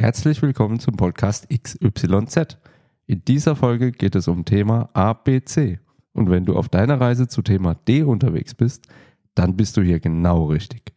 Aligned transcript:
Herzlich 0.00 0.40
willkommen 0.42 0.78
zum 0.78 0.94
Podcast 0.94 1.48
XYZ. 1.50 2.56
In 3.06 3.24
dieser 3.24 3.56
Folge 3.56 3.90
geht 3.90 4.14
es 4.14 4.28
um 4.28 4.44
Thema 4.44 4.90
ABC. 4.92 5.80
Und 6.12 6.30
wenn 6.30 6.44
du 6.44 6.54
auf 6.54 6.68
deiner 6.68 7.00
Reise 7.00 7.26
zu 7.26 7.42
Thema 7.42 7.74
D 7.74 8.04
unterwegs 8.04 8.54
bist, 8.54 8.86
dann 9.34 9.56
bist 9.56 9.76
du 9.76 9.82
hier 9.82 9.98
genau 9.98 10.44
richtig. 10.44 10.94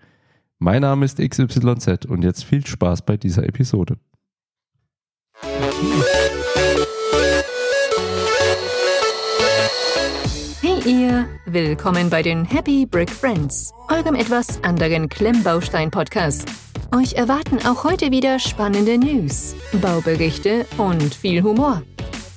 Mein 0.59 0.83
Name 0.83 1.03
ist 1.03 1.17
XYZ 1.17 2.05
und 2.05 2.21
jetzt 2.23 2.43
viel 2.43 2.63
Spaß 2.63 3.01
bei 3.01 3.17
dieser 3.17 3.43
Episode. 3.43 3.97
Ihr, 10.85 11.27
willkommen 11.45 12.09
bei 12.09 12.23
den 12.23 12.43
Happy 12.43 12.85
Brick 12.85 13.09
Friends, 13.09 13.71
eurem 13.89 14.15
etwas 14.15 14.63
anderen 14.63 15.09
Klemmbaustein-Podcast. 15.09 16.49
Euch 16.95 17.13
erwarten 17.13 17.59
auch 17.67 17.83
heute 17.83 18.11
wieder 18.11 18.39
spannende 18.39 18.97
News, 18.97 19.55
Bauberichte 19.81 20.65
und 20.77 21.13
viel 21.13 21.43
Humor. 21.43 21.83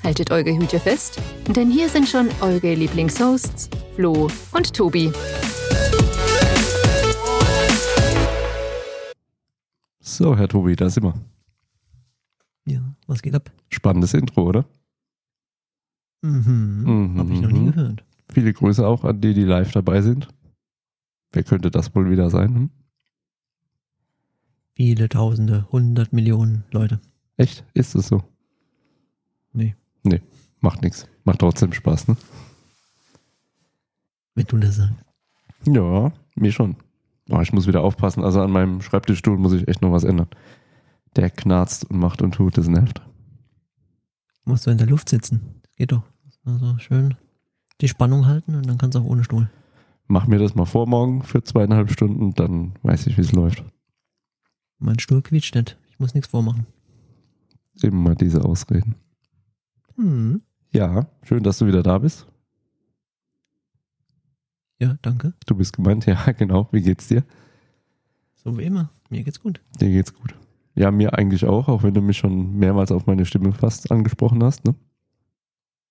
Haltet 0.02 0.30
eure 0.30 0.54
Hüte 0.54 0.78
fest, 0.78 1.18
denn 1.48 1.70
hier 1.70 1.88
sind 1.88 2.06
schon 2.08 2.28
eure 2.40 2.74
Lieblingshosts, 2.74 3.70
Flo 3.94 4.28
und 4.52 4.74
Tobi. 4.74 5.10
So, 10.00 10.36
Herr 10.36 10.48
Tobi, 10.48 10.76
da 10.76 10.90
sind 10.90 11.04
wir. 11.04 11.14
Ja, 12.66 12.80
was 13.06 13.22
geht 13.22 13.34
ab? 13.34 13.50
Spannendes 13.70 14.12
Intro, 14.12 14.42
oder? 14.42 14.66
Mhm. 16.20 16.84
Mhm. 16.84 17.18
Hab 17.18 17.30
ich 17.30 17.40
noch 17.40 17.50
nie 17.50 17.70
gehört. 17.70 18.03
Viele 18.34 18.52
Grüße 18.52 18.84
auch 18.84 19.04
an 19.04 19.20
die, 19.20 19.32
die 19.32 19.44
live 19.44 19.70
dabei 19.70 20.02
sind. 20.02 20.26
Wer 21.30 21.44
könnte 21.44 21.70
das 21.70 21.94
wohl 21.94 22.10
wieder 22.10 22.30
sein? 22.30 22.54
Hm? 22.54 22.70
Viele 24.74 25.08
Tausende, 25.08 25.68
hundert 25.70 26.12
Millionen 26.12 26.64
Leute. 26.72 27.00
Echt? 27.36 27.64
Ist 27.74 27.94
es 27.94 28.08
so? 28.08 28.24
Nee. 29.52 29.76
Nee, 30.02 30.20
macht 30.60 30.82
nichts. 30.82 31.06
Macht 31.22 31.38
trotzdem 31.38 31.72
Spaß, 31.72 32.08
ne? 32.08 32.16
Wenn 34.34 34.46
du 34.46 34.58
das 34.58 34.76
sagst. 34.76 35.04
Ja, 35.66 36.12
mir 36.34 36.50
schon. 36.50 36.74
Oh, 37.30 37.40
ich 37.40 37.52
muss 37.52 37.68
wieder 37.68 37.82
aufpassen. 37.82 38.24
Also 38.24 38.40
an 38.42 38.50
meinem 38.50 38.82
Schreibtischstuhl 38.82 39.38
muss 39.38 39.52
ich 39.52 39.68
echt 39.68 39.80
noch 39.80 39.92
was 39.92 40.02
ändern. 40.02 40.28
Der 41.14 41.30
knarzt 41.30 41.88
und 41.88 41.98
macht 42.00 42.20
und 42.20 42.34
tut, 42.34 42.58
das 42.58 42.66
nervt. 42.66 43.00
Musst 44.44 44.66
du 44.66 44.72
in 44.72 44.78
der 44.78 44.88
Luft 44.88 45.08
sitzen. 45.08 45.62
Geht 45.76 45.92
doch. 45.92 46.02
Also 46.44 46.76
schön 46.78 47.14
die 47.80 47.88
Spannung 47.88 48.26
halten 48.26 48.54
und 48.54 48.66
dann 48.66 48.78
kannst 48.78 48.94
du 48.94 49.00
auch 49.00 49.04
ohne 49.04 49.24
Stuhl. 49.24 49.50
Mach 50.06 50.26
mir 50.26 50.38
das 50.38 50.54
mal 50.54 50.66
vor 50.66 50.86
morgen 50.86 51.22
für 51.22 51.42
zweieinhalb 51.42 51.90
Stunden, 51.90 52.34
dann 52.34 52.74
weiß 52.82 53.06
ich, 53.06 53.16
wie 53.16 53.22
es 53.22 53.32
läuft. 53.32 53.64
Mein 54.78 54.98
Stuhl 54.98 55.22
quietscht 55.22 55.54
nicht. 55.54 55.78
Ich 55.88 55.98
muss 55.98 56.14
nichts 56.14 56.28
vormachen. 56.30 56.66
Immer 57.82 58.14
diese 58.14 58.44
Ausreden. 58.44 58.96
Hm. 59.96 60.42
Ja, 60.72 61.06
schön, 61.22 61.42
dass 61.42 61.58
du 61.58 61.66
wieder 61.66 61.82
da 61.82 61.98
bist. 61.98 62.26
Ja, 64.78 64.96
danke. 65.02 65.32
Du 65.46 65.54
bist 65.54 65.74
gemeint, 65.74 66.06
ja, 66.06 66.32
genau. 66.38 66.68
Wie 66.72 66.82
geht's 66.82 67.08
dir? 67.08 67.24
So 68.34 68.58
wie 68.58 68.64
immer. 68.64 68.90
Mir 69.08 69.22
geht's 69.22 69.40
gut. 69.40 69.60
Dir 69.80 69.88
geht's 69.90 70.12
gut. 70.12 70.34
Ja, 70.74 70.90
mir 70.90 71.14
eigentlich 71.14 71.44
auch, 71.46 71.68
auch 71.68 71.82
wenn 71.84 71.94
du 71.94 72.00
mich 72.02 72.18
schon 72.18 72.56
mehrmals 72.58 72.90
auf 72.90 73.06
meine 73.06 73.24
Stimme 73.24 73.52
fast 73.52 73.90
angesprochen 73.90 74.42
hast, 74.42 74.64
ne? 74.64 74.74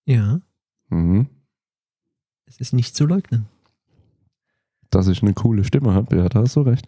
Ja, 0.06 0.42
Mhm. 0.90 1.28
Es 2.46 2.58
ist 2.58 2.74
nicht 2.74 2.96
zu 2.96 3.06
leugnen. 3.06 3.48
Dass 4.90 5.08
ich 5.08 5.22
eine 5.24 5.34
coole 5.34 5.64
Stimme 5.64 5.94
habe, 5.94 6.16
ja, 6.18 6.30
da 6.30 6.42
hast 6.42 6.56
du 6.56 6.62
recht. 6.62 6.88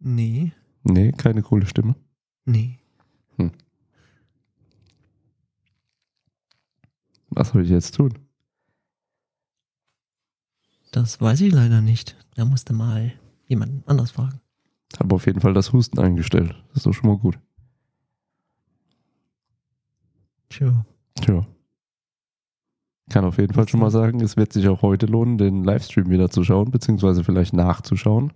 Nee, 0.00 0.52
Nee, 0.84 1.12
keine 1.12 1.42
coole 1.42 1.66
Stimme. 1.66 1.94
nee. 2.44 2.78
Was 7.30 7.50
soll 7.50 7.62
ich 7.62 7.68
jetzt 7.70 7.94
tun? 7.94 8.18
Das 10.90 11.20
weiß 11.20 11.40
ich 11.42 11.52
leider 11.52 11.80
nicht. 11.80 12.16
Da 12.34 12.44
musste 12.44 12.72
mal 12.72 13.12
jemanden 13.46 13.82
anders 13.86 14.10
fragen. 14.10 14.40
Habe 14.98 15.14
auf 15.14 15.26
jeden 15.26 15.40
Fall 15.40 15.52
das 15.54 15.72
Husten 15.72 15.98
eingestellt. 16.00 16.54
Das 16.68 16.78
ist 16.78 16.86
doch 16.86 16.92
schon 16.94 17.10
mal 17.10 17.18
gut. 17.18 17.38
Tja. 20.48 20.84
Tja. 21.20 21.46
Kann 23.08 23.24
auf 23.24 23.38
jeden 23.38 23.54
Fall 23.54 23.68
schon 23.68 23.80
mal 23.80 23.90
sagen, 23.90 24.20
es 24.20 24.36
wird 24.36 24.52
sich 24.52 24.68
auch 24.68 24.82
heute 24.82 25.06
lohnen, 25.06 25.38
den 25.38 25.64
Livestream 25.64 26.10
wieder 26.10 26.30
zu 26.30 26.44
schauen, 26.44 26.70
beziehungsweise 26.70 27.24
vielleicht 27.24 27.54
nachzuschauen. 27.54 28.32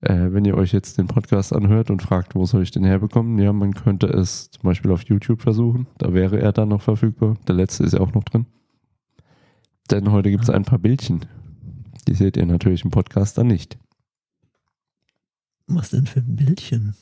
Äh, 0.00 0.32
wenn 0.32 0.44
ihr 0.44 0.56
euch 0.56 0.72
jetzt 0.72 0.98
den 0.98 1.06
Podcast 1.06 1.52
anhört 1.52 1.90
und 1.90 2.02
fragt, 2.02 2.34
wo 2.34 2.44
soll 2.44 2.64
ich 2.64 2.72
den 2.72 2.82
herbekommen, 2.82 3.38
ja, 3.38 3.52
man 3.52 3.72
könnte 3.72 4.08
es 4.08 4.50
zum 4.50 4.62
Beispiel 4.64 4.90
auf 4.90 5.04
YouTube 5.04 5.42
versuchen. 5.42 5.86
Da 5.98 6.12
wäre 6.12 6.40
er 6.40 6.52
dann 6.52 6.70
noch 6.70 6.82
verfügbar. 6.82 7.36
Der 7.46 7.54
letzte 7.54 7.84
ist 7.84 7.92
ja 7.92 8.00
auch 8.00 8.12
noch 8.12 8.24
drin. 8.24 8.46
Denn 9.90 10.10
heute 10.10 10.30
gibt 10.30 10.42
es 10.42 10.50
ein 10.50 10.64
paar 10.64 10.80
Bildchen. 10.80 11.24
Die 12.08 12.14
seht 12.14 12.36
ihr 12.36 12.46
natürlich 12.46 12.84
im 12.84 12.90
Podcast 12.90 13.38
dann 13.38 13.46
nicht. 13.46 13.78
Was 15.68 15.90
denn 15.90 16.06
für 16.06 16.20
Bildchen? 16.20 16.94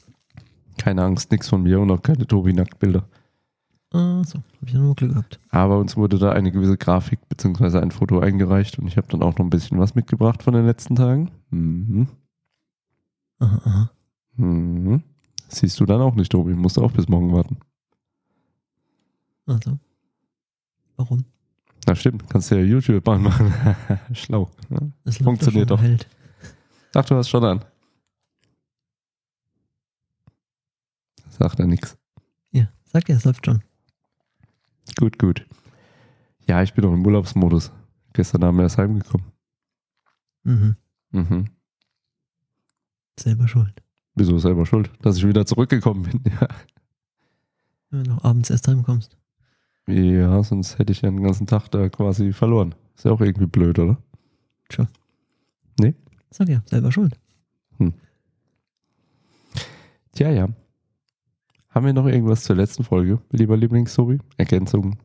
Keine 0.76 1.02
Angst, 1.02 1.30
nichts 1.30 1.48
von 1.48 1.62
mir 1.62 1.80
und 1.80 1.90
auch 1.90 2.02
keine 2.02 2.26
Tobi-Nacktbilder. 2.26 3.08
Ah, 3.92 4.22
so. 4.24 4.38
Hab 4.38 4.68
ich 4.68 4.72
ja 4.72 4.78
nur 4.78 4.94
Glück 4.94 5.12
gehabt. 5.12 5.40
Aber 5.50 5.78
uns 5.78 5.96
wurde 5.96 6.18
da 6.18 6.30
eine 6.32 6.52
gewisse 6.52 6.76
Grafik 6.76 7.28
bzw. 7.28 7.78
ein 7.78 7.90
Foto 7.90 8.20
eingereicht 8.20 8.78
und 8.78 8.86
ich 8.86 8.96
habe 8.96 9.08
dann 9.08 9.22
auch 9.22 9.36
noch 9.36 9.44
ein 9.44 9.50
bisschen 9.50 9.78
was 9.80 9.94
mitgebracht 9.94 10.42
von 10.42 10.54
den 10.54 10.64
letzten 10.64 10.94
Tagen. 10.94 11.30
Mhm. 11.50 12.06
Aha, 13.40 13.60
aha. 13.64 13.90
Mhm. 14.36 15.02
Siehst 15.48 15.80
du 15.80 15.86
dann 15.86 16.00
auch 16.00 16.14
nicht, 16.14 16.30
Tobi. 16.30 16.54
Musst 16.54 16.76
du 16.76 16.84
auch 16.84 16.92
bis 16.92 17.08
morgen 17.08 17.32
warten. 17.32 17.58
Also. 19.46 19.78
Warum? 20.96 21.24
Na 21.86 21.96
stimmt, 21.96 22.28
kannst 22.28 22.50
du 22.50 22.56
ja 22.56 22.62
YouTube 22.62 23.08
anmachen. 23.08 23.52
Schlau. 24.12 24.50
ne? 24.68 24.92
Das 25.04 25.18
Funktioniert 25.18 25.70
doch. 25.70 25.80
Halt. 25.80 26.06
Ach, 26.94 27.04
du 27.04 27.16
hast 27.16 27.28
schon 27.28 27.42
an. 27.44 27.64
Sagt 31.30 31.58
er 31.58 31.66
nix. 31.66 31.96
Ja, 32.52 32.68
sag 32.84 33.08
ja, 33.08 33.16
es 33.16 33.24
läuft 33.24 33.46
schon. 33.46 33.62
Gut, 34.98 35.18
gut. 35.18 35.46
Ja, 36.46 36.62
ich 36.62 36.74
bin 36.74 36.84
noch 36.84 36.92
im 36.92 37.04
Urlaubsmodus. 37.04 37.70
Gestern 38.12 38.42
Abend 38.42 38.60
erst 38.60 38.78
heimgekommen. 38.78 39.26
Mhm. 40.42 40.76
Mhm. 41.12 41.44
Selber 43.18 43.46
schuld. 43.48 43.82
Wieso 44.14 44.38
selber 44.38 44.66
schuld, 44.66 44.90
dass 45.02 45.16
ich 45.16 45.26
wieder 45.26 45.46
zurückgekommen 45.46 46.02
bin? 46.02 46.22
Ja. 46.40 46.48
Wenn 47.92 48.04
du 48.04 48.12
abends 48.22 48.50
erst 48.50 48.68
heimkommst. 48.68 49.16
ja, 49.88 50.42
sonst 50.44 50.78
hätte 50.78 50.92
ich 50.92 51.02
ja 51.02 51.10
den 51.10 51.22
ganzen 51.24 51.46
Tag 51.48 51.68
da 51.70 51.88
quasi 51.88 52.32
verloren. 52.32 52.74
Ist 52.94 53.04
ja 53.04 53.10
auch 53.10 53.20
irgendwie 53.20 53.46
blöd, 53.46 53.78
oder? 53.80 53.98
Tja. 54.68 54.86
Nee? 55.80 55.94
Sag 56.30 56.48
ja, 56.48 56.62
selber 56.66 56.92
schuld. 56.92 57.18
Tja, 60.12 60.30
ja. 60.30 60.48
Haben 61.70 61.86
wir 61.86 61.92
noch 61.92 62.06
irgendwas 62.06 62.42
zur 62.42 62.56
letzten 62.56 62.82
Folge, 62.82 63.20
lieber 63.30 63.56
Lieblings-Tobi? 63.56 64.18
Ergänzungen? 64.36 64.98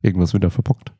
Irgendwas 0.00 0.32
wieder 0.32 0.50
verbockt? 0.50 0.92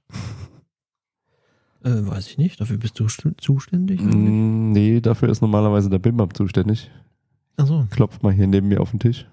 Äh, 1.82 2.06
weiß 2.06 2.28
ich 2.28 2.38
nicht. 2.38 2.60
Dafür 2.60 2.76
bist 2.76 2.98
du 3.00 3.06
zuständig? 3.06 4.00
Mm, 4.00 4.72
nee, 4.72 5.00
dafür 5.00 5.30
ist 5.30 5.40
normalerweise 5.40 5.88
der 5.88 5.98
Bimbam 5.98 6.32
zuständig. 6.34 6.90
Achso. 7.56 7.86
Klopft 7.90 8.22
mal 8.22 8.32
hier 8.32 8.46
neben 8.46 8.68
mir 8.68 8.80
auf 8.80 8.90
den 8.90 9.00
Tisch. 9.00 9.26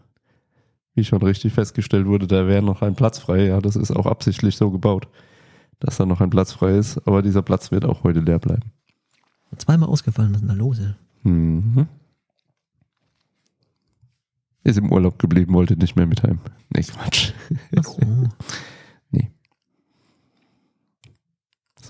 Wie 0.94 1.04
schon 1.04 1.22
richtig 1.22 1.54
festgestellt 1.54 2.06
wurde, 2.06 2.28
da 2.28 2.48
wäre 2.48 2.62
noch 2.62 2.82
ein 2.82 2.96
Platz 2.96 3.20
frei. 3.20 3.48
Ja, 3.48 3.60
das 3.60 3.76
ist 3.76 3.92
auch 3.92 4.06
absichtlich 4.06 4.56
so 4.56 4.72
gebaut, 4.72 5.08
dass 5.80 5.98
da 5.98 6.06
noch 6.06 6.22
ein 6.22 6.30
Platz 6.30 6.54
frei 6.54 6.78
ist. 6.78 6.98
Aber 7.08 7.22
dieser 7.22 7.42
Platz 7.42 7.72
wird 7.72 7.86
auch 7.86 8.04
heute 8.04 8.22
leer 8.22 8.40
bleiben. 8.40 8.72
Zweimal 9.58 9.90
ausgefallen, 9.90 10.32
was 10.32 10.42
ist 10.42 10.48
denn 10.48 10.58
da 10.58 10.64
los? 10.64 10.80
Mhm. 11.24 11.88
Ist 14.64 14.78
im 14.78 14.92
Urlaub 14.92 15.18
geblieben, 15.18 15.54
wollte 15.54 15.76
nicht 15.76 15.96
mehr 15.96 16.06
mit 16.06 16.24
heim. 16.24 16.40
Nee, 16.70 16.84
Quatsch. 16.84 17.34
Ach 17.76 17.84
so. 17.84 18.00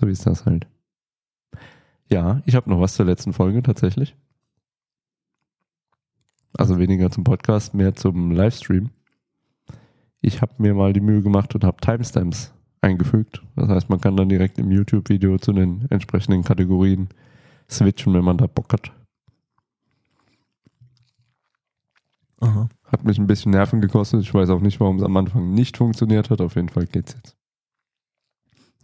So 0.01 0.07
ist 0.07 0.25
das 0.25 0.45
halt. 0.45 0.68
Ja, 2.09 2.41
ich 2.45 2.56
habe 2.56 2.69
noch 2.69 2.79
was 2.79 2.95
zur 2.95 3.06
letzten 3.06 3.33
Folge 3.33 3.62
tatsächlich. 3.62 4.15
Also 6.57 6.79
weniger 6.79 7.12
zum 7.12 7.23
Podcast, 7.23 7.73
mehr 7.73 7.95
zum 7.95 8.31
Livestream. 8.31 8.89
Ich 10.21 10.41
habe 10.41 10.53
mir 10.57 10.74
mal 10.74 10.94
die 10.94 11.01
Mühe 11.01 11.21
gemacht 11.21 11.53
und 11.56 11.63
habe 11.63 11.77
Timestamps 11.81 12.53
eingefügt. 12.81 13.44
Das 13.56 13.69
heißt, 13.69 13.89
man 13.89 14.01
kann 14.01 14.17
dann 14.17 14.29
direkt 14.29 14.57
im 14.57 14.71
YouTube-Video 14.71 15.38
zu 15.38 15.53
den 15.53 15.85
entsprechenden 15.89 16.44
Kategorien 16.44 17.09
switchen, 17.69 18.13
wenn 18.13 18.24
man 18.24 18.38
da 18.38 18.47
Bock 18.47 18.74
hat. 18.74 18.91
Aha. 22.41 22.67
Hat 22.85 23.03
mich 23.05 23.17
ein 23.17 23.27
bisschen 23.27 23.51
Nerven 23.51 23.81
gekostet. 23.81 24.21
Ich 24.21 24.33
weiß 24.33 24.49
auch 24.49 24.59
nicht, 24.61 24.79
warum 24.79 24.97
es 24.97 25.03
am 25.03 25.15
Anfang 25.15 25.53
nicht 25.53 25.77
funktioniert 25.77 26.29
hat. 26.29 26.41
Auf 26.41 26.55
jeden 26.55 26.69
Fall 26.69 26.85
geht's 26.88 27.13
jetzt. 27.13 27.38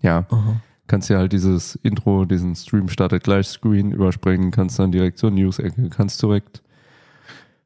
Ja, 0.02 0.26
Aha. 0.30 0.62
kannst 0.86 1.10
ja 1.10 1.18
halt 1.18 1.34
dieses 1.34 1.76
Intro, 1.76 2.26
diesen 2.26 2.56
Stream 2.56 2.88
startet 2.88 3.24
gleich 3.24 3.48
Screen 3.48 3.92
überspringen, 3.92 4.52
kannst 4.52 4.78
dann 4.80 4.92
direkt 4.92 5.18
zur 5.18 5.32
News-Ecke, 5.32 5.90
kannst 5.90 6.22
direkt 6.22 6.62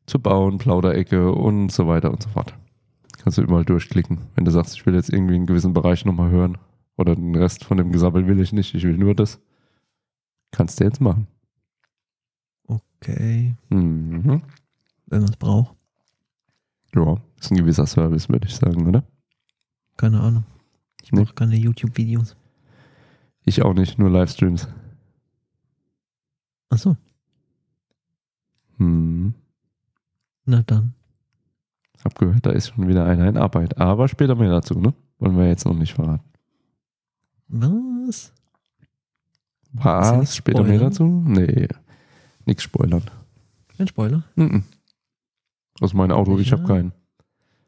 zu 0.08 0.20
bauen, 0.20 0.58
Plauderecke 0.58 1.32
und 1.34 1.72
so 1.72 1.88
weiter 1.88 2.10
und 2.10 2.24
so 2.24 2.30
fort. 2.30 2.54
Kannst 3.22 3.38
du 3.38 3.42
überall 3.44 3.66
durchklicken. 3.66 4.20
Wenn 4.36 4.46
du 4.46 4.52
sagst, 4.52 4.76
ich 4.76 4.86
will 4.86 4.96
jetzt 4.96 5.10
irgendwie 5.12 5.36
einen 5.36 5.46
gewissen 5.46 5.74
Bereich 5.74 6.06
nochmal 6.06 6.32
hören 6.32 6.58
oder 6.98 7.16
den 7.16 7.36
Rest 7.36 7.66
von 7.66 7.78
dem 7.78 7.92
Gesabbel 7.92 8.26
will 8.28 8.40
ich 8.40 8.54
nicht, 8.54 8.74
ich 8.74 8.84
will 8.84 8.98
nur 8.98 9.14
das, 9.14 9.40
kannst 10.52 10.80
du 10.80 10.86
jetzt 10.86 11.02
machen. 11.02 11.28
Okay, 12.68 13.56
Mhm. 13.70 14.42
wenn 15.08 15.22
man 15.22 15.30
es 15.30 15.36
braucht. 15.38 15.76
Ja, 16.96 17.18
ist 17.40 17.52
ein 17.52 17.58
gewisser 17.58 17.86
Service, 17.86 18.28
würde 18.30 18.48
ich 18.48 18.56
sagen, 18.56 18.88
oder? 18.88 19.04
Keine 19.98 20.20
Ahnung. 20.20 20.44
Ich 21.04 21.12
Nee. 21.12 21.22
mache 21.22 21.34
keine 21.34 21.56
YouTube-Videos. 21.56 22.36
Ich 23.44 23.62
auch 23.62 23.74
nicht, 23.74 23.98
nur 23.98 24.10
Livestreams. 24.10 24.68
Achso, 26.70 26.96
Hm. 28.78 29.34
na 30.46 30.62
dann. 30.64 30.94
Hab 32.04 32.18
gehört, 32.18 32.46
da 32.46 32.52
ist 32.52 32.70
schon 32.70 32.88
wieder 32.88 33.06
einer 33.06 33.28
in 33.28 33.38
Arbeit. 33.38 33.78
Aber 33.78 34.08
später 34.08 34.36
mehr 34.36 34.50
dazu, 34.50 34.80
ne? 34.80 34.94
Wollen 35.20 35.38
wir 35.38 35.48
jetzt 35.48 35.66
noch 35.66 35.76
nicht 35.76 35.94
verraten. 35.94 36.24
Was? 37.48 38.34
Was? 39.74 40.36
Später 40.36 40.64
mehr 40.64 40.80
dazu? 40.80 41.04
Nee. 41.06 41.68
Nix 42.46 42.64
spoilern. 42.64 43.04
Kein 43.78 43.88
Spoiler? 43.88 44.24
Mhm. 44.36 44.64
Aus 45.80 45.94
meinem 45.94 46.12
Auto, 46.12 46.38
ich 46.38 46.52
habe 46.52 46.64
keinen. 46.64 46.94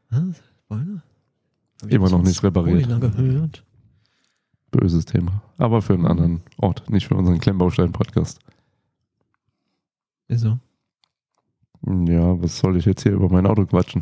Was? 0.10 0.42
Spoiler? 0.66 1.04
Hab 1.82 1.88
ich 1.90 1.94
Immer 1.96 2.10
noch 2.10 2.22
nicht 2.22 2.44
repariert. 2.44 2.84
Spoiler 2.84 3.00
gehört. 3.00 3.64
Böses 4.72 5.06
Thema. 5.06 5.42
Aber 5.58 5.82
für 5.82 5.94
einen 5.94 6.08
anderen 6.08 6.42
Ort, 6.58 6.90
nicht 6.90 7.08
für 7.08 7.16
unseren 7.16 7.40
Klemmbaustein-Podcast. 7.40 8.40
Wieso? 10.28 10.60
Ja, 11.86 12.42
was 12.42 12.58
soll 12.60 12.78
ich 12.78 12.86
jetzt 12.86 13.04
hier 13.04 13.12
über 13.14 13.30
mein 13.30 13.46
Auto 13.46 13.66
quatschen? 13.66 14.02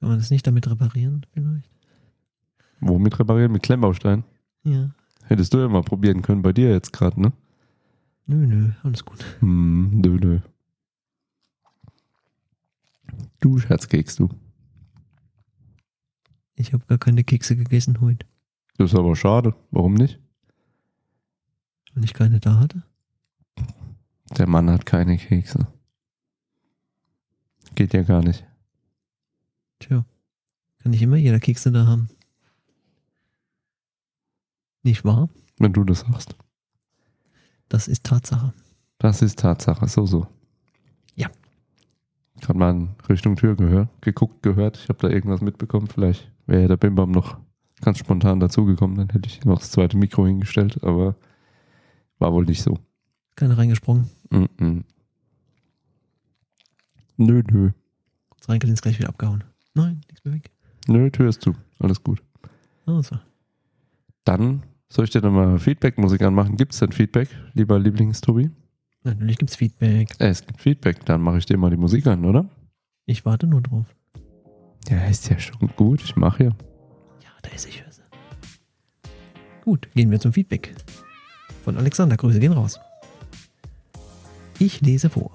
Kann 0.00 0.08
man 0.08 0.18
das 0.18 0.30
nicht 0.30 0.46
damit 0.46 0.68
reparieren, 0.68 1.26
vielleicht? 1.32 1.70
Womit 2.80 3.18
reparieren? 3.18 3.52
Mit 3.52 3.62
Klemmbaustein? 3.62 4.24
Ja. 4.64 4.90
Hättest 5.24 5.52
du 5.54 5.58
ja 5.58 5.68
mal 5.68 5.82
probieren 5.82 6.22
können 6.22 6.42
bei 6.42 6.52
dir 6.52 6.70
jetzt 6.70 6.92
gerade, 6.92 7.20
ne? 7.20 7.32
Nö, 8.26 8.46
nö, 8.46 8.70
alles 8.82 9.04
gut. 9.04 9.24
Hm, 9.40 9.90
nö, 10.00 10.18
nö. 10.20 10.38
Du 13.40 13.58
Scherzkeks, 13.58 14.16
du. 14.16 14.28
Ich 16.54 16.72
habe 16.72 16.84
gar 16.86 16.98
keine 16.98 17.24
Kekse 17.24 17.56
gegessen 17.56 18.00
heute, 18.00 18.26
Das 18.76 18.92
ist 18.92 18.98
aber 18.98 19.16
schade. 19.16 19.54
Warum 19.70 19.94
nicht? 19.94 20.20
weil 21.94 22.04
ich 22.04 22.14
keine 22.14 22.38
da 22.38 22.58
hatte. 22.58 22.82
Der 24.38 24.46
Mann 24.46 24.70
hat 24.70 24.86
keine 24.86 25.16
Kekse. 25.18 25.66
Geht 27.74 27.94
ja 27.94 28.02
gar 28.02 28.22
nicht. 28.22 28.44
Tja, 29.80 30.04
kann 30.78 30.90
nicht 30.92 31.02
immer 31.02 31.16
jeder 31.16 31.40
Kekse 31.40 31.72
da 31.72 31.86
haben. 31.86 32.08
Nicht 34.82 35.04
wahr? 35.04 35.28
Wenn 35.58 35.72
du 35.72 35.82
das 35.84 36.00
sagst. 36.00 36.36
Das 37.68 37.88
ist 37.88 38.04
Tatsache. 38.04 38.52
Das 38.98 39.20
ist 39.22 39.38
Tatsache. 39.40 39.88
So, 39.88 40.06
so. 40.06 40.26
Mal 42.48 42.70
in 42.70 42.88
Richtung 43.08 43.36
Tür 43.36 43.56
gehört, 43.56 43.88
geguckt, 44.00 44.42
gehört. 44.42 44.76
Ich 44.76 44.88
habe 44.88 44.98
da 45.00 45.08
irgendwas 45.08 45.40
mitbekommen. 45.40 45.86
Vielleicht 45.86 46.30
wäre 46.46 46.68
der 46.68 46.76
Bimbam 46.76 47.10
noch 47.10 47.38
ganz 47.80 47.98
spontan 47.98 48.40
dazugekommen. 48.40 48.96
Dann 48.96 49.08
hätte 49.10 49.28
ich 49.28 49.44
noch 49.44 49.58
das 49.58 49.70
zweite 49.70 49.96
Mikro 49.96 50.26
hingestellt. 50.26 50.82
Aber 50.82 51.16
war 52.18 52.32
wohl 52.32 52.44
nicht 52.44 52.62
so. 52.62 52.78
Keiner 53.36 53.56
reingesprungen. 53.56 54.10
Mm 54.30 54.44
-mm. 54.58 54.84
Nö, 57.16 57.42
nö. 57.50 57.70
Kurz 58.30 58.48
reingelehnt, 58.48 58.78
ist 58.78 58.82
gleich 58.82 58.98
wieder 58.98 59.08
abgehauen. 59.08 59.44
Nein, 59.74 60.00
nichts 60.08 60.24
mehr 60.24 60.34
weg. 60.34 60.50
Nö, 60.88 61.10
Tür 61.10 61.28
ist 61.28 61.42
zu. 61.42 61.54
Alles 61.78 62.02
gut. 62.02 62.22
Also, 62.86 63.18
Dann 64.24 64.62
soll 64.88 65.04
ich 65.04 65.10
dir 65.10 65.20
dann 65.20 65.34
mal 65.34 65.58
Feedback-Musik 65.58 66.22
anmachen. 66.22 66.56
Gibt 66.56 66.72
es 66.72 66.80
denn 66.80 66.92
Feedback, 66.92 67.28
lieber 67.54 67.78
Lieblings-Tobi? 67.78 68.50
Natürlich 69.04 69.38
gibt's 69.38 69.56
Feedback. 69.56 70.08
Äh, 70.18 70.28
es 70.28 70.46
gibt 70.46 70.60
Feedback. 70.60 71.04
Dann 71.04 71.20
mache 71.20 71.38
ich 71.38 71.46
dir 71.46 71.56
mal 71.56 71.70
die 71.70 71.76
Musik 71.76 72.06
an, 72.06 72.24
oder? 72.24 72.48
Ich 73.06 73.24
warte 73.24 73.46
nur 73.46 73.60
drauf. 73.60 73.86
Ja, 74.88 75.04
ist 75.06 75.28
ja 75.28 75.38
schon 75.38 75.70
gut. 75.76 76.02
Ich 76.02 76.16
mache 76.16 76.44
ja. 76.44 76.50
Ja, 77.22 77.30
da 77.42 77.50
ist 77.50 77.66
ich. 77.68 77.80
höre 77.80 77.90
Gut, 79.64 79.88
gehen 79.94 80.10
wir 80.10 80.18
zum 80.20 80.32
Feedback. 80.32 80.74
Von 81.64 81.76
Alexander, 81.76 82.16
Grüße 82.16 82.40
gehen 82.40 82.52
raus. 82.52 82.80
Ich 84.58 84.80
lese 84.80 85.10
vor. 85.10 85.30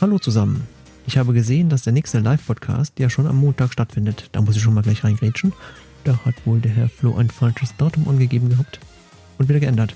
Hallo 0.00 0.18
zusammen. 0.18 0.66
Ich 1.06 1.18
habe 1.18 1.32
gesehen, 1.32 1.68
dass 1.68 1.82
der 1.82 1.92
nächste 1.92 2.18
Live-Podcast 2.18 2.98
ja 2.98 3.08
schon 3.08 3.26
am 3.26 3.36
Montag 3.36 3.72
stattfindet. 3.72 4.28
Da 4.32 4.40
muss 4.40 4.56
ich 4.56 4.62
schon 4.62 4.74
mal 4.74 4.82
gleich 4.82 5.04
reingrätschen. 5.04 5.52
Da 6.04 6.18
hat 6.24 6.34
wohl 6.46 6.60
der 6.60 6.72
Herr 6.72 6.88
Flo 6.88 7.16
ein 7.16 7.30
falsches 7.30 7.76
Datum 7.76 8.08
angegeben 8.08 8.48
gehabt. 8.48 8.80
Und 9.38 9.48
wieder 9.48 9.60
geändert. 9.60 9.94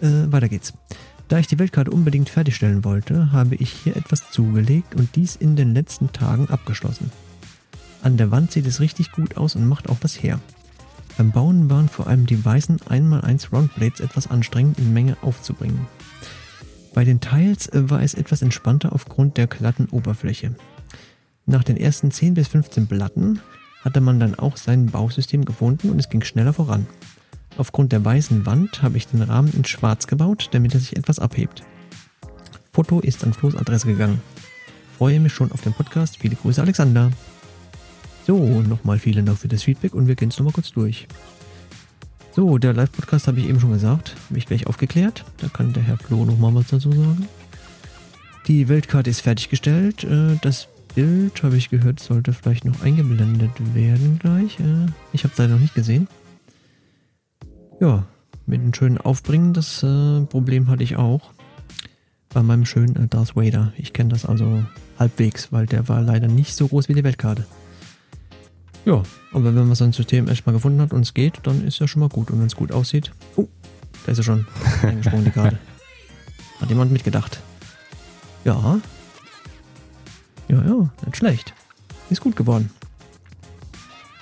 Äh, 0.00 0.32
weiter 0.32 0.48
geht's. 0.48 0.72
Da 1.28 1.38
ich 1.38 1.46
die 1.46 1.58
Weltkarte 1.58 1.90
unbedingt 1.90 2.30
fertigstellen 2.30 2.84
wollte, 2.84 3.32
habe 3.32 3.54
ich 3.54 3.70
hier 3.70 3.96
etwas 3.96 4.30
zugelegt 4.30 4.94
und 4.94 5.14
dies 5.14 5.36
in 5.36 5.56
den 5.56 5.74
letzten 5.74 6.10
Tagen 6.12 6.48
abgeschlossen. 6.48 7.12
An 8.02 8.16
der 8.16 8.30
Wand 8.30 8.50
sieht 8.50 8.66
es 8.66 8.80
richtig 8.80 9.12
gut 9.12 9.36
aus 9.36 9.54
und 9.54 9.68
macht 9.68 9.90
auch 9.90 9.98
was 10.00 10.22
her. 10.22 10.40
Beim 11.18 11.32
Bauen 11.32 11.68
waren 11.68 11.88
vor 11.88 12.06
allem 12.06 12.26
die 12.26 12.42
weißen 12.42 12.78
1x1 12.78 13.50
Roundblades 13.50 14.00
etwas 14.00 14.30
anstrengend 14.30 14.78
in 14.78 14.94
Menge 14.94 15.18
aufzubringen. 15.20 15.86
Bei 16.94 17.04
den 17.04 17.20
Tiles 17.20 17.68
äh, 17.68 17.90
war 17.90 18.02
es 18.02 18.14
etwas 18.14 18.40
entspannter 18.40 18.92
aufgrund 18.92 19.36
der 19.36 19.48
glatten 19.48 19.86
Oberfläche. 19.86 20.54
Nach 21.44 21.64
den 21.64 21.76
ersten 21.76 22.10
10 22.10 22.34
bis 22.34 22.48
15 22.48 22.86
Platten 22.86 23.40
hatte 23.82 24.00
man 24.00 24.18
dann 24.18 24.34
auch 24.34 24.56
sein 24.56 24.86
Bausystem 24.86 25.44
gefunden 25.44 25.90
und 25.90 25.98
es 25.98 26.08
ging 26.08 26.22
schneller 26.22 26.52
voran. 26.52 26.86
Aufgrund 27.58 27.92
der 27.92 28.04
weißen 28.04 28.46
Wand 28.46 28.82
habe 28.82 28.96
ich 28.96 29.08
den 29.08 29.20
Rahmen 29.20 29.52
in 29.52 29.64
schwarz 29.64 30.06
gebaut, 30.06 30.48
damit 30.52 30.74
er 30.74 30.80
sich 30.80 30.96
etwas 30.96 31.18
abhebt. 31.18 31.62
Foto 32.72 33.00
ist 33.00 33.24
an 33.24 33.32
Flo's 33.32 33.56
Adresse 33.56 33.88
gegangen. 33.88 34.22
Freue 34.96 35.18
mich 35.20 35.32
schon 35.32 35.50
auf 35.52 35.60
den 35.62 35.72
Podcast. 35.72 36.18
Viele 36.18 36.36
Grüße, 36.36 36.62
Alexander. 36.62 37.10
So, 38.26 38.36
nochmal 38.62 38.98
vielen 38.98 39.26
Dank 39.26 39.38
für 39.38 39.48
das 39.48 39.64
Feedback 39.64 39.94
und 39.94 40.06
wir 40.06 40.14
gehen 40.14 40.28
es 40.28 40.38
nochmal 40.38 40.52
kurz 40.52 40.70
durch. 40.70 41.08
So, 42.36 42.58
der 42.58 42.74
Live-Podcast 42.74 43.26
habe 43.26 43.40
ich 43.40 43.48
eben 43.48 43.58
schon 43.58 43.72
gesagt, 43.72 44.14
habe 44.28 44.38
ich 44.38 44.46
gleich 44.46 44.66
aufgeklärt. 44.68 45.24
Da 45.38 45.48
kann 45.48 45.72
der 45.72 45.82
Herr 45.82 45.96
Flo 45.98 46.24
nochmal 46.24 46.54
was 46.54 46.68
dazu 46.68 46.92
sagen. 46.92 47.26
Die 48.46 48.68
Weltkarte 48.68 49.10
ist 49.10 49.22
fertiggestellt. 49.22 50.04
Äh, 50.04 50.36
Das 50.42 50.68
Bild, 50.94 51.42
habe 51.42 51.56
ich 51.56 51.70
gehört, 51.70 51.98
sollte 52.00 52.32
vielleicht 52.32 52.64
noch 52.64 52.82
eingeblendet 52.82 53.50
werden 53.74 54.18
gleich. 54.20 54.60
Äh, 54.60 54.86
Ich 55.12 55.24
habe 55.24 55.32
es 55.32 55.38
leider 55.38 55.54
noch 55.54 55.60
nicht 55.60 55.74
gesehen. 55.74 56.06
Ja, 57.80 58.04
mit 58.46 58.60
dem 58.60 58.74
schönen 58.74 58.98
Aufbringen, 58.98 59.52
das 59.52 59.82
äh, 59.82 60.22
Problem 60.22 60.68
hatte 60.68 60.82
ich 60.82 60.96
auch. 60.96 61.30
Bei 62.30 62.42
meinem 62.42 62.66
schönen 62.66 62.96
äh, 62.96 63.06
Darth 63.06 63.36
Vader. 63.36 63.72
Ich 63.76 63.92
kenne 63.92 64.10
das 64.10 64.24
also 64.24 64.64
halbwegs, 64.98 65.52
weil 65.52 65.66
der 65.66 65.88
war 65.88 66.02
leider 66.02 66.26
nicht 66.26 66.56
so 66.56 66.66
groß 66.66 66.88
wie 66.88 66.94
die 66.94 67.04
Weltkarte. 67.04 67.46
Ja, 68.84 69.02
aber 69.32 69.54
wenn 69.54 69.66
man 69.66 69.74
sein 69.74 69.92
System 69.92 70.28
erstmal 70.28 70.54
gefunden 70.54 70.80
hat 70.80 70.92
und 70.92 71.02
es 71.02 71.14
geht, 71.14 71.40
dann 71.44 71.64
ist 71.64 71.78
ja 71.78 71.86
schon 71.86 72.00
mal 72.00 72.08
gut. 72.08 72.30
Und 72.30 72.40
wenn 72.40 72.46
es 72.46 72.56
gut 72.56 72.72
aussieht. 72.72 73.12
Oh, 73.36 73.46
da 74.06 74.12
ist 74.12 74.18
er 74.18 74.24
schon 74.24 74.46
eingesprungen, 74.82 75.26
die 75.26 75.30
Karte. 75.30 75.58
Hat 76.60 76.68
jemand 76.68 76.90
mitgedacht. 76.90 77.40
Ja. 78.44 78.80
Ja, 80.48 80.64
ja, 80.64 80.90
nicht 81.04 81.16
schlecht. 81.16 81.52
Ist 82.10 82.22
gut 82.22 82.34
geworden. 82.34 82.70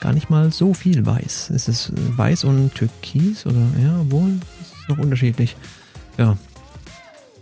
Gar 0.07 0.13
nicht 0.13 0.31
mal 0.31 0.53
so 0.53 0.73
viel 0.73 1.05
weiß. 1.05 1.51
Es 1.51 1.67
ist 1.67 1.89
äh, 1.89 2.17
weiß 2.17 2.45
und 2.45 2.73
türkis 2.77 3.45
oder 3.45 3.67
ja, 3.83 4.09
wohl. 4.09 4.39
Es 4.63 4.69
ist 4.69 4.89
noch 4.89 4.99
unterschiedlich. 4.99 5.57
Ja. 6.17 6.37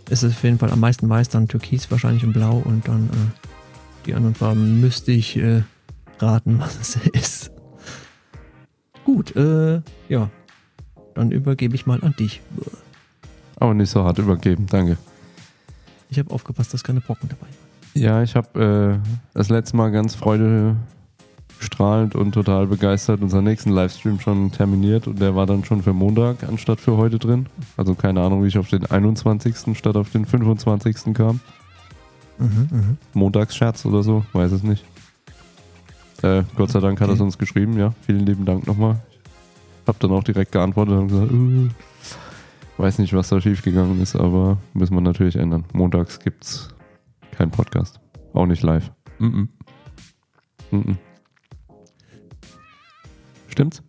Es 0.09 0.23
ist 0.23 0.31
auf 0.31 0.43
jeden 0.43 0.57
Fall 0.57 0.71
am 0.71 0.79
meisten 0.79 1.07
weiß, 1.07 1.29
dann 1.29 1.47
türkis 1.47 1.91
wahrscheinlich 1.91 2.23
und 2.23 2.33
blau 2.33 2.57
und 2.65 2.87
dann 2.87 3.05
äh, 3.11 4.07
die 4.07 4.15
anderen 4.15 4.33
Farben 4.33 4.81
müsste 4.81 5.11
ich 5.11 5.37
äh, 5.37 5.61
raten, 6.17 6.59
was 6.59 6.79
es 6.79 6.95
ist. 7.13 7.51
Gut, 9.03 9.35
äh, 9.35 9.81
ja. 10.09 10.31
Dann 11.13 11.29
übergebe 11.29 11.75
ich 11.75 11.85
mal 11.85 12.03
an 12.03 12.15
dich. 12.17 12.41
Aber 13.57 13.75
nicht 13.75 13.91
so 13.91 14.03
hart 14.03 14.17
übergeben, 14.17 14.65
danke. 14.65 14.97
Ich 16.09 16.17
habe 16.17 16.33
aufgepasst, 16.33 16.73
dass 16.73 16.83
keine 16.83 17.01
Brocken 17.01 17.29
dabei 17.29 17.41
waren. 17.43 17.65
Ja, 17.93 18.23
ich 18.23 18.35
habe 18.35 18.99
äh, 19.03 19.07
das 19.35 19.49
letzte 19.49 19.77
Mal 19.77 19.91
ganz 19.91 20.15
freudestrahlend 21.55 22.15
und 22.15 22.33
total 22.33 22.67
begeistert 22.67 23.21
unseren 23.21 23.43
nächsten 23.43 23.71
Livestream 23.71 24.19
schon 24.19 24.51
terminiert 24.51 25.07
und 25.07 25.19
der 25.19 25.35
war 25.35 25.45
dann 25.45 25.63
schon 25.63 25.81
für 25.81 25.93
Montag 25.93 26.43
anstatt 26.43 26.79
für 26.79 26.97
heute 26.97 27.19
drin. 27.19 27.47
Also 27.77 27.95
keine 27.95 28.21
Ahnung, 28.21 28.43
wie 28.43 28.47
ich 28.47 28.57
auf 28.57 28.69
den 28.69 28.85
21. 28.85 29.77
statt 29.77 29.95
auf 29.95 30.11
den 30.11 30.25
25. 30.25 31.13
kam. 31.13 31.39
Mhm, 32.37 32.67
mhm. 32.71 32.97
Montagsscherz 33.13 33.85
oder 33.85 34.03
so, 34.03 34.25
weiß 34.33 34.51
es 34.51 34.63
nicht. 34.63 34.85
Äh, 36.21 36.43
Gott 36.55 36.71
sei 36.71 36.79
Dank 36.79 36.99
hat 37.01 37.09
er 37.09 37.15
es 37.15 37.21
uns 37.21 37.37
geschrieben, 37.37 37.77
ja. 37.77 37.93
Vielen 38.05 38.25
lieben 38.25 38.45
Dank 38.45 38.67
nochmal. 38.67 38.99
Hab 39.87 39.99
dann 39.99 40.11
auch 40.11 40.23
direkt 40.23 40.51
geantwortet 40.51 40.95
und 40.95 41.07
gesagt, 41.07 41.31
uh, 41.31 41.69
weiß 42.77 42.99
nicht, 42.99 43.13
was 43.13 43.29
da 43.29 43.39
schiefgegangen 43.39 44.01
ist, 44.01 44.15
aber 44.15 44.57
müssen 44.73 44.95
wir 44.95 45.01
natürlich 45.01 45.35
ändern. 45.35 45.65
Montags 45.73 46.19
gibt's 46.19 46.69
keinen 47.37 47.51
Podcast. 47.51 47.99
Auch 48.33 48.45
nicht 48.45 48.63
live. 48.63 48.91
Mhm. 49.19 49.49
Mhm. 50.71 50.97
Stimmt's? 53.55 53.81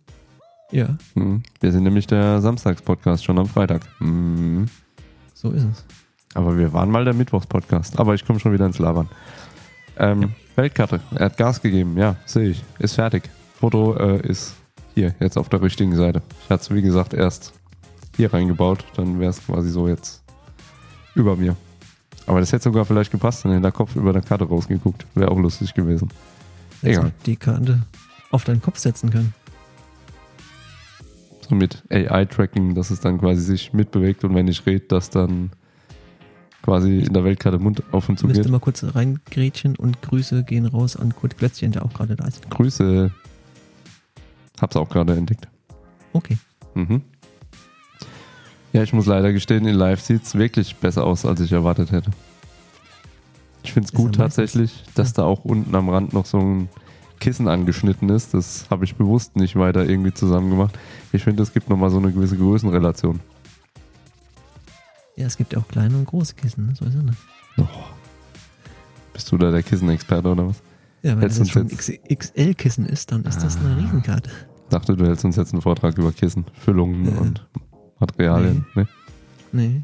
Ja, 0.71 0.97
Mhm. 1.13 1.43
Wir 1.59 1.71
sind 1.73 1.83
nämlich 1.83 2.07
der 2.07 2.39
Samstagspodcast 2.39 3.25
schon 3.25 3.37
am 3.37 3.47
Freitag. 3.47 3.81
Mhm. 3.99 4.67
so 5.33 5.51
ist 5.51 5.65
es. 5.65 5.83
Aber 6.33 6.57
wir 6.57 6.71
waren 6.71 6.89
mal 6.89 7.03
der 7.03 7.13
Mittwochspodcast. 7.13 7.99
Aber 7.99 8.13
ich 8.13 8.25
komme 8.25 8.39
schon 8.39 8.53
wieder 8.53 8.65
ins 8.65 8.79
Labern. 8.79 9.09
Ähm, 9.97 10.33
Weltkarte. 10.55 11.01
Er 11.15 11.25
hat 11.25 11.37
Gas 11.37 11.61
gegeben. 11.61 11.97
Ja, 11.97 12.15
sehe 12.25 12.49
ich. 12.51 12.63
Ist 12.79 12.95
fertig. 12.95 13.29
Foto 13.59 13.95
äh, 13.97 14.25
ist 14.25 14.55
hier, 14.95 15.13
jetzt 15.19 15.37
auf 15.37 15.49
der 15.49 15.61
richtigen 15.61 15.95
Seite. 15.95 16.21
Ich 16.45 16.49
hatte 16.49 16.61
es, 16.63 16.73
wie 16.73 16.81
gesagt, 16.81 17.13
erst 17.13 17.53
hier 18.15 18.33
reingebaut. 18.33 18.85
Dann 18.95 19.19
wäre 19.19 19.31
es 19.31 19.45
quasi 19.45 19.69
so 19.69 19.87
jetzt 19.89 20.23
über 21.13 21.35
mir. 21.35 21.57
Aber 22.25 22.39
das 22.39 22.53
hätte 22.53 22.63
sogar 22.65 22.85
vielleicht 22.85 23.11
gepasst, 23.11 23.43
dann 23.43 23.51
hätte 23.51 23.63
der 23.63 23.71
Kopf 23.73 23.95
über 23.97 24.13
der 24.13 24.21
Karte 24.21 24.45
rausgeguckt. 24.45 25.05
Wäre 25.15 25.29
auch 25.31 25.39
lustig 25.39 25.73
gewesen. 25.73 26.09
Egal. 26.83 27.11
die 27.25 27.35
Karte 27.35 27.83
auf 28.31 28.43
deinen 28.45 28.61
Kopf 28.61 28.77
setzen 28.77 29.09
können. 29.09 29.33
So 31.49 31.55
mit 31.55 31.83
AI-Tracking, 31.89 32.75
dass 32.75 32.89
es 32.89 32.99
dann 32.99 33.19
quasi 33.19 33.41
sich 33.41 33.73
mitbewegt 33.73 34.23
und 34.23 34.35
wenn 34.35 34.47
ich 34.47 34.65
rede, 34.65 34.85
dass 34.87 35.09
dann 35.09 35.51
quasi 36.61 36.99
in 36.99 37.13
der 37.13 37.23
Weltkarte 37.23 37.59
Mund 37.59 37.81
auf 37.91 38.09
und 38.09 38.19
zu 38.19 38.27
Müsste 38.27 38.43
geht. 38.43 38.51
mal 38.51 38.59
kurz 38.59 38.83
reingrätschen 38.83 39.77
und 39.77 40.01
Grüße 40.01 40.43
gehen 40.43 40.65
raus 40.65 40.97
an 40.97 41.15
Kurt 41.15 41.37
Klötzchen, 41.37 41.71
der 41.71 41.85
auch 41.85 41.93
gerade 41.93 42.17
da 42.17 42.27
ist. 42.27 42.49
Grüße. 42.49 43.11
Hab's 44.59 44.75
auch 44.75 44.89
gerade 44.89 45.15
entdeckt. 45.15 45.47
Okay. 46.11 46.37
Mhm. 46.73 47.01
Ja, 48.73 48.83
ich 48.83 48.91
muss 48.91 49.05
leider 49.05 49.31
gestehen, 49.31 49.65
in 49.65 49.75
Live 49.75 50.01
sieht's 50.01 50.35
wirklich 50.35 50.75
besser 50.75 51.05
aus, 51.05 51.25
als 51.25 51.39
ich 51.39 51.53
erwartet 51.53 51.91
hätte. 51.91 52.11
Ich 53.63 53.71
finde 53.71 53.87
es 53.87 53.93
gut 53.93 54.17
ja 54.17 54.23
tatsächlich, 54.23 54.83
dass 54.95 55.13
da 55.13 55.23
auch 55.23 55.45
unten 55.45 55.73
am 55.73 55.89
Rand 55.89 56.13
noch 56.13 56.25
so 56.25 56.39
ein 56.39 56.69
Kissen 57.19 57.47
angeschnitten 57.47 58.09
ist. 58.09 58.33
Das 58.33 58.67
habe 58.69 58.85
ich 58.85 58.95
bewusst 58.95 59.35
nicht 59.35 59.55
weiter 59.55 59.85
irgendwie 59.87 60.13
zusammen 60.13 60.49
gemacht. 60.49 60.77
Ich 61.11 61.23
finde, 61.23 61.43
es 61.43 61.53
gibt 61.53 61.69
nochmal 61.69 61.89
so 61.89 61.97
eine 61.97 62.11
gewisse 62.11 62.37
Größenrelation. 62.37 63.19
Ja, 65.15 65.25
es 65.25 65.37
gibt 65.37 65.55
auch 65.57 65.67
kleine 65.67 65.97
und 65.97 66.05
große 66.05 66.35
Kissen, 66.35 66.67
ne? 66.67 66.75
so 66.75 66.85
ist 66.85 66.95
es 66.95 67.03
nicht. 67.03 67.17
Oh. 67.57 67.63
Bist 69.13 69.31
du 69.31 69.37
da 69.37 69.49
der 69.51 69.63
Kissenexperte 69.63 70.29
oder 70.29 70.47
was? 70.49 70.57
Ja, 71.01 71.11
wenn 71.13 71.21
Hältst 71.21 71.39
das 71.39 71.49
schon 71.49 71.67
XL-Kissen 71.67 72.85
ist, 72.85 73.11
dann 73.11 73.23
ist 73.23 73.41
das 73.43 73.57
eine 73.57 73.69
Ah. 73.73 73.77
Riesenkarte. 73.77 74.29
Dachte, 74.69 74.95
du 74.95 75.05
hältst 75.05 75.25
uns 75.25 75.35
jetzt 75.37 75.53
einen 75.53 75.61
Vortrag 75.61 75.97
über 75.97 76.11
Kissen, 76.11 76.45
Füllungen 76.53 77.05
Ja. 77.05 77.17
und 77.21 77.47
Materialien. 77.99 78.65
Nee. 78.75 78.85
Nee, 79.51 79.83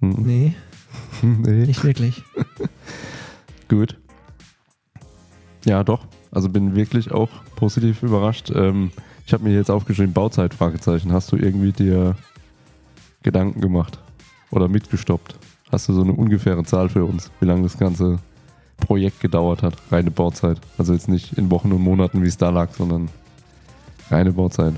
Hm. 0.00 0.22
nee, 0.22 0.54
nee. 1.22 1.66
nicht 1.66 1.82
wirklich. 1.84 2.22
Gut. 3.68 3.98
Ja, 5.66 5.82
doch. 5.82 6.06
Also 6.30 6.48
bin 6.48 6.76
wirklich 6.76 7.10
auch 7.10 7.28
positiv 7.56 8.02
überrascht. 8.04 8.50
Ähm, 8.54 8.92
ich 9.26 9.32
habe 9.32 9.42
mir 9.42 9.52
jetzt 9.52 9.70
aufgeschrieben, 9.70 10.12
Bauzeit, 10.12 10.54
Fragezeichen. 10.54 11.12
Hast 11.12 11.32
du 11.32 11.36
irgendwie 11.36 11.72
dir 11.72 12.14
Gedanken 13.22 13.60
gemacht 13.60 13.98
oder 14.52 14.68
mitgestoppt? 14.68 15.36
Hast 15.72 15.88
du 15.88 15.92
so 15.92 16.02
eine 16.02 16.12
ungefähre 16.12 16.62
Zahl 16.62 16.88
für 16.88 17.04
uns, 17.04 17.32
wie 17.40 17.46
lange 17.46 17.64
das 17.64 17.76
ganze 17.76 18.20
Projekt 18.76 19.20
gedauert 19.20 19.64
hat? 19.64 19.74
Reine 19.90 20.12
Bauzeit. 20.12 20.60
Also 20.78 20.92
jetzt 20.92 21.08
nicht 21.08 21.32
in 21.36 21.50
Wochen 21.50 21.72
und 21.72 21.82
Monaten, 21.82 22.22
wie 22.22 22.28
es 22.28 22.36
da 22.36 22.50
lag, 22.50 22.72
sondern 22.72 23.08
reine 24.08 24.32
Bauzeit. 24.32 24.74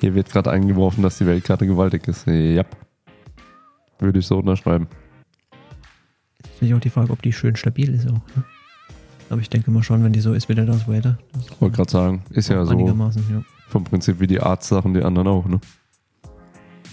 Hier 0.00 0.16
wird 0.16 0.28
gerade 0.30 0.50
eingeworfen, 0.50 1.04
dass 1.04 1.18
die 1.18 1.26
Weltkarte 1.26 1.68
gewaltig 1.68 2.08
ist. 2.08 2.26
Ja. 2.26 2.64
Würde 4.00 4.18
ich 4.18 4.26
so 4.26 4.38
unterschreiben. 4.38 4.88
Ist 6.60 6.64
natürlich 6.64 6.74
auch 6.74 6.80
die 6.82 6.90
Frage, 6.90 7.10
ob 7.12 7.22
die 7.22 7.32
schön 7.32 7.56
stabil 7.56 7.94
ist 7.94 8.06
auch. 8.06 8.12
Ne? 8.12 8.44
Aber 9.30 9.40
ich 9.40 9.48
denke 9.48 9.70
mal 9.70 9.82
schon, 9.82 10.04
wenn 10.04 10.12
die 10.12 10.20
so 10.20 10.34
ist 10.34 10.50
wie 10.50 10.54
der 10.54 10.66
Darth 10.66 10.86
Vader. 10.86 11.16
Das 11.32 11.46
ist 11.46 11.60
Wollte 11.60 11.76
gerade 11.76 11.90
sagen, 11.90 12.22
ist 12.30 12.48
ja 12.50 12.62
so 12.66 12.72
Einigermaßen, 12.72 13.22
ja. 13.30 13.42
vom 13.68 13.84
Prinzip 13.84 14.20
wie 14.20 14.26
die 14.26 14.40
Arzt-Sachen, 14.40 14.92
die 14.92 15.02
anderen 15.02 15.28
auch, 15.28 15.46
ne? 15.46 15.58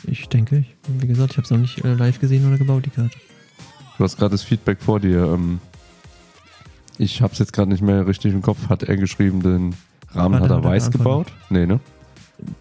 Ich 0.03 0.29
denke, 0.29 0.59
ich, 0.59 0.75
wie 0.99 1.07
gesagt, 1.07 1.31
ich 1.31 1.37
habe 1.37 1.43
es 1.43 1.51
noch 1.51 1.57
nicht 1.57 1.83
äh, 1.83 1.95
live 1.95 2.19
gesehen 2.21 2.47
oder 2.47 2.57
gebaut, 2.57 2.85
die 2.85 2.91
Karte. 2.91 3.17
Du 3.97 4.03
hast 4.05 4.15
gerade 4.17 4.31
das 4.31 4.43
Feedback 4.43 4.79
vor 4.79 4.99
dir. 5.01 5.25
Ähm, 5.33 5.59
ich 6.97 7.21
hab's 7.21 7.39
jetzt 7.39 7.51
gerade 7.51 7.69
nicht 7.69 7.81
mehr 7.81 8.07
richtig 8.07 8.33
im 8.33 8.41
Kopf. 8.41 8.69
Hat 8.69 8.83
er 8.83 8.95
geschrieben, 8.95 9.41
den 9.41 9.75
Rahmen 10.11 10.35
Hat 10.35 10.43
hat 10.43 10.49
er- 10.51 10.57
hat 10.57 10.63
er 10.63 10.69
weiß 10.69 10.91
gebaut? 10.91 11.27
Nee, 11.49 11.65
ne? 11.65 11.81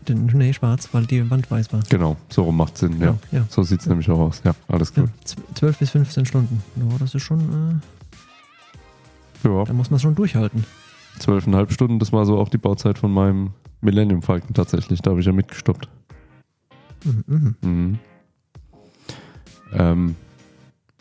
Nee, 0.08 0.52
schwarz, 0.54 0.88
weil 0.92 1.04
die 1.04 1.28
Wand 1.30 1.50
weiß 1.50 1.72
war. 1.72 1.80
Genau, 1.90 2.16
so 2.30 2.44
rum 2.44 2.56
macht 2.56 2.78
Sinn, 2.78 2.98
ja. 3.00 3.16
ja. 3.30 3.44
So 3.50 3.62
sieht's 3.62 3.86
nämlich 3.86 4.08
auch 4.10 4.18
aus. 4.18 4.40
Ja, 4.44 4.54
alles 4.68 4.92
ja. 4.96 5.02
gut. 5.02 5.10
Z- 5.24 5.38
12 5.54 5.78
bis 5.78 5.90
15 5.90 6.24
Stunden. 6.26 6.62
Ja, 6.76 6.96
das 6.98 7.14
ist 7.14 7.22
schon, 7.22 7.80
äh, 9.44 9.48
Ja, 9.48 9.64
da 9.64 9.72
muss 9.74 9.90
man 9.90 10.00
schon 10.00 10.14
durchhalten. 10.14 10.64
zwölfeinhalb 11.18 11.72
Stunden, 11.72 11.98
das 11.98 12.12
war 12.12 12.24
so 12.24 12.38
auch 12.38 12.48
die 12.48 12.58
Bauzeit 12.58 12.98
von 12.98 13.12
meinem 13.12 13.50
Millennium 13.82 14.22
Falcon 14.22 14.54
tatsächlich. 14.54 15.02
Da 15.02 15.10
habe 15.10 15.20
ich 15.20 15.26
ja 15.26 15.32
mitgestoppt. 15.32 15.88
Mhm, 17.04 17.24
mhm. 17.26 17.54
Mhm. 17.60 17.98
Ähm, 19.72 20.16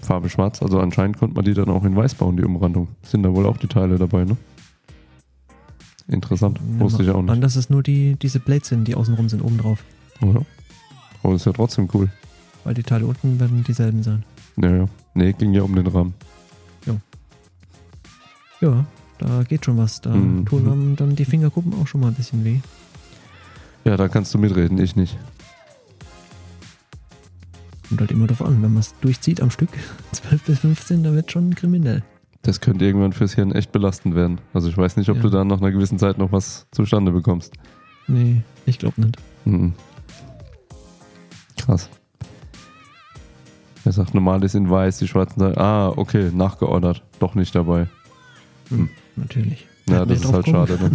Farbe 0.02 0.30
schwarz, 0.30 0.62
also 0.62 0.80
anscheinend 0.80 1.18
konnte 1.18 1.36
man 1.36 1.46
die 1.46 1.54
dann 1.54 1.70
auch 1.70 1.84
in 1.86 1.96
weiß 1.96 2.16
bauen, 2.16 2.36
die 2.38 2.44
Umrandung. 2.44 2.90
Sind 3.04 3.24
da 3.24 3.34
wohl 3.34 3.46
auch 3.46 3.58
die 3.58 3.68
Teile 3.68 3.98
dabei, 3.98 4.26
ne? 4.26 4.36
Interessant, 6.08 6.60
Nimm 6.62 6.80
wusste 6.80 7.02
ich 7.04 7.10
auch 7.10 7.20
An, 7.20 7.26
nicht. 7.26 7.44
dass 7.44 7.56
es 7.56 7.70
nur 7.70 7.82
die, 7.84 8.16
diese 8.22 8.40
Blades 8.40 8.70
sind, 8.70 8.88
die 8.88 8.96
außenrum 8.96 9.28
sind, 9.30 9.42
oben 9.42 9.58
drauf. 9.58 9.84
Ja. 10.22 10.42
Aber 11.24 11.34
ist 11.36 11.46
ja 11.46 11.52
trotzdem 11.54 11.90
cool. 11.94 12.10
Weil 12.64 12.76
die 12.76 12.84
Teile 12.84 13.06
unten 13.08 13.40
werden 13.40 13.64
dieselben 13.64 14.04
sein. 14.04 14.24
Naja, 14.56 14.86
nee, 15.16 15.34
ging 15.34 15.54
ja 15.54 15.64
um 15.64 15.76
den 15.76 15.88
Rahmen. 15.88 16.14
Ja, 18.62 18.86
da 19.18 19.44
geht 19.44 19.66
schon 19.66 19.78
was. 19.78 20.00
Da 20.02 20.12
Mhm. 20.16 20.46
tun 20.46 20.96
dann 20.96 21.16
die 21.16 21.26
Fingerkuppen 21.26 21.74
auch 21.74 21.88
schon 21.88 22.00
mal 22.02 22.08
ein 22.08 22.14
bisschen 22.14 22.46
weh. 22.46 22.60
Ja, 23.84 23.98
da 23.98 24.08
kannst 24.08 24.34
du 24.34 24.38
mitreden, 24.38 24.78
ich 24.80 24.96
nicht. 24.96 25.18
Kommt 27.90 28.00
halt 28.02 28.12
immer 28.12 28.28
drauf 28.28 28.42
an. 28.42 28.62
Wenn 28.64 28.74
man 28.74 28.80
es 28.80 28.96
durchzieht 29.02 29.42
am 29.42 29.52
Stück, 29.52 29.70
12 30.14 30.44
bis 30.44 30.60
15, 30.60 31.04
da 31.04 31.14
wird 31.14 31.32
schon 31.32 31.54
kriminell. 31.54 32.02
Das 32.46 32.62
könnte 32.62 32.86
irgendwann 32.86 33.12
fürs 33.12 33.34
Hirn 33.34 33.52
echt 33.54 33.72
belastend 33.72 34.14
werden. 34.14 34.40
Also 34.54 34.70
ich 34.70 34.78
weiß 34.78 34.98
nicht, 34.98 35.10
ob 35.10 35.16
Ja. 35.18 35.22
du 35.24 35.30
da 35.32 35.44
nach 35.44 35.58
einer 35.60 35.72
gewissen 35.72 35.98
Zeit 35.98 36.20
noch 36.20 36.32
was 36.32 36.68
zustande 36.72 37.12
bekommst. 37.12 37.54
Nee, 38.08 38.44
ich 38.68 38.78
glaube 38.78 39.02
nicht. 39.02 39.18
Mhm. 39.46 39.74
Krass. 41.58 41.90
Er 43.84 43.92
sagt, 43.92 44.14
normal 44.14 44.44
ist 44.44 44.54
in 44.54 44.70
weiß, 44.70 45.00
die 45.00 45.08
schwarzen 45.08 45.40
sagen, 45.40 45.58
ah, 45.58 45.90
okay, 45.90 46.30
nachgeordert. 46.32 47.02
Doch 47.20 47.34
nicht 47.34 47.56
dabei. 47.56 47.88
Hm. 48.70 48.90
Natürlich. 49.16 49.66
Ja, 49.90 50.06
das 50.06 50.20
ist 50.22 50.32
halt 50.32 50.48
schade. 50.48 50.78
Ne? 50.82 50.92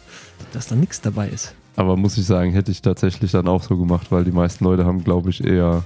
Dass 0.52 0.68
da 0.68 0.76
nichts 0.76 1.00
dabei 1.00 1.28
ist. 1.28 1.54
Aber 1.76 1.96
muss 1.96 2.16
ich 2.18 2.24
sagen, 2.26 2.52
hätte 2.52 2.70
ich 2.70 2.82
tatsächlich 2.82 3.32
dann 3.32 3.48
auch 3.48 3.62
so 3.64 3.76
gemacht, 3.76 4.12
weil 4.12 4.22
die 4.24 4.30
meisten 4.32 4.62
Leute 4.64 4.84
haben, 4.84 5.02
glaube 5.02 5.30
ich, 5.30 5.42
eher 5.44 5.82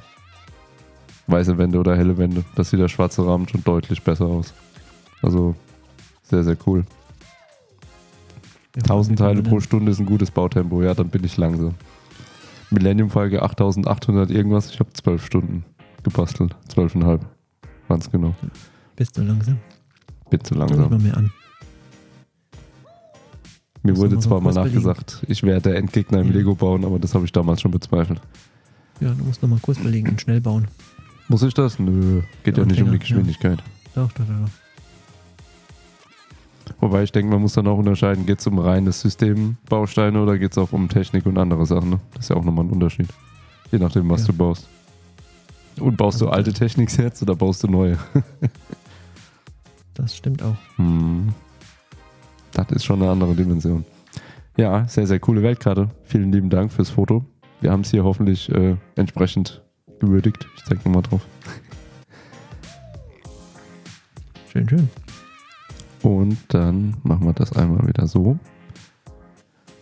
weiße 1.28 1.56
Wände 1.56 1.78
oder 1.78 1.96
helle 1.96 2.18
Wände. 2.18 2.44
Das 2.56 2.70
sieht 2.70 2.80
der 2.80 2.88
schwarze 2.88 3.26
Rahmen 3.26 3.48
schon 3.48 3.64
deutlich 3.64 4.02
besser 4.02 4.26
aus. 4.26 4.52
Also 5.22 5.54
sehr, 6.22 6.44
sehr 6.44 6.56
cool. 6.66 6.84
Ja, 8.76 8.82
1000 8.82 9.18
wie 9.18 9.22
Teile 9.22 9.42
pro 9.42 9.60
Stunde 9.60 9.90
ist 9.90 9.98
ein 9.98 10.06
gutes 10.06 10.30
Bautempo. 10.30 10.82
Ja, 10.82 10.94
dann 10.94 11.08
bin 11.08 11.24
ich 11.24 11.36
langsam. 11.36 11.74
Millennium-Folge 12.70 13.42
8800 13.42 14.30
irgendwas. 14.30 14.70
Ich 14.70 14.78
habe 14.78 14.92
12 14.92 15.24
Stunden 15.24 15.64
gebastelt. 16.02 16.54
12,5. 16.74 17.20
Ganz 17.88 18.10
genau. 18.10 18.34
Bist 18.94 19.16
du 19.16 19.22
langsam? 19.22 19.58
Bin 20.30 20.44
zu 20.44 20.54
Fang 20.54 20.64
ich 20.68 20.70
langsam. 20.76 20.90
mal 20.90 20.98
mehr 21.00 21.16
an. 21.16 21.32
Mir 23.82 23.92
Musst 23.92 24.02
du 24.02 24.10
wurde 24.10 24.18
zwar 24.20 24.40
mal 24.40 24.52
kurz 24.52 24.56
belegen. 24.56 24.74
nachgesagt, 24.86 25.24
ich 25.28 25.42
wäre 25.44 25.60
der 25.60 25.76
Endgegner 25.76 26.20
im 26.20 26.26
Ja. 26.28 26.32
Lego 26.34 26.54
bauen, 26.54 26.84
aber 26.84 26.98
das 26.98 27.14
habe 27.14 27.24
ich 27.24 27.32
damals 27.32 27.60
schon 27.62 27.70
bezweifelt. 27.70 28.20
Ja, 29.00 29.12
du 29.14 29.24
musst 29.24 29.40
nochmal 29.40 29.60
Kurs 29.60 29.78
belegen 29.78 30.08
und 30.10 30.20
schnell 30.20 30.40
bauen. 30.40 30.66
Muss 31.28 31.42
ich 31.42 31.54
das? 31.54 31.78
Nö, 31.78 32.22
geht 32.42 32.56
ja, 32.58 32.64
Ja, 32.64 32.68
nicht 32.68 32.82
um 32.82 32.90
die 32.90 32.92
Anfänger, 32.92 32.92
ja. 32.92 32.98
Geschwindigkeit. 32.98 33.62
Doch, 33.94 34.10
doch, 34.12 34.24
doch. 34.26 34.50
Wobei 36.80 37.02
ich 37.02 37.12
denke, 37.12 37.30
man 37.32 37.42
muss 37.42 37.54
dann 37.54 37.66
auch 37.66 37.78
unterscheiden, 37.78 38.26
geht 38.26 38.40
es 38.40 38.46
um 38.46 38.58
reines 38.58 39.00
Systembausteine 39.00 40.22
oder 40.22 40.38
geht 40.38 40.52
es 40.52 40.58
auch 40.58 40.72
um 40.72 40.88
Technik 40.88 41.26
und 41.26 41.38
andere 41.38 41.66
Sachen. 41.66 41.90
Ne? 41.90 42.00
Das 42.14 42.24
ist 42.24 42.28
ja 42.30 42.36
auch 42.36 42.44
nochmal 42.44 42.64
ein 42.64 42.70
Unterschied. 42.70 43.08
Je 43.70 43.78
nachdem, 43.78 44.08
was 44.10 44.22
Ja. 44.22 44.26
du 44.28 44.32
baust. 44.34 44.68
Und 45.80 45.96
baust 45.96 46.20
du 46.20 46.28
alte 46.28 46.52
Techniksets 46.52 47.22
oder 47.22 47.36
baust 47.36 47.62
du 47.62 47.68
neue? 47.68 47.98
Das 49.94 50.16
stimmt 50.16 50.42
auch. 50.42 50.56
Hm. 50.76 51.28
Das 52.52 52.70
ist 52.70 52.84
schon 52.84 53.02
eine 53.02 53.10
andere 53.10 53.34
Dimension. 53.34 53.84
Ja, 54.56 54.86
sehr, 54.88 55.06
sehr 55.06 55.20
coole 55.20 55.42
Weltkarte. 55.42 55.88
Vielen 56.04 56.32
lieben 56.32 56.50
Dank 56.50 56.72
fürs 56.72 56.90
Foto. 56.90 57.24
Wir 57.60 57.70
haben 57.72 57.80
es 57.82 57.90
hier 57.90 58.04
hoffentlich 58.04 58.48
äh, 58.50 58.76
entsprechend 58.96 59.62
gewürdigt. 60.00 60.46
Ich 60.56 60.64
zeig 60.64 60.84
nochmal 60.84 61.02
drauf. 61.02 61.20
Schön, 64.52 64.68
schön. 64.68 64.88
Und 66.08 66.38
dann 66.48 66.96
machen 67.02 67.26
wir 67.26 67.34
das 67.34 67.52
einmal 67.52 67.86
wieder 67.86 68.06
so. 68.06 68.38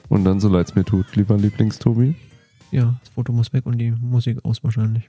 Und 0.08 0.24
dann, 0.24 0.40
so 0.40 0.48
leid 0.48 0.66
es 0.68 0.74
mir 0.74 0.84
tut, 0.84 1.14
lieber 1.14 1.36
Lieblingstobi. 1.36 2.16
Ja, 2.72 2.96
das 3.00 3.10
Foto 3.10 3.32
muss 3.32 3.52
weg 3.52 3.64
und 3.64 3.78
die 3.78 3.92
Musik 3.92 4.44
aus 4.44 4.64
wahrscheinlich. 4.64 5.08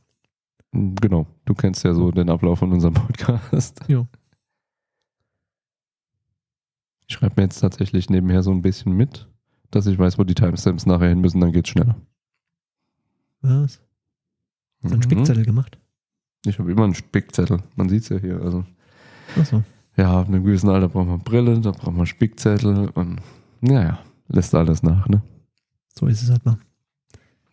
Genau, 0.71 1.25
du 1.45 1.55
kennst 1.55 1.83
ja 1.83 1.95
so 1.95 2.11
den 2.11 2.29
Ablauf 2.29 2.59
von 2.59 2.71
unserem 2.71 2.93
Podcast. 2.95 3.81
Ja. 3.87 4.05
Ich 7.07 7.15
schreibe 7.15 7.33
mir 7.37 7.43
jetzt 7.45 7.59
tatsächlich 7.61 8.11
nebenher 8.11 8.43
so 8.43 8.51
ein 8.51 8.61
bisschen 8.61 8.91
mit, 8.91 9.27
dass 9.71 9.87
ich 9.87 9.97
weiß, 9.97 10.19
wo 10.19 10.23
die 10.23 10.35
Timestamps 10.35 10.85
nachher 10.85 11.09
hin 11.09 11.21
müssen, 11.21 11.41
dann 11.41 11.51
geht's 11.51 11.69
schneller. 11.69 11.95
Was? 13.41 13.81
So 14.83 14.89
ein 14.89 14.97
Mhm. 14.99 15.01
Spickzettel 15.03 15.45
gemacht? 15.45 15.79
Ich 16.45 16.59
habe 16.59 16.71
immer 16.71 16.83
einen 16.83 16.93
Spickzettel. 16.93 17.63
Man 17.75 17.89
sieht's 17.89 18.09
ja 18.09 18.19
hier. 18.19 18.39
Also, 18.41 18.65
Achso. 19.35 19.63
Ja, 19.97 20.19
ab 20.21 20.27
einem 20.27 20.43
gewissen 20.43 20.69
Alter 20.69 20.89
braucht 20.89 21.07
man 21.07 21.19
Brille, 21.19 21.59
da 21.59 21.71
braucht 21.71 21.95
man 21.95 22.05
Spickzettel 22.05 22.89
und 22.89 23.19
naja, 23.61 23.99
lässt 24.27 24.53
alles 24.55 24.83
nach, 24.83 25.07
ne? 25.07 25.21
So 25.95 26.05
ist 26.07 26.21
es 26.23 26.29
halt 26.29 26.45
mal. 26.45 26.57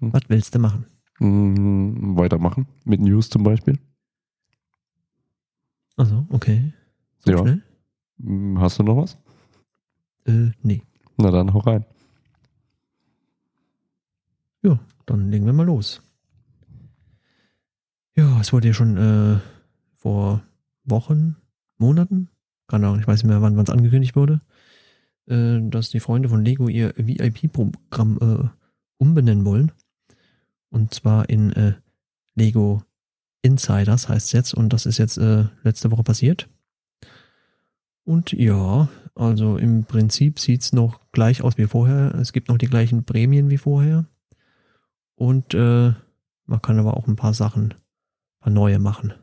Hm. 0.00 0.12
Was 0.12 0.22
willst 0.28 0.54
du 0.54 0.58
machen? 0.58 0.84
Mhm, 1.20 2.16
weitermachen. 2.16 2.66
Mit 2.84 3.00
News 3.00 3.30
zum 3.30 3.42
Beispiel. 3.42 3.78
Also, 5.96 6.26
okay. 6.30 6.72
So 7.20 7.30
Ja. 7.32 7.38
schnell? 7.38 7.62
Mhm, 8.18 8.60
Hast 8.60 8.78
du 8.78 8.82
noch 8.82 8.96
was? 8.96 9.16
Äh, 10.26 10.50
nee. 10.62 10.82
Na 11.16 11.30
dann 11.30 11.52
hau 11.54 11.60
rein. 11.60 11.84
Ja, 14.62 14.78
dann 15.06 15.30
legen 15.30 15.46
wir 15.46 15.52
mal 15.52 15.66
los. 15.66 16.02
Ja, 18.16 18.40
es 18.40 18.52
wurde 18.52 18.68
ja 18.68 18.74
schon 18.74 18.96
äh, 18.96 19.38
vor 19.94 20.42
Wochen, 20.84 21.36
Monaten, 21.78 22.28
keine 22.66 22.86
Ahnung, 22.86 23.00
ich 23.00 23.06
weiß 23.06 23.22
nicht 23.22 23.30
mehr, 23.30 23.42
wann 23.42 23.58
es 23.58 23.70
angekündigt 23.70 24.16
wurde, 24.16 24.40
äh, 25.26 25.60
dass 25.62 25.90
die 25.90 26.00
Freunde 26.00 26.28
von 26.28 26.44
Lego 26.44 26.68
ihr 26.68 26.94
VIP-Programm 26.96 28.18
äh, 28.20 28.48
umbenennen 28.98 29.44
wollen. 29.44 29.72
Und 30.70 30.92
zwar 30.94 31.28
in 31.28 31.52
äh, 31.52 31.74
Lego 32.34 32.82
Insiders 33.42 34.08
heißt 34.08 34.26
es 34.26 34.32
jetzt 34.32 34.54
und 34.54 34.72
das 34.72 34.86
ist 34.86 34.98
jetzt 34.98 35.18
äh, 35.18 35.44
letzte 35.62 35.90
Woche 35.90 36.02
passiert. 36.02 36.48
Und 38.04 38.32
ja, 38.32 38.88
also 39.14 39.56
im 39.56 39.84
Prinzip 39.84 40.38
sieht 40.38 40.62
es 40.62 40.72
noch 40.72 41.00
gleich 41.12 41.42
aus 41.42 41.56
wie 41.56 41.66
vorher. 41.66 42.14
Es 42.16 42.32
gibt 42.32 42.48
noch 42.48 42.58
die 42.58 42.68
gleichen 42.68 43.04
Prämien 43.04 43.50
wie 43.50 43.58
vorher. 43.58 44.06
Und 45.14 45.54
äh, 45.54 45.92
man 46.46 46.62
kann 46.62 46.78
aber 46.78 46.96
auch 46.96 47.06
ein 47.06 47.16
paar 47.16 47.34
Sachen, 47.34 47.72
ein 47.72 48.40
paar 48.40 48.52
neue 48.52 48.78
machen. 48.78 49.14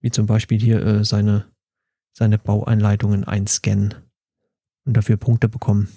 Wie 0.00 0.10
zum 0.10 0.26
Beispiel 0.26 0.58
hier 0.58 0.82
äh, 0.84 1.04
seine, 1.04 1.44
seine 2.12 2.38
Baueinleitungen 2.38 3.24
einscannen 3.24 3.94
und 4.84 4.96
dafür 4.96 5.16
Punkte 5.16 5.48
bekommen. 5.48 5.88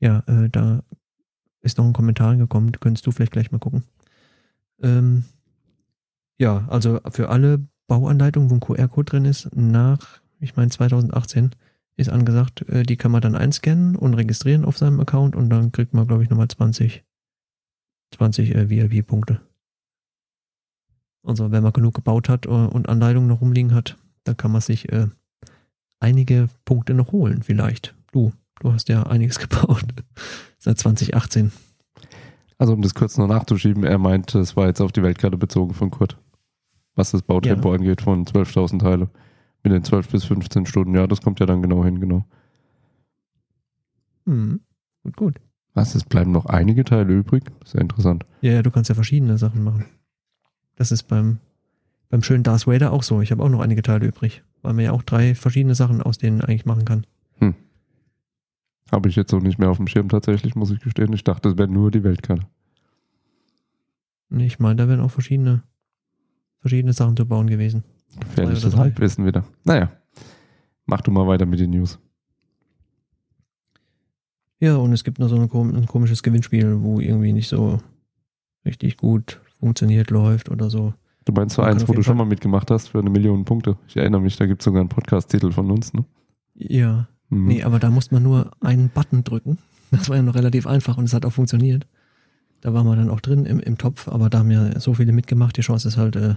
Ja, 0.00 0.22
äh, 0.26 0.48
da 0.50 0.82
ist 1.60 1.78
noch 1.78 1.86
ein 1.86 1.92
Kommentar 1.92 2.36
gekommen, 2.36 2.72
könntest 2.72 3.06
du 3.06 3.10
vielleicht 3.10 3.32
gleich 3.32 3.50
mal 3.50 3.58
gucken. 3.58 3.84
Ähm, 4.82 5.24
ja, 6.38 6.66
also 6.68 7.00
für 7.10 7.30
alle 7.30 7.66
Bauanleitungen, 7.86 8.50
wo 8.50 8.54
ein 8.54 8.60
QR-Code 8.60 9.10
drin 9.10 9.24
ist, 9.24 9.54
nach, 9.54 10.20
ich 10.40 10.56
meine 10.56 10.70
2018, 10.70 11.50
ist 11.96 12.10
angesagt, 12.10 12.62
äh, 12.68 12.82
die 12.82 12.96
kann 12.96 13.12
man 13.12 13.22
dann 13.22 13.36
einscannen 13.36 13.96
und 13.96 14.14
registrieren 14.14 14.64
auf 14.64 14.76
seinem 14.76 15.00
Account 15.00 15.36
und 15.36 15.48
dann 15.48 15.72
kriegt 15.72 15.94
man, 15.94 16.06
glaube 16.06 16.22
ich, 16.22 16.30
nochmal 16.30 16.48
20 16.48 17.04
20 18.14 18.54
äh, 18.54 18.70
VIP-Punkte. 18.70 19.40
Also 21.22 21.50
wenn 21.50 21.62
man 21.62 21.72
genug 21.72 21.94
gebaut 21.94 22.28
hat 22.28 22.46
äh, 22.46 22.48
und 22.48 22.88
Anleitungen 22.88 23.28
noch 23.28 23.40
rumliegen 23.40 23.74
hat, 23.74 23.96
dann 24.24 24.36
kann 24.36 24.52
man 24.52 24.60
sich 24.60 24.90
äh, 24.92 25.08
einige 26.00 26.48
Punkte 26.64 26.94
noch 26.94 27.12
holen, 27.12 27.42
vielleicht. 27.42 27.94
Du, 28.12 28.32
du 28.60 28.72
hast 28.72 28.88
ja 28.88 29.04
einiges 29.04 29.38
gebaut 29.48 29.84
seit 30.58 30.78
2018. 30.78 31.52
Also 32.58 32.72
um 32.72 32.82
das 32.82 32.94
kurz 32.94 33.18
noch 33.18 33.26
nachzuschieben, 33.26 33.84
er 33.84 33.98
meinte, 33.98 34.38
es 34.38 34.56
war 34.56 34.66
jetzt 34.66 34.80
auf 34.80 34.92
die 34.92 35.02
Weltkarte 35.02 35.36
bezogen 35.36 35.74
von 35.74 35.90
Kurt. 35.90 36.18
Was 36.94 37.10
das 37.10 37.22
Bautempo 37.22 37.72
angeht 37.72 38.02
von 38.02 38.24
12.000 38.24 38.78
Teile. 38.78 39.10
Mit 39.64 39.72
den 39.72 39.82
12 39.82 40.08
bis 40.08 40.24
15 40.24 40.66
Stunden. 40.66 40.94
Ja, 40.94 41.06
das 41.06 41.22
kommt 41.22 41.40
ja 41.40 41.46
dann 41.46 41.62
genau 41.62 41.84
hin, 41.84 41.98
genau. 41.98 42.24
Hm, 44.26 44.60
gut, 45.02 45.16
gut. 45.16 45.40
Was, 45.72 45.94
es 45.94 46.04
bleiben 46.04 46.30
noch 46.30 46.46
einige 46.46 46.84
Teile 46.84 47.12
übrig? 47.12 47.44
Sehr 47.64 47.80
interessant. 47.80 48.24
Ja, 48.42 48.52
ja, 48.52 48.62
du 48.62 48.70
kannst 48.70 48.88
ja 48.88 48.94
verschiedene 48.94 49.38
Sachen 49.38 49.64
machen. 49.64 49.86
Das 50.76 50.92
ist 50.92 51.04
beim, 51.04 51.38
beim 52.08 52.22
schönen 52.22 52.42
Darth 52.42 52.66
Vader 52.66 52.92
auch 52.92 53.02
so. 53.02 53.20
Ich 53.20 53.30
habe 53.30 53.42
auch 53.42 53.48
noch 53.48 53.60
einige 53.60 53.82
Teile 53.82 54.06
übrig, 54.06 54.42
weil 54.62 54.74
man 54.74 54.84
ja 54.84 54.92
auch 54.92 55.02
drei 55.02 55.34
verschiedene 55.34 55.74
Sachen 55.74 56.02
aus 56.02 56.18
denen 56.18 56.40
eigentlich 56.40 56.66
machen 56.66 56.84
kann. 56.84 57.06
Habe 58.92 59.08
ich 59.08 59.16
jetzt 59.16 59.32
auch 59.32 59.40
nicht 59.40 59.58
mehr 59.58 59.70
auf 59.70 59.78
dem 59.78 59.88
Schirm 59.88 60.10
tatsächlich, 60.10 60.54
muss 60.54 60.70
ich 60.70 60.78
gestehen. 60.78 61.12
Ich 61.14 61.24
dachte, 61.24 61.48
es 61.48 61.56
wäre 61.56 61.68
nur 61.68 61.90
die 61.90 62.04
Weltkarte. 62.04 62.46
Ich 64.30 64.58
meine, 64.60 64.76
da 64.76 64.86
wären 64.88 65.00
auch 65.00 65.10
verschiedene, 65.10 65.62
verschiedene 66.60 66.92
Sachen 66.92 67.16
zu 67.16 67.26
bauen 67.26 67.48
gewesen. 67.48 67.82
Gefährliches. 68.20 68.76
Halbwissen 68.76 69.24
wieder. 69.26 69.44
Naja, 69.64 69.90
mach 70.84 71.00
du 71.00 71.10
mal 71.10 71.26
weiter 71.26 71.46
mit 71.46 71.60
den 71.60 71.70
News. 71.70 71.98
Ja, 74.60 74.76
und 74.76 74.92
es 74.92 75.02
gibt 75.02 75.18
noch 75.18 75.28
so 75.28 75.36
ein 75.36 75.86
komisches 75.86 76.22
Gewinnspiel, 76.22 76.82
wo 76.82 77.00
irgendwie 77.00 77.32
nicht 77.32 77.48
so 77.48 77.80
richtig 78.64 78.98
gut 78.98 79.40
funktioniert, 79.58 80.10
läuft 80.10 80.50
oder 80.50 80.68
so. 80.70 80.92
Du 81.24 81.32
meinst 81.32 81.54
so 81.56 81.62
eins, 81.62 81.88
wo 81.88 81.92
du 81.94 82.02
schon 82.02 82.16
mal 82.18 82.26
mitgemacht 82.26 82.70
hast 82.70 82.88
für 82.88 82.98
eine 82.98 83.08
Million 83.10 83.44
Punkte. 83.44 83.76
Ich 83.88 83.96
erinnere 83.96 84.20
mich, 84.20 84.36
da 84.36 84.46
gibt 84.46 84.60
es 84.60 84.64
sogar 84.64 84.80
einen 84.80 84.88
Podcast-Titel 84.90 85.52
von 85.52 85.70
uns, 85.70 85.92
ne? 85.94 86.04
Ja, 86.54 87.08
Mhm. 87.30 87.46
nee, 87.46 87.62
aber 87.62 87.78
da 87.78 87.88
musste 87.90 88.14
man 88.14 88.22
nur 88.22 88.50
einen 88.60 88.90
Button 88.90 89.24
drücken. 89.24 89.58
Das 89.90 90.08
war 90.10 90.16
ja 90.16 90.22
noch 90.22 90.34
relativ 90.34 90.66
einfach 90.66 90.98
und 90.98 91.04
es 91.04 91.14
hat 91.14 91.24
auch 91.24 91.32
funktioniert. 91.32 91.86
Da 92.60 92.74
waren 92.74 92.86
wir 92.86 92.96
dann 92.96 93.08
auch 93.10 93.20
drin 93.20 93.46
im, 93.46 93.60
im 93.60 93.78
Topf, 93.78 94.08
aber 94.08 94.28
da 94.28 94.40
haben 94.40 94.50
ja 94.50 94.78
so 94.78 94.92
viele 94.94 95.12
mitgemacht, 95.12 95.56
die 95.56 95.62
Chance 95.62 95.88
ist 95.88 95.96
halt 95.96 96.16
äh, 96.16 96.34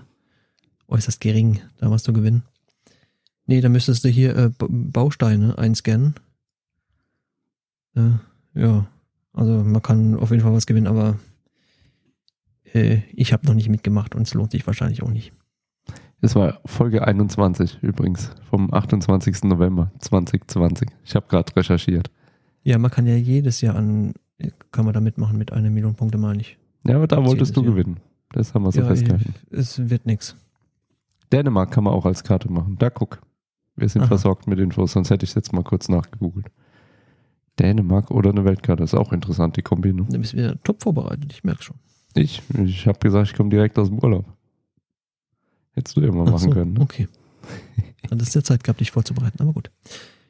äußerst 0.88 1.20
gering, 1.20 1.60
da 1.78 1.92
was 1.92 2.04
zu 2.04 2.14
gewinnen. 2.14 2.44
Nee, 3.46 3.60
da 3.62 3.68
müsstest 3.70 4.04
du 4.06 4.10
hier 4.10 4.36
äh, 4.38 4.50
Bausteine 4.60 5.58
einscannen. 5.58 6.16
Äh, 7.96 8.12
ja, 8.54 8.88
also 9.34 9.64
man 9.64 9.82
kann 9.82 10.16
auf 10.16 10.32
jeden 10.32 10.44
Fall 10.44 10.54
was 10.54 10.66
gewinnen, 10.68 10.88
aber 10.88 11.18
äh, 12.74 13.02
ich 13.14 13.34
habe 13.34 13.46
noch 13.46 13.54
nicht 13.54 13.70
mitgemacht 13.70 14.16
und 14.16 14.24
es 14.24 14.34
lohnt 14.34 14.52
sich 14.52 14.66
wahrscheinlich 14.68 15.04
auch 15.04 15.12
nicht. 15.12 15.34
Es 16.22 16.36
war 16.36 16.60
Folge 16.66 17.06
21 17.06 17.80
übrigens, 17.82 18.32
vom 18.50 18.74
28. 18.74 19.44
November 19.44 19.92
2020. 20.00 20.90
Ich 21.06 21.16
habe 21.16 21.28
gerade 21.28 21.56
recherchiert. 21.56 22.10
Ja, 22.64 22.78
man 22.80 22.90
kann 22.90 23.06
ja 23.06 23.16
jedes 23.16 23.62
Jahr 23.62 23.76
an, 23.76 24.14
kann 24.72 24.86
man 24.86 24.94
da 24.94 25.00
mitmachen 25.00 25.38
mit 25.38 25.54
einer 25.54 25.70
Million 25.70 25.96
Punkte, 25.96 26.18
meine 26.18 26.42
ich. 26.42 26.58
Ja, 26.88 26.96
aber 26.96 27.08
da 27.08 27.24
wolltest 27.24 27.52
es, 27.52 27.56
du 27.56 27.62
ja. 27.62 27.70
gewinnen. 27.70 28.00
Das 28.32 28.54
haben 28.54 28.64
wir 28.64 28.72
so 28.72 28.82
ja, 28.82 28.88
festgehalten. 28.88 29.36
es 29.52 29.90
wird 29.90 30.06
nix. 30.06 30.36
Dänemark 31.32 31.72
kann 31.72 31.84
man 31.84 31.94
auch 31.94 32.06
als 32.06 32.24
Karte 32.24 32.52
machen. 32.52 32.78
Da 32.80 32.90
guck. 32.90 33.22
Wir 33.76 33.88
sind 33.88 34.02
Aha. 34.02 34.08
versorgt 34.08 34.48
mit 34.48 34.58
Infos, 34.60 34.94
sonst 34.94 35.12
hätte 35.12 35.26
ich 35.26 35.36
jetzt 35.36 35.54
mal 35.54 35.64
kurz 35.64 35.88
nachgegoogelt. 35.88 36.48
Dänemark 37.60 38.12
oder 38.12 38.32
eine 38.32 38.44
Weltkarte, 38.44 38.84
ist 38.84 38.96
auch 38.96 39.14
interessant, 39.14 39.56
die 39.56 39.62
Kombi. 39.62 39.94
Ne? 39.94 40.06
Du 40.10 40.18
bist 40.18 40.34
wieder 40.34 40.60
top 40.64 40.82
vorbereitet, 40.82 41.32
ich 41.32 41.44
merke 41.44 41.64
schon. 41.64 41.78
Ich, 42.18 42.42
ich 42.58 42.88
habe 42.88 43.00
gesagt, 43.00 43.30
ich 43.30 43.36
komme 43.36 43.50
direkt 43.50 43.78
aus 43.78 43.90
dem 43.90 44.00
Urlaub. 44.00 44.26
Hättest 45.74 45.96
du 45.98 46.02
ja 46.02 46.12
mal 46.12 46.28
Ach 46.28 46.32
machen 46.32 46.50
so, 46.50 46.50
können. 46.50 46.74
Ne? 46.74 46.82
Okay. 46.82 47.08
Dann 48.10 48.20
ist 48.20 48.34
ja 48.34 48.42
Zeit 48.42 48.64
gehabt, 48.64 48.80
dich 48.80 48.92
vorzubereiten, 48.92 49.42
aber 49.42 49.54
gut. 49.54 49.70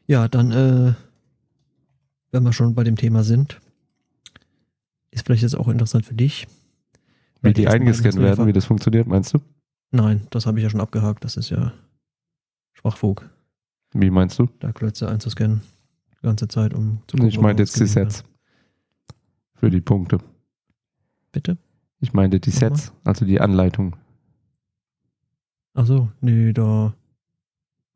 Ja, 0.08 0.28
dann, 0.28 0.52
äh, 0.52 0.94
wenn 2.32 2.44
wir 2.44 2.54
schon 2.54 2.76
bei 2.76 2.84
dem 2.84 2.96
Thema 2.96 3.24
sind, 3.24 3.60
ist 5.12 5.26
vielleicht 5.26 5.44
jetzt 5.44 5.56
auch 5.56 5.68
interessant 5.68 6.06
für 6.06 6.14
dich. 6.16 6.48
Wie 7.42 7.54
die 7.54 7.68
eingescannt 7.68 8.18
werden, 8.18 8.48
wie 8.48 8.54
das 8.54 8.66
funktioniert, 8.66 9.08
meinst 9.08 9.34
du? 9.34 9.40
Nein, 9.92 10.28
das 10.32 10.46
habe 10.46 10.60
ich 10.60 10.64
ja 10.64 10.70
schon 10.70 10.82
abgehakt, 10.82 11.24
das 11.24 11.38
ist 11.38 11.50
ja 11.50 11.72
Schwachfug, 12.74 13.30
Wie 13.94 14.10
meinst 14.10 14.38
du? 14.40 14.48
da 14.60 14.72
Klötze 14.72 15.08
einzuscannen. 15.08 15.62
Die 16.12 16.22
ganze 16.24 16.48
Zeit, 16.48 16.74
um 16.74 17.00
zu 17.08 17.18
gucken, 17.18 17.30
Ich 17.30 17.40
meinte 17.40 17.64
jetzt 17.64 17.80
die 17.80 17.86
Sets. 17.86 18.24
Für 19.56 19.70
die 19.70 19.82
Punkte. 19.82 20.20
Bitte? 21.32 21.58
Ich 22.00 22.14
meinte 22.14 22.40
die? 22.40 22.52
Sets, 22.52 22.94
also 23.04 23.26
die 23.26 23.42
Anleitung. 23.42 23.96
Ach 25.74 25.86
so, 25.86 26.10
nee, 26.22 26.54
da 26.54 26.94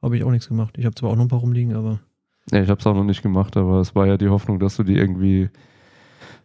habe 0.01 0.17
ich 0.17 0.23
auch 0.23 0.31
nichts 0.31 0.47
gemacht. 0.47 0.77
Ich 0.77 0.85
habe 0.85 0.95
zwar 0.95 1.09
auch 1.11 1.15
noch 1.15 1.23
ein 1.23 1.27
paar 1.29 1.39
rumliegen, 1.39 1.75
aber 1.75 1.99
Ja, 2.51 2.61
ich 2.61 2.69
habe 2.69 2.79
es 2.79 2.87
auch 2.87 2.95
noch 2.95 3.03
nicht 3.03 3.21
gemacht, 3.21 3.57
aber 3.57 3.79
es 3.79 3.95
war 3.95 4.07
ja 4.07 4.17
die 4.17 4.29
Hoffnung, 4.29 4.59
dass 4.59 4.77
du 4.77 4.83
die 4.83 4.95
irgendwie 4.95 5.49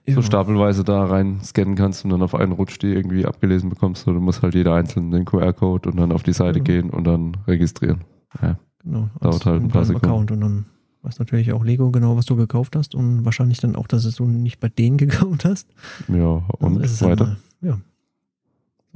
so 0.06 0.16
Ja. 0.20 0.22
stapelweise 0.22 0.84
da 0.84 1.04
rein 1.04 1.40
scannen 1.42 1.74
kannst 1.74 2.04
und 2.04 2.10
dann 2.10 2.22
auf 2.22 2.34
einen 2.34 2.52
Rutsch 2.52 2.78
die 2.80 2.88
irgendwie 2.92 3.26
abgelesen 3.26 3.70
bekommst. 3.70 4.06
Du 4.06 4.12
musst 4.12 4.42
halt 4.42 4.54
jeder 4.54 4.74
einzeln 4.74 5.10
den 5.10 5.24
QR-Code 5.24 5.90
und 5.90 5.96
dann 5.96 6.12
auf 6.12 6.22
die 6.22 6.32
Seite 6.32 6.58
Ja. 6.58 6.64
gehen 6.64 6.90
und 6.90 7.04
dann 7.04 7.36
registrieren. 7.46 8.02
Ja. 8.40 8.58
Genau, 8.84 9.08
Dauert 9.20 9.44
halt 9.46 9.60
ein 9.62 9.64
in 9.64 9.68
paar 9.70 9.84
Sekunden. 9.84 10.06
Account 10.06 10.30
und 10.30 10.40
dann 10.42 10.66
weiß 11.02 11.18
natürlich 11.18 11.52
auch 11.52 11.64
Lego 11.64 11.90
genau, 11.90 12.16
was 12.16 12.24
du 12.26 12.36
gekauft 12.36 12.76
hast 12.76 12.94
und 12.94 13.24
wahrscheinlich 13.24 13.58
dann 13.58 13.74
auch, 13.74 13.88
dass 13.88 14.04
es 14.04 14.14
du 14.16 14.26
nicht 14.26 14.60
bei 14.60 14.68
denen 14.68 14.96
gekauft 14.98 15.44
hast. 15.44 15.68
Ja, 16.08 16.42
und 16.58 16.78
halt 16.80 17.02
weiter. 17.02 17.36
Ja. 17.60 17.80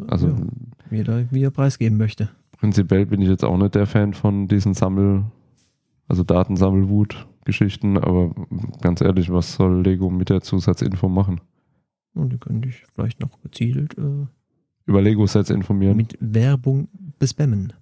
Also 0.07 0.29
ja, 0.29 0.37
jeder, 0.90 1.31
wie 1.31 1.42
er 1.42 1.51
preisgeben 1.51 1.99
möchte. 1.99 2.31
prinzipiell 2.53 3.07
bin 3.07 3.20
ich 3.20 3.29
jetzt 3.29 3.44
auch 3.44 3.59
nicht 3.59 3.75
der 3.75 3.87
Fan 3.87 4.14
von 4.14 4.49
diesen 4.49 4.75
Sammel, 4.75 5.25
also 6.09 6.25
Datensammelwut-Geschichten, 6.25 7.99
aber 7.99 8.35
ganz 8.81 9.01
ehrlich, 9.01 9.31
was 9.31 9.55
soll 9.55 9.83
Lego 9.83 10.11
mit 10.11 10.31
der 10.31 10.40
Zusatzinfo 10.40 11.09
machen? 11.09 11.40
Und 12.14 12.33
die 12.33 12.38
können 12.38 12.62
dich 12.62 12.85
vielleicht 12.94 13.20
noch 13.20 13.40
gezielt 13.42 13.96
äh, 13.99 14.27
über 14.87 15.03
Lego-Sets 15.03 15.51
informieren. 15.51 15.96
Mit 15.96 16.16
Werbung 16.20 16.88
bespammen. 17.18 17.73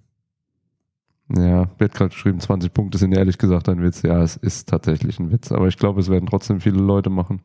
Ja, 1.35 1.69
wird 1.77 1.93
gerade 1.93 2.09
geschrieben, 2.09 2.39
20 2.39 2.73
Punkte 2.73 2.97
sind 2.97 3.11
ehrlich 3.13 3.37
gesagt 3.37 3.69
ein 3.69 3.83
Witz. 3.83 4.01
Ja, 4.01 4.21
es 4.21 4.35
ist 4.35 4.67
tatsächlich 4.69 5.19
ein 5.19 5.31
Witz, 5.31 5.51
aber 5.51 5.67
ich 5.67 5.77
glaube, 5.77 5.99
es 5.99 6.09
werden 6.09 6.25
trotzdem 6.27 6.59
viele 6.59 6.79
Leute 6.79 7.09
machen. 7.09 7.41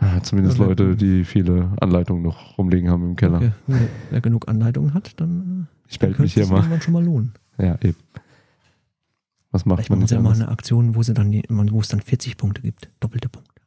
Ah, 0.00 0.20
Zumindest 0.22 0.56
Ja, 0.58 0.60
wer- 0.64 0.68
Leute, 0.68 0.96
die 0.96 1.24
viele 1.24 1.72
Anleitungen 1.80 2.22
noch 2.22 2.56
rumliegen 2.58 2.88
haben 2.90 3.02
im 3.04 3.16
Keller. 3.16 3.38
Okay. 3.66 3.88
Wer, 4.10 4.20
genug 4.20 4.48
Anleitungen 4.48 4.94
hat, 4.94 5.18
dann, 5.20 5.68
Ich 5.88 5.96
äh, 5.96 5.98
dann 6.00 6.08
melde 6.10 6.22
mich 6.22 6.34
könnte 6.34 6.34
hier 6.34 6.42
es 6.44 6.50
mal. 6.50 6.56
irgendwann 6.58 6.80
schon 6.82 6.92
mal 6.94 7.04
lohnen. 7.04 7.32
Ja, 7.58 7.74
eben. 7.82 7.96
Was 9.50 9.64
macht 9.64 9.78
Vielleicht 9.78 9.90
man 9.90 9.98
machen 9.98 10.02
nicht 10.02 10.08
sie 10.10 10.14
ja 10.14 10.20
mal 10.20 10.34
eine 10.34 10.48
Aktion, 10.48 10.94
wo 10.94 11.02
sie 11.02 11.14
dann 11.14 11.30
die, 11.32 11.42
wo 11.48 11.80
es 11.80 11.88
dann 11.88 12.00
40 12.00 12.36
Punkte 12.36 12.62
gibt. 12.62 12.90
Doppelte 13.00 13.28
Punkte. 13.28 13.60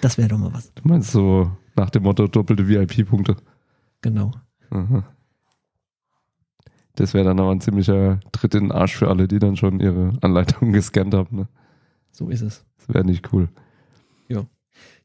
Das 0.00 0.18
wäre 0.18 0.28
doch 0.28 0.38
mal 0.38 0.52
was. 0.52 0.72
Du 0.74 0.82
meinst 0.88 1.12
so 1.12 1.50
nach 1.76 1.90
dem 1.90 2.02
Motto 2.02 2.26
doppelte 2.26 2.66
VIP-Punkte? 2.68 3.36
Genau. 4.02 4.32
Aha. 4.70 5.04
Das 6.96 7.14
wäre 7.14 7.24
dann 7.24 7.40
aber 7.40 7.50
ein 7.52 7.60
ziemlicher 7.60 8.20
Tritt 8.32 8.54
in 8.54 8.64
den 8.64 8.72
Arsch 8.72 8.96
für 8.96 9.08
alle, 9.08 9.26
die 9.28 9.38
dann 9.38 9.56
schon 9.56 9.80
ihre 9.80 10.12
Anleitungen 10.20 10.72
gescannt 10.74 11.14
haben. 11.14 11.36
Ne? 11.36 11.48
So 12.10 12.28
ist 12.28 12.42
es. 12.42 12.64
Das 12.78 12.94
wäre 12.94 13.04
nicht 13.04 13.32
cool. 13.32 13.48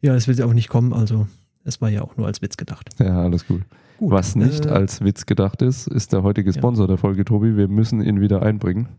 Ja, 0.01 0.15
es 0.15 0.27
wird 0.27 0.41
auch 0.41 0.53
nicht 0.53 0.69
kommen, 0.69 0.93
also 0.93 1.27
es 1.63 1.81
war 1.81 1.89
ja 1.89 2.01
auch 2.01 2.15
nur 2.17 2.27
als 2.27 2.41
Witz 2.41 2.57
gedacht. 2.57 2.89
Ja, 2.99 3.21
alles 3.23 3.45
gut. 3.47 3.61
Gut, 3.97 4.11
Was 4.11 4.35
nicht 4.35 4.65
äh, 4.65 4.69
als 4.69 5.01
Witz 5.03 5.25
gedacht 5.25 5.61
ist, 5.61 5.87
ist 5.87 6.13
der 6.13 6.21
heutige 6.23 6.51
Ja. 6.51 6.57
Sponsor 6.57 6.87
der 6.87 6.97
Folge, 6.97 7.25
Tobi. 7.25 7.57
Wir 7.57 7.67
müssen 7.67 8.01
ihn 8.01 8.21
wieder 8.21 8.43
einbringen. 8.43 8.89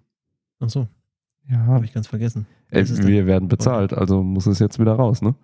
Ach 0.60 0.68
so, 0.68 0.88
Ja, 1.48 1.58
habe 1.66 1.84
ich 1.84 1.92
ganz 1.92 2.08
vergessen. 2.08 2.46
Ey, 2.70 2.84
wir 3.06 3.26
werden 3.26 3.48
bezahlt, 3.48 3.92
also 3.94 4.22
muss 4.22 4.46
es 4.46 4.58
jetzt 4.58 4.78
wieder 4.80 4.94
raus, 4.94 5.22
ne? 5.22 5.34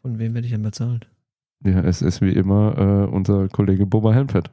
Von 0.00 0.18
wem 0.18 0.34
werde 0.34 0.46
ich 0.46 0.52
denn 0.52 0.62
bezahlt? 0.62 1.06
Ja, 1.64 1.80
es 1.80 2.02
ist 2.02 2.20
wie 2.22 2.32
immer 2.32 2.76
äh, 2.76 3.14
unser 3.14 3.48
Kollege 3.48 3.86
Boba 3.86 4.12
Helmfett. 4.12 4.50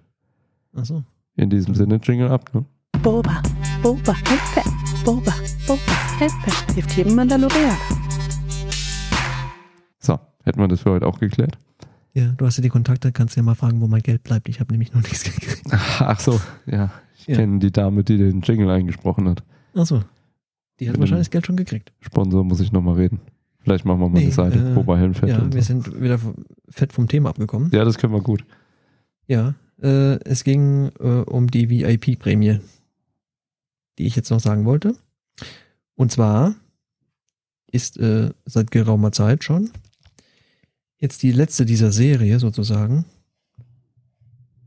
Ach 0.76 0.86
so. 0.86 1.04
In 1.38 1.50
diesem 1.50 1.74
Sinne, 1.74 2.00
Jingle 2.04 2.30
ab, 2.30 2.54
ne? 2.54 2.66
Boba, 3.02 3.42
Boba, 3.82 4.14
Helfett, 4.14 4.66
Boba, 5.06 5.34
Boba, 5.66 6.20
Helfett, 6.20 6.76
hilft 6.76 6.92
jedem 6.98 7.16
Mandalorianer. 7.16 7.78
Hätten 10.50 10.62
wir 10.62 10.68
das 10.68 10.82
für 10.82 10.90
heute 10.90 11.06
auch 11.06 11.20
geklärt? 11.20 11.60
Ja, 12.16 12.30
du 12.36 12.44
hast 12.48 12.58
ja 12.58 12.64
die 12.64 12.70
Kontakte, 12.70 13.12
kannst 13.12 13.36
ja 13.38 13.44
mal 13.44 13.54
fragen, 13.54 13.82
wo 13.82 13.88
mein 13.88 14.02
Geld 14.02 14.24
bleibt. 14.24 14.50
Ich 14.50 14.60
habe 14.60 14.72
nämlich 14.72 14.92
noch 14.96 15.04
nichts 15.04 15.24
gekriegt. 15.24 15.62
Ach 16.00 16.20
so, 16.20 16.42
ja. 16.66 16.92
Ich 17.20 17.28
Ja. 17.28 17.36
kenne 17.36 17.60
die 17.60 17.72
Dame, 17.72 18.04
die 18.04 18.18
den 18.18 18.42
Jingle 18.42 18.68
eingesprochen 18.72 19.30
hat. 19.30 19.44
Ach 19.76 19.86
so. 19.86 20.02
Die 20.80 20.88
hat 20.88 20.94
Mit 20.94 21.02
wahrscheinlich 21.02 21.30
Geld 21.30 21.46
schon 21.46 21.56
gekriegt. 21.56 21.92
Sponsor 22.00 22.44
muss 22.44 22.62
ich 22.62 22.72
nochmal 22.72 22.96
reden. 22.96 23.20
Vielleicht 23.60 23.86
machen 23.86 24.00
wir 24.00 24.10
mal 24.10 24.18
Nee, 24.18 24.24
eine 24.26 24.32
Seite, 24.32 24.58
äh, 24.72 24.74
Boba 24.74 24.98
Helmfett. 24.98 25.30
ja, 25.30 25.54
wir 25.54 25.62
so. 25.62 25.68
sind 25.68 26.02
wieder 26.02 26.20
fett 26.68 26.94
vom 26.94 27.08
Thema 27.08 27.30
abgekommen. 27.30 27.70
ja, 27.72 27.86
das 27.86 28.00
können 28.00 28.14
wir 28.14 28.22
gut. 28.22 28.44
Ja, 29.28 29.54
äh, 29.80 30.16
es 30.24 30.44
ging 30.44 30.88
äh, 31.00 31.04
um 31.28 31.52
die 31.52 31.70
VIP-Prämie, 31.70 32.60
die 34.00 34.08
ich 34.08 34.16
jetzt 34.16 34.32
noch 34.32 34.40
sagen 34.40 34.66
wollte. 34.66 34.96
Und 35.94 36.12
zwar 36.12 36.56
ist 37.72 37.98
äh, 38.00 38.32
seit 38.46 38.72
geraumer 38.72 39.12
Zeit 39.12 39.44
schon 39.44 39.70
jetzt 41.00 41.24
die 41.24 41.32
letzte 41.32 41.66
dieser 41.66 41.92
Serie 41.92 42.40
sozusagen 42.40 43.06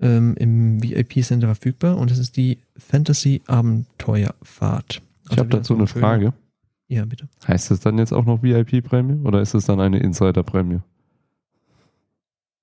ähm, 0.00 0.34
im 0.36 0.82
VIP-Center 0.82 1.46
verfügbar 1.46 1.96
und 1.98 2.10
es 2.10 2.18
ist 2.18 2.36
die 2.36 2.58
Fantasy 2.76 3.42
Abenteuerfahrt. 3.46 5.02
Ich 5.24 5.30
Also 5.30 5.40
habe 5.40 5.48
wieder 5.48 5.58
dazu 5.58 5.74
eine 5.74 5.86
Frage. 5.86 6.32
Ja, 6.88 7.04
bitte. 7.04 7.28
Heißt 7.46 7.70
es 7.70 7.80
dann 7.80 7.98
jetzt 7.98 8.12
auch 8.12 8.24
noch 8.24 8.42
VIP-Prämie 8.42 9.20
oder 9.24 9.40
ist 9.40 9.54
es 9.54 9.66
dann 9.66 9.80
eine 9.80 9.98
Insider-Prämie? 10.00 10.80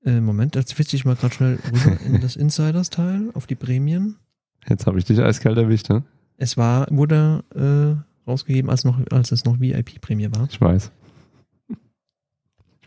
Äh, 0.05 0.21
Moment, 0.21 0.55
jetzt 0.55 0.69
switche 0.69 0.95
ich 0.95 1.05
mal 1.05 1.15
gerade 1.15 1.33
schnell 1.33 1.59
rüber 1.71 1.97
in 2.05 2.21
das 2.21 2.35
Insiders-Teil 2.35 3.31
auf 3.33 3.47
die 3.47 3.55
Prämien. 3.55 4.17
Jetzt 4.67 4.85
habe 4.85 4.99
ich 4.99 5.05
dich 5.05 5.19
eiskalt 5.19 5.57
erwischt, 5.57 5.89
ne? 5.89 6.03
Es 6.37 6.57
war, 6.57 6.87
wurde 6.89 7.43
äh, 7.55 8.29
rausgegeben, 8.29 8.69
als, 8.69 8.85
noch, 8.85 8.99
als 9.11 9.31
es 9.31 9.45
noch 9.45 9.59
VIP-Prämie 9.59 10.29
war. 10.31 10.47
Ich 10.49 10.61
weiß. 10.61 10.91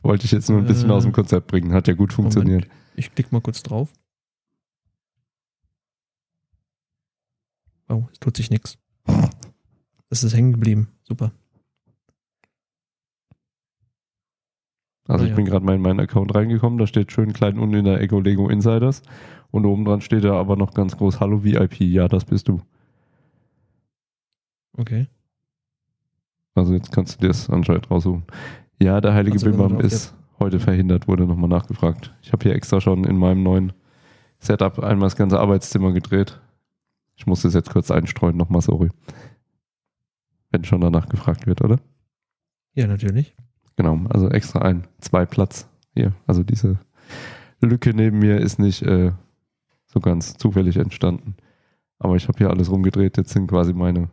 Ich 0.02 0.08
wollte 0.08 0.22
dich 0.22 0.32
jetzt 0.32 0.50
nur 0.50 0.58
ein 0.58 0.66
bisschen 0.66 0.90
Äh, 0.90 0.94
aus 0.94 1.04
dem 1.04 1.12
Konzept 1.12 1.46
bringen. 1.46 1.72
Hat 1.72 1.86
ja 1.86 1.94
gut 1.94 2.12
funktioniert. 2.12 2.66
Ich 2.96 3.14
klicke 3.14 3.32
mal 3.32 3.40
kurz 3.40 3.62
drauf. 3.62 3.92
Oh, 7.88 8.04
es 8.12 8.18
tut 8.18 8.36
sich 8.36 8.50
nichts. 8.50 8.78
Es 10.10 10.24
ist 10.24 10.34
hängen 10.34 10.52
geblieben. 10.52 10.88
Super. 11.04 11.30
Also 15.06 15.22
Ah, 15.22 15.26
ich 15.26 15.30
ja. 15.30 15.36
bin 15.36 15.44
gerade 15.44 15.64
mal 15.64 15.76
in 15.76 15.82
meinen 15.82 16.00
Account 16.00 16.34
reingekommen. 16.34 16.78
Da 16.78 16.86
steht 16.88 17.12
schön 17.12 17.32
klein 17.32 17.58
unten 17.58 17.76
in 17.76 17.84
der 17.84 18.00
Echo 18.00 18.18
Lego 18.20 18.48
Insiders. 18.48 19.02
Und 19.52 19.66
oben 19.66 19.84
dran 19.84 20.00
steht 20.00 20.24
da 20.24 20.34
aber 20.34 20.56
noch 20.56 20.74
ganz 20.74 20.96
groß 20.96 21.20
Hallo 21.20 21.44
VIP. 21.44 21.80
Ja, 21.82 22.08
das 22.08 22.24
bist 22.24 22.48
du. 22.48 22.60
Okay. 24.76 25.06
Also 26.54 26.74
jetzt 26.74 26.90
kannst 26.90 27.16
du 27.16 27.20
dir 27.20 27.28
das 27.28 27.48
anscheinend 27.50 27.90
raussuchen. 27.90 28.24
Ja, 28.82 29.00
der 29.00 29.14
heilige 29.14 29.34
Also, 29.34 29.46
Bimbam 29.46 29.78
ist 29.78 30.12
heute 30.40 30.58
verhindert, 30.58 31.06
wurde 31.06 31.24
nochmal 31.24 31.48
nachgefragt. 31.48 32.12
Ich 32.20 32.32
habe 32.32 32.42
hier 32.42 32.54
extra 32.56 32.80
schon 32.80 33.04
in 33.04 33.16
meinem 33.16 33.44
neuen 33.44 33.72
Setup 34.40 34.80
einmal 34.80 35.06
das 35.06 35.14
ganze 35.14 35.38
Arbeitszimmer 35.38 35.92
gedreht. 35.92 36.40
Ich 37.14 37.24
muss 37.24 37.42
das 37.42 37.54
jetzt 37.54 37.70
kurz 37.70 37.92
einstreuen, 37.92 38.36
nochmal 38.36 38.60
sorry. 38.60 38.88
Wenn 40.50 40.64
schon 40.64 40.80
danach 40.80 41.08
gefragt 41.08 41.46
wird, 41.46 41.62
oder? 41.62 41.78
Ja, 42.74 42.88
natürlich. 42.88 43.36
Genau, 43.76 44.00
also 44.08 44.28
extra 44.28 44.62
ein, 44.62 44.88
zwei 44.98 45.26
Platz 45.26 45.68
hier. 45.94 46.12
Also 46.26 46.42
diese 46.42 46.80
Lücke 47.60 47.94
neben 47.94 48.18
mir 48.18 48.40
ist 48.40 48.58
nicht 48.58 48.82
äh, 48.82 49.12
so 49.86 50.00
ganz 50.00 50.36
zufällig 50.38 50.76
entstanden. 50.76 51.36
Aber 52.00 52.16
ich 52.16 52.26
habe 52.26 52.38
hier 52.38 52.50
alles 52.50 52.68
rumgedreht. 52.68 53.16
Jetzt 53.16 53.30
sind 53.30 53.46
quasi 53.46 53.74
meine 53.74 54.10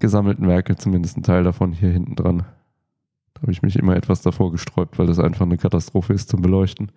gesammelten 0.00 0.48
Werke, 0.48 0.74
zumindest 0.74 1.16
ein 1.16 1.22
Teil 1.22 1.44
davon, 1.44 1.72
hier 1.72 1.90
hinten 1.90 2.16
dran. 2.16 2.44
Habe 3.42 3.52
ich 3.52 3.62
mich 3.62 3.76
immer 3.76 3.96
etwas 3.96 4.22
davor 4.22 4.52
gesträubt, 4.52 4.98
weil 4.98 5.06
das 5.06 5.18
einfach 5.18 5.44
eine 5.44 5.58
Katastrophe 5.58 6.12
ist 6.12 6.28
zum 6.28 6.42
Beleuchten. 6.42 6.92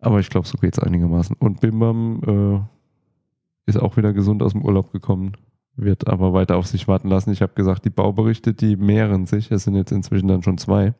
Aber 0.00 0.18
ich 0.18 0.28
glaube, 0.28 0.48
so 0.48 0.58
geht's 0.58 0.80
einigermaßen. 0.80 1.36
Und 1.38 1.60
Bimbam 1.60 2.20
äh, 2.26 3.70
ist 3.70 3.78
auch 3.80 3.96
wieder 3.96 4.12
gesund 4.12 4.42
aus 4.42 4.52
dem 4.52 4.64
Urlaub 4.64 4.90
gekommen, 4.90 5.36
wird 5.76 6.08
aber 6.08 6.32
weiter 6.32 6.56
auf 6.56 6.66
sich 6.66 6.88
warten 6.88 7.08
lassen. 7.08 7.30
Ich 7.30 7.40
habe 7.40 7.54
gesagt, 7.54 7.84
die 7.84 7.90
Bauberichte, 7.90 8.52
die 8.52 8.76
mehren 8.76 9.26
sich. 9.26 9.52
Es 9.52 9.62
sind 9.64 9.76
jetzt 9.76 9.92
inzwischen 9.92 10.26
dann 10.26 10.42
schon 10.42 10.58
zwei. 10.58 10.94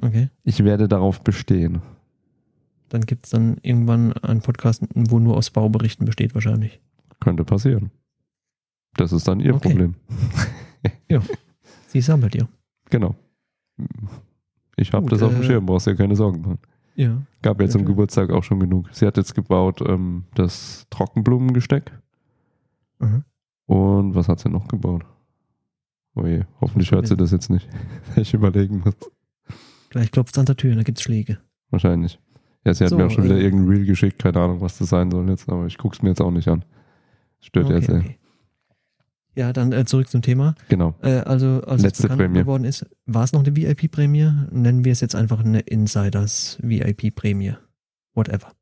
Okay. 0.00 0.30
Ich 0.42 0.64
werde 0.64 0.88
darauf 0.88 1.20
bestehen. 1.20 1.82
Dann 2.88 3.02
gibt 3.02 3.26
es 3.26 3.30
dann 3.30 3.58
irgendwann 3.62 4.14
einen 4.14 4.40
Podcast, 4.40 4.82
wo 4.94 5.18
nur 5.18 5.36
aus 5.36 5.50
Bauberichten 5.50 6.06
besteht, 6.06 6.34
wahrscheinlich. 6.34 6.80
Könnte 7.20 7.44
passieren. 7.44 7.90
Das 8.96 9.12
ist 9.12 9.28
dann 9.28 9.40
ihr 9.40 9.54
Okay. 9.54 9.68
Problem. 9.68 9.94
Sie 11.88 12.00
sammelt 12.00 12.34
ihr. 12.34 12.48
Genau. 12.88 13.14
Ich 14.76 14.92
habe 14.92 15.08
das 15.08 15.22
auf 15.22 15.32
dem 15.32 15.42
äh, 15.42 15.44
Schirm, 15.44 15.66
brauchst 15.66 15.86
dir 15.86 15.94
keine 15.96 16.16
Sorgen 16.16 16.40
machen. 16.42 16.58
Ja. 16.94 17.22
Gab 17.42 17.60
jetzt 17.60 17.72
zum 17.72 17.82
Ja, 17.82 17.86
Geburtstag 17.88 18.30
auch 18.30 18.44
schon 18.44 18.60
genug. 18.60 18.88
Sie 18.92 19.06
hat 19.06 19.16
jetzt 19.16 19.34
gebaut 19.34 19.80
ähm, 19.86 20.24
das 20.34 20.86
Trockenblumengesteck. 20.90 21.92
Mhm. 22.98 23.24
Und 23.66 24.14
was 24.14 24.28
hat 24.28 24.40
sie 24.40 24.48
noch 24.48 24.68
gebaut? 24.68 25.04
Oh 26.14 26.26
je, 26.26 26.44
hoffentlich 26.60 26.90
hört 26.90 27.06
sie 27.06 27.16
das 27.16 27.30
jetzt 27.30 27.50
nicht. 27.50 27.68
ich 28.16 28.34
überlegen 28.34 28.82
muss. 28.84 28.96
Gleich 29.90 30.10
klopft 30.10 30.34
es 30.34 30.38
an 30.38 30.46
der 30.46 30.56
Tür, 30.56 30.74
da 30.74 30.82
gibt's 30.82 31.02
Schläge. 31.02 31.38
Wahrscheinlich. 31.70 32.18
Ja, 32.64 32.74
sie 32.74 32.84
hat 32.84 32.90
So, 32.90 32.96
mir 32.96 33.06
auch 33.06 33.10
schon 33.10 33.24
wieder 33.24 33.36
äh, 33.36 33.42
irgendein 33.42 33.68
Reel 33.68 33.86
geschickt, 33.86 34.18
keine 34.18 34.40
Ahnung, 34.40 34.60
was 34.60 34.76
das 34.78 34.90
sein 34.90 35.10
soll 35.10 35.28
jetzt, 35.30 35.48
aber 35.48 35.66
ich 35.66 35.78
guck's 35.78 36.02
mir 36.02 36.10
jetzt 36.10 36.20
auch 36.20 36.30
nicht 36.30 36.48
an. 36.48 36.64
Stört 37.40 37.70
ja 37.70 37.76
Okay, 37.76 37.86
sehr. 37.86 37.98
okay. 38.00 38.18
Ja, 39.36 39.52
dann 39.52 39.72
äh, 39.72 39.84
zurück 39.84 40.08
zum 40.08 40.22
Thema. 40.22 40.54
Genau. 40.68 40.94
Äh, 41.02 41.20
also, 41.20 41.62
als 41.66 41.82
Letzte 41.82 42.02
es 42.02 42.02
bekannt 42.02 42.18
Prämie. 42.18 42.40
geworden 42.40 42.64
ist, 42.64 42.84
war 43.06 43.24
es 43.24 43.32
noch 43.32 43.44
eine 43.44 43.54
VIP-Prämie? 43.54 44.32
Nennen 44.50 44.84
wir 44.84 44.92
es 44.92 45.00
jetzt 45.00 45.14
einfach 45.14 45.40
eine 45.40 45.60
Insiders-VIP-Prämie. 45.60 47.54
Whatever. 48.14 48.52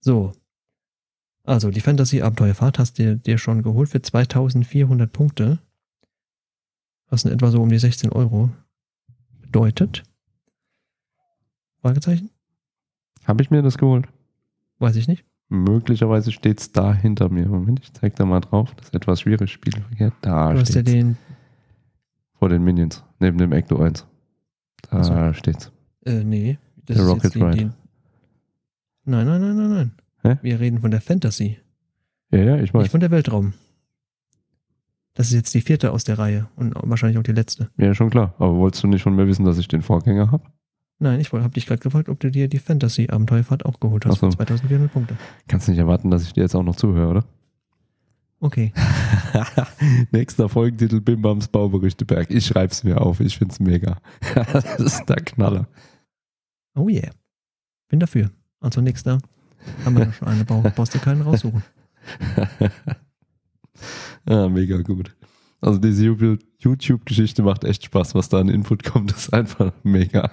So. 0.00 0.32
Also, 1.44 1.70
die 1.70 1.80
Fantasy-Abenteuerfahrt 1.80 2.78
hast 2.78 2.98
du 2.98 3.16
dir 3.16 3.36
schon 3.36 3.62
geholt 3.62 3.90
für 3.90 4.00
2400 4.00 5.12
Punkte. 5.12 5.58
Was 7.10 7.24
in 7.24 7.32
etwa 7.32 7.50
so 7.50 7.60
um 7.62 7.68
die 7.68 7.78
16 7.78 8.10
Euro 8.10 8.50
bedeutet. 9.42 10.02
Fragezeichen? 11.82 12.30
Habe 13.24 13.42
ich 13.42 13.50
mir 13.50 13.62
das 13.62 13.76
geholt? 13.76 14.08
Weiß 14.78 14.96
ich 14.96 15.06
nicht. 15.06 15.24
Möglicherweise 15.48 16.32
steht's 16.32 16.72
da 16.72 16.92
hinter 16.94 17.28
mir. 17.28 17.46
Moment, 17.46 17.80
ich 17.82 17.92
zeig 17.92 18.16
da 18.16 18.24
mal 18.24 18.40
drauf. 18.40 18.74
Das 18.76 18.86
ist 18.86 18.94
etwas 18.94 19.20
schwierig. 19.20 19.52
Spielverkehr. 19.52 20.12
Da 20.22 20.52
Du 20.52 20.60
hast 20.60 20.74
ja 20.74 20.82
den, 20.82 21.16
Vor 22.38 22.48
den 22.48 22.62
Minions. 22.64 23.04
Neben 23.20 23.38
dem 23.38 23.52
Ecto 23.52 23.78
1. 23.78 24.06
Da 24.90 25.02
so. 25.04 25.32
steht's. 25.34 25.70
äh, 26.04 26.24
nee. 26.24 26.58
Das 26.86 26.96
Der 26.96 27.04
ist 27.06 27.10
Rocket 27.12 27.24
jetzt 27.34 27.36
Ride. 27.36 27.56
die, 27.56 27.70
Nein, 29.06 29.26
nein, 29.26 29.40
nein, 29.40 29.56
nein, 29.56 29.70
nein. 29.70 29.92
Hä? 30.22 30.38
Wir 30.42 30.60
reden 30.60 30.80
von 30.80 30.90
der 30.90 31.00
Fantasy. 31.00 31.58
Ja, 32.30 32.38
ja, 32.42 32.56
ich 32.56 32.72
weiß. 32.72 32.82
Nicht 32.84 32.90
von 32.90 33.00
der 33.00 33.10
Weltraum. 33.10 33.52
Das 35.14 35.28
ist 35.28 35.34
jetzt 35.34 35.54
die 35.54 35.60
vierte 35.60 35.92
aus 35.92 36.04
der 36.04 36.18
Reihe 36.18 36.48
und 36.56 36.74
wahrscheinlich 36.82 37.18
auch 37.18 37.22
die 37.22 37.32
letzte. 37.32 37.70
Ja, 37.76 37.94
schon 37.94 38.10
klar. 38.10 38.34
Aber 38.38 38.54
wolltest 38.56 38.82
du 38.82 38.88
nicht 38.88 39.02
von 39.02 39.14
mir 39.14 39.26
wissen, 39.28 39.44
dass 39.44 39.58
ich 39.58 39.68
den 39.68 39.82
Vorgänger 39.82 40.30
habe? 40.32 40.44
Nein, 40.98 41.20
ich 41.20 41.32
habe 41.32 41.50
dich 41.50 41.66
gerade 41.66 41.80
gefragt, 41.80 42.08
ob 42.08 42.20
du 42.20 42.30
dir 42.30 42.48
die 42.48 42.58
Fantasy-Abenteuerfahrt 42.58 43.66
auch 43.66 43.80
geholt 43.80 44.06
hast. 44.06 44.20
So. 44.20 44.30
für 44.30 44.36
2400 44.36 44.92
Punkte. 44.92 45.16
Kannst 45.48 45.68
nicht 45.68 45.78
erwarten, 45.78 46.10
dass 46.10 46.22
ich 46.22 46.32
dir 46.32 46.42
jetzt 46.42 46.54
auch 46.54 46.62
noch 46.62 46.76
zuhöre, 46.76 47.08
oder? 47.08 47.24
Okay. 48.40 48.72
Nächster 50.10 50.48
Folgentitel 50.48 51.00
Bimbams 51.00 51.48
Bauberichte 51.48 52.04
Berg. 52.04 52.30
Ich 52.30 52.46
schreib's 52.46 52.84
mir 52.84 53.00
auf. 53.00 53.20
Ich 53.20 53.38
find's 53.38 53.58
mega. 53.58 53.98
das 54.34 54.78
ist 54.78 55.06
der 55.06 55.16
Knaller. 55.16 55.66
Oh 56.74 56.88
yeah. 56.88 57.10
Bin 57.88 58.00
dafür. 58.00 58.30
Also 58.60 58.80
nächster. 58.80 59.18
Haben 59.84 59.96
wir 59.96 60.06
noch 60.06 60.12
schon 60.12 60.28
eine. 60.28 60.44
Brauchst 60.44 60.94
du 60.94 60.98
keinen 60.98 61.22
raussuchen. 61.22 61.62
ah, 64.26 64.48
mega 64.48 64.82
gut. 64.82 65.16
Also 65.60 65.78
diese 65.78 66.04
YouTube-Geschichte 66.58 67.42
macht 67.42 67.64
echt 67.64 67.84
Spaß, 67.84 68.14
was 68.14 68.28
da 68.28 68.40
an 68.40 68.50
Input 68.50 68.84
kommt. 68.84 69.10
Das 69.10 69.20
ist 69.20 69.32
einfach 69.32 69.72
mega. 69.82 70.30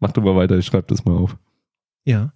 Mach 0.00 0.12
du 0.12 0.20
mal 0.20 0.36
weiter, 0.36 0.56
ich 0.58 0.66
schreib 0.66 0.88
das 0.88 1.04
mal 1.04 1.16
auf. 1.16 1.36
Ja. 2.04 2.32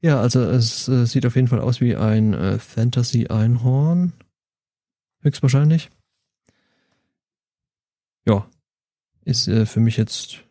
Ja, 0.00 0.20
also 0.20 0.40
es 0.40 0.88
äh, 0.88 1.06
sieht 1.06 1.26
auf 1.26 1.34
jeden 1.34 1.48
Fall 1.48 1.60
aus 1.60 1.80
wie 1.80 1.96
ein 1.96 2.34
äh, 2.34 2.58
Fantasy-Einhorn. 2.58 4.12
Höchstwahrscheinlich. 5.20 5.90
Ja. 8.26 8.46
Ist 9.24 9.48
äh, 9.48 9.64
für 9.66 9.80
mich 9.80 9.96
jetzt 9.96 10.44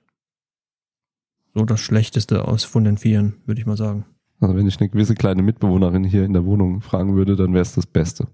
so 1.54 1.66
das 1.66 1.80
Schlechteste 1.80 2.48
aus 2.48 2.64
von 2.64 2.84
den 2.84 2.98
Vieren, 2.98 3.36
würde 3.46 3.62
ich 3.62 3.68
mal 3.68 3.78
sagen. 3.78 4.06
Also 4.40 4.56
wenn 4.56 4.68
ich 4.68 4.80
eine 4.80 4.90
gewisse 4.90 5.16
kleine 5.16 5.44
Mitbewohnerin 5.44 6.04
hier 6.04 6.26
in 6.26 6.34
der 6.34 6.46
Wohnung 6.46 6.82
fragen 6.82 7.16
würde, 7.16 7.36
dann 7.36 7.54
wäre 7.54 7.62
es 7.62 7.74
das 7.74 7.86
Beste. 7.86 8.28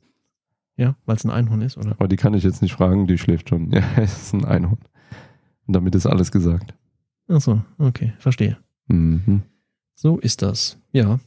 Ja, 0.77 0.95
weil 1.05 1.17
es 1.17 1.25
ein 1.25 1.29
Einhorn 1.29 1.61
ist, 1.61 1.77
oder? 1.77 1.91
Aber 1.91 2.07
die 2.07 2.15
kann 2.15 2.33
ich 2.33 2.43
jetzt 2.43 2.61
nicht 2.61 2.73
fragen, 2.73 3.05
die 3.05 3.17
schläft 3.17 3.49
schon. 3.49 3.71
Ja, 3.73 3.83
es 3.97 4.23
ist 4.23 4.33
ein 4.33 4.45
Einhorn. 4.45 4.79
Und 5.67 5.73
damit 5.75 5.93
ist 5.95 6.05
alles 6.05 6.31
gesagt. 6.31 6.73
Ach 7.29 7.41
so, 7.41 7.61
okay, 7.77 8.13
verstehe. 8.19 8.57
Mhm. 8.87 9.43
So 9.95 10.19
ist 10.19 10.41
das. 10.41 10.77
Ja. 10.91 11.19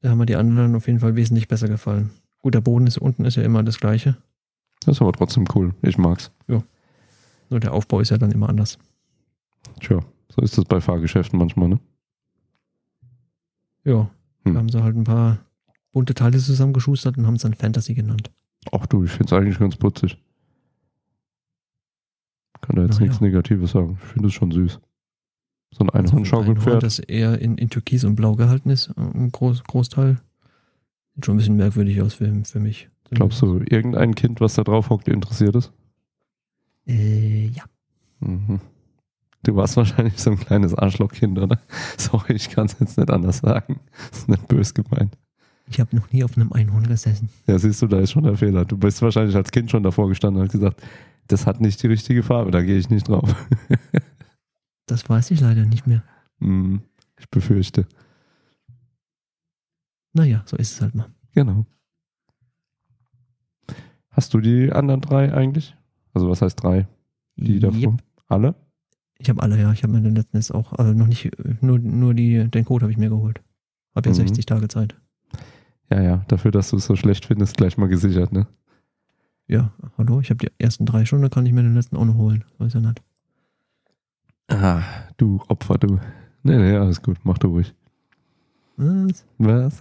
Da 0.00 0.10
haben 0.10 0.18
mir 0.18 0.26
die 0.26 0.36
anderen 0.36 0.74
auf 0.76 0.86
jeden 0.86 1.00
Fall 1.00 1.16
wesentlich 1.16 1.48
besser 1.48 1.68
gefallen. 1.68 2.10
Gut, 2.38 2.54
der 2.54 2.60
Boden 2.60 2.86
ist 2.86 2.98
unten 2.98 3.24
ist 3.24 3.36
ja 3.36 3.42
immer 3.42 3.62
das 3.62 3.78
gleiche. 3.78 4.16
Das 4.84 4.96
ist 4.96 5.02
aber 5.02 5.12
trotzdem 5.12 5.44
cool. 5.54 5.74
Ich 5.82 5.96
mag's. 5.98 6.30
Nur 7.52 7.60
der 7.60 7.74
Aufbau 7.74 8.00
ist 8.00 8.08
ja 8.08 8.16
dann 8.16 8.30
immer 8.30 8.48
anders. 8.48 8.78
Tja, 9.80 10.00
so 10.30 10.40
ist 10.40 10.56
das 10.56 10.64
bei 10.64 10.80
Fahrgeschäften 10.80 11.38
manchmal, 11.38 11.68
ne? 11.68 11.80
Ja. 13.84 14.10
Hm. 14.44 14.54
Da 14.54 14.58
haben 14.58 14.70
sie 14.70 14.82
halt 14.82 14.96
ein 14.96 15.04
paar 15.04 15.38
bunte 15.92 16.14
Teile 16.14 16.38
zusammengeschustert 16.38 17.18
und 17.18 17.26
haben 17.26 17.34
es 17.34 17.42
dann 17.42 17.52
Fantasy 17.52 17.92
genannt. 17.92 18.30
Ach 18.72 18.86
du, 18.86 19.04
ich 19.04 19.10
find's 19.10 19.34
eigentlich 19.34 19.58
ganz 19.58 19.76
putzig. 19.76 20.16
Kann 22.62 22.76
da 22.76 22.82
jetzt 22.82 22.94
Na 22.98 23.02
nichts 23.02 23.20
ja. 23.20 23.26
Negatives 23.26 23.72
sagen. 23.72 23.98
Ich 24.02 24.08
finde 24.12 24.28
es 24.28 24.34
schon 24.34 24.50
süß. 24.50 24.80
So 25.74 25.84
ein 25.84 25.90
Also 25.90 25.90
für 25.90 25.98
ein 25.98 26.06
Einhorn-Schaukelpferd. 26.24 26.82
das 26.82 26.98
eher 26.98 27.38
in, 27.40 27.58
in 27.58 27.68
Türkis 27.70 28.04
und 28.04 28.14
Blau 28.16 28.34
gehalten 28.36 28.70
ist, 28.70 28.90
ein 28.96 29.30
Groß, 29.30 29.64
Großteil. 29.64 30.18
Sieht 31.14 31.26
schon 31.26 31.34
ein 31.34 31.38
bisschen 31.38 31.56
merkwürdig 31.56 32.00
aus 32.02 32.14
für, 32.14 32.32
für 32.44 32.60
mich. 32.60 32.88
Glaubst 33.10 33.42
du, 33.42 33.58
irgendein 33.68 34.14
Kind, 34.14 34.40
was 34.40 34.54
da 34.54 34.64
drauf 34.64 34.88
hockt, 34.88 35.08
interessiert 35.08 35.54
es? 35.54 35.70
Äh, 36.86 37.48
ja. 37.48 37.64
Mhm. 38.20 38.60
Du 39.44 39.56
warst 39.56 39.76
wahrscheinlich 39.76 40.18
so 40.18 40.30
ein 40.30 40.38
kleines 40.38 40.74
Arschlochkind, 40.74 41.38
oder? 41.38 41.58
Sorry, 41.98 42.34
ich 42.34 42.48
kann 42.50 42.66
es 42.66 42.76
jetzt 42.78 42.96
nicht 42.96 43.10
anders 43.10 43.38
sagen. 43.38 43.80
Das 44.10 44.20
ist 44.20 44.28
nicht 44.28 44.48
bös 44.48 44.72
gemeint. 44.72 45.18
Ich 45.68 45.80
habe 45.80 45.96
noch 45.96 46.10
nie 46.12 46.22
auf 46.22 46.36
einem 46.36 46.52
Einhorn 46.52 46.86
gesessen. 46.86 47.28
Ja, 47.46 47.58
siehst 47.58 47.80
du, 47.82 47.86
da 47.86 47.98
ist 47.98 48.12
schon 48.12 48.24
der 48.24 48.36
Fehler. 48.36 48.64
Du 48.64 48.76
bist 48.76 49.00
wahrscheinlich 49.02 49.34
als 49.34 49.50
Kind 49.50 49.70
schon 49.70 49.82
davor 49.82 50.08
gestanden 50.08 50.40
und 50.40 50.48
hast 50.48 50.52
gesagt, 50.52 50.82
das 51.28 51.46
hat 51.46 51.60
nicht 51.60 51.82
die 51.82 51.86
richtige 51.88 52.22
Farbe, 52.22 52.50
da 52.50 52.62
gehe 52.62 52.78
ich 52.78 52.90
nicht 52.90 53.08
drauf. 53.08 53.34
Das 54.86 55.08
weiß 55.08 55.30
ich 55.30 55.40
leider 55.40 55.64
nicht 55.64 55.86
mehr. 55.86 56.02
Hm, 56.40 56.82
ich 57.18 57.30
befürchte. 57.30 57.86
Naja, 60.12 60.42
so 60.44 60.56
ist 60.56 60.72
es 60.72 60.80
halt 60.82 60.94
mal. 60.94 61.08
Genau. 61.34 61.64
Hast 64.10 64.34
du 64.34 64.40
die 64.40 64.70
anderen 64.72 65.00
drei 65.00 65.32
eigentlich? 65.32 65.76
Also 66.12 66.28
was 66.28 66.42
heißt 66.42 66.62
drei? 66.62 66.86
Die 67.36 67.60
davor? 67.60 67.78
Yep. 67.92 68.02
Alle? 68.28 68.54
Ich 69.18 69.30
habe 69.30 69.40
alle, 69.42 69.58
ja. 69.58 69.72
Ich 69.72 69.82
habe 69.82 69.92
mir 69.92 70.02
den 70.02 70.14
letzten 70.16 70.36
jetzt 70.36 70.52
auch, 70.52 70.72
also 70.74 70.92
noch 70.92 71.06
nicht, 71.06 71.30
nur, 71.62 71.78
nur 71.78 72.12
die, 72.12 72.48
den 72.50 72.64
Code 72.64 72.82
habe 72.82 72.92
ich 72.92 72.98
mir 72.98 73.08
geholt. 73.08 73.40
Hab 73.94 74.04
ja 74.04 74.10
Mhm. 74.12 74.16
60 74.16 74.44
Tage 74.46 74.68
Zeit. 74.68 74.96
Ja, 75.90 76.02
ja, 76.02 76.16
dafür, 76.28 76.50
dass 76.50 76.70
du 76.70 76.76
es 76.76 76.86
so 76.86 76.96
schlecht 76.96 77.24
findest, 77.26 77.56
gleich 77.56 77.78
mal 77.78 77.88
gesichert, 77.88 78.32
ne? 78.32 78.46
Ja, 79.48 79.72
hallo, 79.98 80.20
ich 80.20 80.30
habe 80.30 80.38
die 80.38 80.50
ersten 80.58 80.86
drei 80.86 81.04
schon, 81.04 81.20
da 81.22 81.28
kann 81.28 81.44
ich 81.46 81.52
mir 81.52 81.62
den 81.62 81.74
letzten 81.74 81.96
auch 81.96 82.04
noch 82.04 82.14
holen. 82.14 82.44
Weiß 82.58 82.72
ja 82.74 82.80
nicht. 82.80 83.02
Ah, 84.48 84.82
du 85.16 85.40
Opfer, 85.48 85.78
du. 85.78 85.98
Nee, 86.42 86.56
nee, 86.58 86.76
alles 86.76 87.02
gut, 87.02 87.18
mach 87.24 87.38
du 87.38 87.48
ruhig. 87.48 87.74
Was? 88.76 89.24
Was? 89.38 89.80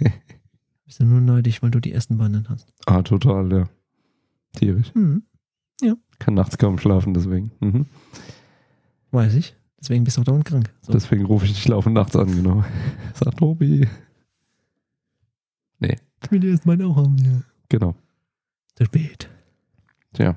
Bist 0.86 1.00
du 1.00 1.04
nur 1.04 1.20
neidisch, 1.20 1.62
weil 1.62 1.70
du 1.70 1.80
die 1.80 1.92
ersten 1.92 2.18
beiden 2.18 2.48
hast? 2.48 2.72
Ah, 2.86 3.02
total, 3.02 3.52
ja. 3.52 3.68
Tierisch. 4.52 4.92
Hm, 4.94 5.22
Kann 6.18 6.34
nachts 6.34 6.58
kaum 6.58 6.78
schlafen, 6.78 7.14
deswegen. 7.14 7.50
Mhm. 7.60 7.86
weiß 9.10 9.34
ich. 9.34 9.56
Deswegen 9.80 10.04
bist 10.04 10.16
du 10.16 10.22
auch 10.22 10.24
dauernd 10.24 10.44
krank. 10.46 10.72
So. 10.82 10.92
Deswegen 10.92 11.26
rufe 11.26 11.44
ich 11.44 11.52
dich 11.52 11.68
laufend 11.68 11.94
nachts 11.94 12.16
an, 12.16 12.34
genau. 12.34 12.64
Sag 13.14 13.36
Tobi. 13.36 13.86
Nee, 15.78 15.96
ich 16.22 16.30
will 16.30 16.40
die 16.40 16.48
erst 16.48 16.64
meine 16.64 16.86
auch 16.86 16.96
haben, 16.96 17.16
ja. 17.18 17.42
genau. 17.68 17.94
Zu 18.76 18.84
spät. 18.86 19.30
Tja. 20.12 20.36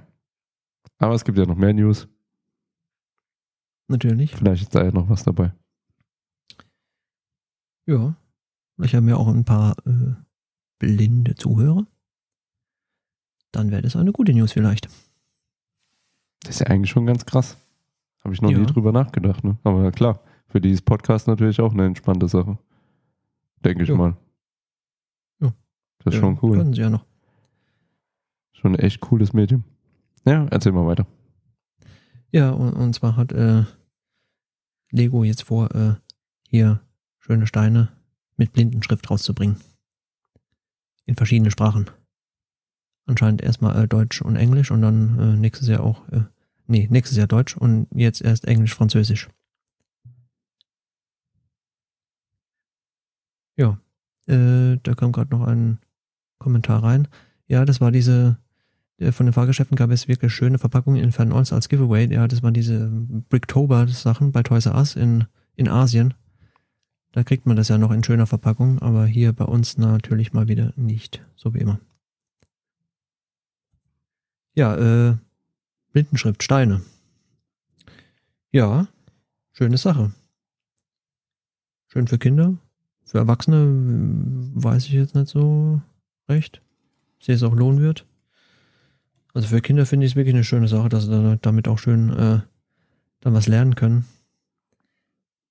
Aber 0.99 1.13
es 1.13 1.23
gibt 1.25 1.37
ja 1.37 1.45
noch 1.45 1.55
mehr 1.55 1.73
News. 1.73 2.07
Natürlich. 3.87 4.35
Vielleicht 4.35 4.63
ist 4.63 4.75
da 4.75 4.83
ja 4.83 4.91
noch 4.91 5.09
was 5.09 5.23
dabei. 5.23 5.53
Ja. 7.85 8.15
Ich 8.83 8.93
habe 8.95 9.07
ja 9.09 9.15
auch 9.15 9.27
ein 9.27 9.45
paar 9.45 9.75
äh, 9.85 10.13
blinde 10.79 11.35
Zuhörer. 11.35 11.87
Dann 13.51 13.71
wäre 13.71 13.81
das 13.81 13.95
eine 13.95 14.11
gute 14.11 14.33
News 14.33 14.51
vielleicht. 14.51 14.87
Das 16.41 16.55
ist 16.55 16.59
ja 16.59 16.67
eigentlich 16.67 16.91
schon 16.91 17.05
ganz 17.05 17.25
krass. 17.25 17.57
Habe 18.23 18.33
ich 18.33 18.41
noch 18.41 18.51
Ja. 18.51 18.57
nie 18.59 18.65
drüber 18.65 18.91
nachgedacht, 18.91 19.43
ne? 19.43 19.57
Aber 19.63 19.91
klar, 19.91 20.21
für 20.49 20.61
dieses 20.61 20.81
Podcast 20.81 21.27
natürlich 21.27 21.59
auch 21.61 21.71
eine 21.73 21.85
entspannte 21.85 22.27
Sache. 22.27 22.57
Denke 23.63 23.83
ich 23.83 23.89
Ja. 23.89 23.95
mal. 23.95 24.17
Ja. 25.39 25.53
Das 25.99 26.13
ist 26.13 26.15
Ja, 26.15 26.19
schon 26.19 26.37
cool. 26.41 26.57
Können 26.57 26.73
sie 26.73 26.81
ja 26.81 26.89
noch. 26.89 27.05
Schon 28.59 28.73
ein 28.73 28.79
echt 28.79 29.01
cooles 29.01 29.33
Medium. 29.33 29.63
Ja, 30.25 30.47
erzähl 30.49 30.71
mal 30.71 30.87
weiter. 30.87 31.05
Ja, 32.31 32.49
und, 32.49 32.73
und 32.73 32.93
zwar 32.93 33.15
hat 33.15 33.31
äh, 33.31 33.63
Lego 34.91 35.23
jetzt 35.23 35.43
vor, 35.43 35.73
äh, 35.75 35.95
hier 36.49 36.81
schöne 37.19 37.45
Steine 37.45 37.89
mit 38.35 38.53
Blindenschrift 38.53 39.09
rauszubringen. 39.09 39.57
In 41.05 41.15
verschiedene 41.15 41.51
Sprachen. 41.51 41.89
Anscheinend 43.05 43.41
erstmal 43.41 43.83
äh, 43.83 43.87
Deutsch 43.87 44.21
und 44.21 44.35
Englisch 44.35 44.71
und 44.71 44.81
dann 44.81 45.19
äh, 45.19 45.37
nächstes 45.37 45.67
Jahr 45.67 45.83
auch, 45.83 46.07
äh, 46.09 46.23
nee, 46.65 46.87
nächstes 46.89 47.17
Jahr 47.17 47.27
Deutsch 47.27 47.55
und 47.55 47.87
jetzt 47.93 48.21
erst 48.21 48.45
Englisch, 48.45 48.73
Französisch. 48.73 49.29
Ja, 53.55 53.79
äh, 54.25 54.77
da 54.81 54.95
kam 54.95 55.11
gerade 55.11 55.35
noch 55.35 55.45
ein 55.45 55.79
Kommentar 56.39 56.83
rein. 56.83 57.07
Ja, 57.47 57.63
das 57.63 57.79
war 57.79 57.91
diese, 57.91 58.39
von 59.11 59.27
den 59.27 59.33
Fahrgeschäften 59.33 59.77
gab 59.77 59.91
es 59.91 60.07
wirklich 60.07 60.33
schöne 60.33 60.57
Verpackungen 60.57 61.03
in 61.03 61.11
Fernolz 61.11 61.53
als 61.53 61.69
Giveaway. 61.69 62.11
Ja, 62.11 62.27
das 62.27 62.41
waren 62.41 62.53
diese 62.53 62.89
Bricktober-Sachen 63.29 64.31
bei 64.31 64.41
Toys 64.41 64.65
R 64.65 64.75
Us 64.75 64.95
in, 64.95 65.25
in 65.55 65.69
Asien. 65.69 66.15
Da 67.11 67.23
kriegt 67.23 67.45
man 67.45 67.55
das 67.55 67.67
ja 67.67 67.77
noch 67.77 67.91
in 67.91 68.03
schöner 68.03 68.27
Verpackung, 68.27 68.79
aber 68.79 69.05
hier 69.05 69.33
bei 69.33 69.45
uns 69.45 69.77
natürlich 69.77 70.33
mal 70.33 70.47
wieder 70.47 70.73
nicht, 70.75 71.23
so 71.35 71.53
wie 71.53 71.59
immer. 71.59 71.79
Ja, 74.55 74.75
äh, 74.75 75.15
Blindenschrift, 75.93 76.41
Steine. 76.41 76.81
Ja, 78.51 78.87
schöne 79.51 79.77
Sache. 79.77 80.11
Schön 81.87 82.07
für 82.07 82.17
Kinder. 82.17 82.57
Für 83.05 83.19
Erwachsene 83.19 83.57
äh, 83.57 84.63
weiß 84.63 84.85
ich 84.85 84.93
jetzt 84.93 85.15
nicht 85.15 85.27
so 85.27 85.81
recht. 86.27 86.61
Ich 87.19 87.25
sehe 87.27 87.35
es 87.35 87.43
auch 87.43 87.55
lohnen 87.55 87.79
wird. 87.79 88.05
Also 89.33 89.47
für 89.49 89.61
Kinder 89.61 89.85
finde 89.85 90.05
ich 90.05 90.13
es 90.13 90.15
wirklich 90.15 90.33
eine 90.33 90.43
schöne 90.43 90.67
Sache, 90.67 90.89
dass 90.89 91.05
sie 91.05 91.11
da- 91.11 91.37
damit 91.41 91.67
auch 91.67 91.77
schön 91.79 92.09
äh, 92.09 92.39
dann 93.21 93.33
was 93.33 93.47
lernen 93.47 93.75
können. 93.75 94.05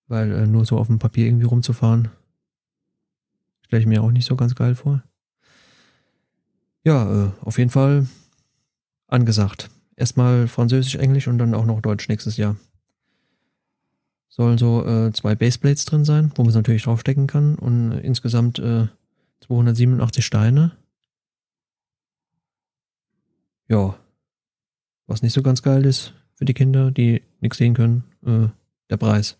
Weil 0.09 0.33
äh, 0.33 0.47
nur 0.47 0.65
so 0.65 0.79
auf 0.79 0.87
dem 0.87 0.99
Papier 0.99 1.27
irgendwie 1.27 1.47
rumzufahren, 1.47 2.09
stelle 3.62 3.81
ich 3.81 3.87
mir 3.87 4.03
auch 4.03 4.11
nicht 4.12 4.27
so 4.27 4.37
ganz 4.37 4.55
geil 4.55 4.75
vor. 4.75 5.03
Ja, 6.85 7.27
äh, 7.27 7.31
auf 7.43 7.59
jeden 7.59 7.71
Fall 7.71 8.07
angesagt. 9.09 9.71
Erstmal 9.97 10.47
Französisch, 10.47 10.97
Englisch 10.97 11.27
und 11.27 11.39
dann 11.39 11.55
auch 11.55 11.65
noch 11.67 11.81
Deutsch 11.81 12.09
nächstes 12.09 12.37
Jahr. 12.37 12.57
Sollen 14.29 14.59
so 14.59 14.85
äh, 14.87 15.12
zwei 15.12 15.35
Baseplates 15.35 15.87
drin 15.87 16.05
sein, 16.05 16.31
wo 16.35 16.43
man 16.43 16.51
es 16.51 16.57
natürlich 16.57 16.83
draufstecken 16.83 17.27
kann 17.27 17.55
und 17.57 17.93
insgesamt 17.93 18.59
äh, 18.59 18.87
287 19.41 20.25
Steine. 20.25 20.73
Ja. 23.69 23.97
was 25.07 25.23
nicht 25.23 25.33
so 25.33 25.43
ganz 25.43 25.63
geil 25.63 25.85
ist 25.85 26.15
für 26.35 26.45
die 26.45 26.55
Kinder, 26.55 26.91
die 26.91 27.23
nichts 27.41 27.59
sehen 27.59 27.75
können, 27.75 28.05
äh, 28.25 28.49
der 28.91 28.97
Preis. 28.97 29.39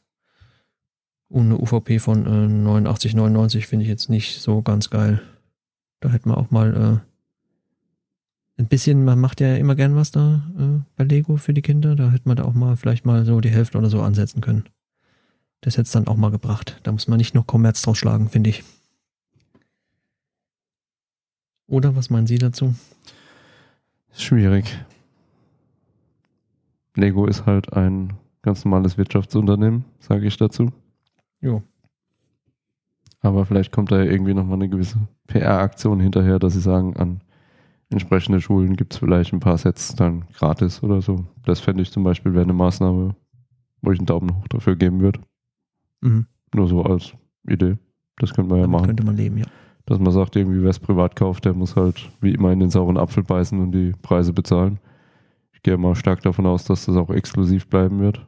Und 1.29 1.47
eine 1.47 1.59
UVP 1.59 1.99
von 1.99 2.27
äh, 2.27 2.87
89,99 2.87 3.67
finde 3.67 3.85
ich 3.85 3.89
jetzt 3.89 4.09
nicht 4.09 4.41
so 4.41 4.62
ganz 4.62 4.91
geil. 4.91 5.21
Da 6.01 6.11
hätte 6.11 6.29
man 6.29 6.39
auch 6.39 6.51
mal 6.51 7.03
äh, 8.57 8.61
ein 8.61 8.69
bisschen, 8.69 9.05
man 9.05 9.19
macht 9.19 9.41
ja 9.41 9.57
immer 9.57 9.75
gern 9.75 9.97
was 9.97 10.11
da 10.11 10.43
äh, 10.59 10.81
bei 10.97 11.05
Lego 11.05 11.37
für 11.37 11.53
die 11.53 11.62
Kinder. 11.62 11.97
Da 11.97 12.11
hätte 12.11 12.29
man 12.29 12.37
da 12.37 12.45
auch 12.45 12.55
mal 12.55 12.77
vielleicht 12.77 13.05
mal 13.05 13.25
so 13.25 13.41
die 13.41 13.51
Hälfte 13.51 13.79
oder 13.79 13.91
so 13.91 14.03
ansetzen 14.03 14.41
können. 14.41 14.65
Das 15.61 15.75
hätte 15.75 15.87
es 15.87 15.93
dann 15.93 16.07
auch 16.07 16.17
mal 16.17 16.31
gebracht. 16.31 16.79
Da 16.85 16.93
muss 16.93 17.09
man 17.09 17.19
nicht 17.19 17.35
noch 17.35 17.47
Kommerz 17.47 17.83
draus 17.83 17.99
schlagen, 17.99 18.29
finde 18.29 18.51
ich. 18.51 18.62
Oder 21.67 21.97
was 21.97 22.11
meinen 22.11 22.27
Sie 22.29 22.39
dazu? 22.39 22.75
Schwierig. 24.16 24.85
Lego 26.94 27.26
ist 27.26 27.46
halt 27.46 27.72
ein 27.74 28.14
ganz 28.42 28.64
normales 28.64 28.96
Wirtschaftsunternehmen, 28.96 29.85
sage 29.98 30.26
ich 30.26 30.37
dazu. 30.37 30.72
Jo. 31.40 31.62
Aber 33.20 33.44
vielleicht 33.44 33.72
kommt 33.72 33.90
da 33.92 33.98
ja 34.02 34.11
irgendwie 34.11 34.35
nochmal 34.35 34.55
eine 34.55 34.68
gewisse 34.68 34.98
PR-Aktion 35.26 36.00
hinterher, 36.00 36.38
dass 36.38 36.55
sie 36.55 36.61
sagen, 36.61 36.96
an 36.96 37.20
entsprechende 37.90 38.40
Schulen 38.40 38.76
gibt 38.76 38.94
es 38.94 38.98
vielleicht 39.00 39.33
ein 39.33 39.40
paar 39.40 39.59
Sets 39.59 39.94
dann 39.94 40.24
gratis 40.33 40.83
oder 40.83 41.02
so. 41.02 41.24
Das 41.44 41.61
fände 41.61 41.83
ich 41.83 41.90
zum 41.92 42.05
Beispiel 42.05 42.33
wäre 42.33 42.44
eine 42.44 42.52
Maßnahme, 42.52 43.14
wo 43.83 43.92
ich 43.92 43.98
einen 43.98 44.07
Daumen 44.07 44.37
hoch 44.37 44.48
dafür 44.48 44.76
geben 44.76 45.00
würde. 45.00 45.20
Mhm. 46.00 46.26
Nur 46.55 46.68
so 46.68 46.83
als 46.83 47.12
Idee. 47.48 47.76
Das 48.16 48.33
könnte 48.33 48.48
man 48.48 48.59
ja 48.59 48.62
Damit 48.62 48.72
machen. 48.72 48.87
könnte 48.87 49.05
man 49.05 49.16
leben, 49.16 49.38
ja. 49.38 49.46
Dass 49.87 49.99
man 50.01 50.12
sagt, 50.12 50.35
irgendwie, 50.37 50.62
wer 50.62 50.70
es 50.70 50.81
privat 50.81 51.14
kauft, 51.16 51.44
der 51.44 51.55
muss 51.55 51.77
halt 51.77 52.11
wie 52.20 52.33
immer 52.35 52.53
in 52.53 52.61
den 52.61 52.70
sauren 52.70 52.96
Apfel 52.99 53.22
beißen 53.22 53.59
und 53.61 53.72
die 53.72 53.92
Preise 54.03 54.33
bezahlen. 54.33 54.81
Ich 55.53 55.62
gehe 55.62 55.77
mal 55.79 55.94
stark 55.94 56.22
davon 56.22 56.44
aus, 56.46 56.64
dass 56.64 56.87
das 56.87 56.96
auch 56.96 57.11
exklusiv 57.11 57.68
bleiben 57.68 58.01
wird. 58.01 58.27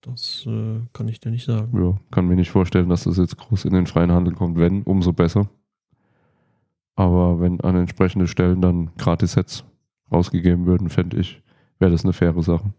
Das 0.00 0.44
äh, 0.46 0.80
kann 0.92 1.08
ich 1.08 1.20
dir 1.20 1.30
nicht 1.30 1.44
sagen. 1.44 1.76
Ja, 1.80 1.98
kann 2.10 2.26
mir 2.26 2.36
nicht 2.36 2.50
vorstellen, 2.50 2.88
dass 2.88 3.04
das 3.04 3.16
jetzt 3.16 3.36
groß 3.36 3.64
in 3.64 3.74
den 3.74 3.86
freien 3.86 4.12
Handel 4.12 4.34
kommt. 4.34 4.56
Wenn, 4.58 4.82
umso 4.82 5.12
besser. 5.12 5.48
Aber 6.94 7.40
wenn 7.40 7.60
an 7.60 7.76
entsprechende 7.76 8.26
Stellen 8.26 8.60
dann 8.60 8.90
Gratis-Sets 8.96 9.64
rausgegeben 10.10 10.66
würden, 10.66 10.88
fände 10.88 11.16
ich, 11.18 11.42
wäre 11.78 11.92
das 11.92 12.04
eine 12.04 12.12
faire 12.12 12.42
Sache. 12.42 12.72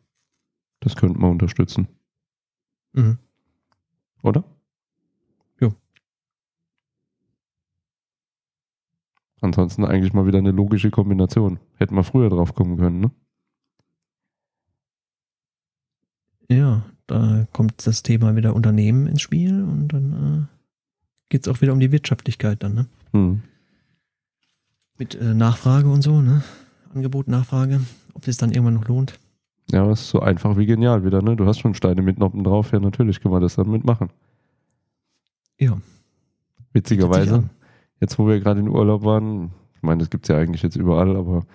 Das 0.82 0.96
könnte 0.96 1.20
man 1.20 1.32
unterstützen, 1.32 1.88
Mhm. 2.94 3.18
oder? 4.24 4.44
Jo. 5.60 5.74
Ansonsten 9.42 9.86
eigentlich 9.86 10.14
mal 10.14 10.26
wieder 10.26 10.40
eine 10.40 10.52
logische 10.52 10.92
Kombination. 10.92 11.60
Hätten 11.78 11.96
wir 11.96 12.04
früher 12.04 12.30
drauf 12.30 12.54
kommen 12.54 12.78
können, 12.78 13.00
ne? 13.00 13.12
Ja, 16.50 16.84
da 17.08 17.48
kommt 17.54 17.86
das 17.86 18.04
Thema 18.04 18.36
wieder 18.36 18.56
Unternehmen 18.56 19.08
ins 19.08 19.22
Spiel 19.22 19.64
und 19.64 19.90
dann 19.90 20.14
äh, 20.14 20.46
geht 21.30 21.46
es 21.46 21.48
auch 21.48 21.62
wieder 21.62 21.74
um 21.74 21.80
die 21.80 21.92
Wirtschaftlichkeit 21.92 22.64
dann, 22.64 22.74
ne? 22.74 22.88
Hm. 23.14 23.42
Mit 24.98 25.16
äh, 25.16 25.34
Nachfrage 25.34 25.90
und 25.90 26.02
so, 26.02 26.22
ne? 26.22 26.44
Angebot, 26.94 27.28
Nachfrage, 27.28 27.82
ob 28.14 28.28
es 28.28 28.38
dann 28.38 28.52
irgendwann 28.52 28.74
noch 28.74 28.88
lohnt. 28.88 29.20
Ja, 29.72 29.86
das 29.88 30.02
ist 30.02 30.10
so 30.10 30.20
einfach 30.20 30.58
wie 30.58 30.66
genial 30.66 31.06
wieder, 31.06 31.22
ne? 31.22 31.36
Du 31.36 31.46
hast 31.46 31.60
schon 31.60 31.76
Steine 31.76 32.02
mit 32.02 32.18
Noppen 32.18 32.44
drauf, 32.44 32.72
ja, 32.72 32.80
natürlich 32.80 33.22
können 33.22 33.34
wir 33.34 33.40
das 33.40 33.56
dann 33.56 33.70
mitmachen. 33.70 34.10
Ja. 35.60 35.78
Witzigerweise. 36.74 37.50
Jetzt 38.00 38.18
wo 38.20 38.28
wir 38.28 38.40
gerade 38.40 38.60
in 38.60 38.70
Urlaub 38.70 39.04
waren, 39.04 39.52
ich 39.76 39.82
meine, 39.84 40.00
das 40.00 40.10
gibt 40.10 40.26
es 40.26 40.30
ja 40.30 40.38
eigentlich 40.38 40.62
jetzt 40.64 40.76
überall, 40.76 41.16
aber 41.16 41.46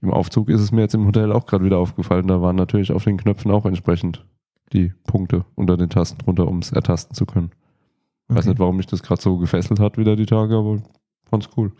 im 0.00 0.10
Aufzug 0.10 0.48
ist 0.48 0.60
es 0.60 0.72
mir 0.72 0.80
jetzt 0.82 0.94
im 0.94 1.06
Hotel 1.06 1.32
auch 1.32 1.46
gerade 1.46 1.64
wieder 1.64 1.78
aufgefallen, 1.78 2.26
da 2.26 2.40
waren 2.42 2.56
natürlich 2.56 2.92
auf 2.92 3.04
den 3.04 3.16
Knöpfen 3.18 3.50
auch 3.50 3.66
entsprechend 3.66 4.24
die 4.72 4.92
Punkte 5.04 5.44
unter 5.54 5.76
den 5.76 5.90
Tasten 5.90 6.18
drunter, 6.18 6.48
um 6.48 6.58
es 6.58 6.72
ertasten 6.72 7.14
zu 7.14 7.26
können. 7.26 7.50
Weiß 8.28 8.38
Okay. 8.40 8.48
nicht, 8.50 8.58
warum 8.58 8.76
mich 8.76 8.86
das 8.86 9.02
gerade 9.02 9.20
so 9.20 9.36
gefesselt 9.38 9.78
hat 9.80 9.98
wieder 9.98 10.16
die 10.16 10.26
Tage, 10.26 10.56
aber 10.56 10.82
fand's 11.28 11.48
cool. 11.56 11.72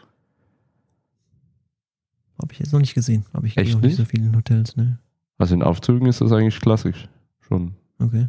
Habe 2.41 2.53
ich 2.53 2.59
jetzt 2.59 2.73
noch 2.73 2.81
nicht 2.81 2.95
gesehen. 2.95 3.25
Habe 3.33 3.47
ich 3.47 3.57
Echt 3.57 3.75
noch 3.75 3.83
nicht 3.83 3.97
so 3.97 4.05
viele 4.05 4.27
in 4.27 4.37
Hotels, 4.37 4.77
ne? 4.77 4.99
Also 5.39 5.55
in 5.55 5.63
Aufzügen 5.63 6.07
ist 6.07 6.21
das 6.21 6.33
eigentlich 6.33 6.61
klassisch. 6.61 7.09
Schon. 7.41 7.75
Okay. 7.99 8.27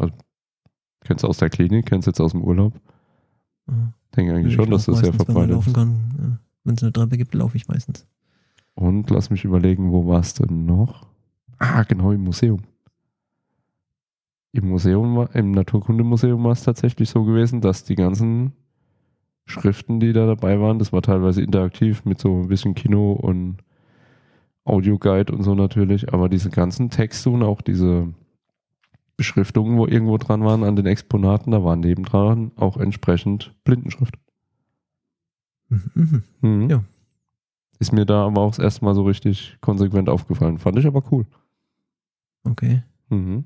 Kennst 1.03 1.23
du 1.23 1.27
aus 1.27 1.37
der 1.37 1.49
Klinik, 1.49 1.85
kennst 1.87 2.07
jetzt 2.07 2.21
aus 2.21 2.31
dem 2.31 2.43
Urlaub. 2.43 2.73
Aha. 3.67 3.93
Denke 4.15 4.33
eigentlich 4.33 4.47
Ich 4.49 4.55
schon, 4.55 4.69
dass 4.69 4.85
das 4.85 4.99
sehr 4.99 5.09
wenn 5.09 5.19
verbreitet 5.19 5.51
laufen 5.51 5.73
kann. 5.73 5.95
Ja. 6.19 6.37
Wenn 6.63 6.75
es 6.75 6.83
eine 6.83 6.93
Treppe 6.93 7.17
gibt, 7.17 7.33
laufe 7.33 7.57
ich 7.57 7.67
meistens. 7.67 8.05
Und 8.75 9.09
lass 9.09 9.29
mich 9.29 9.43
überlegen, 9.45 9.91
wo 9.91 10.07
war 10.07 10.19
es 10.19 10.33
denn 10.33 10.65
noch? 10.65 11.07
Ah, 11.59 11.83
genau, 11.83 12.11
im 12.11 12.23
Museum. 12.23 12.61
Im 14.51 14.69
Museum, 14.69 15.15
war- 15.15 15.35
im 15.35 15.51
Naturkundemuseum 15.51 16.43
war 16.43 16.51
es 16.51 16.63
tatsächlich 16.63 17.09
so 17.09 17.23
gewesen, 17.23 17.61
dass 17.61 17.83
die 17.83 17.95
ganzen 17.95 18.53
Schriften, 19.45 19.99
die 19.99 20.13
da 20.13 20.25
dabei 20.25 20.59
waren, 20.59 20.79
das 20.79 20.93
war 20.93 21.01
teilweise 21.01 21.41
interaktiv 21.41 22.05
mit 22.05 22.19
so 22.19 22.41
ein 22.41 22.47
bisschen 22.47 22.75
Kino 22.75 23.13
und 23.13 23.57
Audioguide 24.63 25.33
und 25.33 25.43
so 25.43 25.55
natürlich, 25.55 26.13
aber 26.13 26.29
diese 26.29 26.49
ganzen 26.49 26.89
Texte 26.89 27.29
und 27.29 27.43
auch 27.43 27.61
diese 27.61 28.13
Beschriftungen, 29.15 29.77
wo 29.77 29.85
irgendwo 29.85 30.17
dran 30.17 30.43
waren 30.43 30.63
an 30.63 30.75
den 30.75 30.85
Exponaten, 30.85 31.51
da 31.51 31.63
waren 31.63 31.79
nebendran 31.81 32.51
auch 32.55 32.77
entsprechend 32.77 33.53
Blindenschrift. 33.63 34.15
Mhm, 35.69 36.23
mhm. 36.41 36.69
Ja. 36.69 36.83
Ist 37.79 37.91
mir 37.91 38.05
da 38.05 38.25
aber 38.25 38.41
auch 38.41 38.51
das 38.51 38.59
erste 38.59 38.85
Mal 38.85 38.95
so 38.95 39.03
richtig 39.03 39.57
konsequent 39.61 40.09
aufgefallen. 40.09 40.57
Fand 40.59 40.77
ich 40.79 40.85
aber 40.85 41.03
cool. 41.11 41.25
Okay. 42.43 42.83
Mhm. 43.09 43.45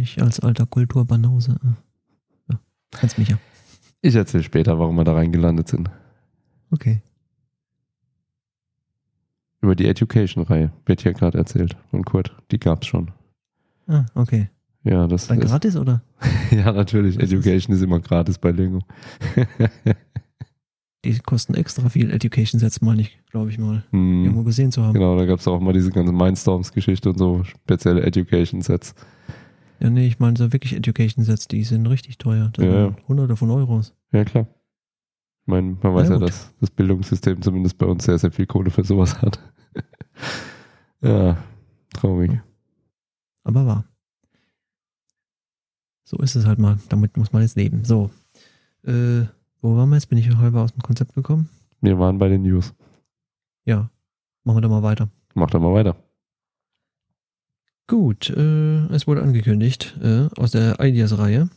Ich 0.00 0.20
als 0.20 0.40
alter 0.40 0.66
Kulturbanause. 0.66 1.56
äh, 1.62 2.52
Ja, 2.52 2.60
kannst 2.90 3.18
mich 3.18 3.28
ja. 3.28 3.38
Ich 4.00 4.14
erzähle 4.14 4.42
später, 4.42 4.78
warum 4.78 4.96
wir 4.96 5.04
da 5.04 5.12
reingelandet 5.14 5.68
sind. 5.68 5.90
Okay. 6.70 7.02
Über 9.60 9.74
die 9.74 9.86
Education-Reihe 9.86 10.70
wird 10.86 11.02
hier 11.02 11.12
gerade 11.14 11.38
erzählt 11.38 11.76
von 11.90 12.04
Kurt. 12.04 12.34
Die 12.50 12.58
gab's 12.60 12.86
schon. 12.86 13.10
Ah, 13.88 14.06
okay. 14.14 14.48
Ja, 14.84 15.06
das 15.06 15.26
Dann 15.26 15.40
ist, 15.40 15.48
gratis, 15.50 15.76
oder? 15.76 16.02
ja 16.50 16.72
natürlich. 16.72 17.16
Ist- 17.18 17.32
Education 17.32 17.74
ist, 17.74 17.82
immer 17.82 17.98
gratis 18.00 18.38
bei 18.38 18.50
Lego. 18.52 18.80
Die 21.04 21.16
kosten 21.20 21.54
extra 21.54 21.88
viel 21.88 22.10
Education 22.10 22.58
Sets, 22.58 22.80
meine 22.80 23.02
ich, 23.02 23.18
glaube 23.30 23.50
ich 23.50 23.58
mal. 23.58 23.84
Hm, 23.92 24.24
Irgendwo 24.24 24.42
gesehen 24.42 24.72
zu 24.72 24.82
haben. 24.82 24.94
Genau, 24.94 25.16
da 25.16 25.26
gab's 25.26 25.46
auch 25.46 25.60
mal 25.60 25.72
diese 25.72 25.90
ganze 25.92 26.12
Mindstorms-Geschichte 26.12 27.10
und 27.10 27.18
so 27.18 27.44
spezielle 27.44 28.02
Education-Sets. 28.02 28.94
Ja, 29.80 29.90
nee, 29.90 30.08
ich 30.08 30.18
meine 30.18 30.36
so 30.36 30.52
wirklich 30.52 30.74
Education 30.74 31.24
Sets, 31.24 31.46
die 31.46 31.62
sind 31.62 31.86
richtig 31.86 32.18
teuer. 32.18 32.50
Das 32.52 32.64
Ja, 32.64 32.86
ja. 32.88 32.96
hunderte 33.06 33.36
von 33.36 33.48
Euros. 33.50 33.94
Ja, 34.10 34.24
klar. 34.24 34.48
Ich 35.48 35.50
meine, 35.50 35.78
man 35.82 35.94
weiß 35.94 36.10
Ja, 36.10 36.16
ja, 36.16 36.20
dass 36.20 36.52
das 36.60 36.68
Bildungssystem 36.68 37.40
zumindest 37.40 37.78
bei 37.78 37.86
uns 37.86 38.04
sehr, 38.04 38.18
sehr 38.18 38.30
viel 38.30 38.44
Kohle 38.44 38.70
für 38.70 38.84
sowas 38.84 39.22
hat. 39.22 39.40
ja, 41.00 41.38
traurig. 41.94 42.38
Aber 43.44 43.64
wahr. 43.64 43.84
So 46.04 46.18
ist 46.18 46.34
es 46.34 46.44
halt 46.44 46.58
mal. 46.58 46.78
Damit 46.90 47.16
muss 47.16 47.32
man 47.32 47.40
jetzt 47.40 47.56
leben. 47.56 47.82
So. 47.86 48.10
Äh, 48.84 49.22
wo 49.62 49.74
waren 49.74 49.88
wir 49.88 49.96
jetzt? 49.96 50.10
Bin 50.10 50.18
ich 50.18 50.28
halber 50.36 50.60
aus 50.60 50.74
dem 50.74 50.82
Konzept 50.82 51.14
gekommen? 51.14 51.48
Wir 51.80 51.98
waren 51.98 52.18
bei 52.18 52.28
den 52.28 52.42
News. 52.42 52.74
Ja. 53.64 53.88
Machen 54.44 54.58
wir 54.58 54.60
da 54.60 54.68
mal 54.68 54.82
weiter. 54.82 55.08
Mach 55.32 55.48
doch 55.48 55.60
mal 55.60 55.72
weiter. 55.72 55.96
Gut, 57.86 58.28
äh, 58.28 58.84
es 58.88 59.06
wurde 59.06 59.22
angekündigt 59.22 59.98
äh, 60.02 60.28
aus 60.36 60.50
der 60.50 60.78
Ideas-Reihe 60.78 61.48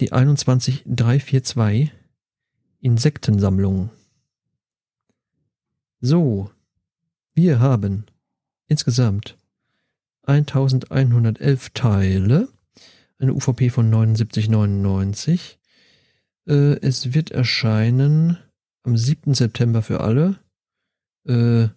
die 0.00 0.10
21342 0.10 1.92
Insektensammlung. 2.80 3.90
So, 6.00 6.50
wir 7.34 7.60
haben 7.60 8.06
insgesamt 8.68 9.36
1111 10.24 11.70
Teile, 11.70 12.48
eine 13.18 13.34
UVP 13.34 13.70
von 13.70 13.92
79,99. 13.92 15.56
Äh, 16.46 16.78
es 16.80 17.14
wird 17.14 17.30
erscheinen 17.30 18.38
am 18.84 18.96
7. 18.96 19.34
September 19.34 19.82
für 19.82 20.00
alle. 20.00 20.38
Äh, 21.26 21.68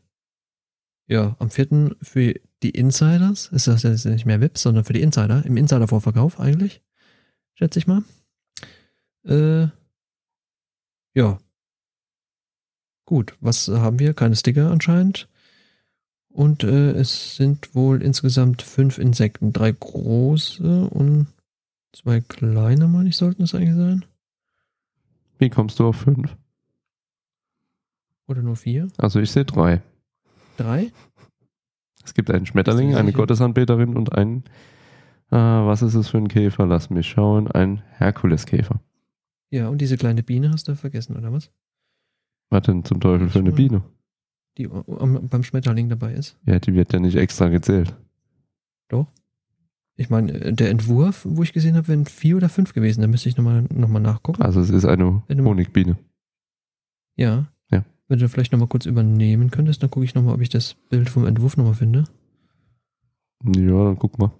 ja, 1.08 1.36
am 1.39 1.49
4. 1.49 1.95
für 2.02 2.39
die 2.64 2.70
Insiders. 2.70 3.47
Ist 3.47 3.68
das 3.68 3.84
jetzt 3.84 4.06
nicht 4.06 4.26
mehr 4.26 4.39
VIPs, 4.39 4.62
sondern 4.62 4.84
für 4.84 4.93
die 4.93 5.02
Insider. 5.02 5.43
Im 5.45 5.58
Insider-Vorverkauf 5.58 6.39
eigentlich. 6.39 6.82
Schätze 7.56 7.80
ich 7.80 7.88
mal. 7.88 8.04
Äh, 9.26 9.70
ja. 11.14 11.39
Gut, 13.05 13.36
was 13.41 13.68
haben 13.68 13.99
wir? 13.99 14.14
Keine 14.14 14.36
Sticker 14.36 14.72
anscheinend. 14.72 15.28
Und 16.30 16.64
äh, 16.64 16.91
es 16.91 17.36
sind 17.36 17.76
wohl 17.76 18.01
insgesamt 18.01 18.62
fünf 18.62 18.97
Insekten. 18.97 19.51
Drei 19.51 19.72
große 19.72 20.88
und 20.88 21.28
zwei 21.93 22.22
kleine, 22.22 22.88
meine 22.88 23.09
ich, 23.09 23.18
sollten 23.18 23.43
es 23.43 23.53
eigentlich 23.53 23.76
sein. 23.76 24.05
Wie 25.39 25.49
kommst 25.49 25.80
du 25.80 25.88
auf 25.88 25.97
fünf? 25.97 26.38
Oder 28.28 28.41
nur 28.43 28.55
vier? 28.55 28.88
Also 28.97 29.20
ich 29.20 29.32
sehe 29.32 29.43
drei. 29.43 29.82
Drei? 30.55 30.91
Es 32.03 32.14
gibt 32.14 32.32
einen 32.32 32.45
Schmetterling, 32.45 32.95
eine? 32.95 33.12
Gottesanbeterin 33.12 33.95
und 33.95 34.14
einen, 34.16 34.43
äh, 35.32 35.36
was 35.36 35.82
ist 35.82 35.95
es 35.95 36.09
für 36.09 36.18
ein 36.18 36.30
Käfer? 36.30 36.66
Lass 36.66 36.89
mich 36.89 37.09
schauen, 37.09 37.49
ein 37.51 37.84
Herkuleskäfer. 37.97 38.80
Ja, 39.52 39.68
und 39.70 39.80
diese 39.80 39.97
kleine 39.97 40.24
Biene 40.24 40.49
hast 40.52 40.68
du 40.68 40.76
vergessen, 40.76 41.16
oder 41.18 41.32
was? 41.32 41.52
Was 42.49 42.64
denn 42.64 42.84
zum 42.84 42.99
Teufel 42.99 43.30
für 43.30 43.39
eine. 43.39 43.52
Biene? 43.52 43.84
Die 44.58 44.68
beim 44.68 45.43
Schmetterling 45.43 45.88
dabei 45.89 46.14
ist. 46.14 46.38
Ja, 46.45 46.60
die 46.60 46.74
wird 46.74 46.91
ja 46.93 46.99
nicht 46.99 47.16
extra 47.16 47.47
gezählt. 47.49 47.95
Ich 49.97 50.10
meine, 50.10 50.32
äh, 50.34 50.54
der 50.54 50.70
Entwurf, 50.72 51.28
wo 51.30 51.43
ich 51.43 51.54
gesehen 51.54 51.76
habe, 51.76 51.89
wären 51.89 52.06
vier 52.06 52.38
oder 52.38 52.49
fünf 52.49 52.74
gewesen. 52.74 53.02
Da 53.02 53.08
müsste 53.08 53.30
ich 53.30 53.38
nochmal 53.38 53.68
noch 53.72 53.89
mal 53.89 53.99
nachgucken. 53.99 54.41
Also 54.41 54.60
es 54.62 54.70
ist 54.72 54.86
eine 54.86 55.22
du- 55.28 55.43
Honigbiene. 55.45 55.95
Ja. 57.18 57.52
Ja. 57.70 57.86
Wenn 58.08 58.18
du 58.18 58.28
vielleicht 58.28 58.52
nochmal 58.52 58.70
kurz 58.70 58.86
übernehmen 58.88 59.52
könntest, 59.52 59.84
dann 59.84 59.91
gucke 59.91 60.06
ich 60.06 60.16
nochmal, 60.16 60.34
ob 60.34 60.41
ich 60.41 60.49
das 60.49 60.74
Bild 60.89 61.10
vom 61.10 61.28
Entwurf 61.28 61.56
nochmal 61.56 61.76
finde. 61.76 62.06
Ja, 63.45 63.84
dann 63.86 63.99
guck 63.99 64.18
mal. 64.18 64.32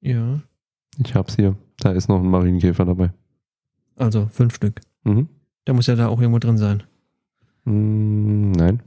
Ja. 0.00 0.40
Ich 1.04 1.14
hab's 1.14 1.36
hier. 1.36 1.56
Da 1.78 1.92
ist 1.92 2.08
noch 2.08 2.20
ein 2.22 2.30
Marienkäfer 2.30 2.84
dabei. 2.84 3.12
Also 3.96 4.28
fünf 4.30 4.54
Stück. 4.54 4.80
Mhm. 5.04 5.28
Da 5.64 5.72
muss 5.72 5.86
ja 5.86 5.94
da 5.96 6.08
auch 6.08 6.20
irgendwo 6.20 6.38
drin 6.38 6.58
sein. 6.58 6.82
Mm, 7.64 8.52
nein. 8.52 8.82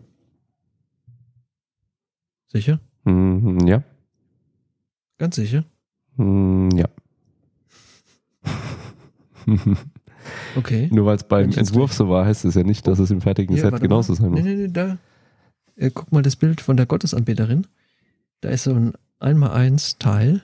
Sicher? 2.47 2.79
Mm, 3.03 3.65
ja. 3.65 3.83
Ganz 5.17 5.35
sicher? 5.35 5.63
Mm, 6.17 6.69
ja. 6.75 6.87
Okay. 10.55 10.89
Nur 10.91 11.05
weil 11.05 11.15
es 11.15 11.23
beim 11.23 11.51
Entwurf 11.51 11.93
so 11.93 12.09
war, 12.09 12.25
heißt 12.25 12.45
es 12.45 12.55
ja 12.55 12.63
nicht, 12.63 12.87
dass 12.87 12.99
es 12.99 13.11
im 13.11 13.21
fertigen 13.21 13.55
Hier, 13.55 13.69
Set 13.69 13.79
genauso 13.81 14.13
mal. 14.13 14.19
sein 14.19 14.31
muss. 14.31 14.41
Nee, 14.41 14.55
nee, 14.55 14.61
nee, 14.63 14.71
da. 14.71 14.97
Äh, 15.75 15.91
guck 15.93 16.11
mal 16.11 16.21
das 16.21 16.35
Bild 16.35 16.61
von 16.61 16.77
der 16.77 16.85
Gottesanbeterin. 16.85 17.67
Da 18.41 18.49
ist 18.49 18.63
so 18.63 18.73
ein 18.73 18.93
1x1 19.19 19.97
Teil, 19.99 20.41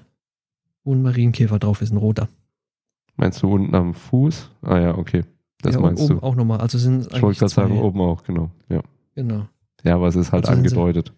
wo 0.83 0.93
ein 0.93 1.01
Marienkäfer 1.01 1.59
drauf 1.59 1.81
ist, 1.81 1.91
ein 1.91 1.97
roter. 1.97 2.29
Meinst 3.21 3.41
du 3.43 3.53
unten 3.53 3.73
am 3.75 3.93
Fuß? 3.93 4.49
Ah 4.63 4.79
ja, 4.79 4.97
okay. 4.97 5.23
Das 5.61 5.75
ja, 5.75 5.81
meinst 5.81 6.03
oben 6.03 6.19
du. 6.19 6.23
auch 6.25 6.35
nochmal. 6.35 6.59
Also 6.59 6.77
sind 6.77 7.07
Ich 7.13 7.21
wollte 7.21 7.39
gerade 7.39 7.53
sagen, 7.53 7.79
oben 7.79 8.01
auch, 8.01 8.23
genau. 8.23 8.49
Ja. 8.67 8.81
Genau. 9.15 9.47
ja, 9.83 9.95
aber 9.95 10.07
es 10.07 10.15
ist 10.15 10.31
halt 10.31 10.45
Also 10.45 10.55
sind 10.59 10.67
sie- 10.69 10.75
angedeutet. 10.75 11.13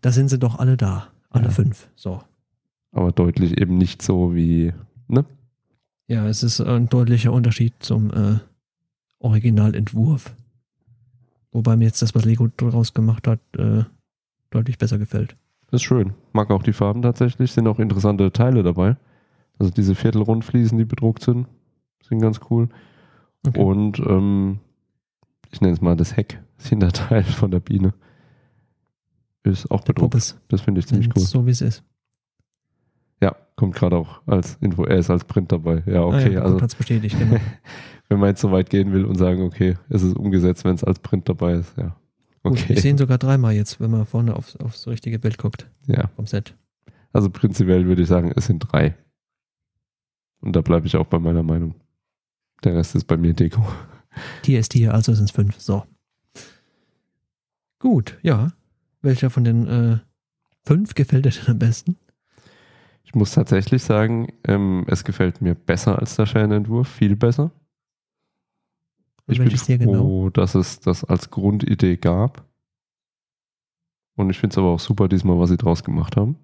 Da 0.00 0.10
sind 0.12 0.28
sie 0.30 0.38
doch 0.38 0.58
alle 0.58 0.76
da. 0.76 1.08
Alle 1.30 1.44
Ja. 1.44 1.50
fünf. 1.50 1.88
So. 1.94 2.20
Aber 2.92 3.12
deutlich 3.12 3.60
eben 3.60 3.76
nicht 3.76 4.00
so 4.02 4.34
wie, 4.34 4.72
ne? 5.08 5.24
Ja, 6.08 6.26
es 6.26 6.42
ist 6.42 6.60
ein 6.60 6.88
deutlicher 6.88 7.32
Unterschied 7.32 7.74
zum 7.80 8.10
äh, 8.12 8.38
Originalentwurf. 9.18 10.34
Wobei 11.52 11.76
mir 11.76 11.84
jetzt 11.86 12.00
das, 12.02 12.14
was 12.14 12.24
Lego 12.24 12.48
daraus 12.56 12.94
gemacht 12.94 13.26
hat, 13.26 13.40
äh, 13.58 13.84
deutlich 14.50 14.78
besser 14.78 14.98
gefällt. 14.98 15.36
Ist 15.72 15.82
schön. 15.82 16.12
Mag 16.32 16.50
auch 16.50 16.62
die 16.62 16.72
Farben 16.72 17.02
tatsächlich. 17.02 17.52
Sind 17.52 17.66
auch 17.66 17.78
interessante 17.78 18.30
Teile 18.32 18.62
dabei. 18.62 18.96
Also 19.58 19.72
diese 19.72 19.94
Viertelrundfliesen, 19.94 20.78
die 20.78 20.84
bedruckt 20.84 21.22
sind, 21.22 21.46
sind 22.02 22.20
ganz 22.20 22.40
cool. 22.50 22.68
Okay. 23.46 23.60
Und 23.60 23.98
ähm, 24.00 24.58
ich 25.50 25.60
nenne 25.60 25.72
es 25.72 25.80
mal 25.80 25.96
das 25.96 26.16
Heck, 26.16 26.42
das 26.58 26.68
Hinterteil 26.68 27.24
von 27.24 27.50
der 27.50 27.60
Biene. 27.60 27.94
Ist 29.44 29.70
auch 29.70 29.80
der 29.80 29.92
bedruckt. 29.92 30.12
Puppes. 30.12 30.40
Das 30.48 30.60
finde 30.60 30.80
ich 30.80 30.86
ziemlich 30.86 31.08
cool. 31.16 31.22
So 31.22 31.46
wie 31.46 31.50
es 31.50 31.60
ist. 31.60 31.84
Ja, 33.22 33.34
kommt 33.54 33.74
gerade 33.74 33.96
auch 33.96 34.20
als 34.26 34.56
Info. 34.60 34.84
Er 34.84 34.98
ist 34.98 35.08
als 35.08 35.24
Print 35.24 35.52
dabei. 35.52 35.82
Ja, 35.86 36.02
ah, 36.02 36.06
okay. 36.06 36.34
ja, 36.34 36.42
also 36.42 36.58
bestätigt, 36.58 37.18
genau. 37.18 37.36
wenn 38.08 38.18
man 38.18 38.30
jetzt 38.30 38.40
so 38.40 38.52
weit 38.52 38.68
gehen 38.70 38.92
will 38.92 39.04
und 39.04 39.16
sagen, 39.16 39.42
okay, 39.42 39.76
es 39.88 40.02
ist 40.02 40.16
umgesetzt, 40.16 40.64
wenn 40.64 40.74
es 40.74 40.84
als 40.84 40.98
Print 40.98 41.28
dabei 41.28 41.54
ist, 41.54 41.76
ja. 41.76 41.96
Gut, 42.42 42.52
Okay. 42.52 42.74
ich 42.74 42.82
sehe 42.82 42.92
ihn 42.92 42.98
sogar 42.98 43.18
dreimal 43.18 43.54
jetzt, 43.54 43.80
wenn 43.80 43.90
man 43.90 44.06
vorne 44.06 44.36
aufs, 44.36 44.56
aufs 44.56 44.86
richtige 44.86 45.18
Bild 45.18 45.38
guckt 45.38 45.68
ja. 45.86 46.08
vom 46.14 46.26
Set. 46.26 46.54
Also 47.12 47.30
prinzipiell 47.30 47.86
würde 47.86 48.02
ich 48.02 48.08
sagen, 48.08 48.32
es 48.36 48.46
sind 48.46 48.60
drei. 48.60 48.94
Und 50.40 50.54
da 50.54 50.60
bleibe 50.60 50.86
ich 50.86 50.96
auch 50.96 51.06
bei 51.06 51.18
meiner 51.18 51.42
Meinung. 51.42 51.74
Der 52.64 52.74
Rest 52.74 52.94
ist 52.94 53.04
bei 53.04 53.16
mir 53.16 53.34
Deko. 53.34 53.66
Tier 54.42 54.60
ist 54.60 54.70
Tier, 54.70 54.94
also 54.94 55.14
sind 55.14 55.26
es 55.26 55.30
fünf. 55.30 55.60
So. 55.60 55.84
Gut, 57.78 58.18
ja. 58.22 58.52
Welcher 59.02 59.30
von 59.30 59.44
den 59.44 59.66
äh, 59.66 59.98
fünf 60.64 60.94
gefällt 60.94 61.26
dir 61.26 61.30
denn 61.30 61.48
am 61.48 61.58
besten? 61.58 61.96
Ich 63.04 63.14
muss 63.14 63.32
tatsächlich 63.32 63.82
sagen, 63.82 64.32
ähm, 64.44 64.84
es 64.88 65.04
gefällt 65.04 65.40
mir 65.40 65.54
besser 65.54 65.98
als 65.98 66.16
der 66.16 66.26
Fernentwurf, 66.26 66.88
viel 66.88 67.14
besser. 67.14 67.52
Ich 69.28 69.38
bin 69.38 69.48
genau? 69.78 70.00
froh, 70.00 70.30
dass 70.30 70.54
es 70.54 70.80
das 70.80 71.04
als 71.04 71.30
Grundidee 71.30 71.96
gab. 71.96 72.44
Und 74.16 74.30
ich 74.30 74.38
finde 74.38 74.54
es 74.54 74.58
aber 74.58 74.68
auch 74.68 74.80
super 74.80 75.08
diesmal, 75.08 75.38
was 75.38 75.50
sie 75.50 75.56
draus 75.56 75.84
gemacht 75.84 76.16
haben. 76.16 76.36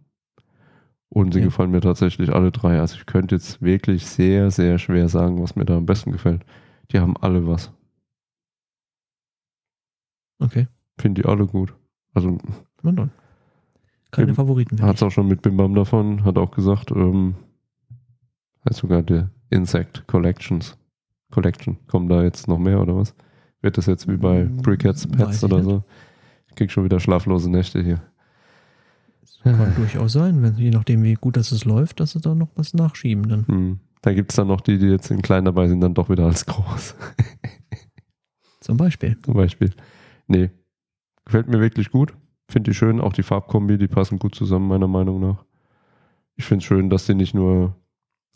Und 1.14 1.32
sie 1.34 1.40
Ja. 1.40 1.44
gefallen 1.46 1.70
mir 1.70 1.82
tatsächlich 1.82 2.30
alle 2.32 2.50
drei. 2.52 2.80
Also 2.80 2.96
ich 2.96 3.04
könnte 3.04 3.34
jetzt 3.34 3.60
wirklich 3.60 4.06
sehr, 4.06 4.50
sehr 4.50 4.78
schwer 4.78 5.10
sagen, 5.10 5.42
was 5.42 5.56
mir 5.56 5.66
da 5.66 5.76
am 5.76 5.84
besten 5.84 6.10
gefällt. 6.10 6.42
Die 6.90 6.98
haben 7.00 7.16
alle 7.18 7.46
was. 7.46 7.70
Okay, 10.38 10.66
Finde 10.98 11.22
die 11.22 11.28
alle 11.28 11.46
gut. 11.46 11.74
Also 12.14 12.38
na 12.82 12.92
dann. 12.92 13.10
Keine 14.10 14.28
Eben. 14.28 14.36
Favoriten 14.36 14.76
mehr. 14.76 14.86
hat 14.86 14.96
es 14.96 15.02
auch 15.02 15.10
schon 15.10 15.28
mit 15.28 15.42
Bim 15.42 15.56
Bam 15.56 15.74
davon, 15.74 16.24
hat 16.24 16.36
auch 16.36 16.50
gesagt, 16.50 16.90
ähm, 16.90 17.34
heißt 18.68 18.80
sogar 18.80 19.02
der 19.02 19.30
Insect 19.50 20.06
Collections. 20.06 20.76
Collection. 21.30 21.78
Kommen 21.86 22.08
da 22.08 22.22
jetzt 22.22 22.48
noch 22.48 22.58
mehr 22.58 22.80
oder 22.80 22.96
was? 22.96 23.14
Wird 23.62 23.78
das 23.78 23.86
jetzt 23.86 24.08
wie 24.08 24.16
bei 24.16 24.42
Hm, 24.42 24.58
Brickheads 24.58 25.06
Pets 25.06 25.44
oder 25.44 25.62
so? 25.62 25.82
Ich 26.48 26.56
krieg 26.56 26.70
schon 26.70 26.84
wieder 26.84 27.00
schlaflose 27.00 27.50
Nächte 27.50 27.82
hier. 27.82 28.02
Kann 29.44 29.74
durchaus 29.74 30.12
sein, 30.12 30.42
wenn, 30.42 30.56
je 30.56 30.70
nachdem, 30.70 31.02
wie 31.02 31.14
gut 31.14 31.36
das 31.36 31.50
es 31.52 31.64
läuft, 31.64 32.00
dass 32.00 32.12
sie 32.12 32.20
da 32.20 32.34
noch 32.34 32.48
was 32.54 32.74
nachschieben 32.74 33.28
dann. 33.28 33.46
Hm. 33.46 33.80
Da 34.02 34.12
gibt 34.12 34.32
es 34.32 34.36
dann 34.36 34.48
noch 34.48 34.60
die, 34.60 34.78
die 34.78 34.86
jetzt 34.86 35.10
in 35.10 35.22
klein 35.22 35.44
dabei 35.44 35.68
sind, 35.68 35.80
dann 35.80 35.94
doch 35.94 36.08
wieder 36.08 36.24
als 36.26 36.46
groß. 36.46 36.94
Zum 38.60 38.76
Beispiel. 38.76 39.16
Zum 39.22 39.34
Beispiel. 39.34 39.70
Nee. 40.26 40.50
Gefällt 41.24 41.48
mir 41.48 41.60
wirklich 41.60 41.90
gut. 41.90 42.14
Finde 42.48 42.70
die 42.70 42.74
schön. 42.74 43.00
Auch 43.00 43.12
die 43.12 43.22
Farbkombi, 43.22 43.78
die 43.78 43.88
passen 43.88 44.18
gut 44.18 44.34
zusammen, 44.34 44.68
meiner 44.68 44.88
Meinung 44.88 45.20
nach. 45.20 45.44
Ich 46.36 46.44
finde 46.44 46.62
es 46.62 46.66
schön, 46.66 46.90
dass 46.90 47.06
die 47.06 47.14
nicht 47.14 47.34
nur 47.34 47.76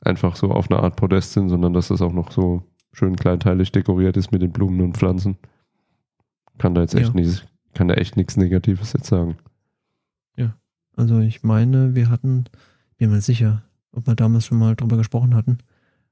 einfach 0.03 0.37
so 0.37 0.51
auf 0.51 0.71
eine 0.71 0.81
Art 0.83 0.97
Podest 0.97 1.33
sind, 1.33 1.49
sondern 1.49 1.73
dass 1.73 1.89
das 1.89 2.03
auch 2.03 2.13
noch 2.13 2.31
so 2.31 2.63
schön 2.93 3.17
kleinteilig 3.17 3.73
dekoriert 3.73 4.17
ist 4.17 4.33
mit 4.33 4.43
den 4.43 4.53
Blumen 4.53 4.81
und 4.81 4.97
Pflanzen. 4.97 5.37
Kann 6.59 6.75
da 6.75 6.81
jetzt 6.83 6.95
echt 6.95 7.09
Ja. 7.09 7.15
nichts, 7.15 7.45
kann 7.75 7.89
da 7.89 7.95
echt 7.95 8.17
nichts 8.17 8.37
Negatives 8.37 8.93
jetzt 8.93 9.07
sagen. 9.07 9.37
Also 10.97 11.21
ich 11.21 11.43
meine, 11.43 11.95
wir 11.95 12.09
hatten, 12.09 12.47
bin 12.97 13.11
mir 13.11 13.21
sicher, 13.21 13.63
ob 13.93 14.07
wir 14.07 14.15
damals 14.15 14.47
schon 14.47 14.59
mal 14.59 14.75
drüber 14.75 14.97
gesprochen 14.97 15.35
hatten, 15.35 15.59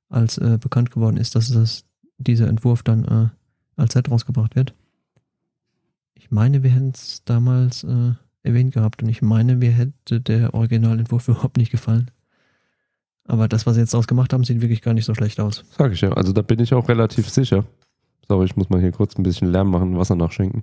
als 0.08 0.38
äh, 0.38 0.58
bekannt 0.60 0.90
geworden 0.90 1.16
ist, 1.16 1.34
dass 1.34 1.50
das, 1.50 1.84
dieser 2.18 2.48
Entwurf 2.48 2.82
dann 2.82 3.04
äh, 3.04 3.28
als 3.76 3.94
Set 3.94 4.10
rausgebracht 4.10 4.54
wird. 4.54 4.74
Ich 6.14 6.30
meine, 6.30 6.62
wir 6.62 6.70
hätten 6.70 6.92
es 6.94 7.22
damals 7.24 7.82
äh, 7.84 8.12
erwähnt 8.42 8.74
gehabt 8.74 9.02
und 9.02 9.08
ich 9.08 9.22
meine, 9.22 9.56
mir 9.56 9.72
hätte 9.72 10.20
der 10.20 10.54
Originalentwurf 10.54 11.28
überhaupt 11.28 11.56
nicht 11.56 11.72
gefallen. 11.72 12.10
Aber 13.26 13.48
das, 13.48 13.64
was 13.66 13.74
sie 13.74 13.80
jetzt 13.80 13.94
draus 13.94 14.06
gemacht 14.06 14.34
haben, 14.34 14.44
sieht 14.44 14.60
wirklich 14.60 14.82
gar 14.82 14.92
nicht 14.92 15.06
so 15.06 15.14
schlecht 15.14 15.40
aus. 15.40 15.64
Sag 15.78 15.92
ich 15.92 16.02
ja. 16.02 16.12
Also 16.12 16.32
da 16.32 16.42
bin 16.42 16.60
ich 16.60 16.74
auch 16.74 16.88
relativ 16.88 17.30
sicher. 17.30 17.64
Sorry, 18.28 18.44
ich 18.44 18.56
muss 18.56 18.68
mal 18.68 18.80
hier 18.80 18.92
kurz 18.92 19.16
ein 19.16 19.22
bisschen 19.22 19.50
Lärm 19.50 19.70
machen, 19.70 19.98
Wasser 19.98 20.14
nachschenken. 20.14 20.62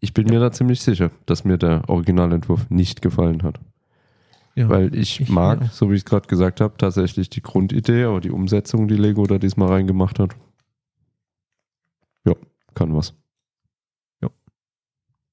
Ich 0.00 0.12
bin 0.14 0.26
Ja. 0.28 0.34
mir 0.34 0.40
da 0.40 0.52
ziemlich 0.52 0.80
sicher, 0.80 1.10
dass 1.26 1.44
mir 1.44 1.56
der 1.58 1.88
Originalentwurf 1.88 2.68
nicht 2.70 3.02
gefallen 3.02 3.42
hat. 3.42 3.58
Ja, 4.54 4.68
Weil 4.68 4.94
ich, 4.94 5.20
ich 5.20 5.28
mag, 5.28 5.62
auch. 5.62 5.70
so 5.70 5.90
wie 5.90 5.94
ich 5.94 6.00
es 6.00 6.04
gerade 6.06 6.28
gesagt 6.28 6.60
habe, 6.60 6.76
tatsächlich 6.78 7.28
die 7.28 7.42
Grundidee, 7.42 8.04
aber 8.04 8.20
die 8.20 8.30
Umsetzung, 8.30 8.88
die 8.88 8.96
Lego 8.96 9.26
da 9.26 9.38
diesmal 9.38 9.68
reingemacht 9.68 10.18
hat, 10.18 10.34
ja, 12.24 12.34
kann 12.74 12.94
was. 12.94 13.14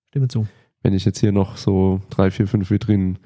stimme 0.09 0.27
zu. 0.27 0.45
Wenn 0.83 0.93
ich 0.93 1.05
jetzt 1.05 1.17
hier 1.19 1.31
noch 1.31 1.57
so 1.57 1.99
drei, 2.11 2.29
vier, 2.29 2.47
fünf 2.47 2.69
Vitrinen 2.69 3.17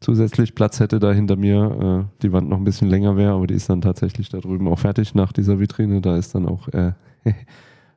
zusätzlich 0.00 0.56
Platz 0.56 0.80
hätte 0.80 0.98
da 0.98 1.12
hinter 1.12 1.36
mir, 1.36 2.08
äh, 2.18 2.20
die 2.22 2.32
Wand 2.32 2.48
noch 2.48 2.56
ein 2.58 2.64
bisschen 2.64 2.88
länger 2.88 3.16
wäre, 3.16 3.34
aber 3.34 3.46
die 3.46 3.54
ist 3.54 3.68
dann 3.70 3.80
tatsächlich 3.80 4.28
da 4.28 4.38
drüben 4.40 4.66
auch 4.66 4.78
fertig 4.80 5.14
nach 5.14 5.32
dieser 5.32 5.60
Vitrine, 5.60 6.00
da 6.00 6.16
ist 6.16 6.34
dann 6.34 6.48
auch 6.48 6.66
äh, 6.68 6.94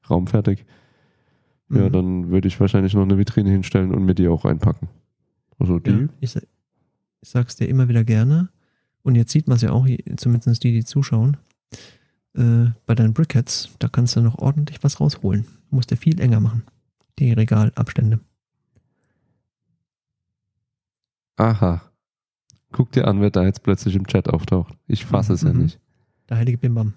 Raum 0.10 0.28
fertig. 0.28 0.66
Ja, 1.72 1.88
Mhm. 1.88 1.92
dann 1.92 2.30
würde 2.30 2.48
ich 2.48 2.60
wahrscheinlich 2.60 2.94
noch 2.94 3.04
eine 3.04 3.18
Vitrine 3.18 3.50
hinstellen 3.52 3.94
und 3.94 4.04
mir 4.06 4.16
die 4.16 4.28
auch 4.28 4.46
reinpacken. 4.46 4.88
Also 5.60 5.80
die, 5.80 5.92
Ja, 5.92 6.08
ich, 6.20 6.36
ich 6.36 7.30
sag's 7.30 7.56
dir 7.58 7.68
immer 7.68 7.88
wieder 7.90 8.04
gerne. 8.04 8.50
Und 9.04 9.16
jetzt 9.16 9.32
sieht 9.32 9.48
man 9.48 9.56
es 9.56 9.62
ja 9.62 9.72
auch, 9.72 9.88
zumindest 10.18 10.64
die, 10.64 10.72
die 10.74 10.84
zuschauen. 10.86 11.38
Äh, 12.36 12.68
bei 12.86 12.96
deinen 12.96 13.14
Brickheads, 13.14 13.70
da 13.80 13.88
kannst 13.88 14.16
du 14.16 14.22
noch 14.22 14.38
ordentlich 14.40 14.84
was 14.84 15.00
rausholen. 15.00 15.44
Du 15.70 15.76
musst 15.76 15.92
dir 15.92 15.98
viel 15.98 16.20
enger 16.20 16.40
machen. 16.40 16.64
Die 17.20 17.32
Regalabstände. 17.34 18.20
aha. 21.38 21.82
Guck 22.72 22.92
dir 22.92 23.08
an, 23.08 23.20
wer 23.22 23.32
da 23.32 23.44
jetzt 23.46 23.64
plötzlich 23.64 23.96
im 23.96 24.06
Chat 24.06 24.30
auftaucht. 24.30 24.76
Ich 24.88 25.06
fasse 25.06 25.34
es 25.34 25.42
ja 25.42 25.52
Mhm. 25.54 25.64
nicht. 25.64 25.80
Der 26.30 26.38
heilige 26.38 26.58
Bimbam. 26.60 26.94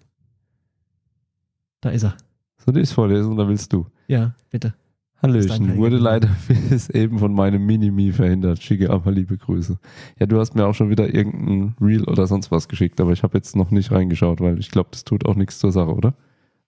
Da 1.81 1.91
ist 1.91 2.03
er. 2.03 2.17
Soll 2.59 2.77
ich 2.77 2.83
es 2.85 2.93
vorlesen 2.93 3.33
oder 3.33 3.49
willst 3.49 3.73
du? 3.73 3.87
Ja, 4.07 4.35
bitte. 4.51 4.75
Hallöchen, 5.23 5.77
wurde 5.77 5.99
leider 5.99 6.29
bis 6.69 6.91
eben 6.91 7.21
von 7.21 7.33
meinem 7.33 7.65
Minimi 7.65 8.11
verhindert. 8.11 8.61
Schicke 8.61 8.91
aber 8.91 9.13
liebe 9.13 9.37
Grüße. 9.37 9.79
Ja, 10.19 10.27
du 10.27 10.39
hast 10.41 10.57
mir 10.57 10.67
auch 10.67 10.75
schon 10.75 10.91
wieder 10.91 11.15
irgendein 11.15 11.77
Reel 11.81 12.05
oder 12.05 12.27
sonst 12.27 12.51
was 12.51 12.67
geschickt, 12.67 13.01
aber 13.01 13.13
ich 13.13 13.23
habe 13.23 13.39
jetzt 13.39 13.55
noch 13.55 13.71
nicht 13.71 13.93
reingeschaut, 13.93 14.41
weil 14.41 14.59
ich 14.59 14.71
glaube, 14.71 14.89
das 14.91 15.05
tut 15.05 15.25
auch 15.27 15.37
nichts 15.37 15.61
zur 15.61 15.71
Sache, 15.71 15.95
oder? 15.95 16.15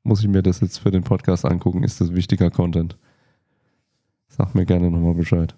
Muss 0.05 0.21
ich 0.21 0.29
mir 0.29 0.43
das 0.43 0.61
jetzt 0.61 0.79
für 0.79 0.93
den 0.93 1.03
Podcast 1.03 1.45
angucken? 1.45 1.83
Ist 1.83 2.01
das 2.01 2.15
wichtiger 2.15 2.51
Content? 2.51 2.97
Sag 4.29 4.55
mir 4.55 4.67
gerne 4.67 4.91
nochmal 4.91 5.15
Bescheid. 5.15 5.57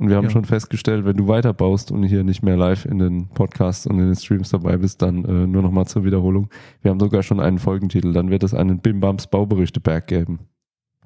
Und 0.00 0.10
wir 0.10 0.16
haben 0.16 0.24
Ja. 0.24 0.30
schon 0.30 0.44
festgestellt, 0.44 1.04
wenn 1.04 1.16
du 1.16 1.26
weiterbaust 1.26 1.90
und 1.90 2.04
hier 2.04 2.22
nicht 2.22 2.42
mehr 2.44 2.56
live 2.56 2.84
in 2.84 2.98
den 3.00 3.26
Podcasts 3.28 3.84
und 3.86 3.98
in 3.98 4.06
den 4.06 4.14
Streams 4.16 4.50
dabei 4.50 4.76
bist, 4.76 5.02
dann 5.02 5.24
äh, 5.24 5.46
nur 5.46 5.60
nochmal 5.62 5.86
zur 5.86 6.04
Wiederholung. 6.04 6.48
Wir 6.82 6.92
haben 6.92 7.00
sogar 7.00 7.24
schon 7.24 7.40
einen 7.40 7.58
Folgentitel. 7.58 8.12
Dann 8.12 8.30
wird 8.30 8.44
es 8.44 8.54
einen 8.54 8.78
Bimbams 8.78 9.26
Bauberichte-Berg 9.26 10.06
geben. 10.06 10.38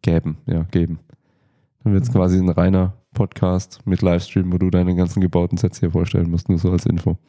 Geben, 0.02 0.36
ja, 0.46 0.64
geben. 0.64 0.98
Dann 1.82 1.94
wird 1.94 2.02
es 2.02 2.10
Mhm. 2.10 2.14
quasi 2.14 2.38
ein 2.38 2.50
reiner 2.50 2.92
Podcast 3.14 3.80
mit 3.86 4.02
Livestream, 4.02 4.52
wo 4.52 4.58
du 4.58 4.68
deine 4.70 4.94
ganzen 4.94 5.20
gebauten 5.20 5.56
Sets 5.56 5.80
hier 5.80 5.90
vorstellen 5.90 6.30
musst, 6.30 6.48
nur 6.50 6.58
so 6.58 6.70
als 6.70 6.84
Info. 6.86 7.16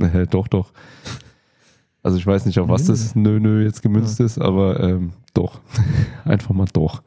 Äh, 0.00 0.26
doch, 0.26 0.48
doch. 0.48 0.72
Also 2.02 2.16
ich 2.16 2.26
weiß 2.26 2.46
nicht, 2.46 2.58
auf 2.60 2.68
was 2.68 2.86
das 2.86 3.14
Nö, 3.14 3.40
nö 3.40 3.62
jetzt 3.64 3.82
gemünzt 3.82 4.18
Ja. 4.20 4.24
ist, 4.24 4.38
aber 4.38 4.80
ähm, 4.80 5.12
doch. 5.34 5.60
Einfach 6.24 6.54
mal 6.54 6.66
doch. 6.72 7.02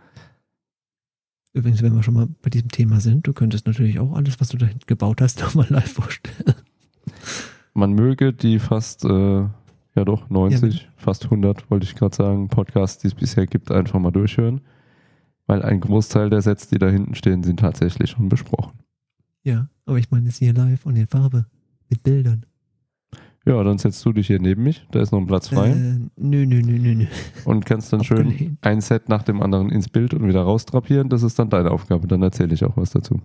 Übrigens, 1.54 1.84
wenn 1.84 1.96
wir 1.96 2.02
schon 2.02 2.16
mal 2.16 2.28
bei 2.42 2.50
diesem 2.50 2.70
Thema 2.70 3.00
sind, 3.00 3.28
du 3.28 3.34
könntest 3.34 3.68
natürlich 3.68 4.00
auch 4.00 4.14
alles, 4.14 4.42
was 4.42 4.50
du 4.50 4.58
da 4.58 4.66
hinten 4.66 4.88
gebaut 4.88 5.22
hast, 5.22 5.40
nochmal 5.42 5.68
live 5.70 5.92
vorstellen. 5.92 6.56
Man 7.74 7.94
möge 7.94 8.34
die 8.34 8.60
fast, 8.60 9.06
äh, 9.06 9.42
ja 9.96 10.06
doch, 10.06 10.30
90, 10.30 10.76
Ja, 10.76 10.90
fast 10.96 11.26
100, 11.26 11.70
wollte 11.70 11.86
ich 11.86 11.96
gerade 11.96 12.16
sagen, 12.16 12.48
Podcasts, 12.50 13.02
die 13.02 13.08
es 13.08 13.16
bisher 13.16 13.46
gibt, 13.46 13.72
einfach 13.72 14.00
mal 14.00 14.12
durchhören. 14.12 14.62
Weil 15.46 15.62
ein 15.62 15.80
Großteil 15.80 16.30
der 16.30 16.42
Sets, 16.42 16.70
die 16.70 16.80
da 16.80 16.88
hinten 16.90 17.16
stehen, 17.16 17.44
sind 17.44 17.60
tatsächlich 17.60 18.12
schon 18.12 18.30
besprochen. 18.30 18.80
Ja, 19.44 19.70
aber 19.86 19.98
ich 19.98 20.10
meine 20.10 20.28
jetzt 20.28 20.38
hier 20.38 20.54
live 20.54 20.86
und 20.86 20.96
in 20.96 21.08
Farbe. 21.08 21.46
Mit 21.90 22.02
Bildern. 22.02 22.46
Ja, 23.46 23.62
dann 23.64 23.78
setzt 23.78 24.06
du 24.06 24.14
dich 24.14 24.28
hier 24.28 24.40
neben 24.40 24.64
mich, 24.64 24.88
da 24.92 25.02
ist 25.02 25.12
noch 25.12 25.20
ein 25.20 25.28
Platz 25.28 25.50
frei 25.50 25.72
Äh, 25.72 26.00
nö, 26.16 26.46
nö, 26.46 26.62
nö, 26.62 26.80
nö, 26.80 26.96
nö. 26.96 27.06
und 27.44 27.66
kannst 27.66 27.92
dann 27.92 28.04
schön 28.04 28.58
ein 28.62 28.80
Set 28.80 29.10
nach 29.10 29.24
dem 29.24 29.42
anderen 29.42 29.70
ins 29.70 29.90
Bild 29.90 30.14
und 30.14 30.26
wieder 30.28 30.44
raustrapieren. 30.44 31.10
Das 31.10 31.24
ist 31.24 31.38
dann 31.40 31.50
deine 31.50 31.72
Aufgabe, 31.72 32.08
dann 32.08 32.22
erzähle 32.22 32.54
ich 32.54 32.64
auch 32.64 32.78
was 32.78 32.92
dazu. 32.92 33.22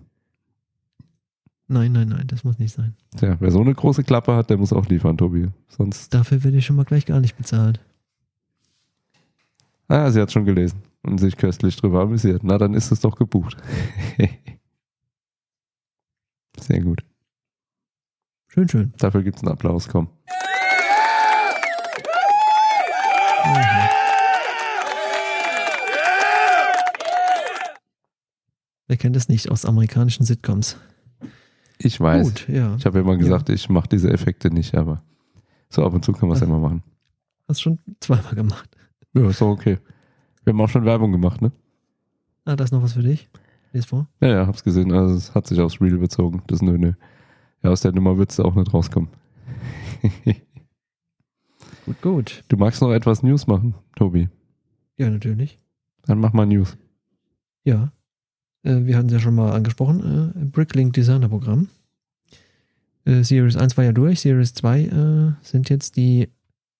Nein, 1.69 1.91
nein, 1.93 2.09
nein, 2.09 2.25
das 2.27 2.43
muss 2.43 2.57
nicht 2.59 2.73
sein. 2.73 2.95
Tja, 3.15 3.37
wer 3.39 3.51
so 3.51 3.61
eine 3.61 3.73
große 3.73 4.03
Klappe 4.03 4.35
hat, 4.35 4.49
der 4.49 4.57
muss 4.57 4.73
auch 4.73 4.87
liefern, 4.87 5.17
Tobi. 5.17 5.47
Sonst, 5.69 6.13
Dafür 6.13 6.43
werde 6.43 6.57
ich 6.57 6.65
schon 6.65 6.75
mal 6.75 6.83
gleich 6.85 7.05
gar 7.05 7.19
nicht 7.21 7.37
bezahlt. 7.37 7.79
ah, 9.87 10.09
sie 10.11 10.19
hat 10.19 10.31
schon 10.31 10.45
gelesen 10.45 10.81
und 11.03 11.19
sich 11.19 11.37
köstlich 11.37 11.75
drüber 11.77 12.01
amüsiert. 12.01 12.43
Na, 12.43 12.57
dann 12.57 12.73
ist 12.73 12.91
es 12.91 12.99
doch 12.99 13.15
gebucht. 13.15 13.55
Sehr 16.59 16.81
gut. 16.81 17.03
Schön, 18.51 18.67
schön. 18.67 18.93
Dafür 18.97 19.21
gibt 19.21 19.37
es 19.37 19.43
einen 19.43 19.51
Applaus, 19.51 19.87
komm. 19.87 20.09
Wer 28.87 28.97
kennt 28.97 29.15
es 29.15 29.29
nicht 29.29 29.51
aus 29.51 29.65
amerikanischen 29.65 30.25
Sitcoms? 30.25 30.77
Ich 31.77 31.99
weiß. 31.99 32.25
Gut, 32.25 32.47
ja. 32.49 32.75
Ich 32.75 32.85
habe 32.87 32.97
ja 32.97 33.03
immer 33.03 33.17
gesagt, 33.17 33.49
ich 33.49 33.69
mache 33.69 33.87
diese 33.87 34.11
Effekte 34.11 34.49
nicht, 34.49 34.73
aber 34.75 35.03
so 35.69 35.85
ab 35.85 35.93
und 35.93 36.03
zu 36.03 36.11
kann 36.11 36.27
man 36.27 36.35
es 36.35 36.41
ja 36.41 36.47
mal 36.47 36.59
machen. 36.59 36.81
Hast 37.47 37.61
schon 37.61 37.77
zweimal 37.99 38.33
gemacht. 38.33 38.69
Ja, 39.13 39.29
ist 39.29 39.41
doch 39.41 39.49
okay. 39.49 39.77
Wir 40.43 40.53
haben 40.53 40.61
auch 40.61 40.69
schon 40.69 40.85
Werbung 40.85 41.11
gemacht, 41.11 41.41
ne? 41.41 41.51
Ah, 42.45 42.55
da 42.55 42.63
ist 42.63 42.71
noch 42.71 42.81
was 42.81 42.93
für 42.93 43.03
dich. 43.03 43.29
Lies 43.73 43.85
vor. 43.85 44.07
Ja, 44.21 44.29
ja, 44.29 44.47
hab's 44.47 44.63
gesehen. 44.63 44.91
Also 44.91 45.13
es 45.13 45.35
hat 45.35 45.45
sich 45.45 45.61
aufs 45.61 45.79
Reel 45.79 45.99
bezogen. 45.99 46.41
Das 46.47 46.63
nö, 46.63 46.77
nö. 46.79 46.93
Ja, 47.63 47.71
aus 47.71 47.81
der 47.81 47.91
Nummer 47.91 48.17
wird's 48.17 48.39
auch 48.39 48.55
nicht 48.55 48.73
rauskommen. 48.73 49.09
Gut, 51.85 52.01
gut. 52.01 52.43
du 52.49 52.57
magst 52.57 52.81
noch 52.83 52.91
etwas 52.91 53.23
News 53.23 53.47
machen, 53.47 53.73
Tobi. 53.95 54.29
Ja, 54.97 55.09
natürlich. 55.09 55.57
Dann 56.03 56.19
mach 56.19 56.33
mal 56.33 56.45
News. 56.45 56.77
Ja. 57.63 57.91
Äh, 58.61 58.85
wir 58.85 58.95
hatten 58.95 59.07
es 59.07 59.13
ja 59.13 59.19
schon 59.19 59.33
mal 59.33 59.53
angesprochen. 59.53 60.33
Äh, 60.35 60.45
Bricklink 60.45 60.93
Designer 60.93 61.29
Programm. 61.29 61.67
Äh, 63.05 63.23
Series 63.23 63.55
1 63.55 63.75
war 63.75 63.85
ja 63.85 63.91
durch. 63.91 64.19
Series 64.19 64.53
2 64.53 64.81
äh, 64.83 65.33
sind 65.41 65.69
jetzt 65.69 65.97
die 65.97 66.29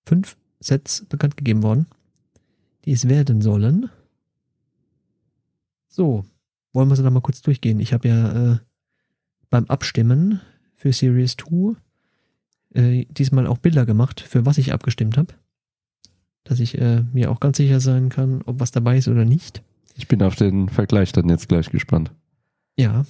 fünf 0.06 0.36
Sets 0.60 1.04
bekannt 1.06 1.36
gegeben 1.36 1.64
worden, 1.64 1.86
die 2.84 2.92
es 2.92 3.08
werden 3.08 3.40
sollen. 3.40 3.90
So, 5.88 6.24
wollen 6.72 6.88
wir 6.88 6.94
sie 6.94 7.02
da 7.02 7.10
mal 7.10 7.20
kurz 7.20 7.42
durchgehen. 7.42 7.80
Ich 7.80 7.92
habe 7.92 8.08
ja 8.08 8.52
äh, 8.52 8.58
beim 9.50 9.64
Abstimmen 9.64 10.40
für 10.80 10.94
Series 10.94 11.36
2 11.36 11.76
äh, 12.72 13.04
diesmal 13.10 13.46
auch 13.46 13.58
Bilder 13.58 13.84
gemacht, 13.84 14.20
für 14.20 14.46
was 14.46 14.56
ich 14.56 14.72
abgestimmt 14.72 15.18
habe. 15.18 15.34
Dass 16.44 16.58
ich 16.58 16.78
äh, 16.78 17.02
mir 17.12 17.30
auch 17.30 17.38
ganz 17.38 17.58
sicher 17.58 17.80
sein 17.80 18.08
kann, 18.08 18.40
ob 18.46 18.60
was 18.60 18.70
dabei 18.70 18.96
ist 18.96 19.06
oder 19.06 19.26
nicht. 19.26 19.62
Ich 19.94 20.08
bin 20.08 20.22
auf 20.22 20.36
den 20.36 20.70
Vergleich 20.70 21.12
dann 21.12 21.28
jetzt 21.28 21.48
gleich 21.48 21.68
gespannt. 21.68 22.12
Ja. 22.78 23.04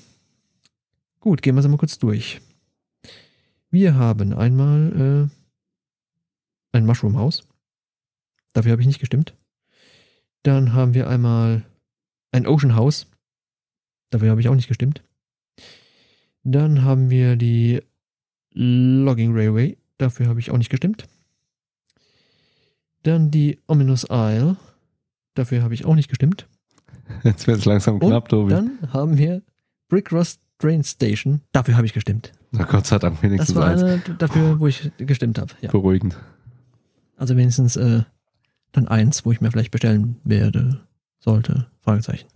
Gut, 1.20 1.42
gehen 1.42 1.54
wir 1.54 1.60
es 1.60 1.68
mal 1.68 1.76
kurz 1.76 1.98
durch. 1.98 2.40
Wir 3.70 3.94
haben 3.94 4.32
einmal 4.32 5.30
äh, 6.72 6.76
ein 6.76 6.86
Mushroom 6.86 7.16
House. 7.16 7.46
Dafür 8.52 8.72
habe 8.72 8.82
ich 8.82 8.88
nicht 8.88 8.98
gestimmt. 8.98 9.36
Dann 10.42 10.72
haben 10.72 10.94
wir 10.94 11.08
einmal 11.08 11.62
ein 12.32 12.48
Ocean 12.48 12.74
House. 12.74 13.06
Dafür 14.10 14.30
habe 14.30 14.40
ich 14.40 14.48
auch 14.48 14.56
nicht 14.56 14.66
gestimmt. 14.66 15.04
Dann 16.42 16.82
haben 16.84 17.10
wir 17.10 17.36
die 17.36 17.82
Logging 18.52 19.32
Railway. 19.34 19.76
Dafür 19.98 20.26
habe 20.28 20.40
ich 20.40 20.50
auch 20.50 20.58
nicht 20.58 20.70
gestimmt. 20.70 21.06
Dann 23.02 23.30
die 23.30 23.58
Ominous 23.66 24.06
Isle. 24.10 24.56
Dafür 25.34 25.62
habe 25.62 25.74
ich 25.74 25.84
auch 25.84 25.94
nicht 25.94 26.08
gestimmt. 26.08 26.46
Jetzt 27.24 27.46
wird's 27.46 27.64
langsam 27.64 27.94
Und 27.98 28.08
knapp, 28.08 28.28
Tobi. 28.28 28.50
Dann 28.50 28.78
haben 28.92 29.18
wir 29.18 29.42
Brick 29.88 30.12
Rust 30.12 30.40
Train 30.58 30.84
Station. 30.84 31.40
Dafür 31.52 31.76
habe 31.76 31.86
ich 31.86 31.92
gestimmt. 31.92 32.32
Na 32.50 32.64
Gott 32.64 32.86
sei 32.86 32.98
Dank 32.98 33.22
wenigstens 33.22 33.54
Das 33.54 33.56
war 33.56 33.68
eins. 33.70 33.82
eine 33.82 33.98
dafür, 34.18 34.60
wo 34.60 34.66
ich 34.66 34.90
gestimmt 34.98 35.38
habe. 35.38 35.52
Ja. 35.60 35.70
Beruhigend. 35.70 36.16
Also 37.16 37.36
wenigstens 37.36 37.76
äh, 37.76 38.02
dann 38.72 38.88
eins, 38.88 39.24
wo 39.24 39.32
ich 39.32 39.40
mir 39.40 39.50
vielleicht 39.50 39.70
bestellen 39.70 40.16
werde, 40.24 40.80
sollte. 41.18 41.66
Fragezeichen. 41.80 42.26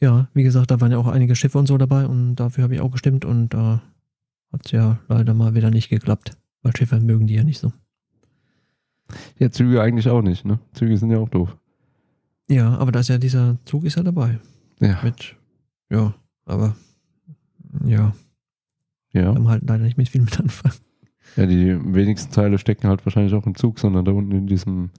Ja, 0.00 0.28
wie 0.32 0.42
gesagt, 0.42 0.70
da 0.70 0.80
waren 0.80 0.92
ja 0.92 0.98
auch 0.98 1.06
einige 1.08 1.36
Schiffe 1.36 1.58
und 1.58 1.66
so 1.66 1.76
dabei 1.76 2.06
und 2.06 2.36
dafür 2.36 2.64
habe 2.64 2.74
ich 2.74 2.80
auch 2.80 2.90
gestimmt 2.90 3.24
und 3.24 3.50
da 3.50 3.82
hat 4.52 4.64
es 4.66 4.72
ja 4.72 4.98
leider 5.08 5.34
mal 5.34 5.54
wieder 5.54 5.70
nicht 5.70 5.88
geklappt. 5.90 6.36
Weil 6.62 6.74
Schiffe 6.76 7.00
mögen 7.00 7.26
die 7.26 7.34
ja 7.34 7.44
nicht 7.44 7.58
so. 7.58 7.72
Ja, 9.38 9.50
Züge 9.50 9.80
eigentlich 9.82 10.08
auch 10.08 10.22
nicht, 10.22 10.44
ne? 10.44 10.58
Züge 10.72 10.96
sind 10.96 11.10
ja 11.10 11.18
auch 11.18 11.28
doof. 11.28 11.56
Ja, 12.48 12.76
aber 12.78 12.92
da 12.92 13.00
ist 13.00 13.08
ja 13.08 13.18
dieser 13.18 13.58
Zug 13.64 13.84
ist 13.84 13.96
ja 13.96 14.02
dabei. 14.02 14.38
Ja. 14.80 14.98
Mit, 15.02 15.36
ja, 15.90 16.14
aber 16.46 16.74
ja, 17.84 18.14
Ja. 19.12 19.32
kann 19.32 19.42
man 19.42 19.52
halt 19.52 19.68
leider 19.68 19.84
nicht 19.84 19.98
mit 19.98 20.08
viel 20.08 20.22
mit 20.22 20.38
anfangen. 20.40 20.74
Ja, 21.36 21.46
die 21.46 21.78
wenigsten 21.94 22.32
Teile 22.32 22.58
stecken 22.58 22.88
halt 22.88 23.04
wahrscheinlich 23.06 23.34
auch 23.34 23.46
im 23.46 23.54
Zug, 23.54 23.78
sondern 23.78 24.04
da 24.04 24.12
unten 24.12 24.32
in 24.32 24.46
diesem 24.46 24.90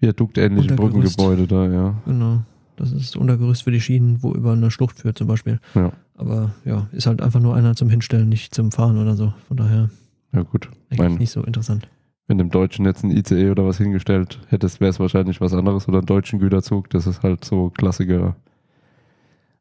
viaduktähnlichen. 0.00 0.76
Brückengebäude 0.76 1.46
da, 1.46 1.66
ja. 1.70 2.02
Genau. 2.04 2.42
Das 2.78 2.92
ist 2.92 3.08
das 3.14 3.16
Untergerüst 3.16 3.64
für 3.64 3.70
die 3.72 3.80
Schienen, 3.80 4.22
wo 4.22 4.32
über 4.32 4.52
eine 4.52 4.70
Schlucht 4.70 5.00
führt 5.00 5.18
zum 5.18 5.26
Beispiel. 5.26 5.60
Ja. 5.74 5.92
Aber 6.14 6.52
ja, 6.64 6.88
ist 6.92 7.06
halt 7.06 7.20
einfach 7.20 7.40
nur 7.40 7.54
einer 7.54 7.74
zum 7.74 7.90
Hinstellen, 7.90 8.28
nicht 8.28 8.54
zum 8.54 8.70
Fahren 8.72 8.98
oder 8.98 9.16
so. 9.16 9.32
Von 9.48 9.56
daher 9.56 9.90
Ja, 10.32 10.42
gut. 10.42 10.68
eigentlich 10.90 10.98
Mein, 10.98 11.14
nicht 11.16 11.30
so 11.30 11.42
interessant. 11.42 11.88
wenn 12.28 12.38
dem 12.38 12.50
Deutschen 12.50 12.84
jetzt 12.84 13.02
ein 13.04 13.10
ICE 13.10 13.50
oder 13.50 13.64
was 13.66 13.78
hingestellt 13.78 14.38
hättest, 14.48 14.80
wäre 14.80 14.90
es 14.90 15.00
wahrscheinlich 15.00 15.40
was 15.40 15.52
anderes 15.54 15.88
oder 15.88 15.98
einen 15.98 16.06
deutschen 16.06 16.38
Güterzug. 16.38 16.88
Das 16.90 17.06
ist 17.06 17.22
halt 17.22 17.44
so 17.44 17.70
klassischer 17.70 18.36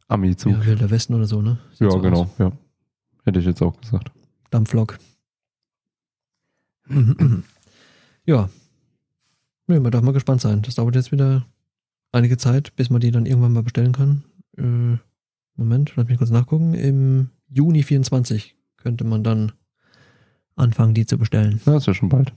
Ami-Zug. 0.07 0.51
Ja, 0.53 0.65
Wilder 0.65 0.89
Westen 0.89 1.13
oder 1.15 1.26
so, 1.26 1.41
ne? 1.41 1.57
Sieht 1.72 1.82
Ja, 1.82 1.91
so 1.91 1.99
genau. 1.99 2.22
aus. 2.22 2.30
Ja. 2.39 2.51
Hätte 3.26 3.39
ich 3.39 3.45
jetzt 3.45 3.61
auch 3.61 3.80
gesagt. 3.80 4.11
Dampflok. 4.51 4.97
Ja. 8.26 8.49
Nee, 9.68 9.80
man 9.80 9.91
darf 9.91 10.01
mal 10.01 10.11
gespannt 10.13 10.41
sein. 10.41 10.61
Das 10.61 10.76
dauert 10.76 10.95
jetzt 10.95 11.11
wieder 11.11 11.45
einige 12.12 12.38
Zeit, 12.38 12.76
bis 12.76 12.89
man 12.89 13.01
die 13.01 13.12
dann 13.12 13.26
irgendwann 13.26 13.53
mal 13.53 13.64
bestellen 13.64 13.91
kann. 13.93 14.24
Äh, 14.58 14.97
Moment, 15.55 15.93
lass 15.95 16.08
mich 16.08 16.18
kurz 16.18 16.30
nachgucken. 16.30 16.74
Im 16.74 17.30
Juni 17.49 17.84
24 17.84 18.55
könnte 18.78 19.03
man 19.03 19.24
dann 19.24 19.51
anfangen, 20.55 20.93
die 20.93 21.05
zu 21.05 21.18
bestellen. 21.18 21.60
Ja, 21.66 21.78
ist 21.78 21.88
ja 21.88 21.93
schon 21.93 22.10
bald. 22.10 22.34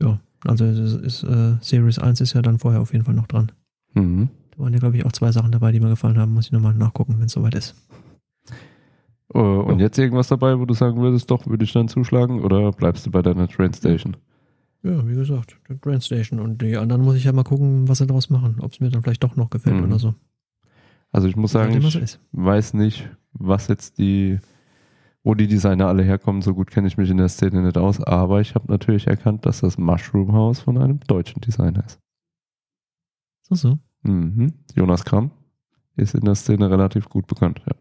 Ja, 0.00 0.20
also 0.44 0.64
ist, 0.64 1.22
äh, 1.22 1.54
Series 1.60 1.98
1 1.98 2.20
ist 2.20 2.32
ja 2.34 2.42
dann 2.42 2.58
vorher 2.58 2.80
auf 2.80 2.92
jeden 2.92 3.04
Fall 3.04 3.14
noch 3.14 3.26
dran. 3.26 3.52
Mhm. 3.94 4.28
Da 4.52 4.58
waren 4.62 4.72
ja, 4.72 4.78
glaube 4.78 4.96
ich, 4.96 5.04
auch 5.04 5.12
zwei 5.12 5.32
Sachen 5.32 5.52
dabei, 5.52 5.72
die 5.72 5.80
mir 5.80 5.88
gefallen 5.88 6.18
haben. 6.18 6.32
Muss 6.34 6.46
ich 6.46 6.52
nochmal 6.52 6.74
nachgucken, 6.74 7.16
wenn 7.18 7.26
es 7.26 7.32
soweit 7.32 7.54
ist. 7.54 7.74
Äh, 9.32 9.38
und 9.38 9.78
Ja. 9.78 9.86
jetzt 9.86 9.98
irgendwas 9.98 10.28
dabei, 10.28 10.58
wo 10.58 10.64
du 10.64 10.74
sagen 10.74 11.00
würdest, 11.00 11.30
doch, 11.30 11.46
würde 11.46 11.64
ich 11.64 11.72
dann 11.72 11.88
zuschlagen 11.88 12.40
oder 12.42 12.70
bleibst 12.72 13.06
du 13.06 13.10
bei 13.10 13.22
deiner 13.22 13.48
Train 13.48 13.72
Station? 13.72 14.16
Ja, 14.84 15.08
wie 15.08 15.14
gesagt, 15.14 15.58
Grand 15.80 16.04
Station. 16.04 16.38
Und 16.40 16.60
die 16.60 16.76
anderen 16.76 17.02
muss 17.02 17.16
ich 17.16 17.24
ja 17.24 17.32
mal 17.32 17.42
gucken, 17.42 17.88
was 17.88 17.98
sie 17.98 18.06
daraus 18.06 18.28
machen. 18.28 18.56
Ob 18.60 18.72
es 18.72 18.80
mir 18.80 18.90
dann 18.90 19.02
vielleicht 19.02 19.24
doch 19.24 19.34
noch 19.34 19.48
gefällt 19.50 19.76
Mhm. 19.76 19.84
oder 19.84 19.98
so. 19.98 20.14
Also 21.10 21.26
ich 21.26 21.36
muss 21.36 21.52
sagen, 21.52 21.74
ich 21.76 21.96
ist. 21.96 22.20
weiß 22.32 22.74
nicht, 22.74 23.08
was 23.32 23.68
jetzt 23.68 23.98
die, 23.98 24.38
wo 25.22 25.34
die 25.34 25.46
Designer 25.46 25.86
alle 25.86 26.02
herkommen. 26.02 26.42
So 26.42 26.54
gut 26.54 26.70
kenne 26.70 26.86
ich 26.86 26.98
mich 26.98 27.08
in 27.08 27.16
der 27.16 27.28
Szene 27.28 27.62
nicht 27.62 27.78
aus. 27.78 28.00
Aber 28.02 28.40
ich 28.42 28.54
habe 28.54 28.70
natürlich 28.70 29.06
erkannt, 29.06 29.46
dass 29.46 29.60
das 29.60 29.78
Mushroom 29.78 30.32
House 30.32 30.60
von 30.60 30.76
einem 30.76 31.00
deutschen 31.00 31.40
Designer 31.40 31.84
ist. 31.86 31.98
So, 33.42 33.54
so. 33.54 33.78
Mhm. 34.02 34.52
Jonas 34.74 35.04
Kramm 35.04 35.30
ist 35.96 36.14
in 36.14 36.24
der 36.24 36.34
Szene 36.34 36.70
relativ 36.70 37.08
gut 37.08 37.26
bekannt. 37.26 37.62
Ja. 37.66 37.74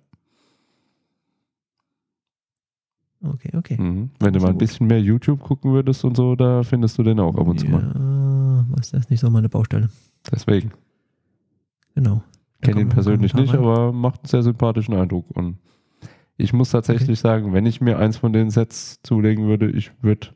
Okay, 3.24 3.52
okay. 3.56 3.82
Mhm. 3.82 4.10
Wenn 4.20 4.34
du 4.34 4.40
mal 4.42 4.50
ein 4.50 4.58
bisschen 4.58 4.88
mehr 4.88 5.00
YouTube 5.00 5.40
gucken 5.40 5.72
würdest 5.72 6.04
und 6.04 6.18
so, 6.18 6.36
da 6.36 6.64
findest 6.64 6.98
du 6.98 7.04
den 7.04 7.20
auch 7.20 7.36
ab 7.36 7.48
und 7.48 7.60
zu 7.60 7.68
mal. 7.68 7.82
Ja, 7.82 8.66
was 8.76 8.92
das 8.92 9.02
ist 9.02 9.10
nicht 9.12 9.22
so 9.22 9.30
meine 9.30 9.50
Baustelle. 9.50 9.90
Deswegen. 10.30 10.72
Genau. 11.96 12.22
Da 12.60 12.70
Kenne 12.70 12.82
ihn 12.82 12.90
persönlich 12.90 13.34
nicht, 13.34 13.54
rein. 13.54 13.60
aber 13.60 13.94
macht 13.94 14.22
einen 14.22 14.28
sehr 14.28 14.44
sympathischen 14.44 14.94
Eindruck. 14.94 15.26
Und 15.36 15.58
ich 16.38 16.52
muss 16.52 16.72
tatsächlich 16.72 17.20
sagen, 17.20 17.54
wenn 17.54 17.66
ich 17.66 17.80
mir 17.80 17.98
eins 17.98 18.18
von 18.18 18.34
den 18.34 18.50
Sets 18.50 19.02
zulegen 19.04 19.48
würde, 19.48 19.70
ich 19.70 19.92
würde 20.02 20.30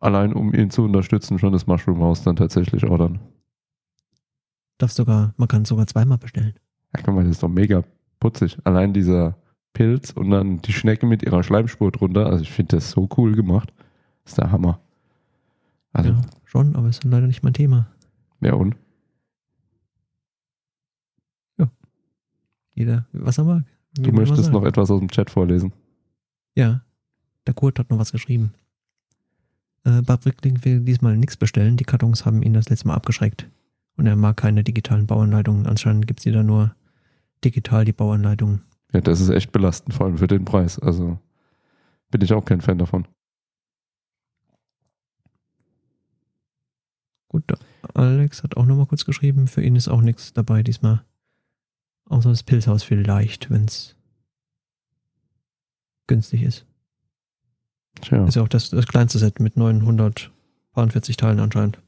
allein 0.00 0.34
um 0.34 0.52
ihn 0.54 0.70
zu 0.70 0.82
unterstützen, 0.82 1.38
schon 1.38 1.52
das 1.52 1.66
Mushroom 1.66 2.00
House 2.00 2.22
dann 2.22 2.36
tatsächlich 2.36 2.84
ordern. 2.84 3.18
Darfst 4.78 4.96
sogar, 4.96 5.34
man 5.36 5.48
kann 5.48 5.62
es 5.62 5.68
sogar 5.68 5.86
zweimal 5.86 6.18
bestellen. 6.18 6.54
Ja, 6.94 7.02
guck 7.02 7.14
mal, 7.14 7.22
das 7.22 7.32
ist 7.32 7.42
doch 7.42 7.48
mega 7.48 7.82
putzig. 8.20 8.58
Allein 8.64 8.92
dieser 8.92 9.36
Pilz 9.74 10.12
und 10.12 10.30
dann 10.30 10.62
die 10.62 10.72
Schnecke 10.72 11.04
mit 11.04 11.22
ihrer 11.22 11.42
Schleimspur 11.42 11.92
drunter. 11.92 12.26
Also 12.26 12.42
ich 12.42 12.50
finde 12.50 12.76
das 12.76 12.90
so 12.90 13.08
cool 13.18 13.34
gemacht. 13.34 13.72
Das 14.22 14.32
ist 14.32 14.38
der 14.38 14.50
Hammer. 14.50 14.80
Also, 15.92 16.10
ja, 16.10 16.20
schon, 16.44 16.74
aber 16.74 16.88
ist 16.88 17.04
leider 17.04 17.26
nicht 17.26 17.42
mein 17.42 17.52
Thema. 17.52 17.86
ja 18.40 18.54
und? 18.54 18.76
Jeder, 22.74 23.06
was 23.12 23.38
er 23.38 23.44
mag. 23.44 23.64
Du 23.96 24.10
möchtest 24.10 24.50
noch 24.50 24.64
etwas 24.64 24.90
aus 24.90 24.98
dem 24.98 25.08
Chat 25.08 25.30
vorlesen. 25.30 25.72
Ja, 26.56 26.82
der 27.46 27.54
Kurt 27.54 27.78
hat 27.78 27.90
noch 27.90 27.98
was 27.98 28.12
geschrieben. 28.12 28.52
Äh, 29.84 30.02
Wickling 30.02 30.64
will 30.64 30.80
diesmal 30.80 31.16
nichts 31.16 31.36
bestellen. 31.36 31.76
Die 31.76 31.84
Kartons 31.84 32.26
haben 32.26 32.42
ihn 32.42 32.54
das 32.54 32.68
letzte 32.68 32.88
Mal 32.88 32.94
abgeschreckt. 32.94 33.48
Und 33.96 34.06
er 34.06 34.16
mag 34.16 34.36
keine 34.36 34.64
digitalen 34.64 35.06
Bauanleitungen. 35.06 35.66
Anscheinend 35.66 36.06
gibt 36.08 36.26
es 36.26 36.32
da 36.32 36.42
nur 36.42 36.74
digital 37.44 37.84
die 37.84 37.92
Bauanleitungen. 37.92 38.62
Ja, 38.94 39.00
das 39.00 39.20
ist 39.20 39.28
echt 39.28 39.50
belastend, 39.52 39.92
vor 39.92 40.06
allem 40.06 40.18
für 40.18 40.28
den 40.28 40.44
Preis. 40.44 40.78
Also 40.78 41.18
bin 42.10 42.20
ich 42.20 42.32
auch 42.32 42.44
kein 42.44 42.60
Fan 42.60 42.78
davon. 42.78 43.06
Gut, 47.28 47.42
Alex 47.94 48.44
hat 48.44 48.56
auch 48.56 48.64
nochmal 48.64 48.86
kurz 48.86 49.04
geschrieben. 49.04 49.48
Für 49.48 49.62
ihn 49.62 49.74
ist 49.74 49.88
auch 49.88 50.00
nichts 50.00 50.32
dabei 50.32 50.62
diesmal. 50.62 51.04
Außer 52.08 52.30
das 52.30 52.44
Pilzhaus 52.44 52.84
vielleicht, 52.84 53.50
wenn 53.50 53.64
es 53.64 53.96
günstig 56.06 56.42
ist. 56.42 56.64
Tja. 58.00 58.24
Ist 58.26 58.36
ja 58.36 58.42
auch 58.42 58.48
das, 58.48 58.70
das 58.70 58.86
kleinste 58.86 59.18
Set 59.18 59.40
mit 59.40 59.56
940 59.56 61.16
Teilen 61.16 61.40
anscheinend. 61.40 61.80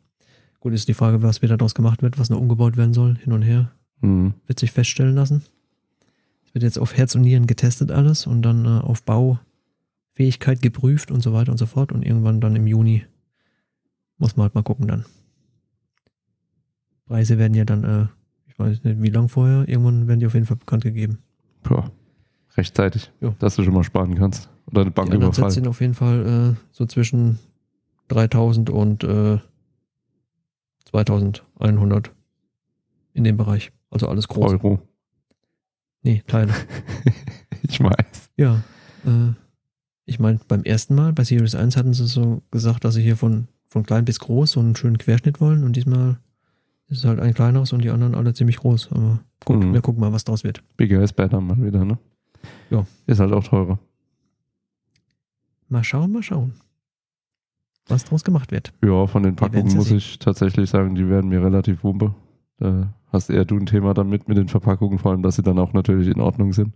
Gut, 0.59 0.73
ist 0.73 0.89
die 0.89 0.95
Frage, 0.95 1.23
was 1.23 1.43
wieder 1.43 1.57
daraus 1.57 1.77
gemacht 1.77 2.03
wird, 2.03 2.19
was 2.19 2.31
noch 2.31 2.41
umgebaut 2.41 2.77
werden 2.77 2.95
soll, 2.95 3.17
hin 3.19 3.33
und 3.33 3.43
her. 3.43 3.71
Mhm. 4.01 4.35
Wird 4.47 4.59
sich 4.59 4.73
feststellen 4.73 5.15
lassen. 5.15 5.45
Wird 6.57 6.63
jetzt 6.63 6.79
auf 6.79 6.97
Herz 6.97 7.15
und 7.15 7.21
Nieren 7.21 7.47
getestet 7.47 7.91
alles 7.91 8.27
und 8.27 8.41
dann 8.41 8.65
äh, 8.65 8.69
auf 8.81 9.03
Baufähigkeit 9.03 10.63
geprüft 10.63 11.11
und 11.11 11.21
so 11.21 11.35
weiter 11.35 11.53
und 11.53 11.59
so 11.59 11.67
fort. 11.67 11.93
Und 11.93 12.03
irgendwann 12.03 12.41
dann 12.41 12.57
im 12.57 12.67
Juni 12.67 13.05
muss 14.17 14.39
man 14.39 14.45
halt 14.45 14.55
mal 14.55 14.63
gucken 14.63 14.89
dann. 14.89 15.05
Preise 17.05 17.37
werden 17.37 17.53
ja 17.53 17.67
dann, 17.67 17.85
äh, 17.85 18.07
ich 18.47 18.59
weiß 18.59 18.85
nicht 18.85 19.03
wie 19.03 19.11
lang 19.11 19.29
vorher, 19.29 19.69
irgendwann 19.69 20.09
werden 20.09 20.19
die 20.21 20.27
auf 20.27 20.33
jeden 20.33 20.47
Fall 20.47 20.57
bekannt 20.57 20.85
gegeben. 20.85 21.19
Boah. 21.63 21.91
Rechtzeitig, 22.57 23.13
Ja. 23.21 23.35
dass 23.39 23.57
du 23.57 23.63
schon 23.63 23.75
mal 23.75 23.85
sparen 23.85 24.15
kannst. 24.15 24.49
Oder 24.65 24.81
eine 24.81 24.91
Bank 24.93 25.11
Die 25.11 25.17
anderen 25.17 25.35
Sets 25.35 25.39
überfallen. 25.41 25.55
sind 25.57 25.69
auf 25.69 25.81
jeden 25.83 25.93
Fall 25.93 26.55
äh, 26.57 26.67
so 26.73 26.87
zwischen 26.87 27.39
3000 28.09 28.71
und 28.71 29.05
äh, 29.05 29.37
2100 30.87 32.13
in 33.13 33.25
dem 33.25 33.37
Bereich. 33.37 33.73
Also 33.91 34.09
alles 34.09 34.27
groß. 34.27 34.53
Euro. 34.53 34.81
Nee, 36.07 36.23
Teile. 36.29 36.55
ich 37.63 37.81
weiß. 37.81 38.31
Ja. 38.37 38.63
Äh, 39.05 39.33
ich 40.05 40.21
meine, 40.21 40.39
beim 40.47 40.63
ersten 40.63 40.95
Mal 40.95 41.13
bei 41.13 41.25
Series 41.25 41.57
1 41.57 41.77
hatten 41.77 41.93
sie 41.95 42.07
so 42.07 42.43
gesagt, 42.53 42.85
dass 42.85 42.95
sie 42.95 43.03
hier 43.03 43.17
von, 43.17 43.49
von 43.69 43.85
klein 43.85 44.05
bis 44.05 44.21
groß 44.21 44.53
so 44.53 44.61
einen 44.61 44.77
schönen 44.77 44.99
Querschnitt 44.99 45.41
wollen 45.41 45.65
und 45.65 45.75
diesmal 45.75 46.19
ist 46.89 46.99
es 46.99 47.05
halt 47.05 47.19
ein 47.19 47.35
kleineres 47.35 47.73
und 47.73 47.83
die 47.83 47.91
anderen 47.91 48.15
alle 48.15 48.33
ziemlich 48.35 48.59
groß. 48.59 48.93
Aber 48.93 49.19
gut, 49.45 49.65
Mhm. 49.65 49.73
wir 49.75 49.81
gucken 49.83 50.01
mal, 50.01 50.13
was 50.13 50.23
draus 50.23 50.45
wird. 50.45 50.63
Bigger 50.77 51.03
is 51.03 51.13
better 51.13 51.41
mal 51.41 51.61
wieder, 51.61 51.85
ne? 51.85 51.99
Ja. 52.71 52.87
Ist 53.09 53.19
halt 53.19 53.33
auch 53.33 53.43
teurer. 53.43 53.81
Mal 55.69 55.83
schauen, 55.83 56.13
mal 56.13 56.23
schauen. 56.23 56.55
Was 57.89 58.05
draus 58.05 58.23
gemacht 58.23 58.53
wird. 58.53 58.73
Ja, 58.85 59.09
von 59.09 59.25
den 59.25 59.35
Packungen 59.35 59.75
muss 59.75 59.91
ich 59.91 60.21
tatsächlich 60.21 60.71
sagen, 60.71 60.95
die 60.95 61.09
werden 61.09 61.29
mir 61.31 61.43
relativ 61.43 61.83
wumpe. 61.83 62.15
Da 62.59 62.93
hast 63.13 63.31
eher 63.31 63.45
du 63.45 63.57
ein 63.57 63.67
Thema 63.67 63.95
damit 63.95 64.29
mit 64.29 64.37
den 64.39 64.49
Verpackungen, 64.49 64.99
vor 64.99 65.13
allem, 65.13 65.23
dass 65.23 65.37
sie 65.37 65.43
dann 65.43 65.59
auch 65.59 65.73
natürlich 65.73 66.09
in 66.09 66.21
Ordnung 66.21 66.53
sind. 66.53 66.73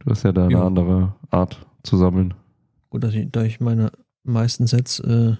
Du 0.00 0.10
hast 0.10 0.22
ja 0.24 0.32
da 0.32 0.44
eine 0.44 0.52
Ja. 0.54 0.66
andere 0.66 1.14
Art 1.30 1.66
zu 1.82 1.96
sammeln. 1.96 2.34
Gut, 2.90 3.02
dass 3.04 3.14
ich, 3.14 3.30
da 3.30 3.42
ich 3.42 3.60
meine 3.60 3.90
meisten 4.22 4.66
Sets 4.66 5.00
äh, 5.00 5.36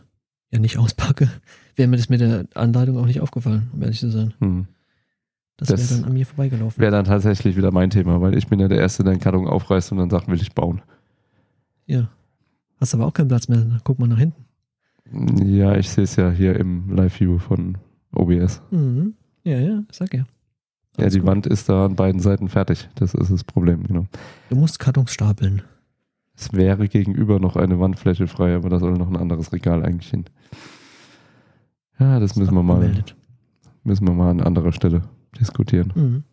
ja 0.51 0.59
nicht 0.59 0.79
auspacke, 0.79 1.29
wäre 1.77 1.89
mir 1.89 1.97
das 1.97 2.09
mit 2.09 2.21
der 2.21 2.47
Anleitung 2.55 2.97
auch 2.99 3.07
nicht 3.07 3.21
aufgefallen, 3.21 3.69
um 3.73 3.83
ehrlich 3.83 4.01
zu 4.01 4.11
sein. 4.11 4.35
Hm. 4.41 4.67
Das, 5.57 5.69
Das 5.69 5.89
wäre 5.91 6.01
dann 6.01 6.09
an 6.09 6.15
mir 6.15 6.27
vorbeigelaufen. 6.27 6.81
Wäre 6.81 6.91
dann 6.93 7.05
tatsächlich 7.05 7.57
wieder 7.57 7.71
mein 7.71 7.91
Thema, 7.91 8.21
weil 8.21 8.37
ich 8.37 8.49
bin 8.49 8.59
ja 8.59 8.67
der 8.69 8.79
Erste, 8.81 9.05
der 9.05 9.13
den 9.15 9.21
Karton 9.21 9.47
aufreißt 9.47 9.93
und 9.93 9.99
dann 9.99 10.11
sagt, 10.11 10.27
will 10.27 10.41
ich 10.41 10.53
bauen. 10.53 10.83
Ja. 11.87 12.09
Hast 12.81 12.93
aber 12.95 13.07
auch 13.07 13.13
keinen 13.13 13.29
Platz 13.29 13.47
mehr. 13.49 13.59
Dann 13.59 13.81
Guck 13.85 14.01
mal 14.01 14.09
nach 14.09 14.19
hinten. 14.19 14.45
Ja, 15.47 15.77
ich 15.77 15.91
sehe 15.91 16.05
es 16.05 16.17
ja 16.17 16.31
hier 16.31 16.57
im 16.59 16.91
Live-View 16.97 17.39
von 17.39 17.79
OBS. 18.15 18.63
Mhm. 18.71 19.15
Ja, 19.45 19.59
ja, 19.59 19.83
sag 19.91 20.15
ja. 20.15 20.21
Ja, 20.97 21.05
Alles 21.05 21.13
die 21.15 21.21
gut. 21.21 21.29
Wand 21.29 21.47
ist 21.47 21.69
da 21.69 21.87
an 21.87 21.97
beiden 21.97 22.21
Seiten 22.21 22.49
fertig. 22.49 22.89
Das 22.95 23.15
ist 23.15 23.31
das 23.31 23.45
Problem, 23.45 23.83
genau. 23.85 24.07
Du 24.49 24.57
musst 24.57 24.79
Kartons 24.79 25.13
stapeln. 25.13 25.63
Es 26.37 26.53
wäre 26.53 26.89
gegenüber 26.89 27.39
noch 27.41 27.57
eine 27.57 27.79
Wandfläche 27.81 28.27
frei, 28.27 28.55
aber 28.57 28.69
da 28.69 28.79
soll 28.79 28.93
noch 28.95 29.09
ein 29.09 29.17
anderes 29.17 29.53
Regal 29.53 29.85
eigentlich 29.85 30.11
hin. 30.11 30.25
Ja, 31.99 32.19
das 32.19 32.35
müssen 32.37 32.55
wir 32.55 32.63
mal, 32.63 32.75
Abgemeldet. 32.77 33.17
müssen 33.85 34.07
wir 34.07 34.15
mal 34.15 34.31
an 34.31 34.41
anderer 34.41 34.73
Stelle 34.73 35.03
diskutieren. 35.39 35.93
Mhm. 35.95 36.25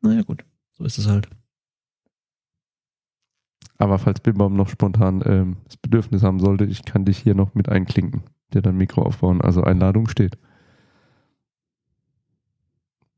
Naja, 0.00 0.22
gut. 0.22 0.44
So 0.72 0.84
ist 0.84 0.98
es 0.98 1.08
halt. 1.08 1.28
Aber 3.78 3.98
falls 3.98 4.20
Bimbaum 4.20 4.54
noch 4.56 4.68
spontan 4.68 5.22
ähm, 5.24 5.56
das 5.64 5.76
Bedürfnis 5.76 6.22
haben 6.22 6.40
sollte, 6.40 6.64
ich 6.64 6.84
kann 6.84 7.04
dich 7.04 7.18
hier 7.18 7.34
noch 7.34 7.54
mit 7.54 7.68
einklinken, 7.68 8.22
dir 8.52 8.62
dann 8.62 8.76
Mikro 8.76 9.02
aufbauen. 9.02 9.40
Also 9.40 9.62
Einladung 9.62 10.08
steht. 10.08 10.36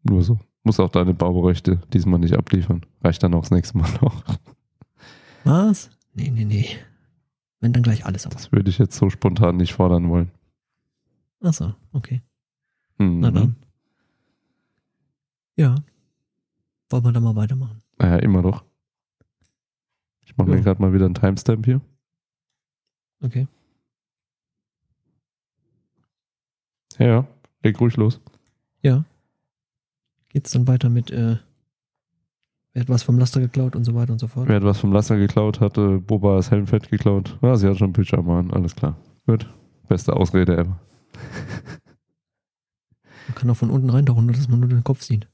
Nur 0.02 0.22
so. 0.22 0.38
Muss 0.62 0.78
auch 0.80 0.90
deine 0.90 1.14
Baurechte 1.14 1.76
diesmal 1.92 2.18
nicht 2.20 2.34
abliefern. 2.34 2.84
Reicht 3.02 3.22
dann 3.22 3.34
auch 3.34 3.40
das 3.42 3.50
nächste 3.50 3.78
Mal 3.78 3.90
noch. 4.02 4.22
Was? 5.44 5.90
Nee, 6.12 6.30
nee, 6.30 6.44
nee. 6.44 6.66
Wenn 7.60 7.72
dann 7.72 7.82
gleich 7.82 8.04
alles 8.06 8.26
aus. 8.26 8.32
Das 8.34 8.52
würde 8.52 8.70
ich 8.70 8.78
jetzt 8.78 8.96
so 8.96 9.10
spontan 9.10 9.56
nicht 9.56 9.74
fordern 9.74 10.08
wollen. 10.08 10.30
Achso, 11.40 11.74
okay. 11.92 12.20
Mhm. 12.98 13.20
Na 13.20 13.30
dann. 13.30 13.56
Ja. 15.56 15.74
Wollen 16.90 17.04
wir 17.04 17.12
dann 17.12 17.22
mal 17.22 17.36
weitermachen? 17.36 17.82
Naja, 17.98 18.16
immer 18.16 18.42
noch. 18.42 18.64
Ich 20.22 20.36
mache 20.36 20.50
Ja. 20.50 20.56
mir 20.56 20.62
gerade 20.62 20.80
mal 20.82 20.92
wieder 20.92 21.06
einen 21.06 21.14
Timestamp 21.14 21.64
hier. 21.64 21.80
Okay. 23.22 23.46
Ja, 26.98 27.06
ja, 27.06 27.26
leg 27.62 27.80
ruhig 27.80 27.96
los. 27.96 28.20
Ja. 28.82 29.04
Geht's 30.30 30.52
dann 30.52 30.66
weiter 30.68 30.88
mit, 30.88 31.10
äh, 31.10 31.36
wer 32.72 32.82
hat 32.82 32.88
was 32.88 33.02
vom 33.02 33.18
Laster 33.18 33.40
geklaut 33.40 33.76
und 33.76 33.84
so 33.84 33.94
weiter 33.94 34.12
und 34.12 34.18
so 34.20 34.28
fort? 34.28 34.48
Wer 34.48 34.56
hat 34.56 34.64
was 34.64 34.78
vom 34.78 34.92
Laster 34.92 35.16
geklaut, 35.16 35.60
hatte 35.60 35.98
Boba 35.98 36.36
das 36.36 36.50
Helmfett 36.50 36.88
geklaut. 36.88 37.36
Ja, 37.42 37.56
sie 37.56 37.68
hat 37.68 37.78
schon 37.78 37.92
Pyjama 37.92 38.38
an, 38.38 38.50
alles 38.52 38.74
klar. 38.76 38.96
Gut. 39.26 39.46
Beste 39.88 40.14
Ausrede 40.14 40.56
ever. 40.56 40.78
Man 43.26 43.34
kann 43.34 43.50
auch 43.50 43.56
von 43.56 43.70
unten 43.70 43.90
reintauchen, 43.90 44.26
nur 44.26 44.34
dass 44.34 44.48
man 44.48 44.60
nur 44.60 44.68
den 44.68 44.82
Kopf 44.82 45.02
sieht. 45.02 45.28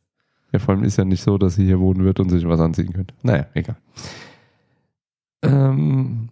Ja, 0.52 0.58
vor 0.58 0.74
allem 0.74 0.84
ist 0.84 0.96
ja 0.96 1.04
nicht 1.04 1.22
so, 1.22 1.38
dass 1.38 1.54
sie 1.54 1.64
hier 1.64 1.80
wohnen 1.80 2.04
wird 2.04 2.20
und 2.20 2.28
sich 2.28 2.46
was 2.46 2.60
anziehen 2.60 2.92
könnte. 2.92 3.14
Naja, 3.22 3.46
egal. 3.54 3.76
Ähm. 5.42 6.28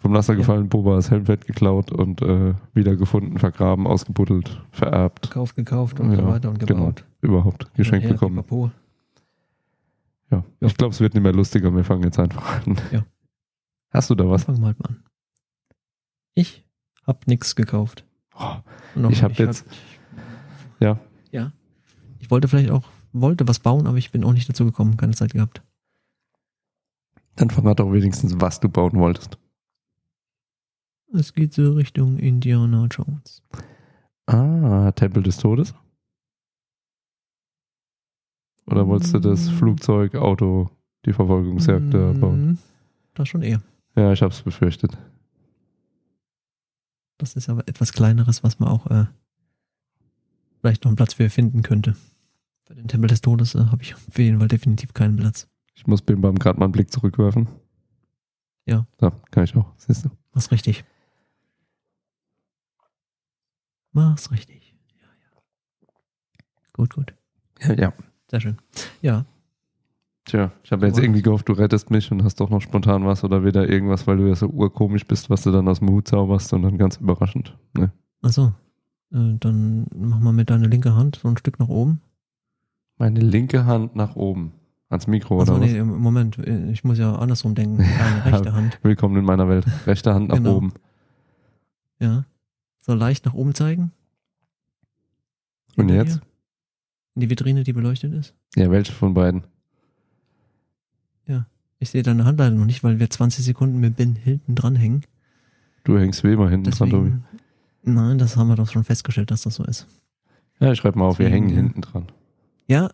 Vom 0.00 0.12
Laster 0.12 0.34
Ja. 0.34 0.38
gefallen, 0.38 0.68
Boba 0.68 0.94
das 0.94 1.10
Helmfett 1.10 1.46
geklaut 1.46 1.90
und 1.90 2.22
äh, 2.22 2.54
wiedergefunden, 2.72 3.38
vergraben, 3.38 3.86
ausgebuddelt, 3.86 4.62
vererbt. 4.70 5.22
Gekauft, 5.22 5.56
gekauft 5.56 5.98
und 6.00 6.14
so 6.14 6.22
Ja, 6.22 6.28
weiter 6.28 6.50
und 6.50 6.58
genau. 6.60 6.74
gebaut. 6.86 7.04
Überhaupt 7.20 7.74
geschenkt 7.74 8.04
her, 8.06 8.12
bekommen. 8.12 8.36
pipapo. 8.36 8.70
Ja. 10.30 10.44
Ja. 10.60 10.68
Ich 10.68 10.76
glaube, 10.76 10.92
es 10.94 11.00
wird 11.00 11.14
nicht 11.14 11.22
mehr 11.22 11.32
lustiger. 11.32 11.74
Wir 11.74 11.82
fangen 11.84 12.04
jetzt 12.04 12.18
einfach 12.18 12.64
an. 12.66 12.76
Ja. 12.92 13.04
Hast 13.90 14.10
du 14.10 14.14
da 14.14 14.28
was? 14.28 14.44
Fangen 14.44 14.60
wir 14.60 14.66
halt 14.66 14.78
mal 14.80 14.90
an. 14.90 15.02
Ich 16.34 16.64
hab 17.06 17.26
nix 17.26 17.56
gekauft. 17.56 18.04
Oh, 18.38 18.56
Ich 19.08 19.22
hab 19.22 19.30
nicht. 19.30 19.40
jetzt- 19.40 19.66
ja. 20.78 21.00
Ja. 21.32 21.52
Ich 22.20 22.30
wollte 22.30 22.46
vielleicht 22.46 22.70
auch, 22.70 22.84
wollte 23.12 23.48
was 23.48 23.58
bauen, 23.58 23.86
aber 23.88 23.96
ich 23.96 24.12
bin 24.12 24.22
auch 24.22 24.32
nicht 24.32 24.48
dazu 24.48 24.64
gekommen, 24.64 24.96
keine 24.96 25.14
Zeit 25.14 25.32
gehabt. 25.32 25.62
Dann 27.34 27.50
verrat 27.50 27.80
doch 27.80 27.92
wenigstens, 27.92 28.40
was 28.40 28.60
du 28.60 28.68
bauen 28.68 28.92
wolltest. 28.94 29.38
Es 31.12 31.32
geht 31.32 31.54
so 31.54 31.72
Richtung 31.72 32.18
Indiana 32.18 32.86
Jones. 32.90 33.42
Ah, 34.26 34.92
Tempel 34.92 35.22
des 35.22 35.38
Todes? 35.38 35.74
Oder 38.66 38.86
wolltest 38.86 39.14
du 39.14 39.18
das 39.20 39.48
Mm. 39.48 39.54
Flugzeug, 39.54 40.14
Auto, 40.16 40.70
die 41.06 41.12
Verfolgungsjagd 41.14 41.94
da 41.94 42.12
bauen? 42.12 42.52
Mm, 42.52 42.58
Das 43.14 43.28
schon 43.28 43.42
eher. 43.42 43.62
Ja, 43.96 44.12
ich 44.12 44.20
hab's 44.22 44.42
befürchtet. 44.42 44.96
Das 47.16 47.34
ist 47.34 47.48
aber 47.48 47.66
etwas 47.66 47.92
kleineres, 47.92 48.44
was 48.44 48.58
man 48.60 48.68
auch 48.68 48.86
äh, 48.90 49.06
vielleicht 50.60 50.84
noch 50.84 50.90
einen 50.90 50.96
Platz 50.96 51.14
für 51.14 51.30
finden 51.30 51.62
könnte. 51.62 51.96
Bei 52.68 52.74
den 52.74 52.86
Tempel 52.86 53.08
des 53.08 53.22
Todes 53.22 53.54
äh, 53.54 53.64
habe 53.64 53.82
ich 53.82 53.94
auf 53.94 54.18
jeden 54.18 54.38
Fall 54.38 54.48
definitiv 54.48 54.92
keinen 54.92 55.16
Platz. 55.16 55.48
Ich 55.74 55.86
muss 55.86 56.02
Bim 56.02 56.20
Bam 56.20 56.38
gerade 56.38 56.58
mal 56.58 56.66
einen 56.66 56.72
Blick 56.72 56.92
zurückwerfen. 56.92 57.48
Ja. 58.66 58.86
Ja, 59.00 59.10
kann 59.30 59.44
ich 59.44 59.56
auch. 59.56 59.72
Siehst 59.78 60.04
du? 60.04 60.10
Mach's 60.34 60.50
richtig. 60.52 60.84
Mach's 63.98 64.30
richtig. 64.30 64.74
Ja, 65.00 65.06
ja. 65.06 65.88
Gut, 66.72 66.94
gut. 66.94 67.14
Ja, 67.60 67.72
ja. 67.74 67.92
Sehr 68.30 68.40
schön. 68.40 68.56
Ja, 69.02 69.24
Tja, 70.28 70.52
ich 70.62 70.72
habe 70.72 70.86
jetzt 70.86 70.98
irgendwie 70.98 71.22
gehofft, 71.22 71.48
du 71.48 71.54
rettest 71.54 71.90
mich 71.90 72.12
und 72.12 72.22
hast 72.22 72.38
doch 72.38 72.50
noch 72.50 72.60
spontan 72.60 73.06
was 73.06 73.24
oder 73.24 73.44
wieder 73.46 73.66
irgendwas, 73.66 74.06
weil 74.06 74.18
du 74.18 74.26
ja 74.28 74.34
so 74.34 74.46
urkomisch 74.48 75.06
bist, 75.06 75.30
was 75.30 75.42
du 75.42 75.50
dann 75.50 75.66
aus 75.68 75.78
dem 75.78 75.88
Hut 75.88 76.06
zauberst 76.06 76.52
und 76.52 76.62
dann 76.64 76.76
ganz 76.76 76.98
überraschend. 76.98 77.56
Ne? 77.72 77.90
achso. 78.20 78.52
Äh, 79.10 79.36
dann 79.40 79.86
mach 79.96 80.20
mal 80.20 80.34
mit 80.34 80.50
deiner 80.50 80.68
linke 80.68 80.94
Hand 80.94 81.18
so 81.22 81.28
ein 81.28 81.38
Stück 81.38 81.58
nach 81.58 81.68
oben. 81.68 82.02
Meine 82.98 83.20
linke 83.20 83.64
Hand 83.64 83.96
nach 83.96 84.16
oben. 84.16 84.52
Ans 84.90 85.06
Mikro 85.06 85.40
Also 85.40 85.54
oder 85.54 85.64
nee, 85.64 85.78
im 85.78 85.96
Moment, 85.98 86.36
äh, 86.36 86.70
ich 86.72 86.84
muss 86.84 86.98
ja 86.98 87.14
andersrum 87.16 87.54
denken. 87.54 87.78
Deine 87.98 88.24
rechte 88.26 88.52
Hand. 88.52 88.74
was? 88.74 88.84
Willkommen 88.84 89.16
in 89.16 89.24
meiner 89.24 89.48
Welt. 89.48 89.64
Rechte 89.86 90.12
Hand 90.12 90.28
nach 90.28 90.36
Genau. 90.36 90.56
oben. 90.56 90.72
Ja. 92.00 92.26
So 92.88 92.94
leicht 92.94 93.24
nach 93.26 93.34
oben 93.34 93.54
zeigen. 93.54 93.92
Und 95.76 95.90
jetzt? 95.90 96.16
dir. 96.16 96.22
In 97.14 97.20
die 97.20 97.30
Vitrine, 97.30 97.62
die 97.62 97.72
beleuchtet 97.72 98.12
ist. 98.14 98.34
Ja, 98.56 98.70
welche 98.70 98.92
von 98.92 99.14
beiden? 99.14 99.44
Ich 101.80 101.90
sehe 101.90 102.02
deine 102.02 102.24
Hand 102.24 102.38
leider 102.38 102.54
noch 102.54 102.64
nicht, 102.64 102.82
weil 102.82 102.98
wir 102.98 103.08
20 103.08 103.44
Sekunden 103.44 103.78
mit 103.78 103.96
Ben 103.96 104.16
hinten 104.16 104.54
dranhängen. 104.54 105.02
Du 105.84 105.98
hängst 105.98 106.24
wie 106.24 106.32
immer 106.32 106.50
hinten 106.50 106.70
dran, 106.70 106.90
Tobi. 106.90 107.10
Deswegen, 107.10 107.94
nein, 107.94 108.18
das 108.18 108.36
haben 108.36 108.48
wir 108.48 108.56
doch 108.56 108.70
schon 108.70 108.84
festgestellt, 108.84 109.30
dass 109.30 109.42
das 109.42 109.54
so 109.56 109.64
ist. 109.64 109.86
Ja, 110.58 110.72
ich 110.72 110.78
schreibe 110.78 110.98
mal 110.98 111.06
auf, 111.06 111.18
wir 111.18 111.26
Deswegen, 111.26 111.46
hängen 111.46 111.56
ja. 111.56 111.62
hinten 111.62 111.80
dran. 111.82 112.06
Ja, 112.66 112.90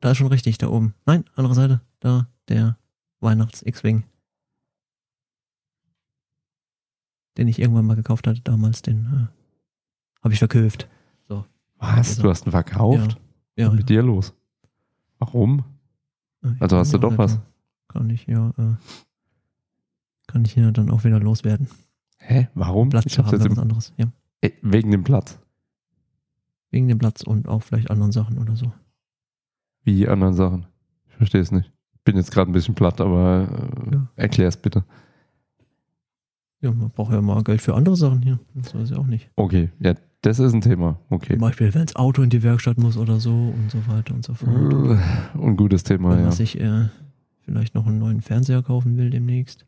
da 0.00 0.12
ist 0.12 0.16
schon 0.16 0.28
richtig, 0.28 0.56
da 0.58 0.68
oben. 0.68 0.94
Nein, 1.04 1.24
andere 1.34 1.54
Seite. 1.54 1.80
Da, 2.00 2.28
der 2.48 2.78
Weihnachts-X-Wing. 3.20 4.04
Den 7.36 7.48
ich 7.48 7.58
irgendwann 7.58 7.84
mal 7.86 7.96
gekauft 7.96 8.26
hatte 8.26 8.40
damals, 8.42 8.82
den 8.82 9.06
äh, 9.06 10.22
habe 10.22 10.32
ich 10.34 10.38
verkauft. 10.38 10.88
Was? 11.78 12.16
Du 12.18 12.30
hast 12.30 12.46
ihn 12.46 12.52
verkauft? 12.52 13.20
Ja, 13.56 13.66
ja. 13.66 13.70
mit 13.72 13.88
dir 13.88 14.02
los? 14.02 14.32
Warum? 15.18 15.64
ja. 16.42 16.54
Also 16.60 16.78
hast 16.78 16.94
du 16.94 16.98
doch 16.98 17.18
was? 17.18 17.40
Kann 17.88 18.08
ich, 18.10 18.26
ja, 18.26 18.50
äh, 18.56 18.74
kann 20.26 20.44
ich 20.44 20.52
hier 20.52 20.70
dann 20.72 20.90
auch 20.90 21.04
wieder 21.04 21.20
loswerden. 21.20 21.68
Hä? 22.18 22.48
Warum? 22.54 22.88
Platz 22.88 23.06
ich 23.06 23.12
zu 23.12 23.24
haben 23.24 23.38
was 23.50 23.58
anderes. 23.58 23.92
Ja, 23.98 24.06
äh, 24.40 24.50
wegen 24.62 24.90
dem 24.92 25.04
Platz. 25.04 25.38
wegen 26.70 26.88
dem 26.88 26.98
Platz 26.98 27.22
und 27.22 27.48
auch 27.48 27.62
vielleicht 27.62 27.90
anderen 27.90 28.12
Sachen 28.12 28.38
oder 28.38 28.56
so. 28.56 28.72
Wie 29.82 30.08
anderen 30.08 30.34
Sachen. 30.34 30.66
Ich 31.10 31.16
verstehe 31.16 31.40
es 31.42 31.52
nicht. 31.52 31.70
Bin 32.04 32.16
jetzt 32.16 32.30
gerade 32.32 32.50
ein 32.50 32.54
bisschen 32.54 32.74
platt, 32.74 33.00
aber 33.00 33.48
äh, 33.90 33.94
Ja. 33.94 34.08
erklär's 34.16 34.56
bitte. 34.56 34.84
Ja, 36.64 36.72
man 36.72 36.88
braucht 36.88 37.12
ja 37.12 37.20
mal 37.20 37.44
Geld 37.44 37.60
für 37.60 37.74
andere 37.74 37.94
Sachen 37.94 38.22
hier. 38.22 38.38
Das 38.54 38.74
weiß 38.74 38.90
ich 38.90 38.96
auch 38.96 39.06
nicht. 39.06 39.28
Okay, 39.36 39.68
ja, 39.80 39.92
das 40.22 40.38
ist 40.38 40.54
ein 40.54 40.62
Thema. 40.62 40.98
Okay. 41.10 41.34
Zum 41.34 41.40
Beispiel, 41.40 41.74
wenn 41.74 41.84
das 41.84 41.94
Auto 41.94 42.22
in 42.22 42.30
die 42.30 42.42
Werkstatt 42.42 42.78
muss 42.78 42.96
oder 42.96 43.20
so 43.20 43.30
und 43.30 43.70
so 43.70 43.86
weiter 43.86 44.14
und 44.14 44.24
so 44.24 44.32
fort. 44.32 44.98
Ein 45.34 45.56
gutes 45.58 45.84
Thema, 45.84 46.12
Wenn 46.12 46.18
ja. 46.20 46.24
man 46.24 46.32
sich 46.32 46.58
äh, 46.58 46.86
vielleicht 47.42 47.74
noch 47.74 47.86
einen 47.86 47.98
neuen 47.98 48.22
Fernseher 48.22 48.62
kaufen 48.62 48.96
will 48.96 49.10
demnächst. 49.10 49.66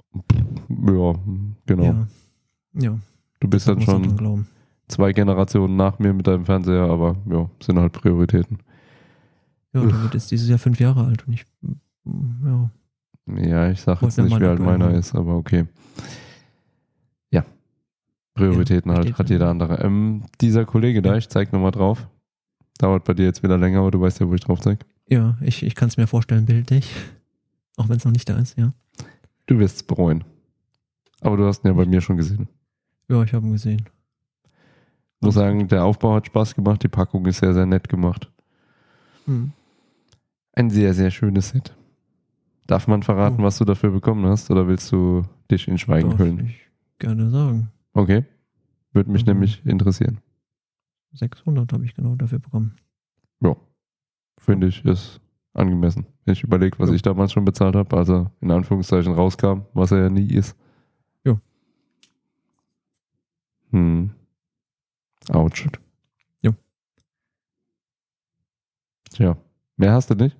Ja, 0.70 1.14
genau. 1.66 1.82
Ja, 1.82 2.06
ja 2.72 2.98
Du 3.40 3.48
bist 3.48 3.68
da 3.68 3.74
dann 3.74 3.82
schon 3.82 4.46
zwei 4.88 5.12
Generationen 5.12 5.76
nach 5.76 5.98
mir 5.98 6.14
mit 6.14 6.26
deinem 6.26 6.46
Fernseher, 6.46 6.84
aber 6.84 7.16
ja, 7.30 7.50
sind 7.62 7.78
halt 7.78 7.92
Prioritäten. 7.92 8.60
Ja, 9.74 9.82
der 9.82 10.02
wird 10.02 10.14
jetzt 10.14 10.30
dieses 10.30 10.48
Jahr 10.48 10.58
fünf 10.58 10.80
Jahre 10.80 11.04
alt 11.04 11.26
und 11.26 11.34
ich, 11.34 11.44
ja, 12.42 12.70
Ja, 13.36 13.70
ich 13.70 13.82
sag 13.82 14.00
Wollte 14.00 14.22
jetzt 14.22 14.30
nicht, 14.30 14.40
wie 14.40 14.46
alt 14.46 14.60
meiner 14.60 14.92
ist, 14.92 15.14
aber 15.14 15.36
okay. 15.36 15.66
Prioritäten 18.36 18.90
Ja, 18.90 18.98
halt, 18.98 19.18
hat 19.18 19.30
jeder 19.30 19.48
andere. 19.48 19.80
Ähm, 19.82 20.22
dieser 20.40 20.64
Kollege 20.64 21.02
da, 21.02 21.16
ich 21.16 21.28
zeig 21.28 21.52
nochmal 21.52 21.72
drauf. 21.72 22.06
Dauert 22.78 23.04
bei 23.04 23.14
dir 23.14 23.24
jetzt 23.24 23.42
wieder 23.42 23.56
länger, 23.58 23.80
aber 23.80 23.90
du 23.90 24.00
weißt 24.00 24.20
ja, 24.20 24.28
wo 24.28 24.34
ich 24.34 24.40
drauf 24.42 24.60
zeig. 24.60 24.84
ja 25.08 25.36
ich, 25.40 25.62
ich 25.62 25.74
kann 25.74 25.88
es 25.88 25.96
mir 25.96 26.06
vorstellen, 26.06 26.44
bildlich. 26.46 26.92
Auch 27.76 27.88
wenn 27.88 27.96
es 27.96 28.04
noch 28.04 28.12
nicht 28.12 28.28
da 28.28 28.36
ist, 28.38 28.56
ja. 28.58 28.72
Du 29.46 29.58
wirst 29.58 29.76
es 29.76 29.82
bereuen. 29.82 30.24
Aber 31.20 31.36
du 31.36 31.46
hast 31.46 31.64
ihn 31.64 31.68
ja 31.68 31.72
bei 31.74 31.86
mir 31.86 32.00
schon 32.00 32.16
gesehen. 32.16 32.48
Ja, 33.08 33.22
ich 33.22 33.32
habe 33.32 33.46
ihn 33.46 33.52
gesehen. 33.52 33.82
muss 35.20 35.36
Alles 35.36 35.46
sagen, 35.48 35.68
der 35.68 35.84
Aufbau 35.84 36.14
hat 36.14 36.26
Spaß 36.26 36.54
gemacht, 36.54 36.82
die 36.82 36.88
Packung 36.88 37.24
ist 37.26 37.38
sehr, 37.38 37.54
sehr 37.54 37.66
nett 37.66 37.88
gemacht. 37.88 38.30
Hm. 39.26 39.52
Ein 40.52 40.70
sehr, 40.70 40.92
sehr 40.94 41.10
schönes 41.10 41.50
Set. 41.50 41.74
Darf 42.66 42.86
man 42.88 43.02
verraten, 43.02 43.40
Oh. 43.40 43.44
was 43.44 43.58
du 43.58 43.64
dafür 43.64 43.90
bekommen 43.90 44.26
hast, 44.26 44.50
oder 44.50 44.66
willst 44.66 44.90
du 44.92 45.22
dich 45.50 45.68
in 45.68 45.78
Schweigen 45.78 46.10
Darf 46.10 46.18
hüllen? 46.18 46.46
ich 46.46 46.60
gerne 46.98 47.30
sagen. 47.30 47.70
Okay. 47.96 48.24
Würde 48.92 49.10
mich 49.10 49.22
Mhm. 49.24 49.32
nämlich 49.32 49.64
interessieren. 49.64 50.20
600 51.12 51.72
habe 51.72 51.84
ich 51.86 51.94
genau 51.94 52.14
dafür 52.14 52.38
bekommen. 52.38 52.76
Ja. 53.40 53.56
Finde 54.38 54.66
ich, 54.68 54.84
ist 54.84 55.20
angemessen. 55.54 56.06
Wenn 56.24 56.32
ich 56.32 56.42
überlege, 56.42 56.78
was 56.78 56.90
Ja. 56.90 56.94
ich 56.94 57.02
damals 57.02 57.32
schon 57.32 57.44
bezahlt 57.46 57.74
habe, 57.74 57.96
als 57.96 58.10
er 58.10 58.30
in 58.40 58.50
Anführungszeichen 58.50 59.14
rauskam, 59.14 59.60
was 59.72 59.92
er 59.92 59.98
ja 60.02 60.10
nie 60.10 60.28
ist. 60.30 60.54
Ja. 61.24 61.40
Hm. 63.70 64.10
Autsch. 65.30 65.66
Ja. 66.42 66.52
Tja. 69.10 69.36
Mehr 69.76 69.92
hast 69.92 70.10
du 70.10 70.14
nicht? 70.14 70.36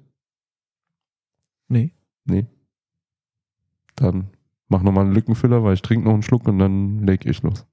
Nee. 1.69 1.93
Nee. 2.27 2.47
Dann 3.97 4.29
mach 4.69 4.83
nochmal 4.83 5.05
einen 5.05 5.14
Lückenfüller, 5.14 5.62
weil 5.62 5.75
ich 5.75 5.83
trinke 5.83 6.07
noch 6.07 6.14
einen 6.14 6.23
Schluck 6.23 6.47
und 6.47 6.59
dann 6.59 7.07
leg 7.07 7.27
ich 7.27 7.43
los. 7.43 7.67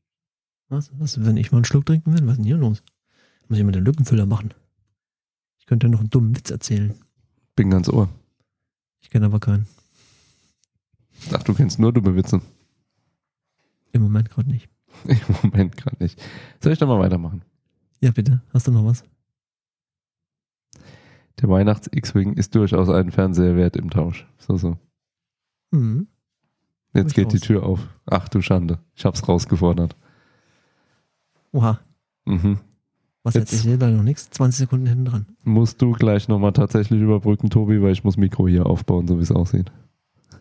Was? 0.70 0.91
Was, 1.00 1.24
wenn 1.24 1.38
ich 1.38 1.52
mal 1.52 1.60
einen 1.60 1.66
Schluck 1.66 1.86
trinken 1.86 2.14
will? 2.14 2.26
Was 2.26 2.34
ist 2.34 2.38
denn 2.38 2.46
hier 2.46 2.58
los? 2.58 2.84
Muss 3.48 3.60
ich 3.60 3.66
mal 3.66 3.72
den 3.72 3.86
Lückenfüller 3.86 4.26
machen? 4.26 4.54
Ich 5.60 5.66
könnte 5.66 5.89
noch 5.89 6.00
einen 6.00 6.10
dummen 6.10 6.36
Witz 6.36 6.50
erzählen. 6.50 6.94
Bin 7.56 7.70
ganz 7.70 7.89
ohr. 7.89 8.10
Ich 9.02 9.10
kenne 9.10 9.28
aber 9.28 9.39
keinen. 9.39 9.68
Ach, 11.32 11.44
du 11.44 11.54
kennst 11.54 11.80
nur 11.80 11.94
dumme 11.94 12.16
Witze. 12.16 12.41
Im 13.91 14.02
Moment 14.02 14.30
gerade 14.30 14.50
nicht. 14.50 14.70
Im 15.06 15.36
Moment 15.44 15.78
gerade 15.78 15.98
nicht. 16.02 16.22
Soll 16.62 16.74
ich 16.74 16.80
doch 16.80 16.88
mal 16.88 17.00
weitermachen? 17.00 17.44
Ja, 18.02 18.12
bitte. 18.12 18.41
Hast 18.54 18.68
du 18.68 18.72
noch 18.72 18.86
was? 18.86 19.04
Der 21.41 21.50
Weihnachts-X-Wing 21.50 22.34
ist 22.34 22.56
durchaus 22.56 22.89
einen 22.89 23.12
Fernseher 23.12 23.56
wert 23.56 23.76
im 23.76 23.89
Tausch. 23.89 24.28
So, 24.38 24.58
so. 24.58 24.78
Mhm. 25.72 26.08
Jetzt 26.94 27.16
geht 27.16 27.34
die 27.34 27.39
Durchaus. 27.39 27.48
Tür 27.48 27.64
auf. 27.64 27.80
Ach 28.06 28.30
du 28.30 28.41
Schande. 28.41 28.80
Ich 28.96 29.06
hab's 29.06 29.28
rausgefordert. 29.28 29.96
Oha. 31.52 31.80
Mhm. 32.26 32.60
Was 33.24 33.36
Jetzt-? 33.36 33.54
Ich 33.54 33.62
sehe 33.62 33.78
da 33.78 33.89
noch 33.89 34.04
nichts. 34.04 34.30
20 34.30 34.60
Sekunden 34.60 34.88
hinten 34.88 35.06
dran. 35.06 35.26
Musst 35.44 35.82
du 35.82 35.94
gleich 35.94 36.28
nochmal 36.28 36.54
tatsächlich 36.54 37.02
überbrücken, 37.02 37.50
Tobi, 37.50 37.82
weil 37.82 37.94
ich 37.94 38.04
muss 38.04 38.18
Mikro 38.18 38.48
hier 38.48 38.66
aufbauen, 38.66 39.08
so 39.08 39.18
wie 39.18 39.24
es 39.24 39.32
aussieht. 39.32 39.72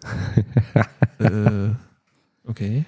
äh, 1.19 1.71
okay. 2.45 2.85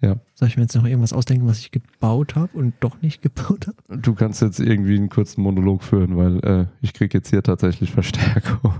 Ja. 0.00 0.16
Soll 0.34 0.48
ich 0.48 0.56
mir 0.56 0.64
jetzt 0.64 0.74
noch 0.74 0.84
irgendwas 0.84 1.12
ausdenken, 1.12 1.46
was 1.46 1.58
ich 1.58 1.70
gebaut 1.70 2.34
habe 2.34 2.56
und 2.56 2.74
doch 2.80 3.00
nicht 3.02 3.22
gebaut 3.22 3.68
habe? 3.68 4.00
Du 4.00 4.14
kannst 4.14 4.42
jetzt 4.42 4.58
irgendwie 4.58 4.96
einen 4.96 5.08
kurzen 5.08 5.42
Monolog 5.42 5.82
führen, 5.82 6.16
weil 6.16 6.44
äh, 6.44 6.66
ich 6.80 6.92
krieg 6.92 7.14
jetzt 7.14 7.30
hier 7.30 7.42
tatsächlich 7.42 7.92
Verstärkung. 7.92 8.74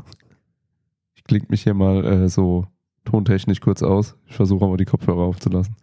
Ich 1.14 1.24
klinge 1.24 1.46
mich 1.48 1.62
hier 1.62 1.74
mal 1.74 2.04
äh, 2.04 2.28
so 2.28 2.66
tontechnisch 3.04 3.60
kurz 3.60 3.82
aus. 3.82 4.16
Ich 4.26 4.34
versuche 4.36 4.64
aber 4.64 4.76
die 4.76 4.84
Kopfhörer 4.84 5.22
aufzulassen. 5.22 5.76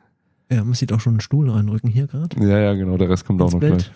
Ja, 0.51 0.63
muss 0.63 0.81
ich 0.81 0.91
auch 0.93 0.99
schon 0.99 1.13
einen 1.13 1.21
Stuhl 1.21 1.49
reinrücken 1.49 1.89
hier 1.89 2.07
gerade. 2.07 2.39
Ja, 2.41 2.59
ja, 2.59 2.73
genau, 2.73 2.97
der 2.97 3.09
Rest 3.09 3.25
kommt 3.25 3.41
auch 3.41 3.45
Ins 3.45 3.53
noch 3.53 3.59
Bild. 3.59 3.73
gleich. 3.77 3.91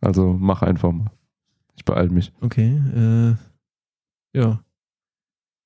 Also 0.00 0.32
mach 0.38 0.62
einfach 0.62 0.92
mal. 0.92 1.10
Ich 1.76 1.84
beeil 1.84 2.10
mich. 2.10 2.32
Okay. 2.40 2.76
Äh, 2.94 4.38
ja. 4.38 4.60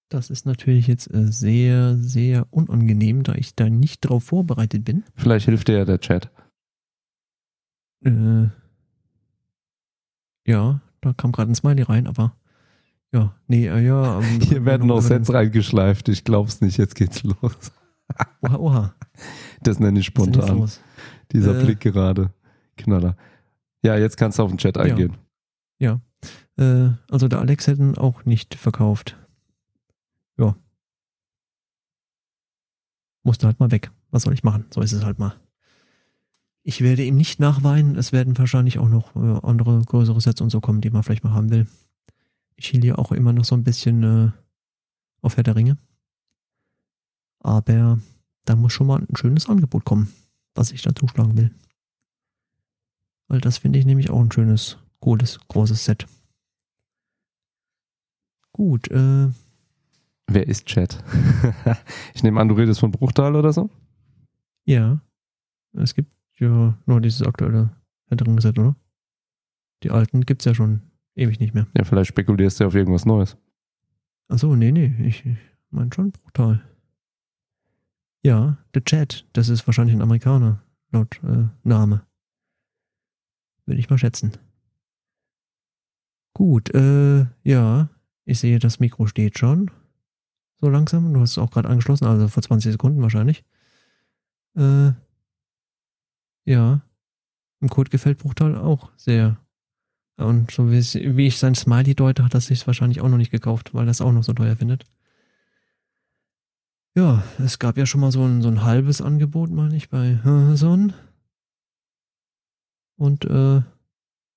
Das 0.08 0.30
ist 0.30 0.44
natürlich 0.44 0.86
jetzt 0.88 1.12
äh, 1.12 1.30
sehr, 1.30 1.96
sehr 1.96 2.46
unangenehm, 2.50 3.22
da 3.22 3.34
ich 3.34 3.54
da 3.54 3.70
nicht 3.70 4.00
drauf 4.00 4.24
vorbereitet 4.24 4.84
bin. 4.84 5.04
Vielleicht 5.14 5.46
hilft 5.46 5.68
dir 5.68 5.78
ja 5.78 5.84
der 5.84 6.00
Chat. 6.00 6.30
Äh, 8.04 8.48
ja, 10.46 10.80
da 11.00 11.12
kam 11.12 11.32
gerade 11.32 11.52
ein 11.52 11.54
Smiley 11.54 11.82
rein, 11.82 12.06
aber 12.06 12.34
ja, 13.12 13.34
nee, 13.48 13.66
äh, 13.66 13.84
ja. 13.86 14.20
ähm, 14.20 14.40
Hier 14.42 14.64
werden 14.64 14.86
noch 14.86 15.00
Sets 15.00 15.32
reingeschleift. 15.32 16.08
Ich 16.08 16.24
glaub's 16.24 16.60
nicht. 16.60 16.76
Jetzt 16.78 16.94
geht's 16.94 17.22
los. 17.22 17.72
Oha, 18.42 18.56
oha. 18.56 18.94
Das 19.62 19.78
nenne 19.78 20.00
ich 20.00 20.06
spontan. 20.06 20.68
Dieser 21.32 21.58
Äh. 21.60 21.64
Blick 21.64 21.80
gerade. 21.80 22.32
Knaller. 22.76 23.16
Ja, 23.84 23.96
jetzt 23.96 24.16
kannst 24.16 24.38
du 24.38 24.42
auf 24.42 24.50
den 24.50 24.58
Chat 24.58 24.76
eingehen. 24.78 25.16
Äh, 26.56 26.90
also 27.10 27.26
der 27.28 27.38
Alex 27.38 27.66
hätten 27.68 27.96
auch 27.96 28.26
nicht 28.26 28.54
verkauft. 28.54 29.16
Ja. 30.36 30.54
Musste 33.22 33.46
halt 33.46 33.60
mal 33.60 33.70
weg. 33.70 33.90
Was 34.10 34.24
soll 34.24 34.34
ich 34.34 34.44
machen? 34.44 34.66
So 34.70 34.82
ist 34.82 34.92
es 34.92 35.04
halt 35.04 35.18
mal. 35.18 35.34
Ich 36.62 36.82
werde 36.82 37.02
ihm 37.04 37.16
nicht 37.16 37.40
nachweinen. 37.40 37.96
Es 37.96 38.12
werden 38.12 38.36
wahrscheinlich 38.36 38.78
auch 38.78 38.88
noch 38.90 39.16
äh, 39.16 39.40
andere 39.46 39.80
größere 39.82 40.20
Sets 40.20 40.42
und 40.42 40.50
so 40.50 40.60
kommen, 40.60 40.82
die 40.82 40.90
man 40.90 41.02
vielleicht 41.02 41.24
mal 41.24 41.32
haben 41.32 41.50
will. 41.50 41.66
Ja 42.60 42.96
auch 42.96 43.12
immer 43.12 43.32
noch 43.32 43.44
so 43.44 43.54
ein 43.54 43.64
bisschen 43.64 44.02
äh, 44.02 44.30
auf 45.22 45.36
Herr 45.36 45.42
der 45.44 45.56
Ringe. 45.56 45.78
Aber 47.40 47.98
da 48.44 48.56
muss 48.56 48.72
schon 48.72 48.86
mal 48.86 49.00
ein 49.00 49.16
schönes 49.16 49.48
Angebot 49.48 49.84
kommen, 49.84 50.12
was 50.54 50.72
ich 50.72 50.82
da 50.82 50.94
zuschlagen 50.94 51.36
will. 51.36 51.50
Weil 53.28 53.40
das 53.40 53.58
finde 53.58 53.78
ich 53.78 53.86
nämlich 53.86 54.10
auch 54.10 54.20
ein 54.20 54.32
schönes, 54.32 54.78
cooles, 55.00 55.38
großes 55.48 55.84
Set. 55.84 56.06
Gut, 58.52 58.90
äh, 58.90 59.28
Wer 60.26 60.46
ist 60.46 60.66
Chat? 60.66 61.02
ich 62.14 62.22
nehme 62.22 62.40
an, 62.40 62.48
du 62.48 62.54
redest 62.54 62.80
von 62.80 62.92
Bruchtal 62.92 63.34
oder 63.34 63.52
so? 63.52 63.70
ja. 64.64 65.00
Es 65.72 65.94
gibt 65.94 66.10
ja 66.38 66.76
nur 66.86 67.00
dieses 67.00 67.22
aktuelle 67.22 67.70
Herr 68.06 68.16
der 68.16 68.26
Ringe 68.26 68.40
Set, 68.40 68.58
oder? 68.58 68.74
Die 69.84 69.90
alten 69.90 70.22
gibt's 70.26 70.44
ja 70.44 70.52
schon 70.54 70.82
ewig 71.14 71.40
nicht 71.40 71.54
mehr. 71.54 71.66
Ja, 71.76 71.84
vielleicht 71.84 72.08
spekulierst 72.08 72.60
du 72.60 72.66
auf 72.66 72.74
irgendwas 72.74 73.06
Neues. 73.06 73.36
Achso, 74.28 74.54
nee, 74.54 74.72
nee, 74.72 74.94
ich, 75.00 75.26
ich 75.26 75.36
meine 75.70 75.90
schon 75.92 76.12
brutal. 76.12 76.62
Ja, 78.22 78.58
The 78.74 78.80
Chat, 78.80 79.26
das 79.32 79.48
ist 79.48 79.66
wahrscheinlich 79.66 79.96
ein 79.96 80.02
Amerikaner, 80.02 80.62
laut 80.90 81.20
äh, 81.24 81.48
Name. 81.64 82.06
Würde 83.66 83.80
ich 83.80 83.88
mal 83.88 83.98
schätzen. 83.98 84.32
Gut, 86.34 86.72
äh, 86.74 87.26
ja, 87.42 87.88
ich 88.24 88.38
sehe, 88.38 88.58
das 88.58 88.78
Mikro 88.78 89.06
steht 89.06 89.38
schon. 89.38 89.70
So 90.60 90.68
langsam, 90.68 91.12
du 91.12 91.20
hast 91.20 91.32
es 91.32 91.38
auch 91.38 91.50
gerade 91.50 91.68
angeschlossen, 91.68 92.06
also 92.06 92.28
vor 92.28 92.42
20 92.42 92.72
Sekunden 92.72 93.02
wahrscheinlich. 93.02 93.44
Äh, 94.56 94.92
ja, 96.44 96.82
im 97.60 97.68
Code 97.68 97.90
gefällt 97.90 98.18
Bruchtal 98.18 98.56
auch 98.56 98.90
sehr. 98.96 99.38
Und 100.20 100.50
so 100.50 100.70
wie, 100.70 100.76
es, 100.78 100.94
ich 100.94 101.38
sein 101.38 101.54
Smiley 101.54 101.94
deute, 101.94 102.24
hat 102.24 102.34
er 102.34 102.40
sich 102.40 102.66
wahrscheinlich 102.66 103.00
auch 103.00 103.08
noch 103.08 103.16
nicht 103.16 103.30
gekauft, 103.30 103.72
weil 103.74 103.86
er 103.88 103.90
es 103.90 104.00
auch 104.00 104.12
noch 104.12 104.22
so 104.22 104.32
teuer 104.34 104.56
findet. 104.56 104.84
Ja, 106.94 107.22
es 107.38 107.58
gab 107.58 107.78
ja 107.78 107.86
schon 107.86 108.00
mal 108.00 108.12
so 108.12 108.24
ein, 108.24 108.42
so 108.42 108.48
ein 108.48 108.62
halbes 108.64 109.00
Angebot, 109.00 109.50
meine 109.50 109.76
ich, 109.76 109.88
bei 109.88 110.18
Amazon. 110.24 110.92
Und 112.96 113.24
äh, 113.24 113.62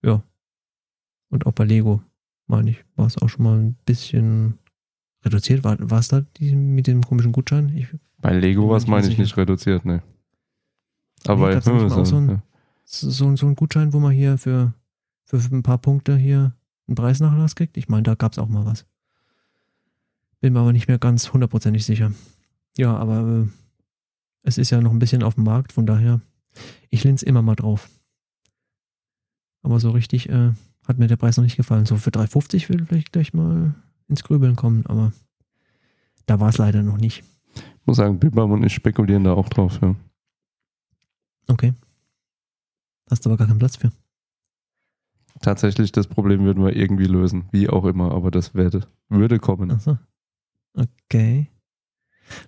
ja. 0.04 0.24
Und 1.30 1.46
auch 1.48 1.52
bei 1.52 1.66
Lego, 1.66 2.02
meine 2.48 2.70
ich, 2.70 2.86
war 2.96 3.08
es 3.08 3.18
auch 3.18 3.28
schon 3.28 3.44
mal 3.44 3.58
ein 3.58 3.76
bisschen 3.86 4.60
reduziert. 5.26 5.64
War, 5.64 5.78
war 5.90 6.00
es 6.00 6.08
da 6.10 6.22
die, 6.38 6.56
mit 6.56 6.88
dem 6.88 7.02
komischen 7.02 7.32
Gutschein? 7.32 7.76
Ich, 7.76 7.88
Bei 8.20 8.34
Lego 8.34 8.70
was 8.70 8.84
nicht 8.84 8.90
meine 8.92 9.08
ich 9.08 9.18
nicht 9.18 9.36
reduziert, 9.36 9.84
ne. 9.84 10.02
Aber 11.26 11.50
Nee, 11.56 11.62
mal 11.72 11.92
auch 11.92 12.06
so 12.06 12.18
ein- 12.18 12.30
ja. 12.30 12.44
so, 12.86 13.36
so 13.36 13.48
ein 13.48 13.56
Gutschein, 13.56 13.92
wo 13.94 14.00
man 14.00 14.12
hier 14.12 14.38
für, 14.38 14.74
für 15.40 15.56
ein 15.56 15.64
paar 15.64 15.78
Punkte 15.78 16.16
hier 16.18 16.56
einen 16.88 16.96
Preisnachlass 16.96 17.56
kriegt. 17.56 17.78
Ich 17.78 17.90
meine, 17.90 18.04
da 18.04 18.16
gab 18.16 18.34
es 18.34 18.40
auch 18.40 18.50
mal 18.50 18.66
was. 18.66 18.86
Bin 20.42 20.54
mir 20.54 20.60
aber 20.60 20.74
nicht 20.74 20.88
mehr 20.88 21.00
ganz 21.00 21.32
hundertprozentig 21.32 21.86
sicher. 21.86 22.12
Ja, 22.78 22.96
aber 22.96 23.46
äh, 23.46 23.48
es 24.44 24.58
ist 24.58 24.70
ja 24.70 24.82
noch 24.82 24.92
ein 24.92 25.00
bisschen 25.00 25.24
auf 25.24 25.36
dem 25.36 25.46
Markt, 25.46 25.72
von 25.72 25.86
daher, 25.86 26.22
ich 26.90 27.04
lin's 27.04 27.24
immer 27.24 27.42
mal 27.42 27.56
drauf. 27.56 27.90
Aber 29.62 29.80
so 29.80 29.92
richtig 29.92 30.30
äh, 30.30 30.52
hat 30.86 31.00
mir 31.00 31.08
der 31.08 31.16
Preis 31.16 31.38
noch 31.38 31.44
nicht 31.44 31.56
gefallen. 31.56 31.86
So 31.86 31.96
für 31.96 32.10
3,50 32.10 32.70
würde 32.70 32.86
vielleicht 32.86 33.14
gleich 33.14 33.34
mal 33.34 33.74
ins 34.10 34.24
Grübeln 34.24 34.56
kommen, 34.56 34.86
aber 34.86 35.14
da 36.26 36.40
war 36.40 36.50
es 36.50 36.58
leider 36.58 36.84
noch 36.84 36.98
nicht. 36.98 37.24
Ich 37.56 37.88
muss 37.88 37.98
sagen, 37.98 38.20
Bibam 38.20 38.52
und 38.52 38.64
ich 38.64 38.74
spekulieren 38.74 39.24
da 39.24 39.34
auch 39.34 39.50
drauf, 39.50 39.80
ja. 39.82 39.96
Okay. 41.48 41.74
Hast 43.10 43.26
du 43.26 43.30
aber 43.30 43.38
gar 43.38 43.48
keinen 43.48 43.60
Platz 43.60 43.76
für. 43.76 43.92
Tatsächlich, 45.44 45.92
das 45.92 46.08
Problem 46.08 46.46
würden 46.46 46.64
wir 46.64 46.74
irgendwie 46.76 47.04
lösen. 47.06 47.46
Wie 47.52 47.70
auch 47.70 47.84
immer, 47.84 48.12
aber 48.14 48.32
das 48.32 48.56
werde, 48.56 48.88
würde 49.10 49.40
kommen. 49.40 49.72
Ach 49.72 49.80
so. 49.82 49.98
Okay. 50.74 51.50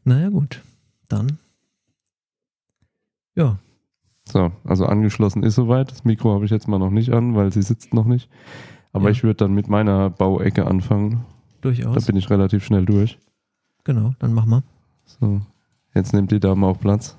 Naja, 0.06 0.30
gut. 0.30 0.64
Dann. 1.10 1.38
Ja, 3.36 3.60
So, 4.28 4.52
also 4.64 4.86
angeschlossen 4.86 5.44
ist 5.44 5.56
soweit. 5.56 5.92
Das 5.92 6.06
Mikro 6.06 6.34
habe 6.34 6.46
ich 6.46 6.52
jetzt 6.52 6.68
mal 6.70 6.80
noch 6.80 6.90
nicht 6.90 7.12
an, 7.12 7.36
weil 7.36 7.52
sie 7.52 7.62
sitzt 7.62 7.94
noch 7.94 8.06
nicht. 8.06 8.30
Aber 8.94 9.06
Ja. 9.06 9.12
ich 9.12 9.24
würde 9.24 9.36
dann 9.36 9.54
mit 9.54 9.68
meiner 9.68 10.10
Bauecke 10.10 10.66
anfangen. 10.66 11.26
Da 11.62 11.70
durchaus. 11.70 12.06
bin 12.06 12.16
ich 12.16 12.30
relativ 12.30 12.64
schnell 12.64 12.86
durch. 12.86 13.20
Genau, 13.84 14.16
dann 14.20 14.34
mach 14.34 14.46
mal. 14.46 14.64
So, 15.04 15.42
jetzt 15.94 16.14
nimmt 16.14 16.32
die 16.32 16.40
Dame 16.40 16.66
auch 16.66 16.80
Platz. 16.80 17.18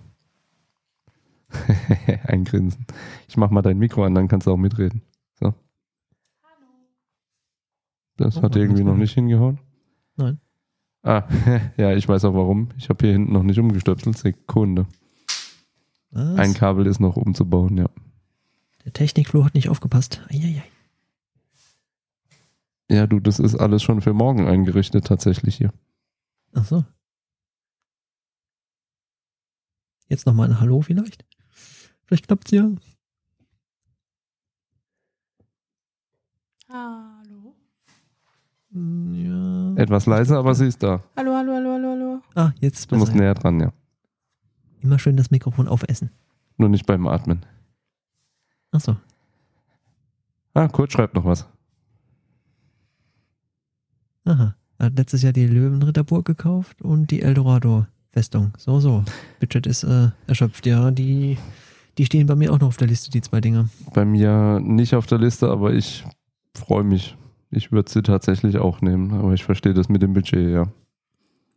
Ein 2.26 2.44
Grinsen. 2.44 2.86
Ich 3.28 3.36
mach 3.36 3.50
mal 3.50 3.62
dein 3.62 3.78
Mikro 3.78 4.04
an, 4.04 4.14
dann 4.14 4.26
kannst 4.26 4.46
du 4.46 4.52
auch 4.52 4.56
mitreden. 4.56 5.02
So. 5.38 5.52
Das 8.16 8.38
Oh, 8.38 8.42
hat 8.42 8.56
irgendwie 8.56 8.84
noch 8.84 8.96
nicht 8.96 9.12
hingehauen. 9.14 9.58
Nein. 10.16 10.40
Ah, 11.02 11.28
ja, 11.76 11.92
ich 11.94 12.08
weiß 12.08 12.24
auch 12.24 12.34
warum. 12.34 12.70
Ich 12.78 12.88
habe 12.88 13.04
hier 13.04 13.12
hinten 13.12 13.32
noch 13.32 13.42
nicht 13.42 13.58
umgestöpselt. 13.58 14.16
Sekunde. 14.18 14.86
Was? 16.10 16.38
Ein 16.38 16.54
Kabel 16.54 16.86
ist 16.86 16.98
noch 17.00 17.16
umzubauen, 17.16 17.76
ja. 17.76 17.90
Der 18.84 18.92
Technikflo 18.92 19.44
hat 19.44 19.54
nicht 19.54 19.68
aufgepasst. 19.68 20.22
Eieiei. 20.30 20.64
Ja, 22.90 23.06
du, 23.06 23.20
das 23.20 23.38
ist 23.38 23.56
alles 23.56 23.82
schon 23.82 24.00
für 24.00 24.12
morgen 24.14 24.46
eingerichtet 24.46 25.06
tatsächlich 25.06 25.56
hier. 25.56 25.72
Ach 26.54 26.64
so. 26.64 26.84
Jetzt 30.08 30.24
nochmal 30.24 30.48
ein 30.48 30.60
Hallo 30.60 30.80
vielleicht? 30.80 31.24
Vielleicht 32.04 32.28
klappt's 32.28 32.52
ja. 32.52 32.70
Hallo. 36.68 37.15
Ja. 39.12 39.74
Etwas 39.76 40.06
leiser, 40.06 40.38
aber 40.38 40.54
sie 40.54 40.66
ist 40.66 40.82
da. 40.82 41.02
Hallo, 41.16 41.34
hallo, 41.34 41.52
hallo, 41.54 41.70
hallo, 41.72 41.88
hallo. 41.90 42.20
Ah, 42.34 42.52
jetzt 42.60 42.90
Du 42.90 42.96
musst 42.96 43.14
näher 43.14 43.34
dran, 43.34 43.60
ja. 43.60 43.72
Immer 44.82 44.98
schön 44.98 45.16
das 45.16 45.30
Mikrofon 45.30 45.68
aufessen. 45.68 46.10
Nur 46.58 46.68
nicht 46.68 46.86
beim 46.86 47.06
Atmen. 47.06 47.44
Ach 48.72 48.80
so. 48.80 48.96
Ah, 50.54 50.68
Kurt 50.68 50.92
schreibt 50.92 51.14
noch 51.14 51.24
was. 51.24 51.46
Aha. 54.24 54.54
Er 54.78 54.86
hat 54.86 54.98
letztes 54.98 55.22
Jahr 55.22 55.32
die 55.32 55.46
Löwenritterburg 55.46 56.26
gekauft 56.26 56.82
und 56.82 57.10
die 57.10 57.22
Eldorado-Festung. 57.22 58.52
So, 58.58 58.80
so. 58.80 59.04
Budget 59.40 59.66
ist 59.66 59.84
äh, 59.84 60.10
erschöpft. 60.26 60.66
Ja, 60.66 60.90
die, 60.90 61.38
die 61.96 62.04
stehen 62.04 62.26
bei 62.26 62.34
mir 62.34 62.52
auch 62.52 62.60
noch 62.60 62.68
auf 62.68 62.76
der 62.76 62.88
Liste, 62.88 63.10
die 63.10 63.22
zwei 63.22 63.40
Dinger. 63.40 63.68
Bei 63.94 64.04
mir 64.04 64.60
nicht 64.60 64.94
auf 64.94 65.06
der 65.06 65.18
Liste, 65.18 65.48
aber 65.48 65.72
ich 65.72 66.04
freue 66.54 66.84
mich. 66.84 67.16
Ich 67.56 67.72
würde 67.72 67.90
sie 67.90 68.02
tatsächlich 68.02 68.58
auch 68.58 68.82
nehmen, 68.82 69.12
aber 69.14 69.32
ich 69.32 69.42
verstehe 69.44 69.72
das 69.72 69.88
mit 69.88 70.02
dem 70.02 70.12
Budget, 70.12 70.50
ja. 70.52 70.70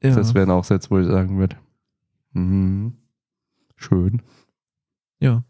Ja. 0.01 0.15
Das 0.15 0.33
wären 0.33 0.49
auch 0.49 0.63
Sätze, 0.63 0.89
wo 0.91 0.97
ich 0.99 1.05
sagen 1.07 1.37
würde. 1.37 1.57
Mhm. 2.31 2.93
Schön. 3.75 4.21
ja. 5.19 5.43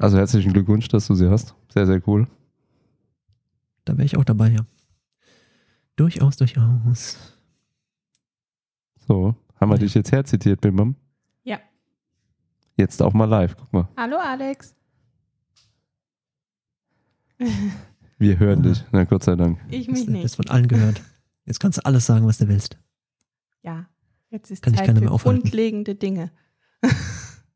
Also 0.00 0.16
herzlichen 0.18 0.52
Glückwunsch, 0.52 0.88
dass 0.88 1.06
du 1.06 1.14
sie 1.14 1.30
hast. 1.30 1.54
Sehr, 1.72 1.86
sehr 1.86 2.02
cool. 2.08 2.26
Da 3.84 3.92
wäre 3.96 4.04
ich 4.06 4.16
auch 4.16 4.24
dabei, 4.24 4.48
ja. 4.50 4.66
Durchaus, 5.94 6.36
durchaus. 6.36 7.38
So, 9.06 9.36
haben 9.60 9.68
wir 9.70 9.76
Ja. 9.76 9.82
dich 9.82 9.94
jetzt 9.94 10.10
herzitiert, 10.10 10.60
Bimbam? 10.62 10.96
Ja. 11.44 11.58
Jetzt 12.76 13.00
auch 13.02 13.12
mal 13.12 13.26
live, 13.26 13.54
guck 13.56 13.72
mal. 13.72 13.88
Hallo, 13.96 14.16
Alex. 14.18 14.74
Wir 18.24 18.38
hören 18.38 18.60
Aha. 18.60 18.68
dich. 18.68 18.82
Na 18.90 19.04
Gott 19.04 19.22
sei 19.22 19.36
Dank. 19.36 19.58
Ich 19.68 19.84
Du 19.84 19.92
mich 19.92 20.06
bist 20.06 20.08
nicht. 20.08 20.34
von 20.34 20.48
allen 20.48 20.66
gehört. 20.66 21.02
Jetzt 21.44 21.60
kannst 21.60 21.76
du 21.76 21.84
alles 21.84 22.06
sagen, 22.06 22.26
was 22.26 22.38
du 22.38 22.48
willst. 22.48 22.78
Ja. 23.62 23.84
Jetzt 24.30 24.50
ist 24.50 24.62
Kann 24.62 24.74
Zeit 24.74 24.86
für 24.86 24.94
mehr 24.98 25.12
aufhalten. 25.12 25.42
grundlegende 25.42 25.94
Dinge. 25.94 26.30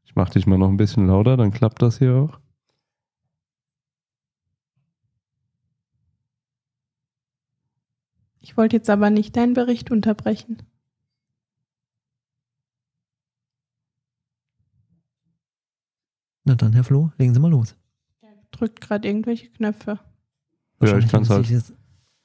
Ich 0.04 0.14
mach 0.16 0.30
dich 0.30 0.46
mal 0.48 0.58
noch 0.58 0.68
ein 0.68 0.76
bisschen 0.76 1.06
lauter, 1.06 1.36
dann 1.36 1.52
klappt 1.52 1.80
das 1.80 1.98
hier 1.98 2.12
auch. 2.16 2.40
Ich 8.40 8.56
wollte 8.56 8.76
jetzt 8.76 8.90
aber 8.90 9.10
nicht 9.10 9.36
deinen 9.36 9.54
Bericht 9.54 9.90
unterbrechen. 9.90 10.62
Na 16.44 16.54
dann, 16.54 16.72
Herr 16.72 16.84
Flo, 16.84 17.10
legen 17.18 17.34
Sie 17.34 17.40
mal 17.40 17.50
los. 17.50 17.76
Drückt 18.50 18.80
gerade 18.80 19.06
irgendwelche 19.06 19.50
Knöpfe. 19.50 20.00
Ja, 20.80 20.86
ich 20.86 21.08
Wahrscheinlich 21.08 21.10
kann 21.10 21.22
es 21.22 21.30
halt. 21.30 21.74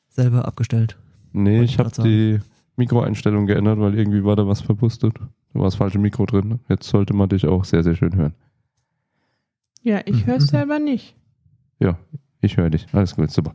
Selber 0.10 0.46
abgestellt. 0.46 0.98
Nee, 1.32 1.60
Wollte 1.60 1.66
ich 1.66 1.80
habe 1.80 1.90
die 2.04 2.40
Mikroeinstellung 2.76 3.48
geändert, 3.48 3.80
weil 3.80 3.98
irgendwie 3.98 4.24
war 4.24 4.36
da 4.36 4.48
was 4.48 4.62
verpustet. 4.62 5.16
Da 5.54 5.60
war 5.60 5.66
das 5.66 5.76
falsche 5.76 5.98
Mikro 5.98 6.26
drin. 6.26 6.60
Jetzt 6.70 6.88
sollte 6.88 7.14
man 7.14 7.30
dich 7.30 7.48
auch 7.48 7.66
sehr, 7.66 7.84
sehr 7.84 7.96
schön 7.96 8.16
hören. 8.16 8.34
Ja, 9.82 10.02
ich 10.06 10.26
höre 10.26 10.38
es 10.38 10.46
mhm. 10.46 10.58
selber 10.58 10.80
nicht. 10.80 11.16
Ja, 11.80 11.98
ich 12.42 12.58
höre 12.58 12.70
dich. 12.70 12.88
Alles 12.94 13.16
gut, 13.16 13.32
super. 13.32 13.54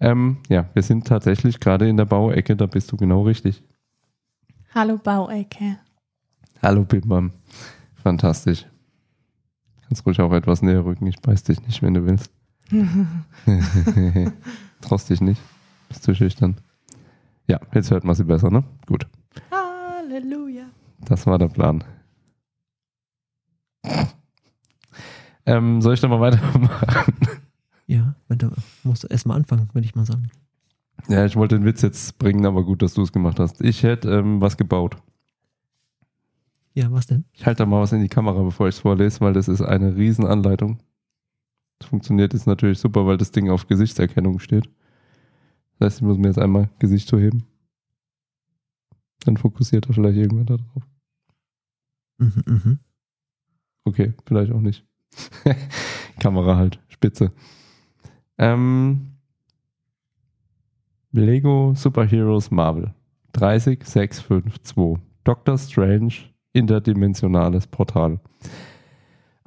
Ähm, 0.00 0.38
ja, 0.48 0.68
wir 0.74 0.82
sind 0.82 1.06
tatsächlich 1.06 1.58
gerade 1.58 1.88
in 1.88 1.96
der 1.96 2.04
Bauecke, 2.04 2.54
da 2.54 2.66
bist 2.66 2.92
du 2.92 2.96
genau 2.96 3.22
richtig. 3.22 3.62
Hallo 4.74 4.98
Bauecke. 4.98 5.78
Hallo 6.62 6.84
Bimbam. 6.84 7.32
Fantastisch. 7.94 8.66
Kannst 9.88 10.04
ruhig 10.04 10.20
auch 10.20 10.32
etwas 10.32 10.62
näher 10.62 10.84
rücken, 10.84 11.06
ich 11.06 11.20
beiß 11.20 11.44
dich 11.44 11.62
nicht, 11.66 11.82
wenn 11.82 11.94
du 11.94 12.04
willst. 12.04 12.30
Traust 14.80 15.10
dich 15.10 15.20
nicht? 15.20 15.40
Bist 15.88 16.06
du 16.06 16.14
schüchtern? 16.14 16.56
Ja, 17.48 17.60
jetzt 17.72 17.90
hört 17.90 18.04
man 18.04 18.14
sie 18.14 18.24
besser, 18.24 18.50
ne? 18.50 18.64
Gut. 18.86 19.06
Halleluja. 19.50 20.66
Das 21.00 21.26
war 21.26 21.38
der 21.38 21.48
Plan. 21.48 21.84
Ähm, 25.44 25.80
soll 25.80 25.94
ich 25.94 26.00
da 26.00 26.08
mal 26.08 26.20
weitermachen? 26.20 26.68
Ja, 27.88 28.16
wenn 28.26 28.38
du 28.38 28.50
musst 28.82 29.08
erstmal 29.08 29.36
anfangen, 29.36 29.68
würde 29.72 29.86
ich 29.86 29.94
mal 29.94 30.04
sagen. 30.04 30.28
Ja, 31.06 31.24
ich 31.24 31.36
wollte 31.36 31.56
den 31.56 31.64
Witz 31.64 31.82
jetzt 31.82 32.18
bringen, 32.18 32.44
aber 32.44 32.64
gut, 32.64 32.82
dass 32.82 32.94
du 32.94 33.02
es 33.02 33.12
gemacht 33.12 33.38
hast. 33.38 33.60
Ich 33.60 33.84
hätte 33.84 34.10
ähm, 34.10 34.40
was 34.40 34.56
gebaut. 34.56 34.96
Ja, 36.74 36.90
was 36.90 37.06
denn? 37.06 37.26
Ich 37.32 37.46
halte 37.46 37.62
da 37.62 37.66
mal 37.66 37.80
was 37.80 37.92
in 37.92 38.00
die 38.02 38.08
Kamera, 38.08 38.42
bevor 38.42 38.66
ich 38.66 38.74
es 38.74 38.80
vorlese, 38.80 39.20
weil 39.20 39.34
das 39.34 39.46
ist 39.46 39.62
eine 39.62 39.94
Riesenanleitung. 39.94 40.80
Das 41.78 41.88
funktioniert 41.88 42.32
jetzt 42.32 42.46
natürlich 42.46 42.78
super, 42.78 43.06
weil 43.06 43.18
das 43.18 43.32
Ding 43.32 43.50
auf 43.50 43.66
Gesichtserkennung 43.66 44.38
steht. 44.38 44.68
Das 45.78 45.86
heißt, 45.86 45.98
ich 45.98 46.06
muss 46.06 46.18
mir 46.18 46.28
jetzt 46.28 46.38
einmal 46.38 46.70
Gesicht 46.78 47.08
so 47.08 47.18
heben. 47.18 47.44
Dann 49.24 49.36
fokussiert 49.36 49.86
er 49.86 49.94
vielleicht 49.94 50.16
irgendwann 50.16 50.46
da 50.46 50.56
drauf. 50.56 50.82
Mhm, 52.18 52.42
mhm. 52.46 52.78
Okay, 53.84 54.14
vielleicht 54.24 54.52
auch 54.52 54.60
nicht. 54.60 54.86
Kamera 56.18 56.56
halt, 56.56 56.80
spitze. 56.88 57.32
Ähm, 58.38 59.16
Lego 61.12 61.72
Superheroes 61.74 62.50
Marvel 62.50 62.94
30652 63.32 65.02
Doctor 65.24 65.58
Strange 65.58 66.12
interdimensionales 66.52 67.66
Portal. 67.66 68.20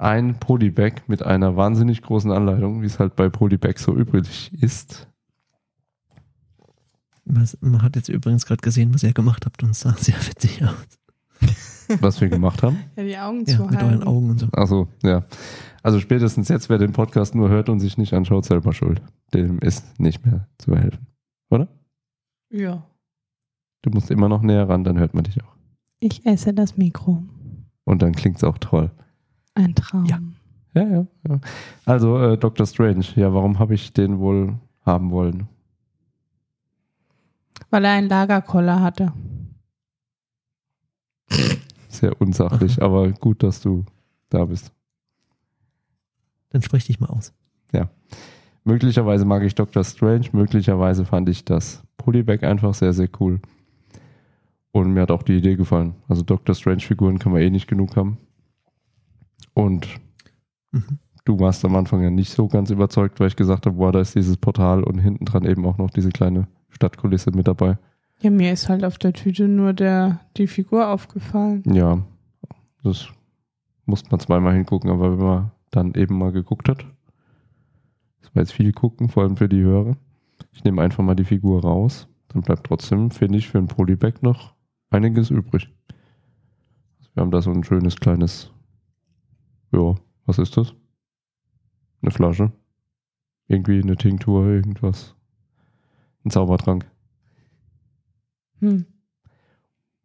Ein 0.00 0.40
Polybag 0.40 1.02
mit 1.08 1.22
einer 1.22 1.56
wahnsinnig 1.56 2.00
großen 2.00 2.32
Anleitung, 2.32 2.80
wie 2.80 2.86
es 2.86 2.98
halt 2.98 3.16
bei 3.16 3.28
Polybag 3.28 3.76
so 3.76 3.94
üblich 3.94 4.50
ist. 4.62 5.06
Was, 7.26 7.58
man 7.60 7.82
hat 7.82 7.96
jetzt 7.96 8.08
übrigens 8.08 8.46
gerade 8.46 8.62
gesehen, 8.62 8.94
was 8.94 9.02
ihr 9.02 9.12
gemacht 9.12 9.44
habt 9.44 9.62
und 9.62 9.70
es 9.70 9.80
sah 9.80 9.92
sehr 9.92 10.16
witzig 10.26 10.64
aus. 10.64 10.98
Was 12.00 12.20
wir 12.20 12.28
gemacht 12.28 12.62
haben. 12.62 12.78
Ja, 12.96 13.02
die 13.02 13.18
Augen 13.18 13.44
Ja, 13.46 13.56
zu 13.56 13.64
mit 13.64 13.76
halten. 13.76 13.84
euren 13.84 14.02
Augen 14.04 14.30
und 14.30 14.38
so. 14.38 14.46
Also 14.52 14.86
ja. 15.02 15.24
Also 15.82 15.98
spätestens 15.98 16.48
jetzt, 16.48 16.68
wer 16.68 16.78
den 16.78 16.92
Podcast 16.92 17.34
nur 17.34 17.48
hört 17.48 17.68
und 17.68 17.80
sich 17.80 17.98
nicht 17.98 18.14
anschaut, 18.14 18.44
selber 18.44 18.72
schuld. 18.72 19.02
Dem 19.34 19.58
ist 19.58 19.98
nicht 19.98 20.24
mehr 20.24 20.46
zu 20.58 20.76
helfen. 20.76 21.06
Oder? 21.50 21.66
Ja. 22.50 22.86
Du 23.82 23.90
musst 23.90 24.10
immer 24.10 24.28
noch 24.28 24.42
näher 24.42 24.68
ran, 24.68 24.84
dann 24.84 24.98
hört 24.98 25.14
man 25.14 25.24
dich 25.24 25.42
auch. 25.42 25.56
Ich 25.98 26.24
esse 26.24 26.54
das 26.54 26.76
Mikro. 26.76 27.24
Und 27.84 28.02
dann 28.02 28.12
klingt 28.14 28.36
es 28.36 28.44
auch 28.44 28.58
toll. 28.58 28.90
Ein 29.60 29.74
Traum. 29.74 30.04
Ja. 30.06 30.18
Ja, 30.74 30.82
ja. 30.82 31.06
ja. 31.28 31.40
Also 31.84 32.18
äh, 32.18 32.38
Dr. 32.38 32.66
Strange, 32.66 33.04
ja, 33.16 33.32
warum 33.34 33.58
habe 33.58 33.74
ich 33.74 33.92
den 33.92 34.18
wohl 34.18 34.58
haben 34.84 35.10
wollen? 35.10 35.48
Weil 37.70 37.84
er 37.84 37.92
einen 37.92 38.08
Lagerkoller 38.08 38.80
hatte. 38.80 39.12
Sehr 41.88 42.20
unsachlich, 42.20 42.82
aber 42.82 43.10
gut, 43.10 43.42
dass 43.42 43.60
du 43.60 43.84
da 44.28 44.44
bist. 44.44 44.72
Dann 46.50 46.62
sprich 46.62 46.86
dich 46.86 46.98
mal 46.98 47.08
aus. 47.08 47.32
Möglicherweise 48.64 49.24
mag 49.24 49.42
ich 49.42 49.54
Dr. 49.54 49.82
Strange, 49.84 50.26
möglicherweise 50.32 51.04
fand 51.04 51.28
ich 51.28 51.44
das 51.44 51.82
Polybag 51.96 52.42
einfach 52.42 52.74
sehr, 52.74 52.92
sehr 52.92 53.08
cool. 53.18 53.40
Und 54.72 54.92
mir 54.92 55.02
hat 55.02 55.10
auch 55.10 55.22
die 55.22 55.38
Idee 55.38 55.56
gefallen. 55.56 55.94
Also 56.08 56.22
Dr. 56.22 56.54
Strange-Figuren 56.54 57.18
kann 57.18 57.32
man 57.32 57.40
eh 57.40 57.50
nicht 57.50 57.66
genug 57.66 57.96
haben. 57.96 58.18
Und 59.54 59.88
Mhm. 60.72 60.98
du 61.24 61.38
warst 61.40 61.64
am 61.64 61.74
Anfang 61.76 62.02
ja 62.02 62.10
nicht 62.10 62.32
so 62.32 62.46
ganz 62.48 62.70
überzeugt, 62.70 63.18
weil 63.20 63.26
ich 63.28 63.36
gesagt 63.36 63.66
habe, 63.66 63.76
boah, 63.76 63.90
da 63.92 64.00
ist 64.00 64.14
dieses 64.14 64.36
Portal 64.36 64.84
und 64.84 64.98
hinten 64.98 65.24
dran 65.24 65.44
eben 65.44 65.64
auch 65.66 65.78
noch 65.78 65.90
diese 65.90 66.10
kleine 66.10 66.46
Stadtkulisse 66.68 67.32
mit 67.32 67.48
dabei. 67.48 67.76
Ja, 68.20 68.30
mir 68.30 68.52
ist 68.52 68.68
halt 68.68 68.84
auf 68.84 68.98
der 68.98 69.12
Tüte 69.12 69.48
nur 69.48 69.72
der, 69.72 70.20
die 70.36 70.46
Figur 70.46 70.88
aufgefallen. 70.88 71.62
Ja, 71.66 72.02
das 72.84 73.08
musste 73.86 74.10
man 74.10 74.20
zweimal 74.20 74.54
hingucken, 74.54 74.90
aber 74.90 75.18
wenn 75.18 75.26
man 75.26 75.50
dann 75.70 75.94
eben 75.94 76.16
mal 76.18 76.30
geguckt 76.30 76.68
hat, 76.68 76.84
das 78.20 78.34
war 78.34 78.42
jetzt 78.42 78.52
viel 78.52 78.72
gucken, 78.72 79.08
vor 79.08 79.22
allem 79.24 79.36
für 79.36 79.48
die 79.48 79.62
Hörer. 79.62 79.96
Ich 80.52 80.62
nehme 80.64 80.82
einfach 80.82 81.02
mal 81.02 81.16
die 81.16 81.24
Figur 81.24 81.62
raus, 81.62 82.06
dann 82.28 82.42
bleibt 82.42 82.64
trotzdem, 82.66 83.10
finde 83.10 83.38
ich, 83.38 83.48
für 83.48 83.58
ein 83.58 83.66
Polybag 83.66 84.22
noch 84.22 84.54
einiges 84.90 85.30
übrig. 85.30 85.68
Wir 87.14 87.22
haben 87.22 87.30
da 87.30 87.42
so 87.42 87.50
ein 87.50 87.64
schönes 87.64 87.96
kleines, 87.96 88.52
ja, 89.72 89.94
was 90.26 90.38
ist 90.38 90.56
das? 90.56 90.74
Eine 92.02 92.10
Flasche. 92.10 92.52
Irgendwie 93.48 93.82
eine 93.82 93.96
Tinktur, 93.96 94.46
irgendwas. 94.46 95.14
Ein 96.24 96.30
Zaubertrank. 96.30 96.86
Hm. 98.60 98.86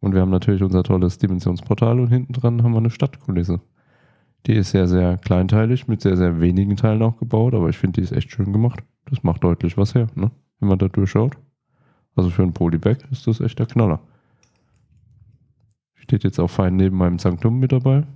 Und 0.00 0.14
wir 0.14 0.20
haben 0.20 0.30
natürlich 0.30 0.62
unser 0.62 0.82
tolles 0.82 1.18
Dimensionsportal 1.18 2.00
und 2.00 2.08
hinten 2.08 2.32
dran 2.32 2.62
haben 2.62 2.72
wir 2.72 2.78
eine 2.78 2.90
Stadtkulisse. 2.90 3.60
Die 4.46 4.54
ist 4.54 4.70
sehr, 4.70 4.86
sehr 4.86 5.16
kleinteilig, 5.16 5.88
mit 5.88 6.00
sehr, 6.00 6.16
sehr 6.16 6.40
wenigen 6.40 6.76
Teilen 6.76 7.02
auch 7.02 7.18
gebaut, 7.18 7.54
aber 7.54 7.68
ich 7.68 7.78
finde, 7.78 8.00
die 8.00 8.04
ist 8.04 8.12
echt 8.12 8.30
schön 8.30 8.52
gemacht. 8.52 8.80
Das 9.06 9.22
macht 9.22 9.42
deutlich 9.42 9.76
was 9.76 9.94
her, 9.94 10.08
ne? 10.14 10.30
wenn 10.60 10.68
man 10.68 10.78
da 10.78 10.88
durchschaut. 10.88 11.36
Also 12.14 12.30
für 12.30 12.42
ein 12.42 12.52
Polybag 12.52 12.98
ist 13.10 13.26
das 13.26 13.40
echt 13.40 13.58
der 13.58 13.66
Knaller. 13.66 14.00
Steht 15.94 16.24
jetzt 16.24 16.38
auch 16.38 16.50
fein 16.50 16.76
neben 16.76 16.96
meinem 16.96 17.18
Sanktum 17.18 17.58
mit 17.58 17.72
dabei. 17.72 18.06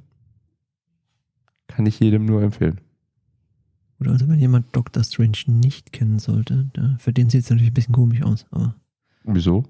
Kann 1.80 1.86
ich 1.86 1.98
jedem 1.98 2.26
nur 2.26 2.42
empfehlen. 2.42 2.78
Oder 4.00 4.10
also 4.10 4.28
wenn 4.28 4.38
jemand 4.38 4.76
Doctor 4.76 5.02
Strange 5.02 5.38
nicht 5.46 5.94
kennen 5.94 6.18
sollte, 6.18 6.68
da, 6.74 6.96
für 6.98 7.10
den 7.10 7.30
sieht 7.30 7.44
es 7.44 7.48
natürlich 7.48 7.70
ein 7.70 7.72
bisschen 7.74 7.94
komisch 7.94 8.20
aus. 8.20 8.44
Aber 8.50 8.74
Wieso? 9.24 9.64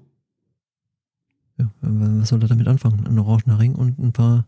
ja, 1.57 1.71
was 1.79 2.27
soll 2.27 2.41
er 2.41 2.49
damit 2.49 2.67
anfangen? 2.67 3.07
Ein 3.07 3.17
orangener 3.17 3.59
Ring 3.59 3.75
und 3.75 3.97
ein 3.97 4.11
paar 4.11 4.45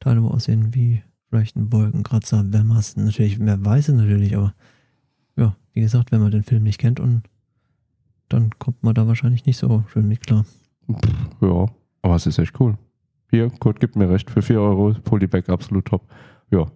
Teile, 0.00 0.22
wo 0.22 0.28
aussehen 0.28 0.74
wie 0.74 1.02
vielleicht 1.30 1.56
ein 1.56 1.72
Wolkenkratzer, 1.72 2.44
wenn 2.52 2.66
man 2.66 2.76
es 2.76 2.94
natürlich, 2.94 3.40
wer 3.40 3.64
weiß 3.64 3.88
es 3.88 3.94
natürlich, 3.94 4.36
aber 4.36 4.52
ja, 5.36 5.56
wie 5.72 5.80
gesagt, 5.80 6.12
wenn 6.12 6.20
man 6.20 6.30
den 6.30 6.42
Film 6.42 6.64
nicht 6.64 6.76
kennt 6.78 7.00
und 7.00 7.22
dann 8.28 8.50
kommt 8.58 8.82
man 8.82 8.94
da 8.94 9.06
wahrscheinlich 9.06 9.46
nicht 9.46 9.56
so 9.56 9.82
schön 9.90 10.08
mit 10.08 10.26
klar. 10.26 10.44
Pff, 10.92 11.40
ja, 11.40 11.70
aber 12.02 12.16
es 12.16 12.26
ist 12.26 12.38
echt 12.38 12.60
cool. 12.60 12.76
Hier, 13.30 13.48
Kurt 13.48 13.80
gibt 13.80 13.96
mir 13.96 14.10
recht, 14.10 14.30
für 14.30 14.42
4 14.42 14.60
Euro 14.60 14.94
Polybag 15.02 15.48
absolut 15.48 15.86
top. 15.86 16.06
Ja, 16.50 16.66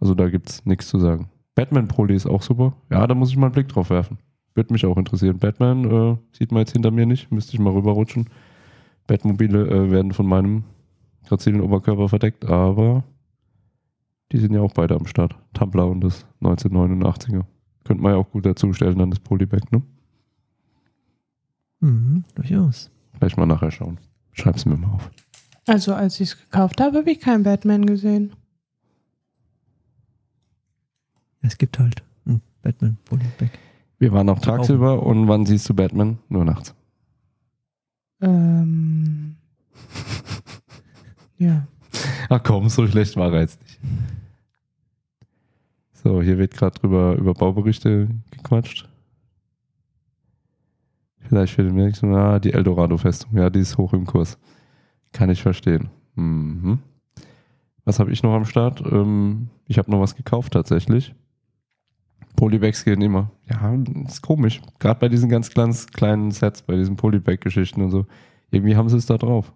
also 0.00 0.14
da 0.14 0.28
gibt's 0.28 0.64
nichts 0.64 0.88
zu 0.88 0.98
sagen. 0.98 1.30
Batman 1.54 1.88
Poly 1.88 2.14
ist 2.14 2.26
auch 2.26 2.42
super. 2.42 2.74
Ja, 2.90 3.06
da 3.06 3.14
muss 3.14 3.30
ich 3.30 3.36
mal 3.36 3.46
einen 3.46 3.54
Blick 3.54 3.68
drauf 3.68 3.90
werfen. 3.90 4.18
Würde 4.54 4.72
mich 4.72 4.86
auch 4.86 4.96
interessieren. 4.96 5.38
Batman 5.38 5.84
äh, 5.84 6.16
sieht 6.32 6.52
man 6.52 6.60
jetzt 6.60 6.72
hinter 6.72 6.90
mir 6.90 7.06
nicht, 7.06 7.30
müsste 7.32 7.54
ich 7.54 7.58
mal 7.58 7.72
rüberrutschen. 7.72 8.28
Batmobile 9.06 9.68
äh, 9.68 9.90
werden 9.90 10.12
von 10.12 10.26
meinem 10.26 10.64
grazilen 11.26 11.60
Oberkörper 11.60 12.08
verdeckt, 12.08 12.44
aber 12.44 13.04
die 14.32 14.38
sind 14.38 14.52
ja 14.54 14.60
auch 14.60 14.72
beide 14.72 14.94
am 14.94 15.06
Start. 15.06 15.36
Tumblr 15.52 15.86
und 15.86 16.00
das 16.00 16.26
1989er. 16.42 17.44
Könnte 17.84 18.02
man 18.02 18.12
ja 18.12 18.18
auch 18.18 18.30
gut 18.30 18.46
dazu 18.46 18.72
stellen, 18.72 18.98
dann 18.98 19.10
das 19.10 19.20
Polybag, 19.20 19.70
ne? 19.70 19.82
Mhm, 21.80 22.24
durchaus. 22.34 22.90
Gleich 23.18 23.36
mal 23.36 23.46
nachher 23.46 23.70
schauen. 23.70 23.98
Schreib's 24.32 24.64
mir 24.64 24.76
mal 24.76 24.92
auf. 24.92 25.10
Also 25.66 25.94
als 25.94 26.18
ich 26.20 26.30
es 26.30 26.38
gekauft 26.38 26.80
habe, 26.80 26.98
habe 26.98 27.10
ich 27.10 27.20
keinen 27.20 27.42
Batman 27.42 27.86
gesehen. 27.86 28.32
Es 31.44 31.58
gibt 31.58 31.78
halt 31.78 32.02
ein 32.26 32.40
Batman 32.62 32.96
Polybag. 33.04 33.50
Wir 33.98 34.12
waren 34.12 34.28
auch 34.30 34.40
tagsüber 34.40 35.02
und 35.02 35.28
wann 35.28 35.44
siehst 35.44 35.68
du 35.68 35.74
Batman? 35.74 36.18
Nur 36.28 36.44
nachts. 36.44 36.74
Ähm, 38.22 39.36
ja. 41.38 41.66
Ach 42.30 42.42
komm, 42.42 42.70
so 42.70 42.86
schlecht 42.86 43.16
war 43.16 43.32
er 43.34 43.42
jetzt 43.42 43.60
nicht. 43.62 43.78
So, 45.92 46.22
hier 46.22 46.38
wird 46.38 46.54
gerade 46.54 46.78
drüber 46.78 47.16
über 47.16 47.34
Bauberichte 47.34 48.08
gequatscht. 48.30 48.88
Vielleicht 51.18 51.54
für 51.54 51.62
den 51.62 51.74
nächsten, 51.74 52.14
ah, 52.14 52.38
die 52.38 52.52
Eldorado-Festung, 52.52 53.36
ja, 53.36 53.50
die 53.50 53.60
ist 53.60 53.76
hoch 53.76 53.92
im 53.92 54.06
Kurs. 54.06 54.38
Kann 55.12 55.30
ich 55.30 55.42
verstehen. 55.42 55.90
Mhm. 56.14 56.78
Was 57.84 57.98
habe 57.98 58.12
ich 58.12 58.22
noch 58.22 58.32
am 58.32 58.46
Start? 58.46 58.82
Ähm, 58.90 59.48
ich 59.66 59.76
habe 59.76 59.90
noch 59.90 60.00
was 60.00 60.16
gekauft 60.16 60.54
tatsächlich. 60.54 61.14
Polybags 62.44 62.84
gehen 62.84 63.00
immer. 63.00 63.30
Ja, 63.48 63.74
ist 64.06 64.20
komisch. 64.20 64.60
Gerade 64.78 65.00
bei 65.00 65.08
diesen 65.08 65.30
ganz 65.30 65.48
ganz 65.52 65.86
kleinen 65.86 66.30
Sets, 66.30 66.60
bei 66.62 66.76
diesen 66.76 66.94
Polybag-Geschichten 66.96 67.80
und 67.80 67.90
so. 67.90 68.06
Irgendwie 68.50 68.76
haben 68.76 68.88
sie 68.90 68.98
es 68.98 69.06
da 69.06 69.16
drauf. 69.16 69.52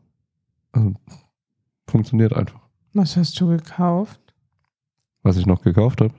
Also, 0.72 0.95
funktioniert 1.86 2.32
einfach. 2.32 2.61
Was 2.95 3.16
hast 3.16 3.39
du 3.41 3.49
gekauft? 3.49 4.20
Was 5.22 5.36
ich 5.36 5.45
noch 5.47 5.61
gekauft 5.62 6.01
habe, 6.01 6.14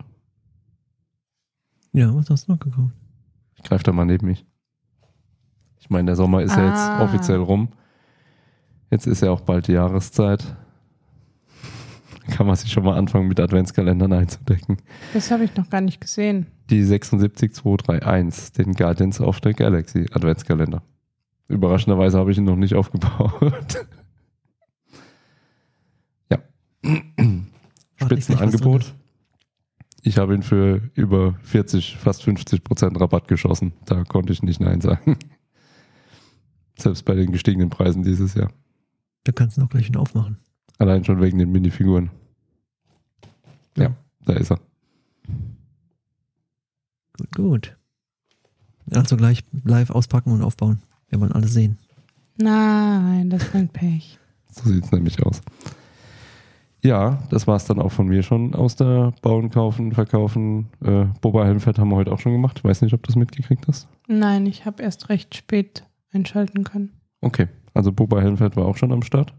Ja, 1.92 2.14
was 2.16 2.30
hast 2.30 2.48
du 2.48 2.52
noch 2.52 2.60
gekauft? 2.60 2.94
ich 3.56 3.64
greife 3.64 3.84
da 3.84 3.92
mal 3.92 4.06
neben 4.06 4.28
mich. 4.28 4.46
Ich 5.80 5.90
meine, 5.90 6.06
der 6.06 6.16
Sommer 6.16 6.44
ist 6.44 6.56
ja 6.56 6.68
Ah. 6.72 7.00
jetzt 7.02 7.10
offiziell 7.10 7.40
rum. 7.40 7.70
Jetzt 8.92 9.08
ist 9.08 9.22
ja 9.22 9.32
auch 9.32 9.42
bald 9.42 9.68
die 9.68 9.72
Jahreszeit. 9.74 10.56
Kann 12.30 12.48
man 12.48 12.56
sich 12.56 12.72
schon 12.72 12.84
mal 12.84 12.98
anfangen, 12.98 13.28
mit 13.28 13.40
Adventskalendern 13.40 14.14
einzudecken. 14.14 14.78
Das 15.14 15.32
habe 15.32 15.44
ich 15.44 15.56
noch 15.56 15.70
gar 15.70 15.82
nicht 15.82 16.00
gesehen. 16.02 16.48
Die 16.70 16.84
76231, 16.84 18.54
den 18.54 18.74
Guardians 18.74 19.20
of 19.20 19.40
the 19.44 19.54
Galaxy 19.54 20.06
Adventskalender. 20.12 20.82
Überraschenderweise 21.48 22.18
habe 22.18 22.32
ich 22.32 22.38
ihn 22.38 22.44
noch 22.44 22.56
nicht 22.56 22.76
aufgebaut. 22.76 23.86
ja. 26.30 26.40
Spitzenangebot. 27.96 28.94
Ich 30.02 30.18
habe 30.18 30.34
ihn 30.36 30.44
für 30.44 30.90
über 30.94 31.36
40, 31.44 31.98
fast 31.98 32.24
50 32.24 32.64
Prozent 32.64 33.00
Rabatt 33.00 33.28
geschossen. 33.28 33.74
Da 33.86 34.04
konnte 34.04 34.32
ich 34.32 34.44
nicht 34.44 34.62
Nein 34.62 34.82
sagen. 34.82 35.18
Selbst 36.78 37.04
bei 37.04 37.16
den 37.16 37.32
gestiegenen 37.32 37.70
Preisen 37.70 38.04
dieses 38.04 38.36
Jahr. 38.36 38.52
Da 39.26 39.32
kannst 39.34 39.58
du 39.58 39.62
noch 39.62 39.70
gleich 39.70 39.88
einen 39.88 39.98
aufmachen. 39.98 40.38
Allein 40.80 41.04
schon 41.04 41.22
wegen 41.22 41.38
den 41.38 41.52
Minifiguren. 41.52 42.10
Ja, 43.78 43.96
da 44.26 44.34
ist 44.34 44.52
er. 44.52 44.60
Gut, 47.18 47.32
gut. 47.36 47.78
Also 48.92 49.18
gleich 49.18 49.44
live 49.66 49.92
auspacken 49.92 50.32
und 50.32 50.42
aufbauen. 50.42 50.82
Wir 51.10 51.20
wollen 51.20 51.34
alles 51.34 51.54
sehen. 51.54 51.78
Nein, 52.38 53.30
das 53.30 53.44
bringt 53.50 53.74
Pech. 53.74 54.18
So 54.52 54.70
sieht 54.70 54.86
es 54.86 54.92
nämlich 54.92 55.22
aus. 55.24 55.42
Ja, 56.82 57.22
das 57.30 57.46
war 57.46 57.58
es 57.58 57.66
dann 57.66 57.80
auch 57.80 57.92
von 57.92 58.08
mir 58.08 58.24
schon 58.24 58.56
aus 58.56 58.78
der 58.78 59.14
Bauen, 59.22 59.50
Kaufen, 59.50 59.92
Verkaufen. 59.92 60.70
Äh, 60.82 61.06
Boba 61.20 61.44
Helmfett 61.44 61.78
haben 61.78 61.90
wir 61.90 61.98
heute 61.98 62.12
auch 62.14 62.20
schon 62.20 62.32
gemacht. 62.32 62.64
Weiß 62.64 62.82
nicht, 62.82 62.94
ob 62.94 63.04
du 63.04 63.08
das 63.08 63.18
mitgekriegt 63.18 63.68
hast. 63.68 63.90
Nein, 64.08 64.46
ich 64.46 64.66
habe 64.66 64.82
erst 64.82 65.10
recht 65.10 65.36
spät 65.36 65.84
einschalten 66.14 66.64
können. 66.64 66.94
Okay, 67.20 67.48
also 67.74 67.92
Boba 67.92 68.22
Helmfett 68.22 68.56
war 68.56 68.66
auch 68.66 68.78
schon 68.78 68.94
am 68.94 69.04
Start. 69.04 69.34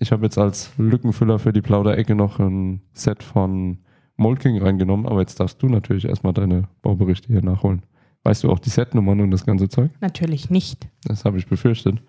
Ich 0.00 0.10
habe 0.10 0.24
jetzt 0.24 0.38
als 0.38 0.72
Lückenfüller 0.78 1.38
für 1.38 1.52
die 1.52 1.60
Plauderecke 1.60 2.14
noch 2.14 2.38
ein 2.38 2.80
Set 2.92 3.22
von 3.22 3.78
Molking 4.16 4.60
reingenommen, 4.60 5.06
aber 5.06 5.20
jetzt 5.20 5.38
darfst 5.38 5.62
du 5.62 5.68
natürlich 5.68 6.06
erstmal 6.06 6.32
deine 6.32 6.68
Bauberichte 6.82 7.28
hier 7.28 7.42
nachholen. 7.42 7.82
Weißt 8.24 8.44
du 8.44 8.50
auch 8.50 8.58
die 8.58 8.70
Setnummern 8.70 9.20
und 9.20 9.30
das 9.30 9.46
ganze 9.46 9.68
Zeug? 9.68 9.90
Natürlich 10.00 10.50
nicht. 10.50 10.88
Das 11.04 11.24
habe 11.24 11.38
ich 11.38 11.46
befürchtet. 11.46 12.02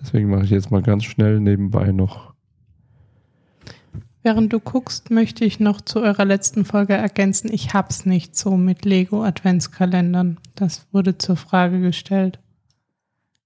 Deswegen 0.00 0.30
mache 0.30 0.44
ich 0.44 0.50
jetzt 0.50 0.70
mal 0.70 0.82
ganz 0.82 1.04
schnell 1.04 1.40
nebenbei 1.40 1.92
noch. 1.92 2.34
Während 4.22 4.52
du 4.52 4.58
guckst, 4.58 5.10
möchte 5.10 5.44
ich 5.44 5.60
noch 5.60 5.80
zu 5.80 6.00
eurer 6.00 6.24
letzten 6.24 6.64
Folge 6.64 6.94
ergänzen, 6.94 7.52
ich 7.52 7.72
hab's 7.72 8.04
nicht 8.04 8.36
so 8.36 8.56
mit 8.56 8.84
Lego 8.84 9.22
Adventskalendern. 9.22 10.38
Das 10.54 10.86
wurde 10.92 11.18
zur 11.18 11.36
Frage 11.36 11.80
gestellt. 11.80 12.40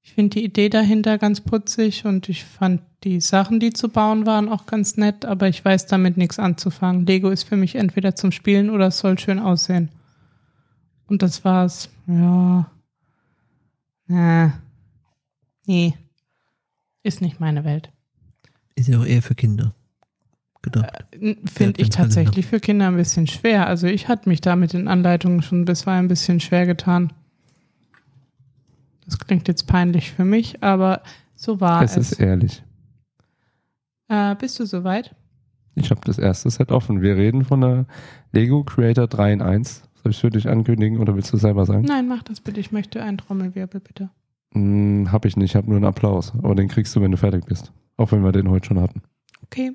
Ich 0.02 0.14
finde 0.14 0.30
die 0.30 0.44
Idee 0.44 0.68
dahinter 0.68 1.16
ganz 1.16 1.40
putzig 1.40 2.04
und 2.04 2.28
ich 2.28 2.44
fand 2.44 2.82
die 3.04 3.20
Sachen, 3.20 3.60
die 3.60 3.72
zu 3.72 3.88
bauen 3.88 4.26
waren, 4.26 4.48
auch 4.48 4.66
ganz 4.66 4.96
nett, 4.96 5.24
aber 5.24 5.48
ich 5.48 5.64
weiß 5.64 5.86
damit 5.86 6.16
nichts 6.16 6.38
anzufangen. 6.38 7.06
Lego 7.06 7.30
ist 7.30 7.44
für 7.44 7.56
mich 7.56 7.76
entweder 7.76 8.14
zum 8.14 8.32
Spielen 8.32 8.70
oder 8.70 8.88
es 8.88 8.98
soll 8.98 9.18
schön 9.18 9.38
aussehen. 9.38 9.90
Und 11.06 11.22
das 11.22 11.44
war's. 11.44 11.88
Ja. 12.06 12.70
Äh. 14.08 14.48
Nee. 15.66 15.94
Ist 17.02 17.20
nicht 17.20 17.40
meine 17.40 17.64
Welt. 17.64 17.90
Ist 18.74 18.88
ja 18.88 18.98
auch 18.98 19.06
eher 19.06 19.22
für 19.22 19.34
Kinder 19.34 19.74
gedacht. 20.62 21.04
Finde 21.44 21.82
ich 21.82 21.90
tatsächlich 21.90 22.46
für 22.46 22.60
Kinder 22.60 22.86
ein 22.86 22.96
bisschen 22.96 23.26
schwer. 23.26 23.66
Also 23.66 23.88
ich 23.88 24.08
hatte 24.08 24.28
mich 24.28 24.40
da 24.40 24.56
mit 24.56 24.72
den 24.72 24.88
Anleitungen 24.88 25.42
schon 25.42 25.64
bisweilen 25.64 26.06
ein 26.06 26.08
bisschen 26.08 26.40
schwer 26.40 26.66
getan. 26.66 27.12
Das 29.04 29.18
klingt 29.18 29.48
jetzt 29.48 29.66
peinlich 29.66 30.12
für 30.12 30.24
mich, 30.24 30.62
aber 30.62 31.02
so 31.34 31.60
war 31.60 31.82
es 31.82 31.96
es. 31.96 32.12
ist 32.12 32.20
ehrlich. 32.20 32.62
Äh, 34.08 34.34
bist 34.36 34.60
du 34.60 34.66
soweit? 34.66 35.14
Ich 35.74 35.90
habe 35.90 36.00
das 36.04 36.18
erste 36.18 36.50
Set 36.50 36.70
offen. 36.70 37.00
Wir 37.02 37.16
reden 37.16 37.44
von 37.44 37.60
der 37.60 37.86
Lego 38.32 38.62
Creator 38.62 39.06
3 39.06 39.32
in 39.32 39.42
1. 39.42 39.82
Soll 40.02 40.12
ich 40.12 40.18
für 40.18 40.30
dich 40.30 40.48
ankündigen 40.48 40.98
oder 40.98 41.14
willst 41.14 41.32
du 41.32 41.36
selber 41.36 41.64
sagen? 41.64 41.84
Nein, 41.84 42.08
mach 42.08 42.22
das 42.22 42.40
bitte. 42.40 42.60
Ich 42.60 42.72
möchte 42.72 43.02
einen 43.02 43.18
Trommelwirbel, 43.18 43.80
bitte. 43.80 44.10
Hm, 44.52 45.10
hab 45.10 45.24
ich 45.24 45.36
nicht. 45.36 45.52
Ich 45.52 45.56
habe 45.56 45.68
nur 45.68 45.76
einen 45.76 45.86
Applaus. 45.86 46.32
Aber 46.42 46.54
den 46.54 46.68
kriegst 46.68 46.94
du, 46.94 47.00
wenn 47.00 47.10
du 47.10 47.16
fertig 47.16 47.46
bist. 47.46 47.72
Auch 47.96 48.12
wenn 48.12 48.22
wir 48.22 48.32
den 48.32 48.50
heute 48.50 48.66
schon 48.66 48.80
hatten. 48.80 49.02
Okay. 49.44 49.72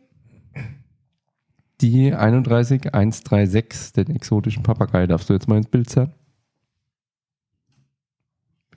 Die 1.82 2.12
31136, 2.12 3.94
den 3.94 4.16
exotischen 4.16 4.64
Papagei, 4.64 5.06
darfst 5.08 5.30
du 5.30 5.34
jetzt 5.34 5.48
mal 5.48 5.58
ins 5.58 5.68
Bild 5.68 5.90
zerren? 5.90 6.14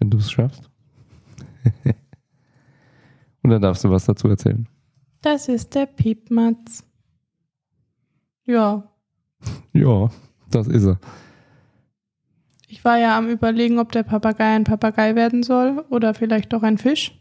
Wenn 0.01 0.11
du 0.11 0.18
es 0.18 0.30
schaffst. 0.32 0.68
Und 3.42 3.51
dann 3.51 3.62
darfst 3.62 3.84
du 3.84 3.90
was 3.90 4.05
dazu 4.07 4.28
erzählen. 4.28 4.68
Das 5.20 5.48
ist 5.48 5.74
der 5.74 5.86
Piepmatz. 5.86 6.84
Ja, 8.46 8.90
Ja, 9.72 10.11
das 10.51 10.66
ist 10.66 10.84
er. 10.86 10.98
ich 12.66 12.84
war 12.84 12.96
ja 12.98 13.16
am 13.16 13.28
überlegen, 13.28 13.78
ob 13.78 13.92
der 13.92 14.03
Papagei 14.03 14.57
ein 14.57 14.64
Papagei 14.64 15.14
werden 15.14 15.42
soll 15.42 15.84
oder 15.90 16.14
vielleicht 16.14 16.53
doch 16.53 16.62
ein 16.62 16.78
Fisch. 16.78 17.16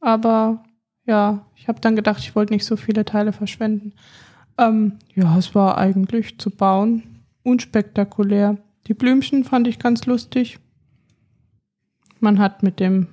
Aber 0.00 0.64
ja, 1.06 1.46
ich 1.54 1.68
habe 1.68 1.80
dann 1.80 1.96
gedacht, 1.96 2.18
ich 2.20 2.34
wollte 2.36 2.52
nicht 2.52 2.66
so 2.66 2.76
viele 2.76 3.04
Teile 3.04 3.32
verschwenden. 3.32 3.94
Ähm, 4.58 4.98
ja, 5.14 5.38
es 5.38 5.54
war 5.54 5.78
eigentlich 5.78 6.38
zu 6.38 6.50
bauen 6.50 7.24
unspektakulär. 7.42 8.58
Die 8.86 8.94
Blümchen 8.94 9.44
fand 9.44 9.66
ich 9.66 9.78
ganz 9.78 10.06
lustig. 10.06 10.58
Man 12.20 12.38
hat 12.38 12.62
mit 12.62 12.80
dem 12.80 13.08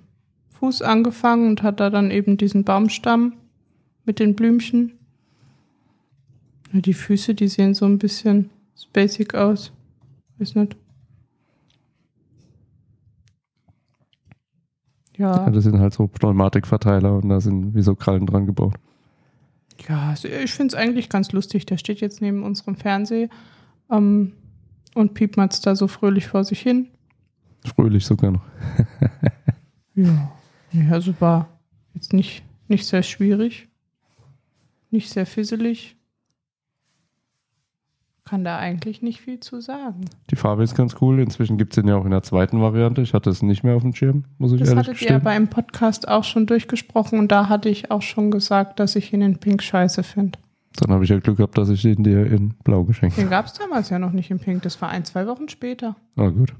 Fuß 0.59 0.81
angefangen 0.81 1.49
und 1.49 1.63
hat 1.63 1.79
da 1.79 1.89
dann 1.89 2.11
eben 2.11 2.37
diesen 2.37 2.63
Baumstamm 2.63 3.33
mit 4.05 4.19
den 4.19 4.35
Blümchen. 4.35 4.93
Die 6.73 6.93
Füße, 6.93 7.35
die 7.35 7.47
sehen 7.47 7.73
so 7.73 7.85
ein 7.85 7.97
bisschen 7.97 8.49
basic 8.93 9.35
aus. 9.35 9.71
Weiß 10.37 10.55
nicht. 10.55 10.75
Ja, 15.17 15.45
Ja, 15.45 15.49
das 15.49 15.63
sind 15.63 15.79
halt 15.79 15.93
so 15.93 16.07
Pneumatikverteiler 16.07 17.17
und 17.17 17.29
da 17.29 17.39
sind 17.41 17.75
wie 17.75 17.81
so 17.81 17.95
Krallen 17.95 18.25
dran 18.25 18.45
gebaut. 18.45 18.75
ja 19.87 20.09
also 20.09 20.27
ich 20.27 20.51
finde 20.51 20.75
es 20.75 20.75
eigentlich 20.75 21.09
ganz 21.09 21.31
lustig. 21.31 21.65
Der 21.65 21.77
steht 21.77 22.01
jetzt 22.01 22.21
neben 22.21 22.43
unserem 22.43 22.75
Fernseher 22.75 23.29
ähm, 23.89 24.33
und 24.95 25.13
piepmatzt 25.13 25.65
da 25.65 25.75
so 25.75 25.87
fröhlich 25.87 26.27
vor 26.27 26.43
sich 26.43 26.61
hin. 26.61 26.87
Fröhlich 27.65 28.05
sogar 28.05 28.31
noch. 28.31 28.45
Ja. 29.93 30.31
Ja, 30.71 30.91
also 30.91 31.13
war 31.19 31.49
jetzt 31.93 32.13
nicht, 32.13 32.43
nicht 32.69 32.85
sehr 32.85 33.03
schwierig. 33.03 33.67
Nicht 34.89 35.09
sehr 35.09 35.25
fisselig. 35.25 35.97
Kann 38.23 38.45
da 38.45 38.57
eigentlich 38.57 39.01
nicht 39.01 39.19
viel 39.19 39.41
zu 39.41 39.59
sagen. 39.59 40.05
Die 40.29 40.37
Farbe 40.37 40.63
ist 40.63 40.75
ganz 40.75 40.95
cool. 41.01 41.19
Inzwischen 41.19 41.57
gibt 41.57 41.73
es 41.73 41.75
den 41.75 41.89
ja 41.89 41.97
auch 41.97 42.05
in 42.05 42.11
der 42.11 42.23
zweiten 42.23 42.61
Variante. 42.61 43.01
Ich 43.01 43.13
hatte 43.13 43.29
es 43.29 43.41
nicht 43.41 43.63
mehr 43.63 43.75
auf 43.75 43.81
dem 43.81 43.93
Schirm, 43.93 44.23
muss 44.37 44.53
ich 44.53 44.59
Das 44.59 44.69
ehrlich 44.69 44.87
hattet 44.87 45.01
ihr 45.01 45.15
aber 45.15 45.35
im 45.35 45.49
Podcast 45.49 46.07
auch 46.07 46.23
schon 46.23 46.45
durchgesprochen 46.45 47.19
und 47.19 47.31
da 47.31 47.49
hatte 47.49 47.67
ich 47.67 47.91
auch 47.91 48.01
schon 48.01 48.31
gesagt, 48.31 48.79
dass 48.79 48.95
ich 48.95 49.11
ihn 49.11 49.21
in 49.21 49.37
Pink 49.39 49.61
scheiße 49.61 50.03
finde. 50.03 50.39
Dann 50.77 50.91
habe 50.91 51.03
ich 51.03 51.09
ja 51.09 51.19
Glück 51.19 51.37
gehabt, 51.37 51.57
dass 51.57 51.69
ich 51.69 51.81
den 51.81 52.03
dir 52.03 52.25
in 52.25 52.53
Blau 52.63 52.83
geschenkt 52.83 53.15
habe. 53.15 53.25
Den 53.25 53.29
gab 53.29 53.45
es 53.45 53.53
damals 53.53 53.89
ja 53.89 53.99
noch 53.99 54.11
nicht 54.11 54.31
in 54.31 54.39
Pink. 54.39 54.61
Das 54.63 54.81
war 54.81 54.89
ein, 54.89 55.03
zwei 55.05 55.27
Wochen 55.27 55.49
später. 55.49 55.95
Ah, 56.15 56.29
gut. 56.29 56.53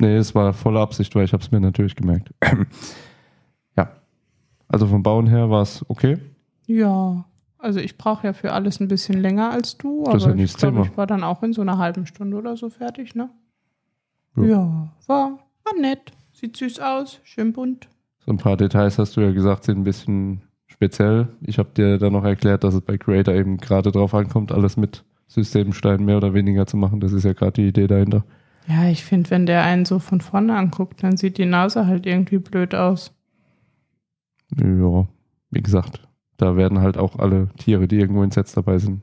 Nee, 0.00 0.16
es 0.16 0.34
war 0.34 0.52
volle 0.52 0.80
Absicht, 0.80 1.14
weil 1.14 1.24
ich 1.24 1.32
habe 1.32 1.42
es 1.42 1.50
mir 1.50 1.60
natürlich 1.60 1.96
gemerkt. 1.96 2.32
ja. 3.76 3.90
Also 4.68 4.86
vom 4.86 5.02
Bauen 5.02 5.26
her 5.26 5.50
war 5.50 5.62
es 5.62 5.84
okay. 5.88 6.18
Ja, 6.66 7.24
also 7.58 7.78
ich 7.78 7.98
brauche 7.98 8.26
ja 8.26 8.32
für 8.32 8.52
alles 8.52 8.80
ein 8.80 8.88
bisschen 8.88 9.20
länger 9.20 9.50
als 9.50 9.76
du, 9.78 10.04
Das 10.04 10.16
ist 10.16 10.24
aber 10.24 10.36
ja 10.36 10.44
ich 10.44 10.54
glaube, 10.56 10.82
ich 10.82 10.96
war 10.96 11.06
dann 11.06 11.22
auch 11.22 11.42
in 11.42 11.52
so 11.52 11.62
einer 11.62 11.78
halben 11.78 12.06
Stunde 12.06 12.36
oder 12.36 12.56
so 12.56 12.70
fertig, 12.70 13.14
ne? 13.14 13.30
Ja. 14.36 14.44
Ja, 14.44 14.92
war, 15.06 15.38
war 15.64 15.80
nett. 15.80 16.12
Sieht 16.32 16.56
süß 16.56 16.80
aus, 16.80 17.20
schön 17.22 17.52
bunt. 17.52 17.88
So 18.24 18.32
ein 18.32 18.38
paar 18.38 18.56
Details 18.56 18.98
hast 18.98 19.16
du 19.16 19.20
ja 19.20 19.32
gesagt, 19.32 19.64
sind 19.64 19.78
ein 19.78 19.84
bisschen 19.84 20.42
speziell. 20.82 21.28
Ich 21.42 21.58
habe 21.58 21.68
dir 21.76 21.98
dann 21.98 22.12
noch 22.12 22.24
erklärt, 22.24 22.64
dass 22.64 22.74
es 22.74 22.80
bei 22.80 22.98
Creator 22.98 23.34
eben 23.34 23.58
gerade 23.58 23.92
drauf 23.92 24.14
ankommt, 24.14 24.50
alles 24.50 24.76
mit 24.76 25.04
Systemsteinen 25.28 26.04
mehr 26.04 26.16
oder 26.16 26.34
weniger 26.34 26.66
zu 26.66 26.76
machen. 26.76 26.98
Das 26.98 27.12
ist 27.12 27.24
ja 27.24 27.32
gerade 27.34 27.52
die 27.52 27.68
Idee 27.68 27.86
dahinter. 27.86 28.24
Ja, 28.66 28.88
ich 28.88 29.04
finde, 29.04 29.30
wenn 29.30 29.46
der 29.46 29.62
einen 29.64 29.84
so 29.84 29.98
von 30.00 30.20
vorne 30.20 30.56
anguckt, 30.56 31.02
dann 31.04 31.16
sieht 31.16 31.38
die 31.38 31.46
Nase 31.46 31.86
halt 31.86 32.04
irgendwie 32.06 32.38
blöd 32.38 32.74
aus. 32.74 33.12
Ja, 34.56 35.06
wie 35.50 35.62
gesagt, 35.62 36.06
da 36.36 36.56
werden 36.56 36.80
halt 36.80 36.96
auch 36.98 37.18
alle 37.18 37.48
Tiere, 37.58 37.86
die 37.86 37.98
irgendwo 37.98 38.22
in 38.24 38.30
Sets 38.32 38.52
dabei 38.52 38.78
sind, 38.78 39.02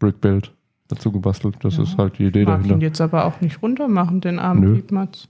Brickbuild 0.00 0.52
dazu 0.88 1.12
gebastelt. 1.12 1.56
Das 1.62 1.76
Ja. 1.76 1.84
ist 1.84 1.96
halt 1.96 2.18
die 2.18 2.26
Idee 2.26 2.42
Ich 2.42 2.46
mag 2.48 2.58
ihn 2.58 2.68
dahinter. 2.68 2.86
jetzt 2.86 3.00
aber 3.00 3.24
auch 3.24 3.40
nicht 3.40 3.62
runtermachen, 3.62 4.20
den 4.20 4.38
armen 4.40 4.60
Nö. 4.62 4.74
Piepmatz. 4.74 5.28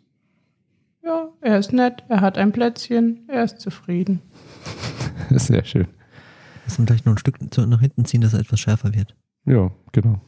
Ja, 1.05 1.29
er 1.43 1.59
ist 1.59 1.73
nett, 1.75 2.05
er 2.09 2.21
hat 2.23 2.37
ein 2.39 2.53
Plätzchen, 2.53 3.21
er 3.29 3.45
ist 3.45 3.61
zufrieden. 3.61 4.21
Sehr 5.31 5.65
schön. 5.65 5.89
Muss 6.65 6.79
man 6.79 6.87
gleich 6.87 7.05
noch 7.05 7.15
ein 7.15 7.19
Stück 7.19 7.41
nach 7.57 7.81
hinten 7.81 8.05
ziehen, 8.05 8.21
dass 8.21 8.33
er 8.33 8.41
etwas 8.41 8.61
schärfer 8.61 8.95
wird. 8.95 9.17
Ja, 9.45 9.71
genau. 9.93 10.21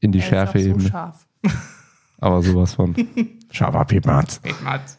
In 0.00 0.12
die 0.12 0.20
er 0.20 0.54
ist 0.54 0.70
auch 0.70 0.80
so 0.80 0.88
scharf. 0.88 1.28
Aber 2.18 2.42
sowas 2.42 2.74
von. 2.74 2.94
Scharfer 3.50 3.84
Piepmatz. 3.84 4.38
Piepmatz. 4.40 4.98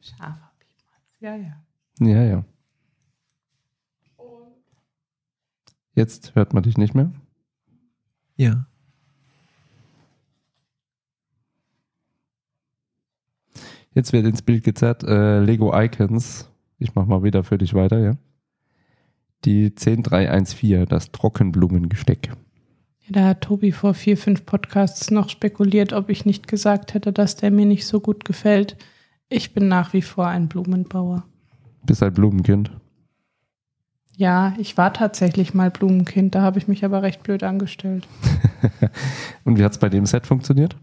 Scharfer 0.00 0.52
Piepmatz, 0.58 1.16
ja, 1.20 1.36
ja. 1.36 1.62
Ja, 2.00 2.22
ja. 2.24 2.44
Jetzt 5.94 6.34
hört 6.34 6.54
man 6.54 6.62
dich 6.62 6.78
nicht 6.78 6.94
mehr. 6.94 7.12
Ja. 8.36 8.66
Jetzt 13.92 14.12
wird 14.12 14.24
ins 14.24 14.42
Bild 14.42 14.64
gezerrt 14.64 15.02
äh, 15.02 15.40
Lego 15.40 15.78
Icons. 15.78 16.49
Ich 16.80 16.94
mach 16.94 17.06
mal 17.06 17.22
wieder 17.22 17.44
für 17.44 17.58
dich 17.58 17.74
weiter, 17.74 17.98
ja. 18.00 18.12
Die 19.44 19.74
10314, 19.74 20.86
das 20.86 21.12
Trockenblumengesteck. 21.12 22.30
Ja, 23.02 23.12
Da 23.12 23.24
hat 23.28 23.42
Tobi 23.42 23.70
vor 23.70 23.92
vier, 23.92 24.16
fünf 24.16 24.46
Podcasts 24.46 25.10
noch 25.10 25.28
spekuliert, 25.28 25.92
ob 25.92 26.08
ich 26.08 26.24
nicht 26.24 26.48
gesagt 26.48 26.94
hätte, 26.94 27.12
dass 27.12 27.36
der 27.36 27.50
mir 27.50 27.66
nicht 27.66 27.86
so 27.86 28.00
gut 28.00 28.24
gefällt. 28.24 28.76
Ich 29.28 29.52
bin 29.52 29.68
nach 29.68 29.92
wie 29.92 30.02
vor 30.02 30.26
ein 30.26 30.48
Blumenbauer. 30.48 31.24
Bist 31.84 32.02
ein 32.02 32.14
Blumenkind. 32.14 32.70
Ja, 34.16 34.54
ich 34.58 34.76
war 34.76 34.92
tatsächlich 34.92 35.54
mal 35.54 35.70
Blumenkind, 35.70 36.34
da 36.34 36.40
habe 36.40 36.58
ich 36.58 36.66
mich 36.66 36.84
aber 36.84 37.02
recht 37.02 37.22
blöd 37.22 37.42
angestellt. 37.42 38.08
Und 39.44 39.58
wie 39.58 39.64
hat's 39.64 39.78
bei 39.78 39.88
dem 39.90 40.06
Set 40.06 40.26
funktioniert? 40.26 40.76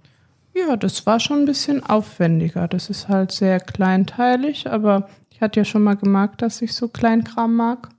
Ja, 0.56 0.76
das 0.76 1.06
war 1.06 1.20
schon 1.20 1.40
ein 1.40 1.46
bisschen 1.46 1.84
aufwendiger. 1.84 2.68
Das 2.68 2.90
ist 2.90 3.10
halt 3.10 3.32
sehr 3.32 3.60
kleinteilig, 3.60 4.70
aber 4.70 5.08
ich 5.38 5.42
hatte 5.42 5.60
ja 5.60 5.66
schon 5.66 5.84
mal 5.84 5.96
gemerkt, 5.96 6.42
dass 6.42 6.64
ich 6.64 6.74
so 6.74 6.88
Kleinkram 6.88 7.56
mag. 7.56 7.90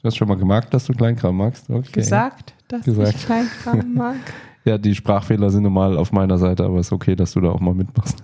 Du 0.00 0.04
hast 0.06 0.16
schon 0.16 0.28
mal 0.28 0.36
gemerkt, 0.36 0.72
dass 0.72 0.84
du 0.86 0.92
Kleinkram 0.92 1.36
magst? 1.36 1.68
Okay. 1.68 1.90
Gesagt, 1.90 2.54
dass 2.68 2.84
Gesagt. 2.84 3.16
ich 3.16 3.24
Kleinkram 3.24 3.94
mag. 3.94 4.14
Ja, 4.64 4.78
die 4.78 4.94
Sprachfehler 4.94 5.50
sind 5.50 5.64
normal 5.64 5.98
auf 5.98 6.12
meiner 6.12 6.38
Seite, 6.38 6.64
aber 6.64 6.78
ist 6.78 6.92
okay, 6.92 7.16
dass 7.16 7.32
du 7.32 7.40
da 7.40 7.50
auch 7.50 7.58
mal 7.58 7.74
mitmachst. 7.74 8.22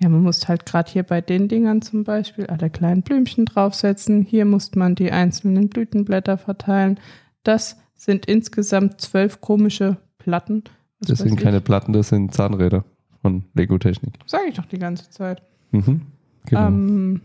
Ja, 0.00 0.08
man 0.08 0.24
muss 0.24 0.48
halt 0.48 0.66
gerade 0.66 0.90
hier 0.90 1.04
bei 1.04 1.20
den 1.20 1.46
Dingern 1.46 1.82
zum 1.82 2.02
Beispiel 2.02 2.46
alle 2.48 2.68
kleinen 2.68 3.02
Blümchen 3.02 3.44
draufsetzen. 3.44 4.22
Hier 4.22 4.44
muss 4.44 4.74
man 4.74 4.96
die 4.96 5.12
einzelnen 5.12 5.68
Blütenblätter 5.68 6.38
verteilen. 6.38 6.98
Das 7.44 7.76
sind 7.94 8.26
insgesamt 8.26 9.00
zwölf 9.00 9.40
komische 9.40 9.98
Platten. 10.18 10.64
Was 10.98 11.10
Das 11.10 11.18
sind 11.20 11.34
ich. 11.34 11.40
keine 11.40 11.60
Platten, 11.60 11.92
das 11.92 12.08
sind 12.08 12.34
Zahnräder 12.34 12.84
von 13.20 13.44
Lego 13.54 13.78
Technik. 13.78 14.14
Sag 14.26 14.40
ich 14.48 14.56
doch 14.56 14.66
die 14.66 14.80
ganze 14.80 15.08
Zeit. 15.10 15.42
Mhm. 15.70 16.00
Genau. 16.46 16.66
Ähm, 16.66 17.20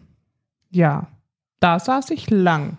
ja, 0.71 1.07
da 1.59 1.79
saß 1.79 2.09
ich 2.11 2.29
lang. 2.29 2.77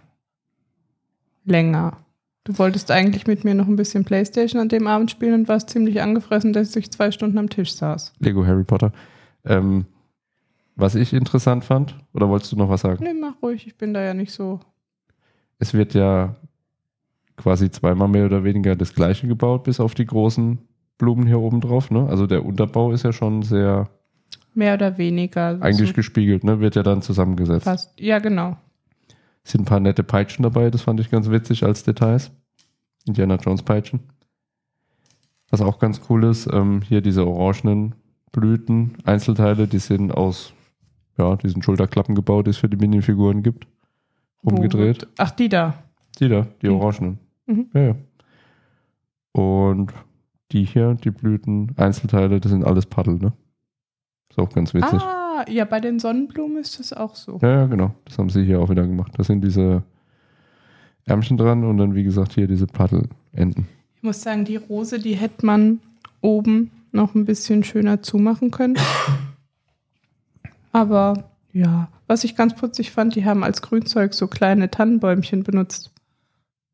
Länger. 1.44 1.98
Du 2.44 2.58
wolltest 2.58 2.90
eigentlich 2.90 3.26
mit 3.26 3.44
mir 3.44 3.54
noch 3.54 3.66
ein 3.66 3.76
bisschen 3.76 4.04
Playstation 4.04 4.60
an 4.60 4.68
dem 4.68 4.86
Abend 4.86 5.10
spielen 5.10 5.34
und 5.34 5.48
warst 5.48 5.70
ziemlich 5.70 6.00
angefressen, 6.00 6.52
dass 6.52 6.74
ich 6.76 6.90
zwei 6.90 7.10
Stunden 7.10 7.38
am 7.38 7.50
Tisch 7.50 7.74
saß. 7.74 8.14
Lego 8.20 8.46
Harry 8.46 8.64
Potter. 8.64 8.92
Ähm, 9.44 9.84
was 10.76 10.94
ich 10.94 11.12
interessant 11.12 11.64
fand, 11.64 11.96
oder 12.14 12.28
wolltest 12.28 12.52
du 12.52 12.56
noch 12.56 12.68
was 12.68 12.82
sagen? 12.82 13.02
Nee, 13.02 13.12
mach 13.12 13.34
ruhig, 13.42 13.66
ich 13.66 13.76
bin 13.76 13.92
da 13.92 14.02
ja 14.02 14.14
nicht 14.14 14.32
so. 14.32 14.60
Es 15.58 15.74
wird 15.74 15.94
ja 15.94 16.36
quasi 17.36 17.70
zweimal 17.70 18.08
mehr 18.08 18.26
oder 18.26 18.44
weniger 18.44 18.76
das 18.76 18.94
gleiche 18.94 19.26
gebaut, 19.26 19.64
bis 19.64 19.80
auf 19.80 19.94
die 19.94 20.06
großen 20.06 20.58
Blumen 20.96 21.26
hier 21.26 21.40
oben 21.40 21.60
drauf. 21.60 21.90
Ne? 21.90 22.06
Also 22.08 22.26
der 22.26 22.44
Unterbau 22.44 22.92
ist 22.92 23.04
ja 23.04 23.12
schon 23.12 23.42
sehr 23.42 23.88
Mehr 24.58 24.74
oder 24.74 24.98
weniger. 24.98 25.56
eigentlich 25.62 25.90
so 25.90 25.94
gespiegelt, 25.94 26.42
ne? 26.42 26.58
wird 26.58 26.74
ja 26.74 26.82
dann 26.82 27.00
zusammengesetzt. 27.00 27.64
fast. 27.64 27.98
Ja, 28.00 28.18
genau. 28.18 28.56
sind 29.44 29.62
ein 29.62 29.64
paar 29.66 29.78
nette 29.80 30.02
Peitschen 30.02 30.42
dabei, 30.42 30.68
das 30.70 30.82
fand 30.82 30.98
ich 31.00 31.10
ganz 31.10 31.30
witzig 31.30 31.62
als 31.64 31.84
Details. 31.84 32.32
Indiana 33.06 33.36
Jones 33.36 33.62
Peitschen. 33.62 34.00
Was 35.50 35.60
auch 35.62 35.78
ganz 35.78 36.00
cool 36.10 36.24
ist, 36.24 36.48
ähm, 36.52 36.82
hier 36.82 37.00
diese 37.00 37.26
orangenen 37.26 37.94
Blüten, 38.32 38.98
Einzelteile, 39.04 39.66
die 39.68 39.78
sind 39.78 40.10
aus 40.12 40.52
ja, 41.16 41.36
diesen 41.36 41.62
Schulterklappen 41.62 42.14
gebaut, 42.14 42.46
die 42.46 42.50
es 42.50 42.58
für 42.58 42.68
die 42.68 42.76
Minifiguren 42.76 43.42
gibt. 43.42 43.66
Wo 44.42 44.50
Umgedreht. 44.56 45.02
wird- 45.02 45.08
Ach, 45.18 45.30
die 45.30 45.48
da. 45.48 45.74
Die 46.20 46.28
da, 46.28 46.46
die 46.62 46.68
Mhm. 46.68 46.74
orangenen. 46.74 47.18
Mhm. 47.46 47.66
Ja, 47.74 47.80
ja. 47.80 47.94
Und 49.32 49.92
die 50.52 50.64
hier, 50.64 50.94
die 50.94 51.10
Blüten, 51.10 51.72
Einzelteile, 51.76 52.40
das 52.40 52.50
sind 52.52 52.64
alles 52.64 52.86
Paddel, 52.86 53.14
ne? 53.14 53.32
Ist 54.30 54.38
auch 54.38 54.50
ganz 54.50 54.74
witzig. 54.74 55.00
Ah, 55.02 55.44
ja, 55.48 55.64
bei 55.64 55.80
den 55.80 55.98
Sonnenblumen 55.98 56.58
ist 56.58 56.78
das 56.78 56.92
auch 56.92 57.16
so. 57.16 57.38
Ja, 57.42 57.50
ja, 57.50 57.66
genau. 57.66 57.94
Das 58.04 58.18
haben 58.18 58.30
sie 58.30 58.44
hier 58.44 58.60
auch 58.60 58.70
wieder 58.70 58.86
gemacht. 58.86 59.12
Das 59.16 59.26
sind 59.26 59.42
diese 59.42 59.82
Ärmchen 61.04 61.36
dran 61.36 61.64
und 61.64 61.78
dann, 61.78 61.94
wie 61.94 62.04
gesagt, 62.04 62.34
hier 62.34 62.46
diese 62.46 62.66
Paddelenden. 62.66 63.66
Ich 63.96 64.02
muss 64.02 64.22
sagen, 64.22 64.44
die 64.44 64.56
Rose, 64.56 64.98
die 64.98 65.14
hätte 65.14 65.44
man 65.44 65.80
oben 66.20 66.70
noch 66.92 67.14
ein 67.14 67.24
bisschen 67.24 67.64
schöner 67.64 68.02
zumachen 68.02 68.50
können. 68.50 68.76
Aber 70.72 71.30
ja, 71.52 71.88
was 72.06 72.24
ich 72.24 72.36
ganz 72.36 72.54
putzig 72.54 72.90
fand, 72.90 73.14
die 73.14 73.24
haben 73.24 73.42
als 73.42 73.62
Grünzeug 73.62 74.14
so 74.14 74.28
kleine 74.28 74.70
Tannenbäumchen 74.70 75.42
benutzt. 75.42 75.92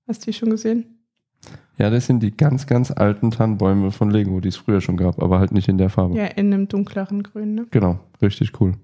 Hast 0.06 0.22
du 0.22 0.30
die 0.30 0.36
schon 0.36 0.50
gesehen? 0.50 0.93
Ja, 1.76 1.90
das 1.90 2.06
sind 2.06 2.22
die 2.22 2.36
ganz, 2.36 2.66
ganz 2.66 2.90
alten 2.92 3.30
Tannenbäume 3.30 3.90
von 3.90 4.10
Lego, 4.10 4.40
die 4.40 4.48
es 4.48 4.56
früher 4.56 4.80
schon 4.80 4.96
gab, 4.96 5.20
aber 5.20 5.40
halt 5.40 5.52
nicht 5.52 5.68
in 5.68 5.78
der 5.78 5.90
Farbe. 5.90 6.16
Ja, 6.16 6.26
in 6.26 6.52
einem 6.52 6.68
dunkleren 6.68 7.22
Grün, 7.22 7.54
ne? 7.54 7.66
Genau, 7.70 7.98
richtig 8.22 8.60
cool. 8.60 8.74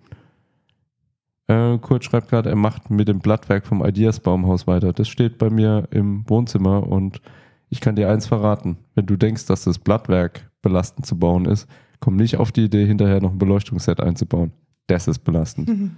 Äh, 1.47 1.79
Kurt 1.79 2.05
schreibt 2.05 2.29
gerade, 2.29 2.49
er 2.51 2.57
macht 2.57 2.91
mit 2.91 3.09
dem 3.09 3.21
Blattwerk 3.21 3.67
vom 3.67 3.85
Ideas 3.85 4.21
Baumhaus 4.21 4.67
weiter. 4.67 4.93
Das 4.93 5.09
steht 5.09 5.39
bei 5.39 5.51
mir 5.51 5.89
im 5.91 6.29
Wohnzimmer 6.29 6.87
und 6.87 7.21
ich 7.69 7.81
kann 7.81 7.97
dir 7.97 8.09
eins 8.09 8.27
verraten. 8.27 8.79
Wenn 8.95 9.07
du 9.07 9.17
denkst, 9.17 9.47
dass 9.47 9.65
das 9.65 9.79
Blattwerk 9.79 10.51
belastend 10.63 11.07
zu 11.07 11.19
bauen 11.19 11.47
ist, 11.47 11.69
komm 12.01 12.17
nicht 12.17 12.37
auf 12.37 12.51
die 12.51 12.65
Idee, 12.65 12.87
hinterher 12.87 13.21
noch 13.21 13.33
ein 13.33 13.39
Beleuchtungsset 13.39 14.01
einzubauen. 14.01 14.53
Das 14.89 15.07
ist 15.07 15.21
belastend. 15.21 15.93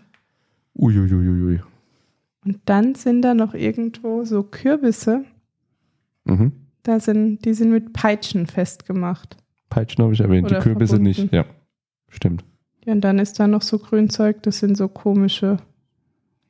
Uiuiuiui. 0.74 1.60
Und 2.44 2.60
dann 2.66 2.94
sind 2.94 3.22
da 3.22 3.34
noch 3.34 3.54
irgendwo 3.54 4.24
so 4.24 4.42
Kürbisse. 4.42 5.24
Mhm. 6.24 6.52
Da 6.82 6.98
sind, 7.00 7.44
die 7.44 7.54
sind 7.54 7.70
mit 7.70 7.92
Peitschen 7.92 8.46
festgemacht. 8.46 9.36
Peitschen 9.70 10.02
habe 10.04 10.12
ich 10.12 10.20
erwähnt, 10.20 10.46
Oder 10.46 10.58
die 10.58 10.62
Kürbisse 10.62 10.96
verbunden. 10.96 11.20
nicht. 11.22 11.32
Ja, 11.32 11.44
stimmt. 12.08 12.44
Ja, 12.84 12.92
und 12.92 13.00
dann 13.02 13.18
ist 13.18 13.38
da 13.38 13.46
noch 13.46 13.62
so 13.62 13.78
Grünzeug, 13.78 14.42
das 14.42 14.58
sind 14.58 14.76
so 14.76 14.88
komische, 14.88 15.58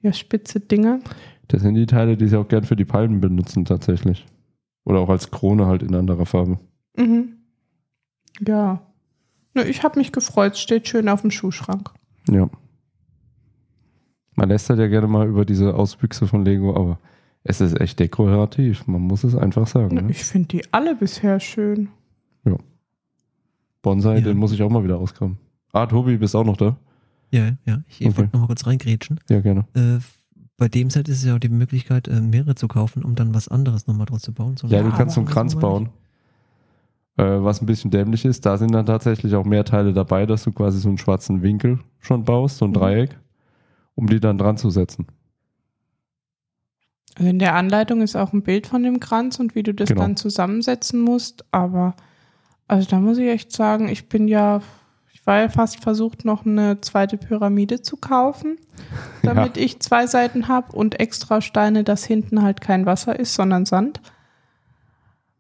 ja, 0.01 0.13
spitze 0.13 0.61
Dinger. 0.61 1.01
Das 1.49 1.63
sind 1.63 1.75
die 1.75 1.87
Teile, 1.87 2.17
die 2.17 2.29
sie 2.29 2.37
auch 2.37 2.49
gern 2.49 2.65
für 2.65 2.77
die 2.77 2.87
Palmen 2.87 3.21
benutzen 3.21 3.65
tatsächlich. 3.65 4.27
Oder 4.85 5.01
auch 5.01 5.11
als 5.11 5.31
Krone 5.31 5.67
halt 5.67 5.83
in 5.83 5.95
anderer 5.95 6.25
Farbe. 6.27 6.59
Mhm. 6.97 7.35
Ja. 8.47 8.81
Ne, 9.55 9.65
ich 9.65 9.83
habe 9.83 9.99
mich 9.99 10.13
gefreut, 10.13 10.57
steht 10.57 10.89
schön 10.89 11.09
auf 11.09 11.21
dem 11.21 11.31
Schuhschrank. 11.31 11.91
Ja. 12.31 12.49
Man 14.35 14.49
lästert 14.49 14.79
ja 14.79 14.87
gerne 14.89 15.09
mal 15.09 15.29
über 15.29 15.45
diese 15.45 15.75
Auswüchse 15.75 16.27
von 16.27 16.45
Lego, 16.45 16.75
aber 16.75 16.99
es 17.45 17.61
ist 17.61 17.81
echt 17.81 17.99
dekorativ. 18.01 18.87
Man 18.87 19.01
muss 19.03 19.25
es 19.25 19.35
einfach 19.37 19.67
sagen. 19.67 19.95
Ne? 19.97 20.11
Ich 20.11 20.25
finde 20.25 20.49
die 20.49 20.63
alle 20.73 20.95
bisher 20.97 21.41
schön. 21.41 21.89
Bonsai, 23.83 24.17
Ja. 24.17 24.21
den 24.21 24.37
muss 24.37 24.53
ich 24.53 24.63
auch 24.63 24.71
mal 24.71 24.85
wieder 24.85 24.99
ausgraben. 24.99 25.39
Ah, 25.73 25.87
Tobi, 25.87 26.17
bist 26.17 26.37
auch 26.37 26.45
noch 26.45 26.57
da? 26.57 26.77
Ja, 27.33 27.51
ja. 27.65 27.83
Ich 27.89 28.07
Okay. 28.07 28.17
wollte 28.17 28.31
noch 28.33 28.41
mal 28.43 28.47
kurz 28.47 28.67
reingrätschen. 28.67 29.19
Ja, 29.29 29.41
gerne. 29.41 29.65
Äh, 29.75 29.99
bei 30.57 30.69
dem 30.69 30.91
Set 30.91 31.09
ist 31.09 31.19
es 31.19 31.25
ja 31.25 31.35
auch 31.35 31.41
die 31.41 31.49
Möglichkeit, 31.49 32.07
äh, 32.07 32.21
mehrere 32.21 32.55
zu 32.55 32.69
kaufen, 32.69 33.03
um 33.03 33.15
dann 33.17 33.35
was 33.35 33.49
anderes 33.49 33.87
nochmal 33.89 34.07
draus 34.07 34.23
zu 34.23 34.33
bauen. 34.33 34.57
So 34.57 34.69
Ja, 34.69 34.83
du 34.83 34.91
kannst 34.91 35.15
so 35.17 35.21
einen 35.21 35.29
Kranz 35.29 35.57
bauen. 35.57 35.89
Äh, 37.17 37.25
was 37.43 37.61
ein 37.61 37.67
bisschen 37.67 37.91
dämlich 37.91 38.25
ist, 38.25 38.47
da 38.47 38.57
sind 38.57 38.73
dann 38.73 38.87
tatsächlich 38.87 39.35
auch 39.35 39.45
mehr 39.45 39.65
Teile 39.65 39.93
dabei, 39.93 40.27
dass 40.27 40.45
du 40.45 40.53
quasi 40.53 40.79
so 40.79 40.89
einen 40.89 40.99
schwarzen 40.99 41.43
Winkel 41.43 41.81
schon 41.99 42.25
baust, 42.25 42.59
so 42.59 42.67
ein 42.67 42.71
Mhm. 42.71 42.75
Dreieck, 42.75 43.19
um 43.97 44.07
die 44.07 44.21
dann 44.21 44.39
dran 44.39 44.57
zu 44.57 44.71
setzen. 44.71 45.07
In 47.27 47.39
der 47.39 47.55
Anleitung 47.55 48.03
ist 48.03 48.17
auch 48.17 48.33
ein 48.33 48.43
Bild 48.43 48.67
von 48.67 48.83
dem 48.83 49.01
Kranz 49.01 49.39
und 49.41 49.55
wie 49.55 49.63
du 49.63 49.73
das 49.75 49.89
Genau. 49.89 50.03
dann 50.03 50.17
zusammensetzen 50.17 51.01
musst. 51.01 51.45
Aber, 51.51 51.95
also 52.69 52.89
da 52.89 52.99
muss 52.99 53.19
ich 53.19 53.29
echt 53.29 53.53
sagen, 53.53 53.89
ich 53.89 54.09
bin 54.09 54.29
ja, 54.29 54.61
ich 55.13 55.27
war 55.27 55.41
ja 55.41 55.49
fast 55.49 55.83
versucht, 55.83 56.25
noch 56.25 56.45
eine 56.47 56.81
zweite 56.81 57.17
Pyramide 57.17 57.83
zu 57.83 57.97
kaufen, 57.97 58.57
damit 59.23 59.57
ich 59.57 59.81
zwei 59.81 60.07
Seiten 60.07 60.49
habe 60.49 60.75
und 60.77 60.99
extra 61.01 61.41
Steine, 61.41 61.85
dass 61.85 62.05
hinten 62.05 62.43
halt 62.43 62.61
kein 62.61 62.87
Wasser 62.87 63.19
ist, 63.19 63.35
sondern 63.35 63.67
Sand. 63.67 64.01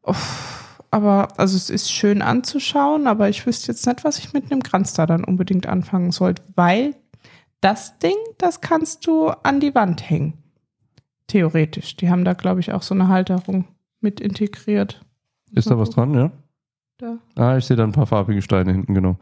Uff, 0.02 0.76
aber 0.90 1.28
also 1.36 1.56
es 1.56 1.70
ist 1.70 1.90
schön 1.90 2.22
anzuschauen, 2.22 3.06
aber 3.06 3.28
ich 3.28 3.46
wüsste 3.46 3.72
jetzt 3.72 3.86
nicht, 3.86 4.04
was 4.04 4.18
ich 4.18 4.32
mit 4.32 4.50
einem 4.50 4.62
Kranz 4.62 4.92
da 4.94 5.06
dann 5.06 5.24
unbedingt 5.24 5.66
anfangen 5.66 6.12
sollte, 6.12 6.42
weil 6.54 6.94
das 7.60 7.98
Ding, 7.98 8.16
das 8.38 8.60
kannst 8.60 9.06
du 9.06 9.28
an 9.28 9.60
die 9.60 9.74
Wand 9.74 10.08
hängen. 10.10 10.34
Theoretisch. 11.32 11.96
Die 11.96 12.10
haben 12.10 12.26
da, 12.26 12.34
glaube 12.34 12.60
ich, 12.60 12.72
auch 12.72 12.82
so 12.82 12.94
eine 12.94 13.08
Halterung 13.08 13.64
mit 14.00 14.20
integriert. 14.20 15.02
Ist 15.52 15.70
da 15.70 15.78
was 15.78 15.88
dran, 15.88 16.12
ja? 16.12 16.30
Da. 16.98 17.16
Ah, 17.36 17.56
ich 17.56 17.64
sehe 17.64 17.76
da 17.76 17.84
ein 17.84 17.92
paar 17.92 18.06
farbige 18.06 18.42
Steine 18.42 18.70
hinten, 18.72 18.92
genau. 18.92 19.16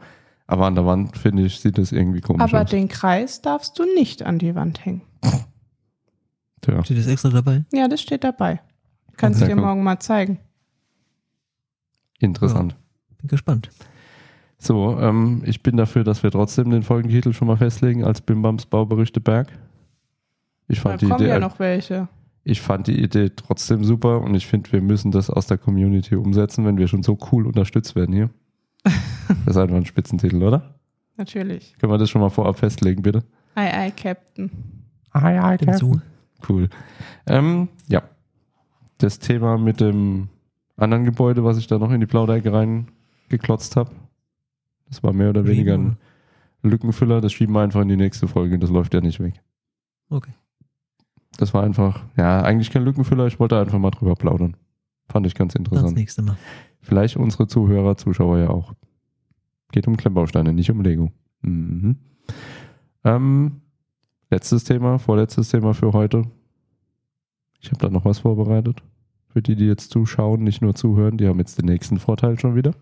Aber 0.45 0.65
an 0.65 0.75
der 0.75 0.85
Wand, 0.85 1.17
finde 1.17 1.43
ich, 1.45 1.57
sieht 1.61 1.77
das 1.77 1.93
irgendwie 1.93 2.19
komisch 2.19 2.41
Aber 2.53 2.63
aus. 2.63 2.69
den 2.69 2.89
Kreis 2.89 3.41
darfst 3.41 3.79
du 3.79 3.85
nicht 3.95 4.23
an 4.23 4.39
die 4.39 4.55
Wand 4.55 4.83
hängen. 4.85 5.03
Tja. 6.59 6.83
Steht 6.83 6.97
das 6.97 7.07
extra 7.07 7.29
dabei? 7.29 7.63
Ja, 7.71 7.87
das 7.87 8.01
steht 8.01 8.25
dabei. 8.25 8.59
Kannst 9.15 9.41
Okay, 9.41 9.51
dir 9.51 9.55
komm. 9.55 9.63
morgen 9.65 9.83
mal 9.83 9.99
zeigen. 9.99 10.39
Interessant. 12.19 12.75
Bin 13.19 13.29
gespannt. 13.29 13.69
So, 14.57 14.99
ähm, 14.99 15.43
ich 15.45 15.63
bin 15.63 15.77
dafür, 15.77 16.03
dass 16.03 16.23
wir 16.23 16.29
trotzdem 16.31 16.69
den 16.71 16.83
Folgentitel 16.83 17.31
schon 17.33 17.47
mal 17.47 17.57
festlegen 17.57 18.03
als 18.03 18.19
Bimbams 18.19 18.65
Bauberichte 18.65 19.21
Berg. 19.21 19.47
Ich 20.71 20.79
Da 20.81 20.89
fand, 20.89 21.01
die 21.01 21.07
kommen 21.07 21.19
Idee, 21.21 21.29
ja 21.29 21.39
noch 21.39 21.59
welche. 21.59 22.07
ich 22.43 22.61
fand 22.61 22.87
die 22.87 23.01
Idee 23.01 23.29
trotzdem 23.35 23.83
super 23.83 24.21
und 24.21 24.33
ich 24.35 24.47
finde, 24.47 24.71
wir 24.71 24.81
müssen 24.81 25.11
das 25.11 25.29
aus 25.29 25.47
der 25.47 25.57
Community 25.57 26.15
umsetzen, 26.15 26.65
wenn 26.65 26.77
wir 26.77 26.87
schon 26.87 27.03
so 27.03 27.17
cool 27.31 27.45
unterstützt 27.45 27.95
werden 27.95 28.13
hier. 28.13 28.29
Das 29.45 29.55
ist 29.55 29.57
einfach 29.57 29.77
ein 29.77 29.85
Spitzentitel, 29.85 30.43
oder? 30.43 30.75
Natürlich. 31.15 31.75
Können 31.77 31.93
wir 31.93 31.97
das 31.97 32.09
schon 32.09 32.19
mal 32.19 32.29
vorab 32.29 32.59
festlegen, 32.59 33.01
bitte? 33.01 33.23
Ei, 33.55 33.71
ei, 33.73 33.91
Captain. 33.91 34.51
Ah 35.11 35.31
ja, 35.31 35.55
Bin 35.55 35.73
so. 35.73 36.01
Cool. 36.47 36.69
Ähm, 37.27 37.69
ja. 37.87 38.03
Das 38.97 39.19
Thema 39.19 39.57
mit 39.57 39.79
dem 39.79 40.27
anderen 40.75 41.05
Gebäude, 41.05 41.43
was 41.43 41.57
ich 41.57 41.67
da 41.67 41.77
noch 41.77 41.91
in 41.91 42.01
die 42.01 42.07
Plauderecke 42.07 42.51
reingeklotzt 42.51 43.75
habe, 43.77 43.91
das 44.87 45.01
war 45.01 45.13
mehr 45.13 45.29
oder 45.29 45.45
weniger 45.47 45.75
ein 45.77 45.97
Lückenfüller. 46.61 47.21
Das 47.21 47.31
schieben 47.31 47.53
wir 47.55 47.61
einfach 47.61 47.81
in 47.81 47.87
die 47.89 47.97
nächste 47.97 48.27
Folge. 48.27 48.59
Das 48.59 48.69
läuft 48.69 48.93
ja 48.93 48.99
nicht 49.01 49.19
weg. 49.21 49.35
Okay. 50.09 50.33
Das 51.37 51.53
war 51.53 51.63
einfach, 51.63 52.03
ja, 52.17 52.41
eigentlich 52.41 52.71
kein 52.71 52.83
Lückenfüller. 52.83 53.27
Ich 53.27 53.39
wollte 53.39 53.59
einfach 53.59 53.79
mal 53.79 53.91
drüber 53.91 54.15
plaudern. 54.15 54.57
Fand 55.07 55.25
ich 55.27 55.35
ganz 55.35 55.53
Dann 55.53 55.63
das 55.63 55.73
interessant. 55.73 55.97
nächste 55.97 56.21
Mal. 56.21 56.37
Vielleicht 56.81 57.17
unsere 57.17 57.47
Zuhörer, 57.47 57.97
Zuschauer 57.97 58.39
ja 58.39 58.49
auch. 58.49 58.73
Geht 59.71 59.87
um 59.87 59.97
Klemmbausteine, 59.97 60.53
nicht 60.53 60.69
um 60.69 60.81
Lego. 60.81 61.11
Mhm. 61.41 61.97
Ähm, 63.03 63.61
letztes 64.29 64.63
Thema, 64.63 64.99
vorletztes 64.99 65.49
Thema 65.49 65.73
für 65.73 65.93
heute. 65.93 66.23
Ich 67.59 67.69
habe 67.69 67.79
da 67.79 67.89
noch 67.89 68.05
was 68.05 68.19
vorbereitet. 68.19 68.83
Für 69.29 69.41
die, 69.41 69.55
die 69.55 69.65
jetzt 69.65 69.91
zuschauen, 69.91 70.43
nicht 70.43 70.61
nur 70.61 70.75
zuhören, 70.75 71.17
die 71.17 71.27
haben 71.27 71.39
jetzt 71.39 71.57
den 71.57 71.65
nächsten 71.65 71.97
Vorteil 71.97 72.37
schon 72.39 72.55
wieder. 72.55 72.73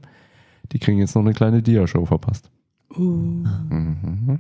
Die 0.71 0.79
kriegen 0.79 0.99
jetzt 0.99 1.15
noch 1.15 1.21
eine 1.21 1.33
kleine 1.33 1.61
Dia-Show 1.61 2.05
verpasst. 2.05 2.49
Uh. 2.97 3.43
Mhm. 3.69 4.39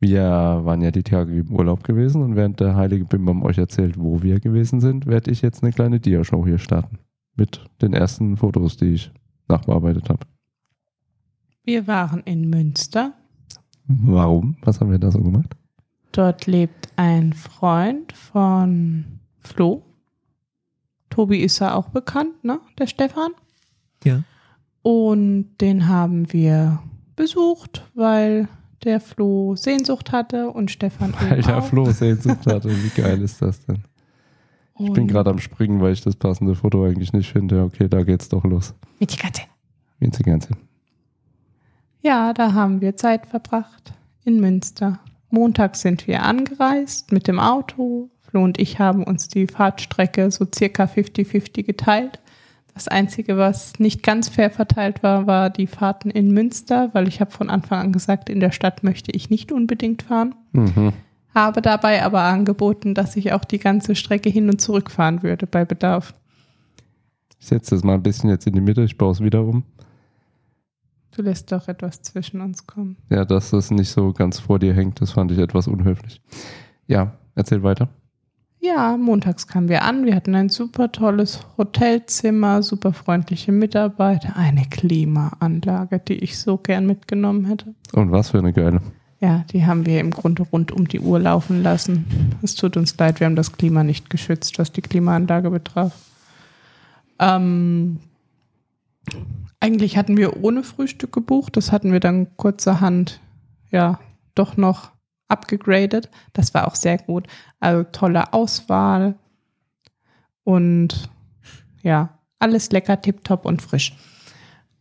Wir 0.00 0.22
waren 0.22 0.80
ja 0.80 0.90
die 0.90 1.02
Tage 1.02 1.36
im 1.36 1.54
Urlaub 1.54 1.84
gewesen 1.84 2.22
und 2.22 2.34
während 2.34 2.58
der 2.58 2.74
heilige 2.74 3.04
Bimbam 3.04 3.42
euch 3.42 3.58
erzählt, 3.58 3.98
wo 3.98 4.22
wir 4.22 4.40
gewesen 4.40 4.80
sind, 4.80 5.06
werde 5.06 5.30
ich 5.30 5.42
jetzt 5.42 5.62
eine 5.62 5.72
kleine 5.72 6.00
Dia-Show 6.00 6.46
hier 6.46 6.58
starten. 6.58 6.98
Mit 7.36 7.62
den 7.82 7.92
ersten 7.92 8.38
Fotos, 8.38 8.78
die 8.78 8.94
ich 8.94 9.12
nachbearbeitet 9.48 10.08
habe. 10.08 10.26
Wir 11.64 11.86
waren 11.86 12.22
in 12.24 12.48
Münster. 12.48 13.12
Warum? 13.86 14.56
Was 14.62 14.80
haben 14.80 14.90
wir 14.90 14.98
da 14.98 15.10
so 15.10 15.20
gemacht? 15.20 15.54
Dort 16.12 16.46
lebt 16.46 16.88
ein 16.96 17.34
Freund 17.34 18.12
von 18.12 19.04
Flo. 19.38 19.82
Tobi 21.10 21.40
ist 21.40 21.58
ja 21.58 21.74
auch 21.74 21.90
bekannt, 21.90 22.42
ne? 22.42 22.60
Der 22.78 22.86
Stefan. 22.86 23.32
Ja. 24.04 24.22
Und 24.82 25.58
den 25.60 25.88
haben 25.88 26.32
wir 26.32 26.80
besucht, 27.16 27.84
weil 27.94 28.48
der 28.84 29.00
Flo 29.00 29.54
Sehnsucht 29.56 30.12
hatte 30.12 30.50
und 30.50 30.70
Stefan 30.70 31.14
Weil 31.20 31.42
der 31.42 31.58
auch. 31.58 31.64
Flo 31.66 31.90
Sehnsucht 31.90 32.46
hatte. 32.46 32.70
Wie 32.70 33.00
geil 33.00 33.20
ist 33.22 33.40
das 33.42 33.64
denn? 33.66 33.84
Ich 34.78 34.92
bin 34.92 35.02
Und- 35.04 35.08
gerade 35.08 35.30
am 35.30 35.38
Springen, 35.38 35.80
weil 35.82 35.92
ich 35.92 36.00
das 36.00 36.16
passende 36.16 36.54
Foto 36.54 36.84
eigentlich 36.84 37.12
nicht 37.12 37.30
finde. 37.30 37.62
Okay, 37.64 37.88
da 37.88 38.02
geht's 38.02 38.28
doch 38.30 38.44
los. 38.44 38.74
mit 38.98 39.12
die 39.12 39.16
Katze. 39.18 39.42
Sie 40.00 40.22
gern 40.22 40.40
sind. 40.40 40.56
Ja, 42.00 42.32
da 42.32 42.54
haben 42.54 42.80
wir 42.80 42.96
Zeit 42.96 43.26
verbracht 43.26 43.92
in 44.24 44.40
Münster. 44.40 44.98
Montag 45.28 45.76
sind 45.76 46.06
wir 46.06 46.22
angereist 46.22 47.12
mit 47.12 47.28
dem 47.28 47.38
Auto. 47.38 48.08
Flo 48.22 48.42
und 48.42 48.58
ich 48.58 48.78
haben 48.78 49.04
uns 49.04 49.28
die 49.28 49.46
Fahrtstrecke 49.46 50.30
so 50.30 50.46
circa 50.54 50.84
50-50 50.84 51.64
geteilt. 51.64 52.18
Das 52.74 52.88
Einzige, 52.88 53.36
was 53.36 53.78
nicht 53.78 54.02
ganz 54.02 54.28
fair 54.28 54.50
verteilt 54.50 55.02
war, 55.02 55.26
war 55.26 55.50
die 55.50 55.66
Fahrten 55.66 56.10
in 56.10 56.32
Münster, 56.32 56.90
weil 56.92 57.08
ich 57.08 57.20
habe 57.20 57.30
von 57.30 57.50
Anfang 57.50 57.80
an 57.80 57.92
gesagt, 57.92 58.28
in 58.30 58.40
der 58.40 58.52
Stadt 58.52 58.82
möchte 58.82 59.12
ich 59.12 59.30
nicht 59.30 59.52
unbedingt 59.52 60.02
fahren. 60.02 60.34
Mhm. 60.52 60.92
Habe 61.34 61.62
dabei 61.62 62.02
aber 62.02 62.22
angeboten, 62.22 62.94
dass 62.94 63.16
ich 63.16 63.32
auch 63.32 63.44
die 63.44 63.58
ganze 63.58 63.94
Strecke 63.94 64.30
hin 64.30 64.48
und 64.48 64.60
zurück 64.60 64.90
fahren 64.90 65.22
würde 65.22 65.46
bei 65.46 65.64
Bedarf. 65.64 66.14
Ich 67.38 67.46
setze 67.46 67.74
das 67.74 67.84
mal 67.84 67.94
ein 67.94 68.02
bisschen 68.02 68.30
jetzt 68.30 68.46
in 68.46 68.54
die 68.54 68.60
Mitte. 68.60 68.82
Ich 68.82 68.98
baue 68.98 69.12
es 69.12 69.20
wieder 69.20 69.42
um. 69.42 69.64
Du 71.12 71.22
lässt 71.22 71.50
doch 71.50 71.68
etwas 71.68 72.02
zwischen 72.02 72.40
uns 72.40 72.66
kommen. 72.66 72.96
Ja, 73.08 73.24
dass 73.24 73.50
das 73.50 73.70
nicht 73.70 73.90
so 73.90 74.12
ganz 74.12 74.38
vor 74.38 74.58
dir 74.58 74.74
hängt, 74.74 75.00
das 75.00 75.12
fand 75.12 75.32
ich 75.32 75.38
etwas 75.38 75.66
unhöflich. 75.66 76.20
Ja, 76.86 77.16
erzähl 77.34 77.62
weiter. 77.62 77.88
Ja, 78.62 78.98
montags 78.98 79.46
kamen 79.46 79.70
wir 79.70 79.82
an. 79.82 80.04
Wir 80.04 80.14
hatten 80.14 80.34
ein 80.34 80.50
super 80.50 80.92
tolles 80.92 81.40
Hotelzimmer, 81.56 82.62
super 82.62 82.92
freundliche 82.92 83.52
Mitarbeiter, 83.52 84.36
eine 84.36 84.66
Klimaanlage, 84.68 85.98
die 85.98 86.18
ich 86.18 86.38
so 86.38 86.58
gern 86.58 86.86
mitgenommen 86.86 87.46
hätte. 87.46 87.74
Und 87.92 88.12
was 88.12 88.30
für 88.30 88.38
eine 88.38 88.52
geile. 88.52 88.82
Ja, 89.18 89.44
die 89.50 89.64
haben 89.64 89.86
wir 89.86 90.00
im 90.00 90.10
Grunde 90.10 90.42
rund 90.42 90.72
um 90.72 90.86
die 90.88 91.00
Uhr 91.00 91.18
laufen 91.18 91.62
lassen. 91.62 92.04
Es 92.42 92.54
tut 92.54 92.76
uns 92.76 92.96
leid, 92.98 93.20
wir 93.20 93.26
haben 93.26 93.36
das 93.36 93.52
Klima 93.52 93.82
nicht 93.82 94.10
geschützt, 94.10 94.58
was 94.58 94.72
die 94.72 94.82
Klimaanlage 94.82 95.50
betraf. 95.50 95.94
Ähm, 97.18 97.98
eigentlich 99.58 99.96
hatten 99.96 100.18
wir 100.18 100.42
ohne 100.42 100.62
Frühstück 100.62 101.12
gebucht. 101.12 101.56
Das 101.56 101.72
hatten 101.72 101.92
wir 101.92 102.00
dann 102.00 102.36
kurzerhand, 102.36 103.20
ja, 103.70 104.00
doch 104.34 104.58
noch 104.58 104.90
abgegradet. 105.30 106.10
Das 106.32 106.54
war 106.54 106.66
auch 106.66 106.74
sehr 106.74 106.98
gut. 106.98 107.26
Also 107.60 107.84
tolle 107.84 108.32
Auswahl 108.32 109.14
und 110.44 111.10
ja, 111.82 112.18
alles 112.38 112.72
lecker, 112.72 113.00
tipptopp 113.00 113.44
und 113.44 113.62
frisch. 113.62 113.94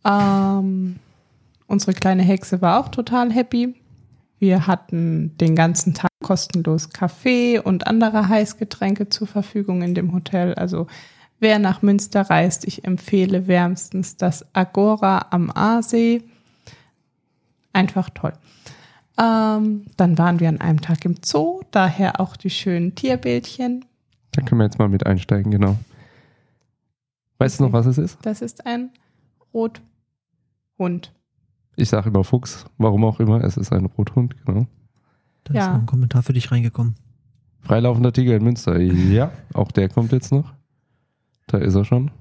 Ähm, 0.06 0.98
unsere 1.68 1.94
kleine 1.94 2.24
Hexe 2.24 2.62
war 2.62 2.80
auch 2.80 2.90
total 2.90 3.32
happy. 3.32 3.76
Wir 4.40 4.68
hatten 4.68 5.38
den 5.38 5.56
ganzen 5.56 5.94
Tag 5.94 6.10
kostenlos 6.24 6.90
Kaffee 6.90 7.60
und 7.60 7.88
andere 7.88 8.30
Heißgetränke 8.30 9.10
zur 9.10 9.28
Verfügung 9.28 9.82
in 9.82 9.96
dem 9.96 10.14
Hotel. 10.14 10.54
Also 10.54 10.88
wer 11.40 11.60
nach 11.60 11.82
Münster 11.82 12.22
reist, 12.22 12.66
ich 12.66 12.86
empfehle 12.86 13.48
wärmstens 13.48 14.16
das 14.16 14.46
Agora 14.54 15.28
am 15.32 15.52
Aasee. 15.52 16.24
Einfach 17.74 18.10
toll. 18.10 18.34
Ähm, 19.20 19.86
dann 19.98 20.18
waren 20.18 20.40
wir 20.40 20.48
an 20.50 20.62
einem 20.62 20.80
Tag 20.82 21.04
im 21.06 21.16
Zoo, 21.24 21.62
daher 21.72 22.20
auch 22.22 22.38
die 22.38 22.50
schönen 22.50 22.96
Tierbildchen. 22.96 23.86
Da 24.32 24.42
können 24.42 24.60
wir 24.62 24.66
jetzt 24.66 24.80
mal 24.80 24.88
mit 24.88 25.06
einsteigen, 25.06 25.52
genau. 25.52 25.78
Weißt 27.38 27.60
du 27.60 27.64
noch, 27.64 27.70
Okay. 27.70 27.78
was 27.80 27.86
es 27.88 27.98
ist? 27.98 28.18
Das 28.22 28.42
ist 28.42 28.66
ein 28.66 28.92
Rothund. 29.54 31.12
Ich 31.76 31.90
sage 31.90 32.10
immer 32.10 32.24
Fuchs, 32.24 32.66
warum 32.78 33.04
auch 33.06 33.20
immer. 33.20 33.44
Es 33.44 33.58
ist 33.58 33.72
ein 33.72 33.86
Rothund, 33.86 34.36
genau. 34.46 34.68
Da 35.46 35.54
Ja. 35.54 35.62
ist 35.62 35.68
noch 35.74 35.80
ein 35.80 35.86
Kommentar 35.86 36.24
für 36.24 36.34
dich 36.34 36.52
reingekommen. 36.52 36.96
Freilaufender 37.62 38.14
Tiger 38.14 38.36
in 38.36 38.44
Münster. 38.44 38.80
Ja, 38.80 39.32
auch 39.54 39.72
der 39.72 39.90
kommt 39.90 40.12
jetzt 40.12 40.32
noch. 40.32 40.54
Da 41.48 41.58
ist 41.58 41.76
er 41.76 41.84
schon. 41.86 42.12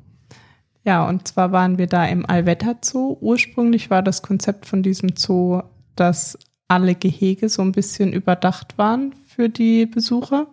Ja, 0.84 1.06
und 1.08 1.28
zwar 1.28 1.52
waren 1.52 1.78
wir 1.78 1.86
da 1.86 2.06
im 2.06 2.24
Allwetter 2.26 2.76
Zoo. 2.82 3.16
Ursprünglich 3.20 3.90
war 3.90 4.02
das 4.02 4.22
Konzept 4.22 4.66
von 4.66 4.82
diesem 4.82 5.10
Zoo, 5.16 5.60
dass 5.96 6.38
alle 6.68 6.94
Gehege 6.94 7.48
so 7.48 7.62
ein 7.62 7.72
bisschen 7.72 8.12
überdacht 8.12 8.76
waren 8.78 9.14
für 9.26 9.48
die 9.48 9.86
Besucher. 9.86 10.46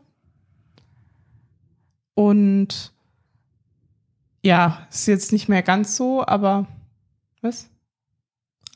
Und 2.14 2.94
ja, 4.44 4.88
ist 4.90 5.08
jetzt 5.08 5.34
nicht 5.34 5.50
mehr 5.50 5.62
ganz 5.62 5.98
so, 5.98 6.26
aber 6.26 6.66
was? 7.42 7.70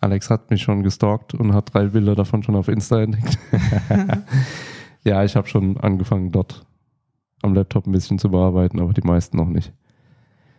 Alex 0.01 0.29
hat 0.29 0.49
mich 0.49 0.61
schon 0.61 0.83
gestalkt 0.83 1.33
und 1.33 1.53
hat 1.53 1.73
drei 1.73 1.87
Bilder 1.87 2.15
davon 2.15 2.43
schon 2.43 2.55
auf 2.55 2.67
Insta 2.67 3.01
entdeckt. 3.01 3.37
ja, 5.03 5.23
ich 5.23 5.35
habe 5.35 5.47
schon 5.47 5.77
angefangen, 5.77 6.31
dort 6.31 6.65
am 7.41 7.53
Laptop 7.53 7.87
ein 7.87 7.91
bisschen 7.91 8.19
zu 8.19 8.29
bearbeiten, 8.29 8.79
aber 8.79 8.93
die 8.93 9.05
meisten 9.05 9.37
noch 9.37 9.47
nicht. 9.47 9.73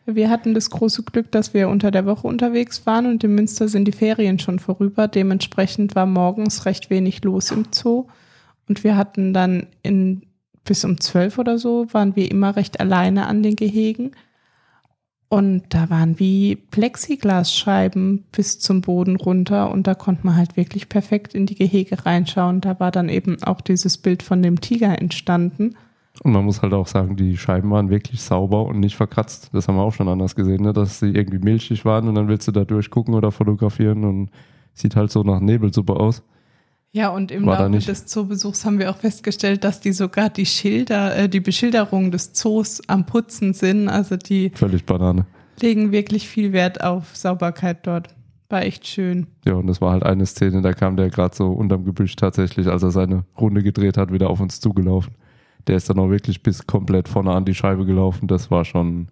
Wir 0.07 0.31
hatten 0.31 0.55
das 0.55 0.71
große 0.71 1.03
Glück, 1.05 1.31
dass 1.31 1.55
wir 1.55 1.69
unter 1.69 1.91
der 1.91 2.07
Woche 2.07 2.27
unterwegs 2.27 2.87
waren 2.87 3.07
und 3.07 3.23
in 3.23 3.35
Münster 3.35 3.69
sind 3.69 3.87
die 3.87 3.93
Ferien 3.93 4.39
schon 4.39 4.59
vorüber. 4.59 5.09
Dementsprechend 5.09 5.95
war 5.95 6.07
morgens 6.07 6.67
recht 6.67 6.91
wenig 6.91 7.23
los 7.23 7.51
im 7.51 7.67
Zoo. 7.71 8.07
Und 8.69 8.83
wir 8.85 8.97
hatten 8.97 9.35
dann 9.35 9.67
in, 9.83 10.23
bis 10.65 10.85
um 10.85 11.01
zwölf 11.01 11.39
oder 11.39 11.59
so, 11.59 11.87
waren 11.93 12.17
wir 12.17 12.31
immer 12.31 12.57
recht 12.57 12.81
alleine 12.81 13.27
an 13.27 13.43
den 13.43 13.57
Gehegen. 13.57 14.13
Und 15.29 15.63
da 15.69 15.91
waren 15.91 16.19
wie 16.19 16.57
Plexiglasscheiben 16.57 18.25
bis 18.33 18.59
zum 18.59 18.81
Boden 18.81 19.15
runter 19.15 19.71
und 19.71 19.87
da 19.87 19.95
konnte 19.95 20.27
man 20.27 20.35
halt 20.35 20.57
wirklich 20.57 20.89
perfekt 20.89 21.37
in 21.37 21.47
die 21.47 21.55
Gehege 21.55 22.05
reinschauen. 22.05 22.61
Da 22.61 22.81
war 22.81 22.91
dann 22.91 23.09
eben 23.09 23.41
auch 23.45 23.61
dieses 23.61 23.97
Bild 23.97 24.25
von 24.25 24.43
dem 24.43 24.61
Tiger 24.61 24.99
entstanden. 25.01 25.77
Und 26.23 26.33
man 26.33 26.45
muss 26.45 26.61
halt 26.61 26.75
auch 26.75 26.87
sagen, 26.87 27.17
die 27.17 27.37
Scheiben 27.39 27.71
waren 27.71 27.89
wirklich 27.89 28.21
sauber 28.21 28.67
und 28.67 28.79
nicht 28.79 28.97
verkratzt. 28.97 29.51
Das 29.53 29.69
haben 29.69 29.77
wir 29.77 29.83
auch 29.83 29.95
schon 29.95 30.09
anders 30.09 30.35
gesehen, 30.35 30.63
ne? 30.63 30.73
dass 30.75 31.01
sie 31.01 31.11
irgendwie 31.11 31.39
milchig 31.39 31.85
waren 31.87 32.09
und 32.09 32.15
dann 32.15 32.29
willst 32.29 32.47
du 32.47 32.53
da 32.53 32.65
durchgucken 32.65 33.15
oder 33.15 33.33
fotografieren 33.33 34.05
und 34.05 34.31
sieht 34.75 34.97
halt 34.97 35.11
so 35.11 35.23
nach 35.23 35.41
Nebelsuppe 35.41 35.95
aus. 35.95 36.23
Ja, 36.93 37.11
und 37.11 37.31
im 37.31 37.47
War 37.47 37.69
Laufe 37.69 37.79
des 37.79 38.07
Zoobesuchs 38.07 38.65
haben 38.65 38.79
wir 38.79 38.91
auch 38.91 38.97
festgestellt, 38.97 39.63
dass 39.63 39.81
die 39.81 39.93
sogar 39.93 40.29
die 40.29 40.47
Schilder, 40.47 41.17
äh, 41.17 41.29
die 41.29 41.41
Beschilderung 41.41 42.11
des 42.11 42.33
Zoos 42.33 42.83
am 42.89 43.07
Putzen 43.07 43.55
sind. 43.55 43.89
Also 43.89 44.17
die 44.17 44.51
Völlig 44.51 44.85
Banane. 44.85 45.25
legen 45.61 45.93
wirklich 45.93 46.29
viel 46.29 46.53
Wert 46.53 46.83
auf 46.83 47.17
Sauberkeit 47.17 47.87
dort. 47.87 48.09
War 48.49 48.63
echt 48.63 48.89
schön. 48.89 49.29
Ja, 49.47 49.55
und 49.55 49.69
das 49.69 49.81
war 49.81 49.93
halt 49.93 50.03
eine 50.03 50.27
Szene, 50.27 50.61
da 50.61 50.73
kam 50.73 50.97
der 50.97 51.09
gerade 51.09 51.35
so 51.37 51.53
unterm 51.53 51.85
Gebüsch 51.85 52.17
tatsächlich, 52.17 52.67
als 52.67 52.83
er 52.83 52.91
seine 52.91 53.25
Runde 53.39 53.63
gedreht 53.63 53.97
hat, 53.97 54.13
wieder 54.13 54.29
auf 54.29 54.41
uns 54.41 54.61
zugelaufen. 54.61 55.15
Der 55.67 55.77
ist 55.77 55.89
dann 55.91 55.99
auch 55.99 56.11
wirklich 56.11 56.43
bis 56.43 56.67
komplett 56.67 57.09
vorne 57.09 57.33
an 57.33 57.45
die 57.45 57.55
Scheibe 57.55 57.85
gelaufen. 57.87 58.29
Das 58.29 58.51
war 58.51 58.65
schon, 58.65 59.09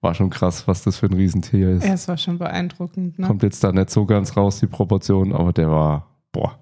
war 0.00 0.14
schon 0.14 0.30
krass, 0.30 0.68
was 0.68 0.82
das 0.82 0.98
für 0.98 1.06
ein 1.06 1.14
Riesentier 1.14 1.70
ist. 1.70 1.84
Ja, 1.84 1.94
es 1.94 2.08
war 2.08 2.16
schon 2.16 2.38
beeindruckend. 2.38 3.18
Ne? 3.18 3.26
Kommt 3.26 3.42
jetzt 3.42 3.62
da 3.64 3.72
nicht 3.72 3.90
so 3.90 4.04
ganz 4.04 4.36
raus, 4.36 4.60
die 4.60 4.66
Proportion, 4.66 5.32
aber 5.32 5.52
der 5.52 5.68
war, 5.68 6.06
boah, 6.32 6.58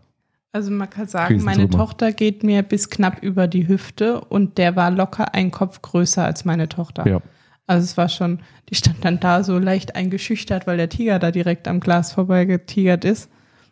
Also 0.52 0.70
man 0.70 0.88
kann 0.88 1.06
sagen, 1.06 1.42
meine. 1.42 1.68
Tochter 1.68 2.12
geht 2.12 2.42
mir 2.44 2.62
bis 2.62 2.90
knapp 2.90 3.22
über 3.22 3.48
die 3.48 3.66
Hüfte 3.68 4.20
und 4.20 4.58
der 4.58 4.76
war 4.76 4.90
locker 4.90 5.34
ein 5.34 5.50
Kopf 5.50 5.82
größer 5.82 6.24
als 6.24 6.44
meine 6.44 6.68
Tochter. 6.68 7.06
ja. 7.06 7.20
Also 7.66 7.84
es 7.84 7.96
war 7.96 8.10
schon, 8.10 8.40
die 8.68 8.74
stand 8.74 9.04
dann 9.04 9.20
da 9.20 9.42
so 9.42 9.58
leicht 9.58 9.96
eingeschüchtert, 9.96 10.66
weil 10.66 10.76
der 10.76 10.90
Tiger 10.90 11.18
da 11.18 11.30
direkt 11.30 11.66
am 11.66 11.80
Glas 11.80 12.12
vorbeigetigert 12.12 13.06
ist. 13.06 13.30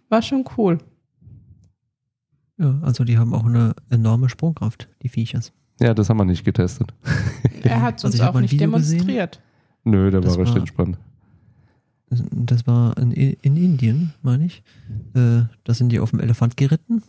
War 0.09 0.23
schon 0.23 0.47
cool. 0.57 0.79
Ja, 2.63 2.79
also 2.83 3.03
die 3.05 3.19
haben 3.19 3.35
auch 3.35 3.45
eine 3.45 3.75
enorme 3.91 4.29
Sprungkraft, 4.29 4.89
die 5.03 5.09
Viechers. 5.09 5.53
Ja, 5.81 5.95
das 5.95 6.09
haben 6.09 6.19
wir 6.19 6.25
nicht 6.25 6.45
getestet. 6.45 6.95
Er 7.65 7.81
hat 7.81 7.99
es 7.99 8.05
Also 8.05 8.17
uns 8.17 8.23
hab 8.27 8.35
auch 8.35 8.41
nicht 8.41 8.53
Video 8.53 8.71
gesehen. 8.73 8.99
demonstriert. 8.99 9.41
Nö, 9.85 10.11
der 10.11 10.21
Das 10.21 10.37
war 10.37 10.45
recht 10.47 10.57
entspannt. 10.57 10.99
Das 12.11 12.67
war 12.67 12.97
in, 12.99 13.13
in 13.13 13.57
Indien, 13.57 14.13
meine 14.23 14.47
ich. 14.47 14.63
Äh, 15.15 15.43
da 15.65 15.73
sind 15.75 15.91
die 15.91 16.01
auf 16.01 16.11
dem 16.11 16.19
Elefant 16.21 16.57
geritten 16.57 17.03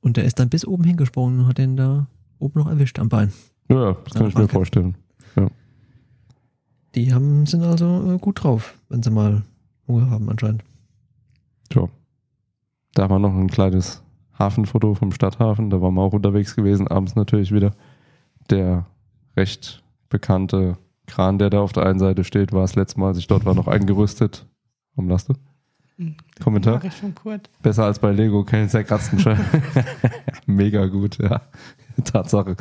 und 0.00 0.16
der 0.18 0.24
ist 0.24 0.38
dann 0.38 0.50
bis 0.50 0.66
oben 0.66 0.84
hingesprungen 0.84 1.40
und 1.40 1.46
hat 1.46 1.58
den 1.58 1.76
da 1.76 2.06
oben 2.38 2.60
noch 2.60 2.68
erwischt 2.68 2.98
am 2.98 3.08
Bein. 3.08 3.32
Ja, 3.70 3.88
ja, 3.90 3.96
das 4.04 4.14
kann 4.14 4.28
ich 4.28 4.34
mir 4.34 4.48
vorstellen. 4.48 4.96
Die 6.94 7.12
haben, 7.12 7.44
sind 7.46 7.62
also 7.62 8.14
äh, 8.14 8.18
gut 8.18 8.42
drauf, 8.42 8.78
wenn 8.88 9.02
sie 9.02 9.10
mal 9.10 9.42
Hunger 9.86 10.08
haben 10.10 10.30
anscheinend. 10.30 10.62
Tja. 11.68 11.88
Da 12.94 13.10
war 13.10 13.18
noch 13.18 13.34
ein 13.34 13.48
kleines 13.50 14.02
Hafenfoto 14.38 14.94
vom 14.94 15.12
Stadthafen. 15.12 15.70
Da 15.70 15.80
waren 15.80 15.94
wir 15.94 16.02
auch 16.02 16.12
unterwegs 16.12 16.56
gewesen, 16.56 16.88
abends 16.88 17.14
natürlich 17.14 17.52
wieder. 17.52 17.72
Der 18.50 18.86
recht 19.36 19.82
bekannte 20.08 20.78
Kran, 21.06 21.38
der 21.38 21.50
da 21.50 21.60
auf 21.60 21.72
der 21.72 21.86
einen 21.86 21.98
Seite 21.98 22.24
steht, 22.24 22.52
war 22.52 22.62
das 22.62 22.74
letzte 22.74 23.00
Mal, 23.00 23.08
als 23.08 23.18
ich 23.18 23.26
dort 23.26 23.44
war, 23.44 23.54
noch 23.54 23.68
eingerüstet. 23.68 24.46
Warum 24.94 25.08
lachst 25.10 25.28
du? 25.28 25.34
Kommentar? 26.42 26.82
Schon 26.90 27.14
Kurt. 27.14 27.48
Besser 27.62 27.84
als 27.84 27.98
bei 27.98 28.12
Lego, 28.12 28.44
keine 28.44 28.68
zerkratzten 28.68 29.18
Scheiben. 29.18 29.44
Mega 30.46 30.86
gut, 30.86 31.16
ja. 31.18 31.40
Tatsache. 32.04 32.56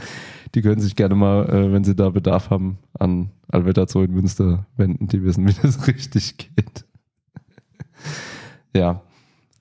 Die 0.53 0.61
können 0.61 0.79
sich 0.79 0.95
gerne 0.95 1.15
mal, 1.15 1.49
äh, 1.49 1.73
wenn 1.73 1.83
sie 1.83 1.95
da 1.95 2.09
Bedarf 2.09 2.49
haben, 2.49 2.77
an 2.97 3.31
Alvetta 3.49 3.87
Zoo 3.87 4.03
in 4.03 4.13
Münster 4.13 4.65
wenden. 4.77 5.07
Die 5.07 5.21
wissen, 5.23 5.45
wie 5.47 5.53
das 5.53 5.85
richtig 5.87 6.37
geht. 6.37 6.85
ja. 8.73 9.01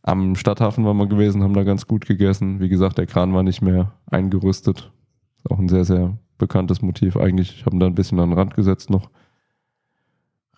Am 0.07 0.37
Stadthafen 0.37 0.85
waren 0.85 0.99
wir 0.99 1.07
gewesen, 1.07 1.43
haben 1.43 1.55
da 1.55 1.63
ganz 1.63 1.87
gut 1.87 2.05
gegessen. 2.05 2.61
Wie 2.61 2.69
gesagt, 2.69 2.99
der 2.99 3.07
Kran 3.07 3.33
war 3.33 3.43
nicht 3.43 3.63
mehr 3.63 3.95
eingerüstet. 4.11 4.93
Ist 5.39 5.51
auch 5.51 5.59
ein 5.59 5.71
sehr, 5.71 5.87
sehr 5.87 6.19
bekanntes 6.37 6.83
Motiv 6.83 7.17
eigentlich. 7.17 7.57
Ich 7.57 7.65
habe 7.65 7.79
da 7.79 7.87
ein 7.87 7.95
bisschen 7.95 8.21
an 8.21 8.29
den 8.29 8.39
Rand 8.39 8.55
gesetzt 8.55 8.91
noch. 8.91 9.09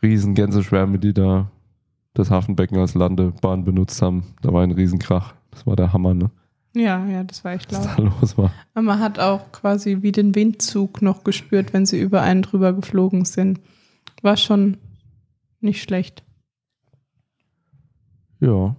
Riesen 0.02 0.34
Gänseschwärme, 0.34 0.98
die 0.98 1.14
da 1.14 1.52
das 2.12 2.32
Hafenbecken 2.32 2.76
als 2.78 2.94
Landebahn 2.94 3.62
benutzt 3.64 4.02
haben. 4.02 4.34
Da 4.42 4.52
war 4.52 4.64
ein 4.64 4.72
Riesenkrach. 4.72 5.36
Das 5.52 5.64
war 5.64 5.76
der 5.76 5.92
Hammer, 5.92 6.14
ne? 6.14 6.32
Ja, 6.74 7.06
ja, 7.06 7.22
das 7.22 7.44
war 7.44 7.52
echt 7.52 7.72
Was 7.72 7.86
laut. 7.86 7.98
da 7.98 8.02
los 8.02 8.36
war. 8.36 8.50
Aber 8.74 8.82
man 8.82 8.98
hat 8.98 9.20
auch 9.20 9.52
quasi 9.52 10.02
wie 10.02 10.10
den 10.10 10.34
Windzug 10.34 11.02
noch 11.02 11.22
gespürt, 11.22 11.72
wenn 11.72 11.86
sie 11.86 12.00
über 12.00 12.20
einen 12.20 12.42
drüber 12.42 12.72
geflogen 12.72 13.24
sind. 13.24 13.60
War 14.22 14.36
schon 14.36 14.78
nicht 15.60 15.82
schlecht. 15.82 16.24
Ja, 18.40 18.74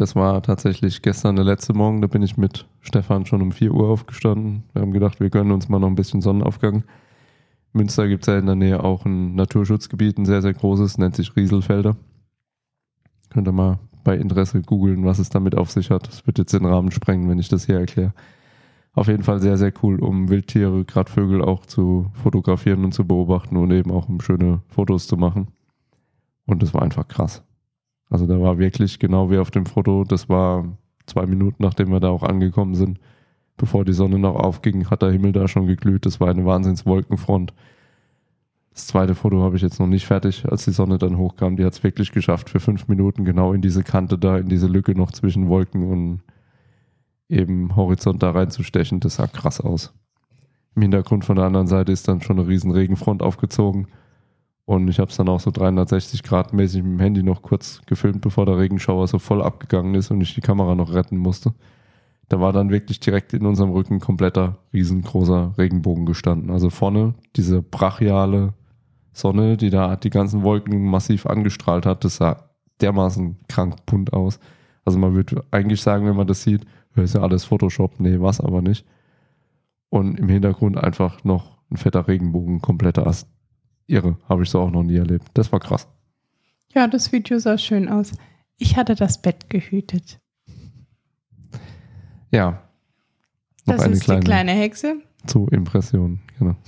das 0.00 0.16
war 0.16 0.42
tatsächlich 0.42 1.02
gestern 1.02 1.36
der 1.36 1.44
letzte 1.44 1.74
Morgen. 1.74 2.00
Da 2.00 2.06
bin 2.06 2.22
ich 2.22 2.38
mit 2.38 2.66
Stefan 2.80 3.26
schon 3.26 3.42
um 3.42 3.52
4 3.52 3.74
Uhr 3.74 3.90
aufgestanden. 3.90 4.62
Wir 4.72 4.80
haben 4.80 4.92
gedacht, 4.92 5.20
wir 5.20 5.28
gönnen 5.28 5.52
uns 5.52 5.68
mal 5.68 5.78
noch 5.78 5.88
ein 5.88 5.94
bisschen 5.94 6.22
Sonnenaufgang. 6.22 6.76
In 6.76 6.84
Münster 7.74 8.08
gibt 8.08 8.22
es 8.22 8.32
ja 8.32 8.38
in 8.38 8.46
der 8.46 8.54
Nähe 8.54 8.82
auch 8.82 9.04
ein 9.04 9.34
Naturschutzgebiet, 9.34 10.16
ein 10.16 10.24
sehr, 10.24 10.40
sehr 10.40 10.54
großes, 10.54 10.96
nennt 10.96 11.16
sich 11.16 11.36
Rieselfelder. 11.36 11.96
Könnt 13.28 13.46
ihr 13.46 13.52
mal 13.52 13.78
bei 14.02 14.16
Interesse 14.16 14.62
googeln, 14.62 15.04
was 15.04 15.18
es 15.18 15.28
damit 15.28 15.54
auf 15.54 15.70
sich 15.70 15.90
hat. 15.90 16.08
Das 16.08 16.26
wird 16.26 16.38
jetzt 16.38 16.54
den 16.54 16.64
Rahmen 16.64 16.92
sprengen, 16.92 17.28
wenn 17.28 17.38
ich 17.38 17.50
das 17.50 17.66
hier 17.66 17.78
erkläre. 17.78 18.14
Auf 18.94 19.06
jeden 19.06 19.22
Fall 19.22 19.40
sehr, 19.40 19.58
sehr 19.58 19.72
cool, 19.82 20.00
um 20.00 20.30
Wildtiere, 20.30 20.86
gerade 20.86 21.12
Vögel 21.12 21.42
auch 21.42 21.66
zu 21.66 22.10
fotografieren 22.14 22.86
und 22.86 22.92
zu 22.92 23.06
beobachten 23.06 23.58
und 23.58 23.70
eben 23.70 23.90
auch 23.90 24.08
um 24.08 24.22
schöne 24.22 24.62
Fotos 24.68 25.06
zu 25.06 25.18
machen. 25.18 25.48
Und 26.46 26.62
das 26.62 26.72
war 26.72 26.80
einfach 26.80 27.06
krass. 27.06 27.44
Also 28.10 28.26
da 28.26 28.40
war 28.40 28.58
wirklich 28.58 28.98
genau 28.98 29.30
wie 29.30 29.38
auf 29.38 29.50
dem 29.50 29.66
Foto, 29.66 30.04
das 30.04 30.28
war 30.28 30.66
zwei 31.06 31.26
Minuten, 31.26 31.62
nachdem 31.62 31.90
wir 31.90 32.00
da 32.00 32.08
auch 32.08 32.24
angekommen 32.24 32.74
sind, 32.74 32.98
bevor 33.56 33.84
die 33.84 33.92
Sonne 33.92 34.18
noch 34.18 34.34
aufging, 34.34 34.90
hat 34.90 35.02
der 35.02 35.12
Himmel 35.12 35.32
da 35.32 35.48
schon 35.48 35.66
geglüht. 35.66 36.06
Das 36.06 36.20
war 36.20 36.28
eine 36.28 36.44
Wahnsinnswolkenfront. 36.44 37.54
Das 38.72 38.86
zweite 38.86 39.14
Foto 39.14 39.42
habe 39.42 39.56
ich 39.56 39.62
jetzt 39.62 39.78
noch 39.80 39.86
nicht 39.86 40.06
fertig, 40.06 40.44
als 40.50 40.64
die 40.64 40.70
Sonne 40.70 40.98
dann 40.98 41.18
hochkam. 41.18 41.56
Die 41.56 41.64
hat 41.64 41.74
es 41.74 41.82
wirklich 41.82 42.12
geschafft, 42.12 42.50
für 42.50 42.60
fünf 42.60 42.88
Minuten 42.88 43.24
genau 43.24 43.52
in 43.52 43.62
diese 43.62 43.82
Kante 43.82 44.18
da, 44.18 44.38
in 44.38 44.48
diese 44.48 44.66
Lücke 44.66 44.94
noch 44.94 45.12
zwischen 45.12 45.48
Wolken 45.48 45.88
und 45.88 46.20
eben 47.28 47.76
Horizont 47.76 48.22
da 48.22 48.30
reinzustechen. 48.30 49.00
Das 49.00 49.16
sah 49.16 49.26
krass 49.26 49.60
aus. 49.60 49.92
Im 50.74 50.82
Hintergrund 50.82 51.24
von 51.24 51.36
der 51.36 51.46
anderen 51.46 51.66
Seite 51.66 51.92
ist 51.92 52.08
dann 52.08 52.22
schon 52.22 52.38
eine 52.38 52.48
riesen 52.48 52.70
Regenfront 52.70 53.22
aufgezogen. 53.22 53.88
Und 54.70 54.86
ich 54.86 55.00
habe 55.00 55.10
es 55.10 55.16
dann 55.16 55.28
auch 55.28 55.40
so 55.40 55.50
360 55.50 56.22
Grad 56.22 56.52
mäßig 56.52 56.84
mit 56.84 56.92
dem 56.92 57.00
Handy 57.00 57.24
noch 57.24 57.42
kurz 57.42 57.82
gefilmt, 57.86 58.20
bevor 58.20 58.46
der 58.46 58.56
Regenschauer 58.56 59.08
so 59.08 59.18
voll 59.18 59.42
abgegangen 59.42 59.96
ist 59.96 60.12
und 60.12 60.20
ich 60.20 60.36
die 60.36 60.42
Kamera 60.42 60.76
noch 60.76 60.94
retten 60.94 61.16
musste. 61.16 61.54
Da 62.28 62.38
war 62.38 62.52
dann 62.52 62.70
wirklich 62.70 63.00
direkt 63.00 63.32
in 63.32 63.46
unserem 63.46 63.72
Rücken 63.72 63.98
kompletter 63.98 64.58
riesengroßer 64.72 65.54
Regenbogen 65.58 66.06
gestanden. 66.06 66.52
Also 66.52 66.70
vorne 66.70 67.14
diese 67.34 67.62
brachiale 67.62 68.54
Sonne, 69.12 69.56
die 69.56 69.70
da 69.70 69.96
die 69.96 70.08
ganzen 70.08 70.44
Wolken 70.44 70.84
massiv 70.84 71.26
angestrahlt 71.26 71.84
hat, 71.84 72.04
das 72.04 72.18
sah 72.18 72.48
dermaßen 72.80 73.38
krank 73.48 73.74
bunt 73.86 74.12
aus. 74.12 74.38
Also 74.84 75.00
man 75.00 75.16
würde 75.16 75.42
eigentlich 75.50 75.82
sagen, 75.82 76.06
wenn 76.06 76.14
man 76.14 76.28
das 76.28 76.44
sieht, 76.44 76.64
ist 76.94 77.16
ja 77.16 77.22
alles 77.22 77.42
Photoshop. 77.42 77.98
Nee, 77.98 78.20
was 78.20 78.40
aber 78.40 78.62
nicht. 78.62 78.86
Und 79.88 80.16
im 80.16 80.28
Hintergrund 80.28 80.78
einfach 80.78 81.24
noch 81.24 81.58
ein 81.72 81.76
fetter 81.76 82.06
Regenbogen, 82.06 82.60
kompletter 82.60 83.08
Ast. 83.08 83.26
Irre, 83.90 84.16
habe 84.28 84.42
ich 84.42 84.50
so 84.50 84.60
auch 84.60 84.70
noch 84.70 84.82
nie 84.82 84.96
erlebt. 84.96 85.26
Das 85.34 85.50
war 85.52 85.60
krass. 85.60 85.88
Ja, 86.72 86.86
das 86.86 87.10
Video 87.12 87.38
sah 87.38 87.58
schön 87.58 87.88
aus. 87.88 88.12
Ich 88.56 88.76
hatte 88.76 88.94
das 88.94 89.20
Bett 89.20 89.50
gehütet. 89.50 90.20
Ja. 92.30 92.62
Noch 93.66 93.74
Das 93.76 93.82
eine 93.82 93.94
ist 93.94 94.04
kleine, 94.04 94.20
die 94.20 94.24
kleine 94.26 94.52
Hexe. 94.52 94.96
zu 95.26 95.46
Impression, 95.48 96.20
genau. 96.38 96.56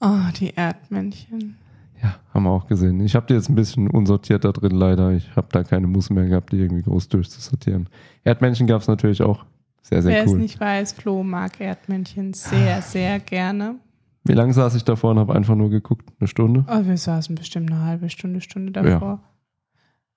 Oh, 0.00 0.30
die 0.38 0.50
Erdmännchen. 0.54 1.56
Ja, 2.02 2.16
haben 2.34 2.42
wir 2.44 2.50
auch 2.50 2.66
gesehen. 2.66 3.00
Ich 3.00 3.14
habe 3.16 3.26
die 3.26 3.32
jetzt 3.34 3.48
ein 3.48 3.54
bisschen 3.54 3.88
unsortiert 3.88 4.44
da 4.44 4.52
drin, 4.52 4.72
leider. 4.72 5.12
Ich 5.12 5.34
habe 5.34 5.48
da 5.50 5.64
keine 5.64 5.86
Muße 5.86 6.12
mehr 6.12 6.26
gehabt, 6.28 6.52
die 6.52 6.58
irgendwie 6.58 6.82
groß 6.82 7.08
durchzusortieren. 7.08 7.88
Erdmännchen 8.22 8.66
gab 8.66 8.82
es 8.82 8.88
natürlich 8.88 9.22
auch. 9.22 9.46
Sehr, 9.88 10.02
sehr 10.02 10.12
Wer 10.12 10.24
es 10.24 10.32
cool. 10.32 10.38
nicht 10.38 10.58
weiß, 10.58 10.92
Flo 10.94 11.22
mag 11.22 11.60
Erdmännchen 11.60 12.32
sehr, 12.32 12.82
sehr 12.82 13.20
gerne. 13.20 13.76
Wie 14.24 14.32
lange 14.32 14.52
saß 14.52 14.74
ich 14.74 14.82
davor 14.82 15.12
und 15.12 15.20
habe 15.20 15.32
einfach 15.36 15.54
nur 15.54 15.70
geguckt? 15.70 16.08
Eine 16.18 16.26
Stunde? 16.26 16.64
Oh, 16.68 16.84
wir 16.84 16.96
saßen 16.96 17.36
bestimmt 17.36 17.70
eine 17.70 17.82
halbe 17.84 18.10
Stunde, 18.10 18.40
Stunde 18.40 18.72
davor. 18.72 19.22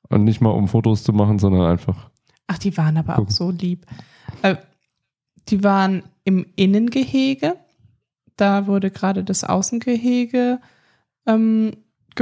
Und 0.10 0.24
nicht 0.24 0.42
mal 0.42 0.50
um 0.50 0.68
Fotos 0.68 1.04
zu 1.04 1.14
machen, 1.14 1.38
sondern 1.38 1.70
einfach. 1.70 2.10
Ach, 2.48 2.58
die 2.58 2.76
waren 2.78 2.98
aber 2.98 3.14
Gucken. 3.14 3.28
auch 3.32 3.32
so 3.32 3.52
lieb. 3.52 3.86
Äh, 4.42 4.56
die 5.50 5.64
waren 5.64 6.02
im 6.24 6.48
Innengehege. 6.56 7.56
Da 8.38 8.66
wurde 8.66 8.90
gerade 8.90 9.24
das 9.24 9.44
Außengehege 9.44 10.60
ähm, 11.28 11.74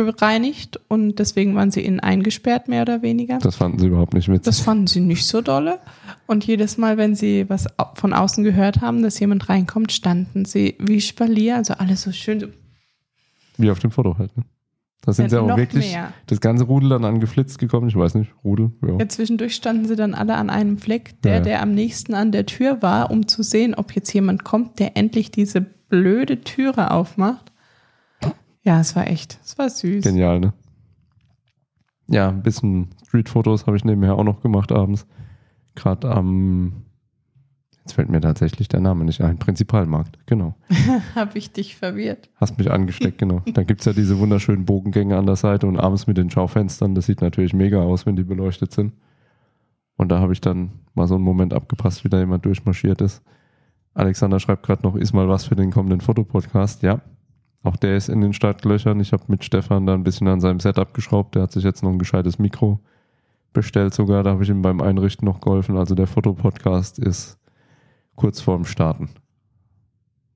gereinigt 0.05 0.79
und 0.87 1.19
deswegen 1.19 1.55
waren 1.55 1.71
sie 1.71 1.81
innen 1.83 1.99
eingesperrt, 1.99 2.67
mehr 2.67 2.81
oder 2.83 3.01
weniger. 3.01 3.39
Das 3.39 3.55
fanden 3.55 3.79
sie 3.79 3.87
überhaupt 3.87 4.13
nicht 4.13 4.27
witzig. 4.29 4.43
Das 4.45 4.59
fanden 4.59 4.87
sie 4.87 4.99
nicht 5.01 5.25
so 5.25 5.41
dolle. 5.41 5.79
Und 6.25 6.45
jedes 6.45 6.77
Mal, 6.77 6.97
wenn 6.97 7.15
sie 7.15 7.49
was 7.49 7.67
von 7.95 8.13
außen 8.13 8.43
gehört 8.43 8.81
haben, 8.81 9.01
dass 9.03 9.19
jemand 9.19 9.49
reinkommt, 9.49 9.91
standen 9.91 10.45
sie 10.45 10.75
wie 10.79 11.01
Spalier, 11.01 11.55
also 11.57 11.73
alles 11.75 12.01
so 12.03 12.11
schön. 12.11 12.53
Wie 13.57 13.71
auf 13.71 13.79
dem 13.79 13.91
Foto 13.91 14.17
halt. 14.17 14.35
Ne? 14.37 14.43
Da 15.01 15.13
sind 15.13 15.25
Ja, 15.25 15.29
sie 15.29 15.37
auch 15.37 15.57
wirklich 15.57 15.91
mehr. 15.93 16.11
das 16.25 16.41
ganze 16.41 16.65
Rudel 16.65 16.89
dann 16.89 17.05
angeflitzt 17.05 17.59
gekommen. 17.59 17.87
Ich 17.87 17.95
weiß 17.95 18.15
nicht, 18.15 18.31
Rudel. 18.43 18.71
Ja. 18.85 18.97
ja, 18.99 19.07
zwischendurch 19.09 19.55
standen 19.55 19.85
sie 19.87 19.95
dann 19.95 20.13
alle 20.13 20.35
an 20.35 20.49
einem 20.49 20.77
Fleck, 20.79 21.21
der, 21.21 21.35
Ja. 21.35 21.39
der 21.41 21.61
am 21.61 21.73
nächsten 21.73 22.13
an 22.13 22.31
der 22.31 22.45
Tür 22.45 22.81
war, 22.81 23.09
um 23.09 23.27
zu 23.27 23.41
sehen, 23.41 23.73
ob 23.73 23.93
jetzt 23.93 24.11
jemand 24.13 24.43
kommt, 24.43 24.79
der 24.79 24.97
endlich 24.97 25.31
diese 25.31 25.61
blöde 25.61 26.41
Türe 26.41 26.91
aufmacht. 26.91 27.51
Ja, 28.67 28.81
es 28.81 28.97
war 28.97 29.07
echt, 29.07 29.39
es 29.45 29.57
war 29.57 29.69
süß. 29.69 30.03
Genial, 30.03 30.41
ne? 30.41 30.53
Ja, 32.07 32.27
ein 32.27 32.43
bisschen 32.43 32.89
Street-Fotos 33.07 33.65
habe 33.65 33.77
ich 33.77 33.85
nebenher 33.85 34.15
auch 34.15 34.25
noch 34.25 34.41
gemacht 34.41 34.73
abends. 34.73 35.07
Gerade 35.73 36.11
am, 36.11 36.83
jetzt 37.79 37.93
fällt 37.93 38.09
mir 38.09 38.19
tatsächlich 38.19 38.67
der 38.67 38.81
Name 38.81 39.05
nicht 39.05 39.21
ein, 39.21 39.39
Prinzipalmarkt, 39.39 40.19
genau. 40.25 40.53
Habe 41.15 41.37
ich 41.37 41.53
dich 41.53 41.77
verwirrt. 41.77 42.29
Hast 42.35 42.57
mich 42.57 42.69
angesteckt, 42.69 43.19
genau. 43.19 43.41
Da 43.53 43.63
gibt 43.63 43.79
es 43.79 43.85
ja 43.85 43.93
diese 43.93 44.19
wunderschönen 44.19 44.65
Bogengänge 44.65 45.15
an 45.15 45.27
der 45.27 45.37
Seite 45.37 45.65
und 45.65 45.79
abends 45.79 46.05
mit 46.05 46.17
den 46.17 46.29
Schaufenstern. 46.29 46.93
Das 46.93 47.05
sieht 47.05 47.21
natürlich 47.21 47.53
mega 47.53 47.81
aus, 47.81 48.05
wenn 48.05 48.17
die 48.17 48.25
beleuchtet 48.25 48.73
sind. 48.73 48.91
Und 49.95 50.09
da 50.09 50.19
habe 50.19 50.33
ich 50.33 50.41
dann 50.41 50.71
mal 50.93 51.07
so 51.07 51.15
einen 51.15 51.23
Moment 51.23 51.53
abgepasst, 51.53 52.03
wie 52.03 52.09
da 52.09 52.19
jemand 52.19 52.43
durchmarschiert 52.43 52.99
ist. 52.99 53.23
Alexander 53.93 54.41
schreibt 54.41 54.63
gerade 54.63 54.83
noch, 54.83 54.97
ist 54.97 55.13
mal 55.13 55.29
was 55.29 55.45
für 55.45 55.55
den 55.55 55.71
kommenden 55.71 56.01
Fotopodcast. 56.01 56.83
Ja, 56.83 57.01
auch 57.67 57.75
der 57.75 57.97
ist 57.97 58.09
in 58.09 58.21
den 58.21 58.33
Startlöchern. 58.33 58.99
Ich 58.99 59.13
habe 59.13 59.23
mit 59.27 59.43
Stefan 59.43 59.85
da 59.85 59.93
ein 59.93 60.03
bisschen 60.03 60.27
an 60.27 60.41
seinem 60.41 60.59
Setup 60.59 60.93
geschraubt. 60.93 61.35
Der 61.35 61.43
hat 61.43 61.51
sich 61.51 61.63
jetzt 61.63 61.83
noch 61.83 61.91
ein 61.91 61.99
gescheites 61.99 62.39
Mikro 62.39 62.79
bestellt 63.53 63.93
sogar. 63.93 64.23
Da 64.23 64.31
habe 64.31 64.43
ich 64.43 64.49
ihm 64.49 64.61
beim 64.61 64.81
Einrichten 64.81 65.25
noch 65.25 65.41
geholfen. 65.41 65.77
Also 65.77 65.95
der 65.95 66.07
Fotopodcast 66.07 66.99
ist 66.99 67.37
kurz 68.15 68.41
vorm 68.41 68.65
Starten. 68.65 69.09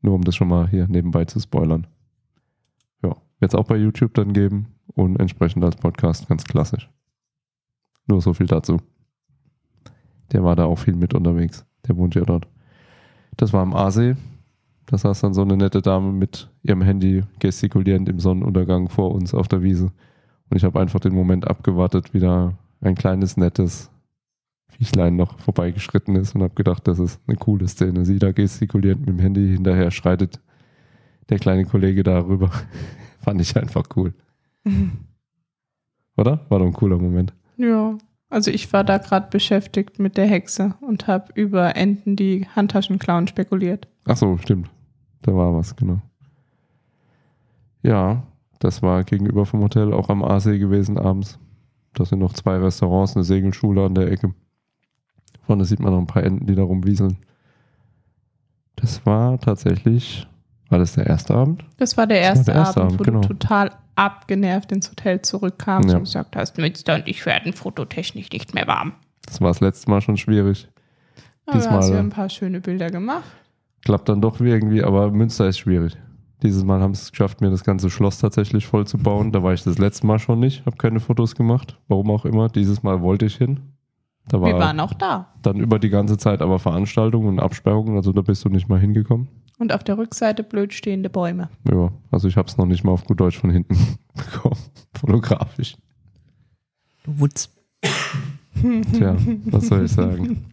Nur 0.01 0.15
um 0.15 0.23
das 0.23 0.35
schon 0.35 0.47
mal 0.47 0.67
hier 0.67 0.87
nebenbei 0.87 1.25
zu 1.25 1.39
spoilern. 1.39 1.87
Ja, 3.03 3.15
es 3.39 3.55
auch 3.55 3.65
bei 3.65 3.77
YouTube 3.77 4.13
dann 4.13 4.33
geben 4.33 4.67
und 4.87 5.19
entsprechend 5.19 5.63
als 5.63 5.75
Podcast 5.75 6.27
ganz 6.27 6.43
klassisch. 6.43 6.89
Nur 8.07 8.21
so 8.21 8.33
viel 8.33 8.47
dazu. 8.47 8.77
Der 10.31 10.43
war 10.43 10.55
da 10.55 10.65
auch 10.65 10.79
viel 10.79 10.95
mit 10.95 11.13
unterwegs. 11.13 11.65
Der 11.87 11.97
wohnt 11.97 12.15
ja 12.15 12.23
dort. 12.23 12.47
Das 13.37 13.53
war 13.53 13.61
am 13.61 13.73
Aasee. 13.73 14.15
Da 14.85 14.97
saß 14.97 15.21
dann 15.21 15.33
so 15.33 15.41
eine 15.41 15.57
nette 15.57 15.81
Dame 15.81 16.11
mit 16.11 16.49
ihrem 16.63 16.81
Handy 16.81 17.23
gestikulierend 17.39 18.09
im 18.09 18.19
Sonnenuntergang 18.19 18.89
vor 18.89 19.11
uns 19.11 19.33
auf 19.33 19.47
der 19.47 19.61
Wiese. 19.61 19.91
Und 20.49 20.57
ich 20.57 20.63
habe 20.63 20.79
einfach 20.79 20.99
den 20.99 21.13
Moment 21.13 21.47
abgewartet, 21.47 22.13
wie 22.13 22.19
da 22.19 22.53
ein 22.81 22.95
kleines, 22.95 23.37
nettes 23.37 23.89
Viechlein 24.69 25.15
noch 25.15 25.39
vorbeigeschritten 25.39 26.15
ist 26.15 26.35
und 26.35 26.43
habe 26.43 26.55
gedacht, 26.55 26.87
das 26.87 26.99
ist 26.99 27.21
eine 27.27 27.37
coole 27.37 27.67
Szene. 27.67 28.05
Sie 28.05 28.19
da 28.19 28.31
gestikulierend 28.31 29.01
mit 29.01 29.09
dem 29.09 29.19
Handy 29.19 29.47
hinterher 29.49 29.91
schreitet 29.91 30.39
der 31.29 31.39
kleine 31.39 31.65
Kollege 31.65 32.03
darüber. 32.03 32.51
Fand 33.19 33.39
ich 33.39 33.55
einfach 33.55 33.83
cool. 33.95 34.13
Oder? 36.17 36.45
War 36.49 36.59
doch 36.59 36.65
ein 36.65 36.73
cooler 36.73 36.97
Moment. 36.97 37.33
Ja, 37.57 37.97
also 38.31 38.49
ich 38.49 38.71
war 38.73 38.83
da 38.83 38.97
gerade 38.97 39.27
beschäftigt 39.29 39.99
mit 39.99 40.17
der 40.17 40.25
Hexe 40.25 40.73
und 40.81 41.05
habe 41.07 41.31
über 41.35 41.75
Enten, 41.75 42.15
die 42.15 42.47
Handtaschen 42.55 42.97
klauen, 42.97 43.27
spekuliert. 43.27 43.87
Ach 44.05 44.17
so, 44.17 44.37
stimmt. 44.37 44.69
Da 45.21 45.35
war 45.35 45.53
was, 45.53 45.75
genau. 45.75 46.01
Ja, 47.83 48.23
das 48.59 48.81
war 48.81 49.03
gegenüber 49.03 49.45
vom 49.45 49.61
Hotel 49.61 49.93
auch 49.93 50.09
am 50.09 50.23
Aasee 50.23 50.57
gewesen 50.57 50.97
abends. 50.97 51.39
Da 51.93 52.05
sind 52.05 52.19
noch 52.19 52.33
zwei 52.33 52.57
Restaurants, 52.57 53.15
eine 53.15 53.25
Segelschule 53.25 53.85
an 53.85 53.95
der 53.95 54.09
Ecke. 54.11 54.33
Vorne 55.41 55.65
sieht 55.65 55.79
man 55.79 55.91
noch 55.91 55.99
ein 55.99 56.07
paar 56.07 56.23
Enten, 56.23 56.47
die 56.47 56.55
da 56.55 56.63
rumwieseln. 56.63 57.17
Das 58.77 59.05
war 59.05 59.39
tatsächlich, 59.39 60.27
war 60.71 60.79
das 60.79 60.93
der 60.93 61.05
erste 61.07 61.33
Abend? 61.35 61.63
Das 61.77 61.97
war 61.97 62.07
der 62.07 62.17
Das 62.17 62.25
war 62.25 62.29
erste, 62.37 62.45
der 62.51 62.55
erste 62.61 62.81
Abend, 62.81 62.91
Abend, 62.93 62.99
wo 62.99 63.03
genau. 63.03 63.21
du 63.21 63.27
total 63.27 63.71
abgenervt 63.95 64.71
ins 64.71 64.89
Hotel 64.89 65.21
zurückkamst 65.21 65.89
Ja. 65.91 65.97
und 65.97 66.03
gesagt 66.03 66.35
hast, 66.35 66.57
Münster 66.57 66.95
und 66.95 67.07
ich 67.07 67.25
werden 67.25 67.53
fototechnisch 67.53 68.29
nicht 68.31 68.53
mehr 68.53 68.67
warm. 68.67 68.93
Das 69.25 69.41
war 69.41 69.49
das 69.49 69.59
letzte 69.59 69.89
Mal 69.89 70.01
schon 70.01 70.17
schwierig. 70.17 70.67
Aber 71.45 71.59
du 71.59 71.65
hast 71.65 71.65
Diesmal- 71.85 71.93
ja 71.93 71.99
ein 71.99 72.09
paar 72.09 72.29
schöne 72.29 72.61
Bilder 72.61 72.89
gemacht. 72.89 73.23
Klappt 73.83 74.09
dann 74.09 74.21
doch 74.21 74.39
irgendwie, 74.39 74.83
aber 74.83 75.11
Münster 75.11 75.47
ist 75.47 75.59
schwierig. 75.59 75.97
Dieses 76.43 76.63
Mal 76.63 76.81
haben 76.81 76.95
sie 76.95 77.01
es 77.03 77.11
geschafft, 77.11 77.41
mir 77.41 77.51
das 77.51 77.63
ganze 77.63 77.89
Schloss 77.91 78.17
tatsächlich 78.17 78.65
voll 78.65 78.87
zu 78.87 78.97
bauen. 78.97 79.31
Da 79.31 79.43
war 79.43 79.53
ich 79.53 79.63
das 79.63 79.77
letzte 79.77 80.07
Mal 80.07 80.17
schon 80.19 80.39
nicht, 80.39 80.65
habe 80.65 80.77
keine 80.77 80.99
Fotos 80.99 81.35
gemacht. 81.35 81.77
Warum 81.87 82.09
auch 82.09 82.25
immer. 82.25 82.47
Dieses 82.49 82.81
Mal 82.81 83.01
wollte 83.01 83.25
ich 83.25 83.35
hin. 83.35 83.59
Da 84.27 84.39
war 84.39 84.47
Wir 84.49 84.57
waren 84.59 84.79
auch 84.79 84.93
da. 84.93 85.27
dann 85.41 85.57
über 85.57 85.77
die 85.79 85.89
ganze 85.89 86.17
Zeit 86.17 86.41
aber 86.41 86.57
Veranstaltungen 86.59 87.27
und 87.27 87.39
Absperrungen, 87.39 87.95
also 87.95 88.11
da 88.11 88.21
bist 88.21 88.45
du 88.45 88.49
nicht 88.49 88.69
mal 88.69 88.79
hingekommen. 88.79 89.27
Und 89.61 89.73
auf 89.73 89.83
der 89.83 89.95
Rückseite 89.95 90.41
blöd 90.41 90.73
stehende 90.73 91.11
Bäume. 91.11 91.47
Ja, 91.71 91.91
also 92.09 92.27
ich 92.27 92.35
habe 92.35 92.47
es 92.47 92.57
noch 92.57 92.65
nicht 92.65 92.83
mal 92.83 92.93
auf 92.93 93.03
gut 93.03 93.19
Deutsch 93.19 93.37
von 93.37 93.51
hinten 93.51 93.77
bekommen, 94.15 94.57
fotografisch. 94.91 95.77
Du 97.03 97.19
Wutz. 97.19 97.47
Tja, 98.91 99.15
was 99.45 99.67
soll 99.67 99.85
ich 99.85 99.91
sagen? 99.91 100.51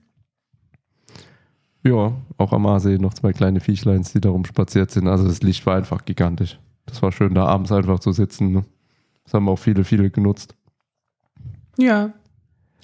Ja, 1.83 2.13
auch 2.37 2.53
am 2.53 2.67
Aasee 2.67 2.99
noch 2.99 3.15
zwei 3.15 3.33
kleine 3.33 3.61
Viechleins, 3.61 4.13
die 4.13 4.21
darum 4.21 4.45
spaziert 4.45 4.91
sind. 4.91 5.09
Also 5.09 5.27
das 5.27 5.41
Licht 5.41 5.65
war 5.65 5.77
einfach 5.77 6.05
gigantisch. 6.05 6.61
Das 6.85 7.01
war 7.01 7.11
schön, 7.11 7.33
da 7.33 7.47
abends 7.47 7.73
einfach 7.73 8.01
zu 8.01 8.13
sitzen. 8.13 8.53
Ne? 8.53 8.65
Das 9.25 9.33
haben 9.33 9.49
auch 9.49 9.59
viele, 9.59 9.85
viele 9.85 10.11
genutzt. 10.11 10.55
Ja, 11.79 12.13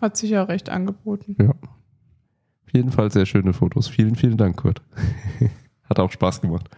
hat 0.01 0.17
sich 0.17 0.39
auch 0.39 0.49
recht 0.49 0.71
angeboten. 0.71 1.37
Ja. 1.39 1.51
Auf 1.51 2.73
jeden 2.73 2.93
Fall 2.93 3.11
sehr 3.11 3.27
schöne 3.27 3.53
Fotos. 3.53 3.89
Vielen, 3.89 4.17
vielen 4.17 4.39
Dank, 4.39 4.57
Kurt. 4.57 4.81
Hat 5.89 5.99
auch 5.99 6.11
Spaß 6.11 6.41
gemacht. 6.41 6.69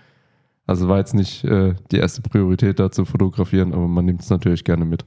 Also 0.66 0.88
war 0.88 0.98
jetzt 0.98 1.14
nicht 1.14 1.44
äh, 1.44 1.74
die 1.92 1.96
erste 1.98 2.22
Priorität 2.22 2.78
da 2.80 2.90
zu 2.90 3.04
fotografieren, 3.04 3.72
aber 3.72 3.86
man 3.86 4.04
nimmt 4.04 4.22
es 4.22 4.30
natürlich 4.30 4.64
gerne 4.64 4.84
mit. 4.84 5.04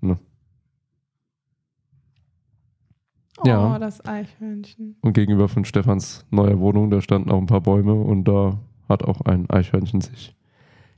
Ne? 0.00 0.18
Oh, 3.38 3.48
Ja. 3.48 3.78
das 3.78 4.04
Eichhörnchen. 4.04 4.96
Und 5.00 5.14
gegenüber 5.14 5.48
von 5.48 5.64
Stefans 5.64 6.26
neuer 6.30 6.58
Wohnung, 6.60 6.90
da 6.90 7.00
standen 7.00 7.30
auch 7.30 7.38
ein 7.38 7.46
paar 7.46 7.62
Bäume 7.62 7.94
und 7.94 8.24
da 8.24 8.58
hat 8.88 9.02
auch 9.02 9.22
ein 9.22 9.48
Eichhörnchen 9.48 10.00
sich 10.02 10.34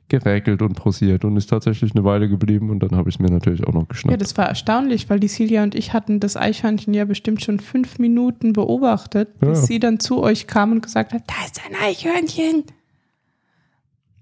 geräkelt 0.08 0.62
und 0.62 0.74
posiert 0.74 1.24
und 1.24 1.36
ist 1.36 1.48
tatsächlich 1.50 1.92
eine 1.94 2.04
Weile 2.04 2.28
geblieben 2.28 2.70
und 2.70 2.80
dann 2.80 2.94
habe 2.94 3.08
ich 3.08 3.16
es 3.16 3.18
mir 3.18 3.30
natürlich 3.30 3.66
auch 3.66 3.72
noch 3.72 3.82
Ja, 3.82 3.86
geschnappt. 3.88 4.20
das 4.22 4.36
war 4.36 4.46
erstaunlich, 4.48 5.10
weil 5.10 5.18
die 5.18 5.26
Silja 5.28 5.62
und 5.64 5.74
ich 5.74 5.92
hatten 5.92 6.20
das 6.20 6.36
Eichhörnchen 6.36 6.94
ja 6.94 7.04
bestimmt 7.04 7.42
schon 7.42 7.58
fünf 7.58 7.98
Minuten 7.98 8.52
beobachtet, 8.52 9.38
bis 9.40 9.48
Ja. 9.48 9.54
sie 9.66 9.78
dann 9.80 9.98
zu 9.98 10.22
euch 10.22 10.46
kam 10.46 10.70
und 10.72 10.82
gesagt 10.82 11.12
hat, 11.12 11.22
da 11.26 11.34
ist 11.44 11.60
ein 11.66 11.74
Eichhörnchen. 11.82 12.64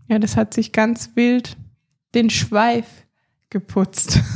Ja, 0.09 0.19
das 0.19 0.37
hat 0.37 0.55
sich 0.55 0.73
ganz 0.73 1.11
wild 1.17 1.57
den 2.15 2.31
Schweif 2.31 2.87
geputzt. 3.51 4.21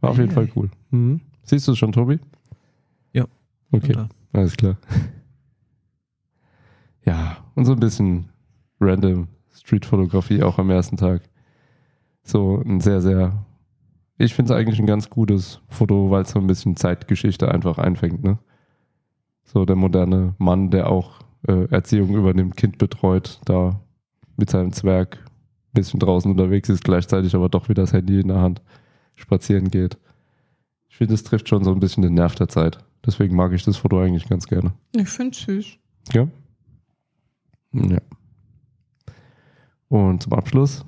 War 0.00 0.10
auf 0.10 0.18
jeden 0.18 0.30
Fall 0.32 0.48
cool. 0.56 0.70
Mhm. 0.90 1.20
Siehst 1.44 1.68
du 1.68 1.72
es 1.72 1.78
schon, 1.78 1.92
Tobi? 1.92 2.18
Ja. 3.12 3.26
Okay. 3.72 3.94
Alles 4.32 4.56
klar. 4.56 4.76
Ja, 7.06 7.36
und 7.54 7.66
so 7.66 7.72
ein 7.72 7.80
bisschen 7.80 8.28
random 8.84 9.28
Streetfotografie 9.52 10.42
auch 10.42 10.58
am 10.58 10.70
ersten 10.70 10.96
Tag. 10.96 11.22
So 12.22 12.62
ein 12.64 12.80
sehr, 12.80 13.00
sehr, 13.00 13.44
ich 14.18 14.34
finde 14.34 14.52
es 14.52 14.58
eigentlich 14.58 14.78
ein 14.78 14.86
ganz 14.86 15.10
gutes 15.10 15.60
Foto, 15.68 16.10
weil 16.10 16.22
es 16.22 16.30
so 16.30 16.38
ein 16.38 16.46
bisschen 16.46 16.76
Zeitgeschichte 16.76 17.50
einfach 17.50 17.78
einfängt, 17.78 18.22
ne? 18.22 18.38
So 19.44 19.64
der 19.64 19.76
moderne 19.76 20.34
Mann, 20.38 20.70
der 20.70 20.88
auch 20.88 21.20
äh, 21.46 21.66
Erziehung 21.70 22.14
übernimmt, 22.14 22.56
Kind 22.56 22.78
betreut, 22.78 23.40
da 23.44 23.80
mit 24.36 24.50
seinem 24.50 24.72
Zwerg 24.72 25.18
ein 25.18 25.74
bisschen 25.74 26.00
draußen 26.00 26.30
unterwegs 26.30 26.68
ist, 26.68 26.82
gleichzeitig 26.82 27.34
aber 27.34 27.48
doch 27.48 27.68
wieder 27.68 27.82
das 27.82 27.92
Handy 27.92 28.20
in 28.20 28.28
der 28.28 28.40
Hand 28.40 28.62
spazieren 29.14 29.68
geht. 29.68 29.98
Ich 30.88 30.96
finde, 30.96 31.14
es 31.14 31.24
trifft 31.24 31.48
schon 31.48 31.64
so 31.64 31.72
ein 31.72 31.80
bisschen 31.80 32.02
den 32.02 32.14
Nerv 32.14 32.34
der 32.36 32.48
Zeit. 32.48 32.78
Deswegen 33.04 33.36
mag 33.36 33.52
ich 33.52 33.64
das 33.64 33.76
Foto 33.76 34.00
eigentlich 34.00 34.28
ganz 34.28 34.46
gerne. 34.46 34.72
Ich 34.94 35.08
finde 35.08 35.36
süß. 35.36 35.78
Ja. 36.12 36.28
Ja. 37.72 37.98
Und 39.94 40.24
zum 40.24 40.32
Abschluss, 40.32 40.84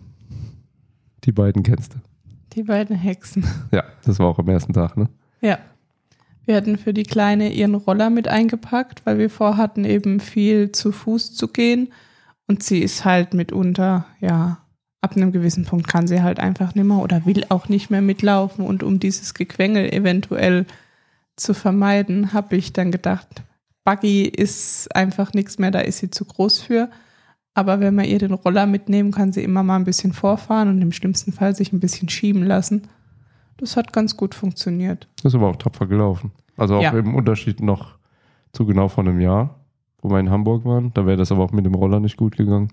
die 1.23 1.31
beiden 1.31 1.63
kennst 1.63 1.95
du. 1.95 1.99
Die 2.55 2.65
beiden 2.65 2.97
Hexen. 2.97 3.45
Ja, 3.71 3.85
das 4.05 4.19
war 4.19 4.27
auch 4.27 4.41
am 4.41 4.49
ersten 4.49 4.73
Tag, 4.73 4.97
ne? 4.97 5.09
Ja. 5.41 5.61
Wir 6.45 6.57
hatten 6.57 6.77
für 6.77 6.93
die 6.93 7.05
Kleine 7.05 7.53
ihren 7.53 7.77
Roller 7.77 8.11
mit 8.11 8.27
eingepackt, 8.27 9.07
weil 9.07 9.19
wir 9.19 9.31
vorhatten, 9.31 9.85
eben 9.85 10.19
viel 10.19 10.73
zu 10.73 10.91
Fuß 10.91 11.37
zu 11.37 11.47
gehen. 11.47 11.93
Und 12.49 12.65
sie 12.65 12.81
ist 12.81 13.05
halt 13.05 13.33
mitunter, 13.33 14.07
ja, 14.19 14.59
ab 15.01 15.15
einem 15.15 15.31
gewissen 15.31 15.67
Punkt 15.67 15.87
kann 15.87 16.09
sie 16.09 16.23
halt 16.23 16.41
einfach 16.41 16.75
nimmer 16.75 17.01
oder 17.01 17.25
will 17.27 17.47
auch 17.49 17.69
nicht 17.69 17.91
mehr 17.91 18.03
mitlaufen. 18.03 18.67
Und 18.67 18.83
um 18.83 18.99
dieses 18.99 19.35
Gequengel 19.35 19.89
eventuell 19.93 20.67
zu 21.37 21.55
vermeiden, 21.55 22.33
habe 22.33 22.57
ich 22.57 22.73
dann 22.73 22.91
gedacht, 22.91 23.45
Buggy 23.85 24.25
ist 24.25 24.97
einfach 24.97 25.33
nichts 25.33 25.61
mehr, 25.61 25.71
da 25.71 25.79
ist 25.79 25.99
sie 25.99 26.11
zu 26.11 26.25
groß 26.25 26.59
für. 26.59 26.91
Aber 27.57 27.81
wenn 27.81 27.95
man 27.95 28.05
ihr 28.05 28.19
den 28.19 28.35
Roller 28.35 28.67
mitnehmen, 28.67 29.13
kann 29.13 29.33
sie 29.33 29.43
immer 29.43 29.63
mal 29.63 29.77
ein 29.77 29.85
bisschen 29.85 30.13
vorfahren 30.13 30.69
und 30.69 30.83
im 30.83 30.93
schlimmsten 30.93 31.33
Fall 31.33 31.57
sich 31.57 31.73
ein 31.73 31.81
bisschen 31.81 32.11
schieben 32.11 32.43
lassen. 32.43 32.83
Das 33.57 33.79
hat 33.79 33.95
ganz 33.95 34.19
gut 34.19 34.35
funktioniert. 34.35 35.09
Das 35.23 35.33
ist 35.33 35.37
aber 35.37 35.49
auch 35.49 35.57
tapfer 35.57 35.87
gelaufen. 35.87 36.33
Also 36.59 36.77
auch 36.77 36.83
Ja. 36.83 36.91
im 36.91 37.15
Unterschied 37.15 37.63
noch 37.63 37.97
zu 38.53 38.67
genau 38.67 38.89
vor 38.89 39.05
einem 39.05 39.21
Jahr, 39.21 39.59
wo 40.03 40.11
wir 40.11 40.21
in 40.21 40.29
Hamburg 40.29 40.67
waren. 40.67 40.93
Da 40.93 41.07
wäre 41.07 41.17
das 41.17 41.33
aber 41.33 41.45
auch 41.45 41.53
mit 41.53 41.65
dem 41.65 41.75
Roller 41.75 41.99
nicht 41.99 42.19
gut 42.19 42.37
gegangen. 42.37 42.69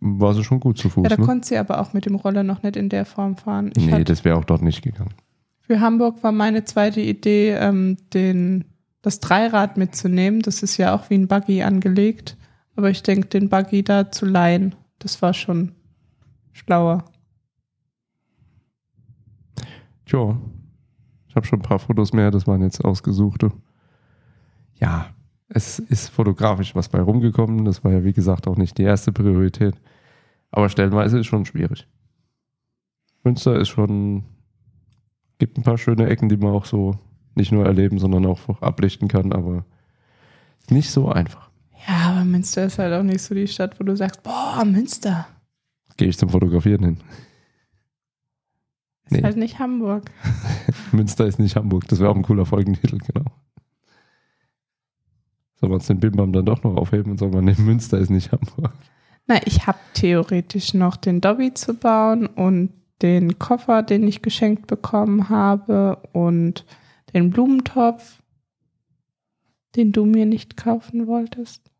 War 0.00 0.34
sie 0.34 0.44
schon 0.44 0.60
gut 0.60 0.78
zu 0.78 0.88
Fuß. 0.88 1.02
Ja, 1.02 1.08
da 1.08 1.16
ne? 1.20 1.26
konnte 1.26 1.48
sie 1.48 1.56
aber 1.58 1.80
auch 1.80 1.92
mit 1.94 2.06
dem 2.06 2.14
Roller 2.14 2.44
noch 2.44 2.62
nicht 2.62 2.76
in 2.76 2.90
der 2.90 3.04
Form 3.04 3.36
fahren. 3.36 3.72
Ich 3.76 3.84
Nee, 3.84 4.04
das 4.04 4.24
wäre 4.24 4.36
auch 4.36 4.44
dort 4.44 4.62
nicht 4.62 4.82
gegangen. 4.82 5.14
Für 5.62 5.80
Hamburg 5.80 6.22
war 6.22 6.30
meine 6.30 6.64
zweite 6.64 7.00
Idee, 7.00 7.54
ähm, 7.54 7.96
den, 8.14 8.66
das 9.02 9.18
Dreirad 9.18 9.78
mitzunehmen. 9.78 10.42
Das 10.42 10.62
ist 10.62 10.76
ja 10.76 10.94
auch 10.94 11.10
wie 11.10 11.14
ein 11.14 11.26
Buggy 11.26 11.64
angelegt. 11.64 12.36
Aber 12.82 12.90
ich 12.90 13.04
denke, 13.04 13.28
den 13.28 13.48
Buggy 13.48 13.84
da 13.84 14.10
zu 14.10 14.26
leihen, 14.26 14.74
das 14.98 15.22
war 15.22 15.34
schon 15.34 15.70
schlauer. 16.52 17.04
Tja, 20.04 20.36
ich 21.28 21.36
habe 21.36 21.46
schon 21.46 21.60
ein 21.60 21.62
paar 21.62 21.78
Fotos 21.78 22.12
mehr, 22.12 22.32
das 22.32 22.48
waren 22.48 22.60
jetzt 22.60 22.84
ausgesuchte. 22.84 23.52
Ja, 24.80 25.14
es 25.48 25.78
ist 25.78 26.08
fotografisch 26.08 26.74
was 26.74 26.88
bei 26.88 27.00
rumgekommen. 27.00 27.64
Das 27.66 27.84
war 27.84 27.92
ja, 27.92 28.02
wie 28.02 28.12
gesagt, 28.12 28.48
auch 28.48 28.56
nicht 28.56 28.76
die 28.78 28.82
erste 28.82 29.12
Priorität. 29.12 29.76
Aber 30.50 30.68
stellenweise 30.68 31.20
ist 31.20 31.26
schon 31.26 31.44
schwierig. 31.44 31.86
Münster 33.22 33.60
ist 33.60 33.68
schon, 33.68 34.24
gibt 35.38 35.56
ein 35.56 35.62
paar 35.62 35.78
schöne 35.78 36.08
Ecken, 36.08 36.28
die 36.28 36.36
man 36.36 36.50
auch 36.50 36.64
so 36.64 36.98
nicht 37.36 37.52
nur 37.52 37.64
erleben, 37.64 38.00
sondern 38.00 38.26
auch 38.26 38.60
ablichten 38.60 39.06
kann, 39.06 39.32
aber 39.32 39.64
nicht 40.68 40.90
so 40.90 41.08
einfach. 41.08 41.51
Aber 42.22 42.30
Münster 42.30 42.64
ist 42.66 42.78
halt 42.78 42.94
auch 42.94 43.02
nicht 43.02 43.20
so 43.20 43.34
die 43.34 43.48
Stadt, 43.48 43.80
wo 43.80 43.84
du 43.84 43.96
sagst, 43.96 44.22
boah, 44.22 44.64
Münster. 44.64 45.26
Gehe 45.96 46.06
ich 46.08 46.16
zum 46.16 46.28
Fotografieren 46.28 46.84
hin. 46.84 46.96
Ist 49.06 49.10
Nee. 49.10 49.22
halt 49.22 49.36
nicht 49.36 49.58
Hamburg. 49.58 50.08
Münster 50.92 51.26
ist 51.26 51.40
nicht 51.40 51.56
Hamburg. 51.56 51.88
Das 51.88 51.98
wäre 51.98 52.10
auch 52.10 52.14
ein 52.14 52.22
cooler 52.22 52.46
Folgentitel, 52.46 52.98
genau. 52.98 53.24
Sollen 55.56 55.72
wir 55.72 55.74
uns 55.74 55.86
den 55.88 55.98
Bimbam 55.98 56.32
dann 56.32 56.46
doch 56.46 56.62
noch 56.62 56.76
aufheben 56.76 57.10
und 57.10 57.18
sagen 57.18 57.32
wir, 57.32 57.42
nee, 57.42 57.56
Münster 57.58 57.98
ist 57.98 58.10
nicht 58.10 58.30
Hamburg. 58.30 58.72
Na, 59.26 59.44
ich 59.44 59.66
habe 59.66 59.78
theoretisch 59.94 60.74
noch 60.74 60.94
den 60.96 61.20
Dobby 61.20 61.52
zu 61.54 61.74
bauen 61.74 62.26
und 62.26 62.70
den 63.02 63.36
Koffer, 63.40 63.82
den 63.82 64.06
ich 64.06 64.22
geschenkt 64.22 64.68
bekommen 64.68 65.28
habe 65.28 65.96
und 66.12 66.64
den 67.14 67.30
Blumentopf, 67.30 68.22
den 69.74 69.90
du 69.90 70.04
mir 70.04 70.24
nicht 70.26 70.56
kaufen 70.56 71.08
wolltest. 71.08 71.71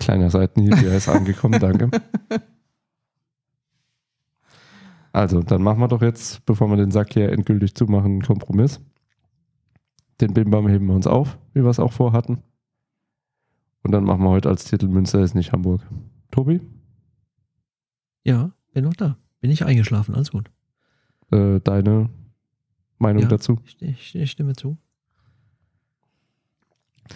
Kleiner 0.00 0.30
Seitenhieb, 0.30 0.72
der 0.80 0.96
ist 0.96 1.08
angekommen, 1.08 1.58
danke. 1.60 1.90
Also, 5.12 5.42
dann 5.42 5.62
machen 5.62 5.78
wir 5.78 5.88
doch 5.88 6.02
jetzt, 6.02 6.44
bevor 6.44 6.68
wir 6.68 6.76
den 6.76 6.90
Sack 6.90 7.12
hier 7.14 7.30
endgültig 7.30 7.74
zumachen, 7.74 8.12
einen 8.12 8.22
Kompromiss. 8.22 8.80
Den 10.20 10.34
Bimbam 10.34 10.68
heben 10.68 10.86
wir 10.86 10.94
uns 10.94 11.06
auf, 11.06 11.38
wie 11.52 11.62
wir 11.62 11.70
es 11.70 11.78
auch 11.78 11.92
vorhatten. 11.92 12.42
Und 13.82 13.92
dann 13.92 14.04
machen 14.04 14.22
wir 14.22 14.30
heute 14.30 14.48
als 14.48 14.64
Titel 14.64 14.88
Münster 14.88 15.20
ist 15.22 15.34
nicht 15.34 15.52
Hamburg. 15.52 15.82
Tobi, 16.30 16.60
Ja, 18.24 18.50
bin 18.72 18.84
noch 18.84 18.94
da. 18.94 19.16
Bin 19.40 19.50
ich 19.50 19.64
eingeschlafen, 19.64 20.14
alles 20.14 20.30
gut. 20.32 20.50
äh, 21.30 21.60
deine 21.60 22.08
Meinung 22.98 23.22
Ja. 23.22 23.28
dazu? 23.28 23.58
Ich, 23.66 23.80
ich, 23.82 24.14
ich 24.14 24.30
stimme 24.30 24.54
zu. 24.54 24.76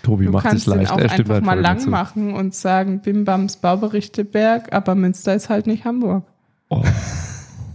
Tobi 0.02 0.27
Du 0.27 0.32
macht 0.32 0.44
kannst 0.44 0.66
es 0.69 0.74
leicht. 0.74 0.90
auch 0.90 0.98
Er 0.98 1.09
stimmt 1.09 1.31
einfach 1.31 1.47
mal 1.47 1.55
voll 1.55 1.62
lang 1.62 1.77
dazu. 1.78 1.90
machen 1.90 2.35
und 2.35 2.55
sagen, 2.55 3.01
Bimbams 3.01 3.56
Bauberichte-Berg, 3.56 4.73
aber 4.73 4.94
Münster 4.94 5.35
ist 5.35 5.48
halt 5.48 5.66
nicht 5.66 5.85
Hamburg. 5.85 6.24
Oh. 6.69 6.82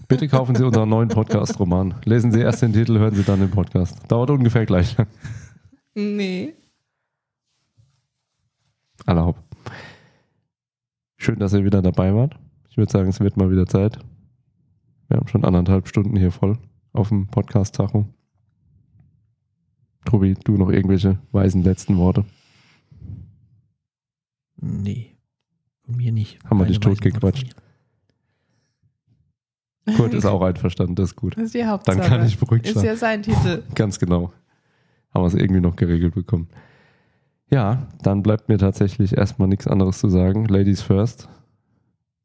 Bitte 0.07 0.27
kaufen 0.27 0.55
Sie 0.55 0.63
unseren 0.63 0.89
neuen 0.89 1.09
Podcast-Roman. 1.09 1.95
Lesen 2.05 2.31
Sie 2.31 2.39
erst 2.41 2.61
den 2.61 2.73
Titel, 2.73 2.99
hören 2.99 3.15
Sie 3.15 3.23
dann 3.23 3.39
den 3.39 3.49
Podcast. 3.49 3.97
Dauert 4.07 4.29
ungefähr 4.29 4.65
gleich 4.65 4.95
lang. 4.97 5.07
Nee. 5.95 6.53
Erlaubt. 9.05 9.39
Schön, 11.17 11.39
dass 11.39 11.53
ihr 11.53 11.63
wieder 11.63 11.81
dabei 11.81 12.13
wart. 12.13 12.35
Ich 12.69 12.77
würde 12.77 12.91
sagen, 12.91 13.09
es 13.09 13.19
wird 13.19 13.37
mal 13.37 13.49
wieder 13.49 13.65
Zeit. 13.65 13.97
Wir 15.07 15.17
haben 15.17 15.27
schon 15.27 15.45
anderthalb 15.45 15.87
Stunden 15.87 16.15
hier 16.15 16.31
voll 16.31 16.57
auf 16.91 17.09
dem 17.09 17.27
Podcast-Tacho. 17.27 18.05
Tobi, 20.05 20.35
du 20.43 20.57
noch 20.57 20.69
irgendwelche 20.69 21.17
weisen 21.31 21.63
letzten 21.63 21.97
Worte? 21.97 22.25
Nee. 24.57 25.15
Von 25.85 25.97
mir 25.97 26.11
nicht. 26.11 26.39
Haben 26.45 26.59
wir 26.59 26.65
dich 26.65 26.79
totgequatscht. 26.79 27.55
Kurt 29.97 30.13
ist 30.13 30.25
auch 30.25 30.41
einverstanden, 30.41 30.95
das 30.95 31.11
ist 31.11 31.15
gut. 31.15 31.35
Das 31.35 31.45
ist 31.45 31.53
die 31.53 31.65
Hauptsache. 31.65 31.97
Dann 31.97 32.07
kann 32.07 32.25
ich 32.25 32.37
beruhigt 32.37 32.65
Ist 32.65 32.71
schlafen. 32.73 32.87
ja 32.87 32.95
sein 32.95 33.23
Titel. 33.23 33.63
Ganz 33.75 33.99
genau. 33.99 34.31
Haben 35.13 35.23
wir 35.23 35.27
es 35.27 35.35
irgendwie 35.35 35.61
noch 35.61 35.75
geregelt 35.75 36.15
bekommen. 36.15 36.47
Ja, 37.49 37.87
dann 38.01 38.23
bleibt 38.23 38.49
mir 38.49 38.57
tatsächlich 38.57 39.15
erstmal 39.15 39.47
nichts 39.47 39.67
anderes 39.67 39.99
zu 39.99 40.09
sagen. 40.09 40.45
Ladies 40.45 40.81
first. 40.81 41.27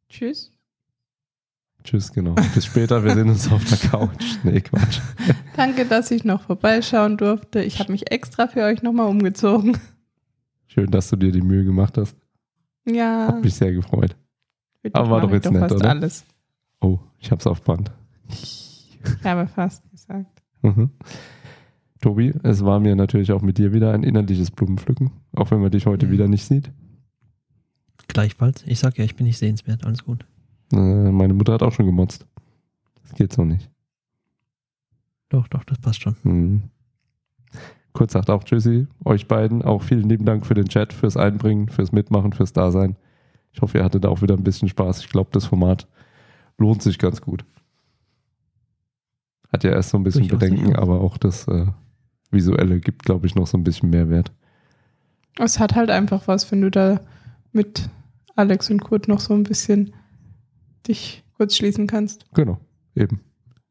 Tschüss. 0.09 0.53
Tschüss, 1.89 2.13
genau. 2.13 2.35
Bis 2.55 2.67
später, 2.67 3.03
wir 3.03 3.15
sehen 3.15 3.31
uns 3.31 3.51
auf 3.51 3.65
der 3.65 3.79
Couch. 3.79 4.37
Nee, 4.43 4.61
Quatsch. 4.61 5.01
Danke, 5.57 5.87
dass 5.87 6.11
ich 6.11 6.23
noch 6.23 6.43
vorbeischauen 6.43 7.17
durfte. 7.17 7.63
Ich 7.63 7.79
habe 7.81 7.93
mich 7.93 8.11
extra 8.11 8.47
für 8.47 8.63
euch 8.65 8.83
nochmal 8.83 9.07
umgezogen. 9.07 9.79
Schön, 10.67 10.91
dass 10.91 11.09
du 11.09 11.17
dir 11.17 11.33
die 11.33 11.41
Mühe 11.41 11.65
gemacht 11.65 11.97
hast. 11.97 12.15
Ja. 12.87 13.29
Hat 13.29 13.43
mich 13.43 13.55
sehr 13.55 13.73
gefreut. 13.73 14.17
für 14.83 14.95
aber 14.95 15.09
war 15.09 15.21
doch 15.23 15.31
jetzt 15.33 15.51
nett, 15.51 15.61
fast 15.63 15.77
oder? 15.77 15.89
alles. 15.89 16.27
Oh, 16.83 16.99
ich 17.21 17.31
hab's 17.31 17.47
auf 17.47 17.63
Band. 17.63 17.91
Ich 18.29 18.99
habe 19.25 19.47
fast 19.47 19.91
gesagt. 19.91 20.43
Mhm. 20.61 20.91
Tobi, 22.03 22.35
es 22.43 22.63
war 22.67 22.81
mir 22.81 22.97
natürlich 22.97 23.33
auch 23.33 23.41
mit 23.41 23.57
dir 23.57 23.73
wieder 23.73 23.95
ein 23.95 24.03
innerliches 24.03 24.51
Blumenpflücken, 24.51 25.11
auch 25.35 25.51
wenn 25.51 25.63
man 25.63 25.71
dich 25.71 25.87
heute 25.87 26.07
Mhm. 26.07 26.11
wieder 26.11 26.29
nicht 26.29 26.45
sieht. 26.45 26.71
Gleichfalls. 28.09 28.63
Ich 28.67 28.79
sag 28.79 28.99
ja, 28.99 29.05
ich 29.05 29.17
bin 29.17 29.25
nicht 29.27 29.39
sehenswert. 29.39 29.87
Alles 29.87 30.05
gut. 30.05 30.27
Äh, 30.73 31.11
meine 31.11 31.35
Mutter 31.35 31.55
hat 31.55 31.63
auch 31.63 31.73
schon 31.73 31.87
gemotzt. 31.87 32.27
Das 33.03 33.15
geht 33.15 33.33
so 33.33 33.45
nicht. 33.45 33.71
Doch, 35.29 35.49
doch, 35.49 35.65
das 35.65 35.79
passt 35.79 36.03
schon. 36.03 36.17
Mhm. 36.23 36.63
Kurz 37.93 38.13
sagt 38.13 38.31
auch 38.31 38.45
Tschüssi, 38.45 38.87
euch 39.05 39.27
beiden. 39.27 39.63
Auch 39.63 39.83
vielen 39.83 40.09
lieben 40.09 40.25
Dank 40.25 40.47
für 40.47 40.55
den 40.55 40.69
Chat, 40.69 40.93
fürs 40.93 41.17
Einbringen, 41.17 41.69
fürs 41.69 41.93
Mitmachen, 41.93 42.33
fürs 42.33 42.53
Dasein. 42.53 42.97
Ich 43.53 43.61
hoffe, 43.61 43.79
ihr 43.79 43.85
hattet 43.85 44.07
auch 44.07 44.23
wieder 44.23 44.37
ein 44.37 44.45
bisschen 44.45 44.69
Spaß. 44.69 45.01
Ich 45.01 45.09
glaube, 45.09 45.31
das 45.33 45.47
Format 45.47 45.89
lohnt 46.59 46.83
sich 46.83 46.99
ganz 46.99 47.21
gut. 47.21 47.45
Hat 49.53 49.65
ja 49.65 49.71
erst 49.71 49.91
so 49.91 49.97
ein 49.99 50.05
bisschen 50.05 50.29
Durchaus, 50.29 50.51
Bedenken, 50.51 50.77
aber 50.77 51.01
auch 51.01 51.17
das 51.17 51.49
äh, 51.49 51.67
Visuelle 52.31 52.81
gibt, 52.81 53.05
glaube 53.05 53.27
ich, 53.27 53.35
noch 53.35 53.47
so 53.47 53.57
ein 53.57 53.65
bisschen 53.65 53.91
Mehrwert. 53.91 54.31
Es 55.39 55.59
hat 55.59 55.75
halt 55.75 55.91
einfach 55.91 56.29
was, 56.29 56.51
wenn 56.53 56.61
du 56.61 56.71
da 56.71 57.01
mit 57.53 57.89
Alex 58.37 58.71
und 58.71 58.83
Kurt 58.83 59.09
noch 59.09 59.21
so 59.21 59.35
ein 59.35 59.45
bisschen 59.45 59.93
dich 60.87 61.25
kurz 61.37 61.57
schließen 61.57 61.87
kannst. 61.87 62.25
Genau, 62.35 62.59
eben. 62.95 63.21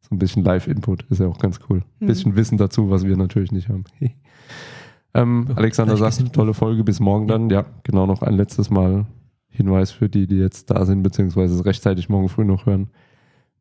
So 0.01 0.15
ein 0.15 0.19
bisschen 0.19 0.43
Live-Input 0.43 1.03
ist 1.09 1.19
ja 1.19 1.27
auch 1.27 1.39
ganz 1.39 1.59
cool. 1.69 1.79
Ein 1.79 2.05
Mhm. 2.05 2.07
bisschen 2.07 2.35
Wissen 2.35 2.57
dazu, 2.57 2.89
was 2.89 3.05
wir 3.05 3.17
natürlich 3.17 3.51
nicht 3.51 3.69
haben. 3.69 3.83
ähm, 5.13 5.47
Alexander 5.55 5.97
sagt, 5.97 6.33
tolle 6.33 6.53
Folge, 6.53 6.83
bis 6.83 6.99
morgen 6.99 7.27
dann. 7.27 7.49
Ja, 7.49 7.65
genau 7.83 8.05
noch 8.05 8.21
ein 8.21 8.33
letztes 8.35 8.69
Mal 8.69 9.05
Hinweis 9.49 9.91
für 9.91 10.07
die, 10.07 10.27
die 10.27 10.37
jetzt 10.37 10.69
da 10.69 10.85
sind, 10.85 11.01
beziehungsweise 11.03 11.55
es 11.55 11.65
rechtzeitig 11.65 12.09
morgen 12.09 12.29
früh 12.29 12.45
noch 12.45 12.65
hören. 12.67 12.89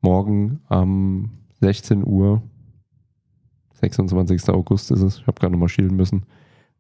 Morgen 0.02 0.60
am 0.68 1.30
16 1.60 2.06
Uhr, 2.06 2.42
26. 3.74 4.48
August 4.50 4.90
ist 4.90 5.00
es, 5.02 5.18
ich 5.18 5.26
habe 5.26 5.40
gerade 5.40 5.52
nochmal 5.52 5.68
schielen 5.68 5.96
müssen, 5.96 6.26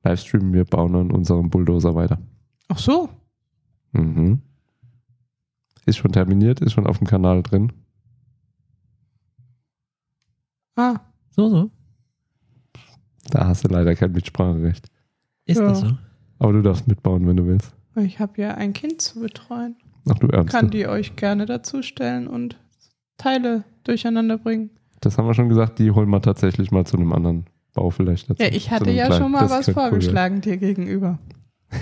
Livestreamen 0.04 0.52
wir 0.52 0.64
bauen 0.64 0.94
an 0.94 1.10
unserem 1.10 1.50
Bulldozer 1.50 1.94
weiter. 1.94 2.18
Ach 2.68 2.78
so. 2.78 3.08
Mhm. 3.92 4.40
Ist 5.86 5.96
schon 5.98 6.12
terminiert, 6.12 6.60
ist 6.60 6.72
schon 6.72 6.86
auf 6.86 6.98
dem 6.98 7.06
Kanal 7.06 7.42
drin. 7.42 7.72
Ah, 10.76 10.96
So, 11.30 11.48
so. 11.48 11.70
Da 13.30 13.46
hast 13.48 13.64
du 13.64 13.68
leider 13.68 13.94
kein 13.94 14.12
Mitspracherecht. 14.12 14.88
Ist 15.46 15.58
Ja. 15.58 15.68
das 15.68 15.80
so? 15.80 15.90
Aber 16.38 16.52
du 16.52 16.62
darfst 16.62 16.86
mitbauen, 16.86 17.26
wenn 17.26 17.36
du 17.36 17.46
willst. 17.46 17.74
ich 17.96 18.20
habe 18.20 18.40
ja 18.42 18.54
ein 18.54 18.72
Kind 18.72 19.00
zu 19.00 19.20
betreuen. 19.20 19.76
Ach 20.08 20.18
du 20.18 20.28
Ernst. 20.28 20.52
Kann 20.52 20.70
die 20.70 20.86
euch 20.86 21.16
gerne 21.16 21.46
dazustellen 21.46 22.26
und 22.28 22.56
Teile 23.16 23.64
durcheinander 23.84 24.38
bringen. 24.38 24.70
Das 25.00 25.16
haben 25.18 25.26
wir 25.26 25.34
schon 25.34 25.48
gesagt, 25.48 25.78
die 25.78 25.90
holen 25.90 26.08
wir 26.10 26.20
tatsächlich 26.22 26.70
mal 26.70 26.84
zu 26.86 26.96
einem 26.96 27.12
anderen 27.12 27.46
Bau 27.72 27.90
vielleicht 27.90 28.28
dazu. 28.30 28.42
Ja, 28.42 28.48
ich 28.50 28.70
hatte 28.70 28.90
ja 28.90 29.06
kleinen- 29.06 29.22
schon 29.22 29.32
mal 29.32 29.48
was 29.50 29.68
cool 29.68 29.74
vorgeschlagen 29.74 30.40
dir 30.40 30.56
gegenüber. 30.56 31.18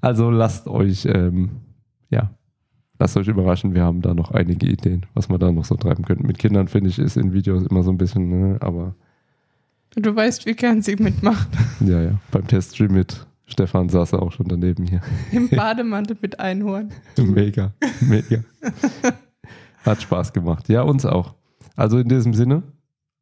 Also 0.00 0.30
lasst 0.30 0.66
euch, 0.66 1.04
ähm, 1.06 1.60
ja, 2.10 2.30
lasst 3.02 3.16
euch 3.16 3.26
überraschen. 3.26 3.74
Wir 3.74 3.82
haben 3.82 4.00
da 4.00 4.14
noch 4.14 4.30
einige 4.30 4.66
Ideen, 4.66 5.06
was 5.12 5.28
wir 5.28 5.36
da 5.36 5.50
noch 5.50 5.64
so 5.64 5.74
treiben 5.74 6.04
könnten. 6.04 6.24
Mit 6.24 6.38
Kindern 6.38 6.68
finde 6.68 6.88
ich, 6.88 7.00
ist 7.00 7.16
in 7.16 7.32
Videos 7.32 7.66
immer 7.66 7.82
so 7.82 7.90
ein 7.90 7.98
bisschen, 7.98 8.28
ne, 8.28 8.58
aber 8.60 8.94
Du 9.96 10.14
weißt, 10.14 10.46
wie 10.46 10.54
gern 10.54 10.80
sie 10.80 10.96
mitmacht. 10.96 11.48
ja, 11.80 12.00
ja, 12.00 12.18
beim 12.30 12.46
Teststream 12.46 12.92
mit 12.92 13.26
Stefan 13.46 13.88
saß 13.88 14.14
auch 14.14 14.32
schon 14.32 14.46
daneben 14.48 14.86
hier. 14.86 15.02
Im 15.32 15.50
Bademantel 15.50 16.16
mit 16.22 16.38
Einhorn. 16.38 16.90
mega, 17.18 17.72
mega. 18.00 18.38
Hat 19.84 20.00
Spaß 20.00 20.32
gemacht. 20.32 20.68
Ja, 20.68 20.82
uns 20.82 21.04
auch. 21.04 21.34
Also 21.76 21.98
in 21.98 22.08
diesem 22.08 22.32
Sinne, 22.32 22.62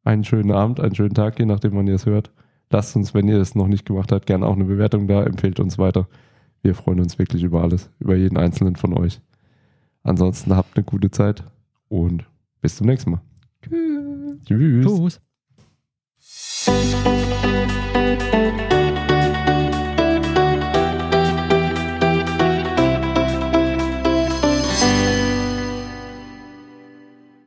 einen 0.05 0.23
schönen 0.23 0.51
Abend, 0.51 0.79
einen 0.79 0.95
schönen 0.95 1.15
Tag, 1.15 1.39
je 1.39 1.45
nachdem, 1.45 1.73
wann 1.73 1.87
ihr 1.87 1.95
es 1.95 2.05
hört. 2.05 2.31
Lasst 2.69 2.95
uns, 2.95 3.13
wenn 3.13 3.27
ihr 3.27 3.41
es 3.41 3.55
noch 3.55 3.67
nicht 3.67 3.85
gemacht 3.85 4.11
habt, 4.11 4.27
gerne 4.27 4.45
auch 4.45 4.55
eine 4.55 4.65
Bewertung 4.65 5.07
da, 5.07 5.23
empfehlt 5.23 5.59
uns 5.59 5.77
weiter. 5.77 6.07
Wir 6.61 6.75
freuen 6.75 6.99
uns 7.01 7.17
wirklich 7.19 7.43
über 7.43 7.63
alles, 7.63 7.89
über 7.99 8.15
jeden 8.15 8.37
einzelnen 8.37 8.77
von 8.77 8.95
euch. 8.95 9.19
Ansonsten 10.03 10.55
habt 10.55 10.75
eine 10.75 10.83
gute 10.83 11.11
Zeit 11.11 11.43
und 11.89 12.25
bis 12.61 12.75
zum 12.77 12.87
nächsten 12.87 13.11
Mal. 13.11 13.21
Tschüss. 13.61 14.85
Tschüss. 14.85 15.21